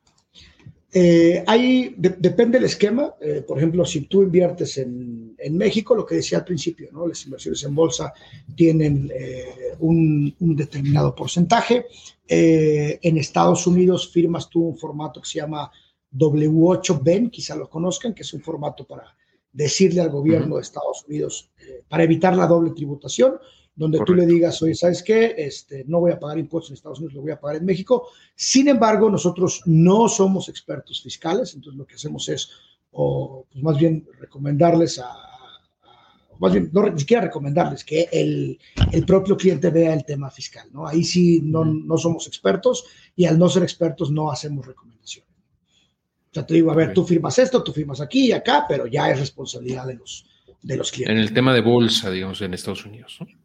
Eh, 0.97 1.43
ahí 1.49 1.93
depende 1.99 2.59
del 2.59 2.67
esquema. 2.67 3.17
Eh, 3.21 3.43
por 3.47 3.59
ejemplo, 3.59 3.85
si 3.85 4.03
tú 4.03 4.23
inviertes 4.23 4.79
en, 4.79 5.35
en, 5.37 5.57
México, 5.57 5.97
lo 5.97 6.07
que 6.07 6.15
decía 6.15 6.39
al 6.39 6.45
principio, 6.45 6.89
¿no? 6.93 7.09
las 7.09 7.25
inversiones 7.25 7.65
en 7.65 7.75
bolsa 7.75 8.15
tienen 8.55 9.11
eh, 9.13 9.75
un, 9.81 10.33
un, 10.39 10.55
determinado 10.55 11.13
porcentaje. 11.13 11.87
en 12.29 13.19
Estados 13.19 13.67
Unidos 13.67 14.09
firmas 14.13 14.49
tú 14.49 14.61
un 14.69 14.79
formato 14.79 15.21
que 15.21 15.29
se 15.29 15.41
llama 15.41 15.69
W8BEN, 16.13 17.29
quizá 17.29 17.57
lo 17.57 17.69
conozcan, 17.69 18.15
que 18.15 18.23
es 18.23 18.33
un 18.33 18.41
formato 18.41 18.87
para 18.87 19.17
decirle 19.53 20.01
al 20.01 20.11
gobierno 20.11 20.57
de 20.57 20.63
Estados 20.63 21.05
Unidos, 21.09 21.51
para 21.89 22.05
evitar 22.05 22.37
la 22.37 22.47
doble 22.47 22.71
tributación, 22.71 23.35
donde 23.77 24.01
tú 24.07 24.15
le 24.15 24.27
digas, 24.27 24.63
oye, 24.63 24.75
¿sabes 24.75 25.03
qué? 25.03 25.35
Este, 25.37 25.85
no 25.87 26.01
voy 26.01 26.13
a 26.13 26.19
pagar 26.21 26.39
impuestos 26.39 26.71
en 26.71 26.75
Estados 26.75 26.99
Unidos, 26.99 27.15
lo 27.15 27.23
voy 27.23 27.33
a 27.33 27.41
pagar 27.41 27.57
en 27.57 27.65
México. 27.65 28.09
Sin 28.35 28.69
embargo, 28.69 29.11
nosotros 29.11 29.63
no 29.67 30.09
somos 30.09 30.49
expertos 30.49 31.03
fiscales, 31.03 31.55
entonces 31.55 31.79
lo 31.79 31.87
que 31.87 31.97
hacemos 31.97 32.29
es, 32.29 32.51
o 32.93 33.47
pues 33.51 33.65
más 33.65 33.77
bien 33.77 34.07
recomendarles 34.21 35.01
a, 35.01 35.13
más 36.39 36.53
bien, 36.53 36.71
no 36.73 36.89
ni 36.89 37.01
siquiera 37.01 37.23
recomendarles 37.23 37.85
que 37.85 38.09
el, 38.13 38.59
el, 38.93 39.05
propio 39.05 39.37
cliente 39.37 39.71
vea 39.71 39.95
el 39.95 40.05
tema 40.05 40.31
fiscal, 40.31 40.69
¿no? 40.73 40.87
Ahí 40.87 41.03
sí 41.03 41.41
no, 41.43 41.65
no 41.65 41.99
somos 41.99 42.27
expertos 42.27 42.85
y 43.17 43.25
al 43.25 43.39
no 43.39 43.49
ser 43.49 43.63
expertos 43.63 44.11
no 44.11 44.31
hacemos 44.31 44.67
recomendaciones. 44.67 45.31
O 46.31 46.35
sea, 46.35 46.47
te 46.47 46.55
digo, 46.55 46.71
a 46.71 46.75
ver, 46.75 46.93
tú 46.93 47.05
firmas 47.05 47.39
esto, 47.39 47.63
tú 47.63 47.73
firmas 47.73 48.01
aquí 48.01 48.27
y 48.27 48.33
acá, 48.33 48.67
pero 48.69 48.87
ya 48.87 49.09
es 49.11 49.21
responsabilidad 49.21 49.87
de 49.87 49.95
los, 49.95 50.27
de 50.63 50.77
los 50.77 50.91
clientes. 50.91 51.17
En 51.17 51.23
el 51.23 51.33
tema 51.33 51.55
de 51.55 51.61
bolsa, 51.61 52.11
digamos, 52.11 52.43
en 52.43 52.55
Estados 52.55 52.85
Unidos. 52.85 53.19
¿no? 53.21 53.44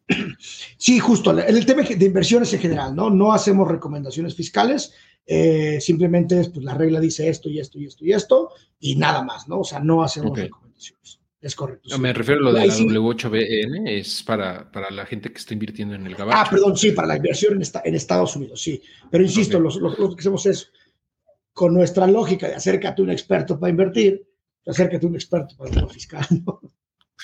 Sí, 0.78 1.00
justo. 1.00 1.38
En 1.38 1.56
el 1.56 1.66
tema 1.66 1.84
de 1.84 2.06
inversiones 2.06 2.54
en 2.54 2.60
general, 2.60 2.96
¿no? 2.96 3.10
No 3.10 3.34
hacemos 3.34 3.68
recomendaciones 3.68 4.36
fiscales. 4.36 4.94
Eh, 5.26 5.80
simplemente 5.80 6.50
pues, 6.52 6.66
la 6.66 6.74
regla 6.74 7.00
dice 7.00 7.30
esto 7.30 7.50
y 7.50 7.60
esto 7.60 7.78
y 7.78 7.86
esto 7.86 8.04
y 8.04 8.14
esto 8.14 8.50
y 8.80 8.96
nada 8.96 9.22
más, 9.22 9.48
¿no? 9.48 9.60
O 9.60 9.64
sea, 9.64 9.80
no 9.80 10.02
hacemos 10.02 10.38
recomendaciones. 10.38 11.20
Es 11.42 11.56
correcto. 11.56 11.98
Me 12.00 12.12
refiero 12.12 12.42
a 12.42 12.44
lo 12.46 12.54
de 12.54 12.68
la 12.68 12.74
W8BN, 12.74 13.90
es 13.90 14.24
para, 14.24 14.70
para 14.72 14.90
la 14.92 15.06
gente 15.06 15.32
que 15.32 15.38
está 15.38 15.54
invirtiendo 15.54 15.96
en 15.96 16.06
el 16.06 16.16
gabacho. 16.16 16.38
Ah, 16.38 16.48
perdón, 16.50 16.76
sí, 16.76 16.92
para 16.92 17.08
la 17.08 17.16
inversión 17.16 17.54
en, 17.54 17.70
en 17.84 17.96
Estados 17.96 18.36
Unidos, 18.36 18.62
sí. 18.62 18.82
Pero 19.10 19.24
insisto, 19.24 19.58
lo, 19.58 19.70
lo, 19.70 20.16
que 20.16 20.20
hacemos 20.20 20.46
es, 20.48 20.72
con 21.54 21.74
nuestra 21.74 22.08
lógica 22.08 22.48
de 22.48 22.56
acércate 22.56 23.02
a 23.02 23.06
un 23.06 23.12
experto 23.12 23.58
para 23.58 23.70
invertir, 23.70 24.28
acércate 24.66 25.06
a 25.06 25.10
un 25.10 25.16
experto 25.16 25.56
para 25.56 25.80
el 25.80 25.90
fiscal, 25.90 26.26
¿no? 26.46 26.59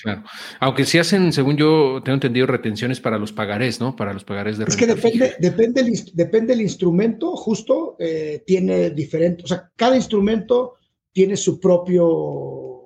Claro. 0.06 0.22
Aunque 0.60 0.84
si 0.84 0.98
hacen, 0.98 1.32
según 1.32 1.56
yo 1.56 2.00
tengo 2.04 2.14
entendido, 2.14 2.46
retenciones 2.46 3.00
para 3.00 3.18
los 3.18 3.32
pagarés, 3.32 3.80
¿no? 3.80 3.96
Para 3.96 4.12
los 4.12 4.22
pagarés 4.22 4.56
de 4.56 4.64
Es 4.64 4.76
que 4.76 4.86
depende, 4.86 5.34
depende, 5.40 5.80
el, 5.80 5.92
depende 6.14 6.52
el 6.52 6.60
instrumento, 6.60 7.34
justo, 7.34 7.96
eh, 7.98 8.44
tiene 8.46 8.90
diferente, 8.90 9.42
o 9.42 9.48
sea, 9.48 9.68
cada 9.74 9.96
instrumento 9.96 10.74
tiene 11.10 11.36
su 11.36 11.58
propio 11.58 12.84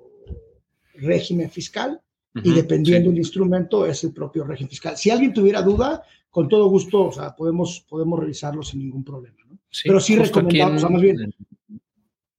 régimen 0.95 1.51
fiscal 1.51 2.01
y 2.33 2.53
dependiendo 2.53 3.11
del 3.11 3.19
instrumento 3.19 3.85
es 3.85 4.03
el 4.03 4.13
propio 4.13 4.43
régimen 4.43 4.69
fiscal. 4.69 4.97
Si 4.97 5.11
alguien 5.11 5.31
tuviera 5.31 5.61
duda, 5.61 6.01
con 6.31 6.47
todo 6.47 6.69
gusto, 6.69 7.05
o 7.05 7.11
sea, 7.11 7.35
podemos, 7.35 7.85
podemos 7.87 8.19
revisarlo 8.19 8.63
sin 8.63 8.79
ningún 8.79 9.03
problema, 9.03 9.37
¿no? 9.47 9.59
Pero 9.83 9.99
sí 9.99 10.15
recomendamos, 10.15 10.89
más 10.89 11.01
bien. 11.01 11.35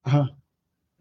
Ajá 0.03 0.37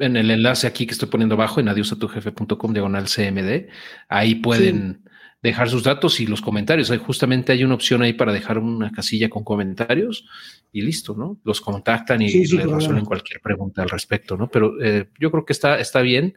en 0.01 0.17
el 0.17 0.31
enlace 0.31 0.67
aquí 0.67 0.85
que 0.85 0.93
estoy 0.93 1.09
poniendo 1.09 1.35
abajo 1.35 1.59
en 1.59 1.69
adiosatujefe.com 1.69 2.73
diagonal 2.73 3.05
CMD. 3.05 3.69
Ahí 4.09 4.35
pueden 4.35 5.03
dejar 5.41 5.69
sus 5.69 5.83
datos 5.83 6.19
y 6.19 6.27
los 6.27 6.41
comentarios. 6.41 6.91
justamente 6.99 7.51
hay 7.51 7.63
una 7.63 7.75
opción 7.75 8.01
ahí 8.01 8.13
para 8.13 8.31
dejar 8.31 8.59
una 8.59 8.91
casilla 8.91 9.29
con 9.29 9.43
comentarios 9.43 10.25
y 10.71 10.81
listo, 10.81 11.15
¿no? 11.15 11.39
Los 11.43 11.61
contactan 11.61 12.21
y 12.21 12.31
les 12.31 12.51
resuelven 12.51 13.05
cualquier 13.05 13.41
pregunta 13.41 13.81
al 13.81 13.89
respecto, 13.89 14.37
¿no? 14.37 14.49
Pero 14.49 14.81
eh, 14.81 15.09
yo 15.19 15.31
creo 15.31 15.45
que 15.45 15.53
está, 15.53 15.79
está 15.79 16.01
bien. 16.01 16.35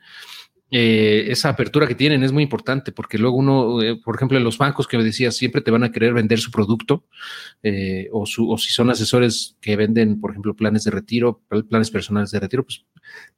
Eh, 0.77 1.31
esa 1.31 1.51
apertura 1.51 1.87
que 1.87 1.95
tienen 1.95 2.25
es 2.25 2.33
muy 2.33 2.43
importante 2.43 2.91
porque 2.91 3.17
luego 3.17 3.37
uno, 3.37 3.81
eh, 3.81 3.95
por 3.95 4.17
ejemplo, 4.17 4.37
en 4.37 4.43
los 4.43 4.59
bancos 4.59 4.89
que 4.89 4.99
me 4.99 5.05
decías, 5.05 5.37
siempre 5.37 5.61
te 5.61 5.71
van 5.71 5.85
a 5.85 5.93
querer 5.93 6.13
vender 6.13 6.41
su 6.41 6.51
producto 6.51 7.05
eh, 7.63 8.09
o, 8.11 8.25
o, 8.25 8.59
si 8.59 8.73
son 8.73 8.91
asesores 8.91 9.57
que 9.61 9.77
venden, 9.77 10.21
por 10.21 10.33
ejemplo, 10.33 10.57
planes 10.57 10.83
de 10.83 10.91
retiro, 10.91 11.43
planes 11.69 11.93
personales 11.93 12.33
de 12.33 12.41
retiro, 12.41 12.65
pues 12.65 12.85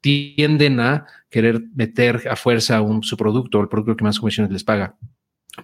tienden 0.01 0.79
a 0.79 1.05
querer 1.29 1.61
meter 1.75 2.27
a 2.27 2.35
fuerza 2.35 2.81
un, 2.81 3.03
su 3.03 3.15
producto 3.15 3.59
o 3.59 3.61
el 3.61 3.69
producto 3.69 3.95
que 3.95 4.03
más 4.03 4.19
comisiones 4.19 4.51
les 4.51 4.63
paga 4.63 4.97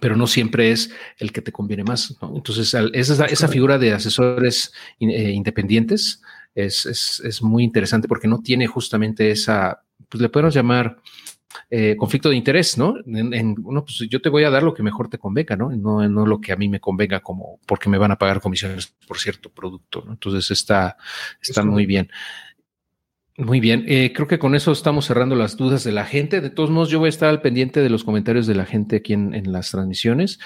pero 0.00 0.16
no 0.16 0.26
siempre 0.26 0.70
es 0.72 0.90
el 1.18 1.30
que 1.30 1.40
te 1.40 1.52
conviene 1.52 1.84
más. 1.84 2.16
Entonces, 2.20 2.74
esa, 2.94 3.26
esa 3.26 3.46
figura 3.46 3.78
de 3.78 3.92
asesores 3.92 4.72
independientes 4.98 6.20
es, 6.52 6.84
es, 6.86 7.22
es, 7.24 7.42
muy 7.42 7.62
interesante 7.62 8.08
porque 8.08 8.26
no 8.26 8.40
tiene 8.40 8.66
justamente 8.66 9.30
esa, 9.30 9.84
pues 10.08 10.20
le 10.20 10.28
podemos 10.28 10.52
llamar 10.52 10.98
eh, 11.70 11.96
conflicto 11.96 12.30
de 12.30 12.36
interés, 12.36 12.78
¿no? 12.78 12.94
En, 13.06 13.54
pues 13.54 13.98
yo 14.08 14.20
te 14.20 14.28
voy 14.28 14.44
a 14.44 14.50
dar 14.50 14.62
lo 14.62 14.74
que 14.74 14.82
mejor 14.82 15.08
te 15.08 15.18
convenga, 15.18 15.56
¿no? 15.56 15.70
¿no? 15.70 16.08
No 16.08 16.26
lo 16.26 16.40
que 16.40 16.52
a 16.52 16.56
mí 16.56 16.68
me 16.68 16.80
convenga 16.80 17.20
como 17.20 17.60
porque 17.66 17.88
me 17.88 17.98
van 17.98 18.10
a 18.10 18.18
pagar 18.18 18.40
comisiones 18.40 18.94
por 19.06 19.18
cierto 19.18 19.50
producto, 19.50 20.02
¿no? 20.04 20.12
Entonces 20.12 20.50
está, 20.50 20.96
está 21.40 21.64
muy 21.64 21.86
bien. 21.86 22.10
Muy 23.36 23.58
bien, 23.58 23.84
eh, 23.88 24.12
creo 24.14 24.28
que 24.28 24.38
con 24.38 24.54
eso 24.54 24.70
estamos 24.70 25.06
cerrando 25.06 25.34
las 25.34 25.56
dudas 25.56 25.82
de 25.82 25.90
la 25.90 26.04
gente. 26.04 26.40
De 26.40 26.50
todos 26.50 26.70
modos, 26.70 26.88
yo 26.88 27.00
voy 27.00 27.06
a 27.06 27.10
estar 27.10 27.28
al 27.28 27.40
pendiente 27.40 27.80
de 27.82 27.90
los 27.90 28.04
comentarios 28.04 28.46
de 28.46 28.54
la 28.54 28.64
gente 28.64 28.94
aquí 28.94 29.12
en, 29.12 29.52
las 29.52 29.72
transmisiones 29.72 30.38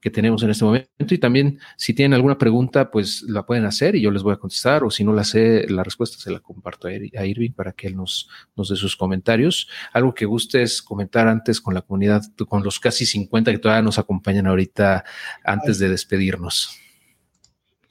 que 0.00 0.10
tenemos 0.10 0.44
en 0.44 0.50
este 0.50 0.64
momento. 0.64 0.88
Y 1.12 1.18
también, 1.18 1.58
si 1.76 1.92
tienen 1.92 2.14
alguna 2.14 2.38
pregunta, 2.38 2.92
pues 2.92 3.22
la 3.22 3.44
pueden 3.44 3.64
hacer 3.64 3.96
y 3.96 4.00
yo 4.00 4.12
les 4.12 4.22
voy 4.22 4.32
a 4.32 4.36
contestar. 4.36 4.84
O 4.84 4.92
si 4.92 5.02
no 5.02 5.12
la 5.12 5.24
sé, 5.24 5.66
la 5.68 5.82
respuesta 5.82 6.18
se 6.18 6.30
la 6.30 6.38
comparto 6.38 6.86
a, 6.86 6.92
Irving 7.26 7.50
para 7.50 7.72
que 7.72 7.88
él 7.88 7.96
nos, 7.96 8.28
nos 8.54 8.68
dé 8.68 8.76
sus 8.76 8.96
comentarios. 8.96 9.68
Algo 9.92 10.14
que 10.14 10.24
gustes 10.24 10.82
comentar 10.82 11.26
antes 11.26 11.60
con 11.60 11.74
la 11.74 11.82
comunidad, 11.82 12.22
con 12.48 12.62
los 12.62 12.78
casi 12.78 13.06
50 13.06 13.50
que 13.50 13.58
todavía 13.58 13.82
nos 13.82 13.98
acompañan 13.98 14.46
ahorita 14.46 15.04
antes 15.42 15.80
de 15.80 15.88
despedirnos. 15.88 16.85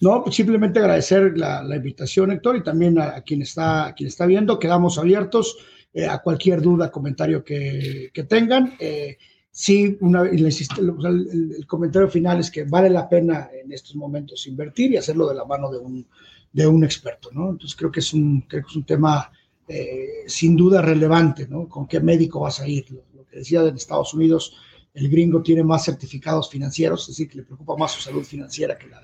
No, 0.06 0.24
pues 0.24 0.36
simplemente 0.36 0.78
agradecer 0.78 1.36
la, 1.36 1.76
invitación, 1.76 2.30
Héctor, 2.30 2.58
y 2.58 2.64
también 2.64 3.00
a, 3.00 3.22
quien, 3.22 3.42
está, 3.42 3.92
quien 3.98 4.08
está 4.08 4.28
viendo. 4.28 4.60
Quedamos 4.60 5.00
abiertos 5.00 5.58
eh, 5.92 6.06
a 6.06 6.20
cualquier 6.20 6.62
duda, 6.62 6.92
comentario 6.92 7.44
que, 7.44 8.12
tengan. 8.30 8.76
Eh, 8.78 9.18
sí, 9.50 9.98
una, 10.02 10.22
el, 10.22 11.66
comentario 11.66 12.08
final 12.08 12.40
es 12.40 12.52
que 12.52 12.66
vale 12.66 12.92
la 12.92 13.10
pena 13.10 13.50
en 13.52 13.72
estos 13.72 13.96
momentos 13.96 14.46
invertir 14.46 14.92
y 14.92 14.98
hacerlo 14.98 15.28
de 15.28 15.34
la 15.34 15.44
mano 15.44 15.72
de 15.72 15.80
un, 15.80 16.06
de 16.54 16.68
un 16.68 16.84
experto, 16.84 17.30
¿no? 17.32 17.50
Entonces 17.50 17.76
creo 17.76 17.92
que 17.92 18.02
es 18.02 18.14
un, 18.14 18.42
creo 18.42 18.62
que 18.62 18.70
es 18.70 18.76
un 18.76 18.86
tema 18.86 19.32
eh, 19.68 20.26
sin 20.28 20.56
duda 20.56 20.84
relevante, 20.84 21.48
¿no? 21.48 21.68
¿Con 21.68 21.88
qué 21.88 22.00
médico 22.00 22.42
vas 22.42 22.60
a 22.60 22.68
ir? 22.68 22.86
Lo, 22.92 23.26
que 23.26 23.40
decía 23.40 23.64
en 23.64 23.76
Estados 23.76 24.14
Unidos, 24.14 24.56
el 24.94 25.10
gringo 25.10 25.42
tiene 25.42 25.64
más 25.64 25.84
certificados 25.84 26.48
financieros, 26.48 27.02
es 27.02 27.08
decir, 27.08 27.28
que 27.28 27.38
le 27.38 27.44
preocupa 27.44 27.76
más 27.76 27.94
su 27.94 28.02
salud 28.02 28.24
financiera 28.24 28.78
que 28.78 28.86
la, 28.86 29.02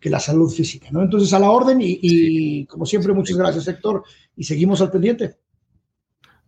que 0.00 0.10
la 0.10 0.18
salud 0.18 0.50
física, 0.50 0.88
¿no? 0.90 1.02
Entonces, 1.02 1.32
a 1.32 1.38
la 1.38 1.50
orden 1.50 1.78
y, 1.80 2.64
como 2.66 2.86
siempre, 2.86 3.12
muchas 3.12 3.36
gracias, 3.36 3.68
Héctor, 3.68 4.04
y 4.36 4.44
seguimos 4.44 4.80
al 4.80 4.90
pendiente. 4.90 5.36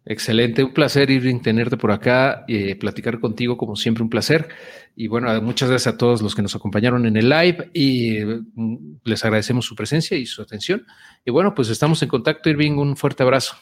Excelente, 0.04 0.64
un 0.64 0.72
placer, 0.72 1.10
Irving, 1.10 1.40
tenerte 1.40 1.76
por 1.76 1.92
acá, 1.92 2.44
eh, 2.48 2.74
platicar 2.74 3.20
contigo, 3.20 3.56
como 3.56 3.76
siempre, 3.76 4.02
un 4.02 4.10
placer. 4.10 4.48
Y 4.96 5.06
bueno, 5.06 5.40
muchas 5.42 5.68
gracias 5.68 5.94
a 5.94 5.96
todos 5.96 6.22
los 6.22 6.34
que 6.34 6.42
nos 6.42 6.56
acompañaron 6.56 7.06
en 7.06 7.16
el 7.16 7.28
live 7.28 7.70
y 7.72 8.18
mm, 8.24 9.00
les 9.04 9.24
agradecemos 9.24 9.64
su 9.64 9.76
presencia 9.76 10.16
y 10.16 10.26
su 10.26 10.42
atención. 10.42 10.84
Y 11.24 11.30
bueno, 11.30 11.54
pues 11.54 11.68
estamos 11.68 12.02
en 12.02 12.08
contacto, 12.08 12.50
Irving, 12.50 12.72
un 12.72 12.96
fuerte 12.96 13.22
abrazo. 13.22 13.54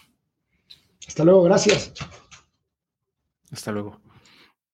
Hasta 1.07 1.25
luego, 1.25 1.43
gracias. 1.43 1.93
Hasta 3.51 3.73
luego. 3.73 4.01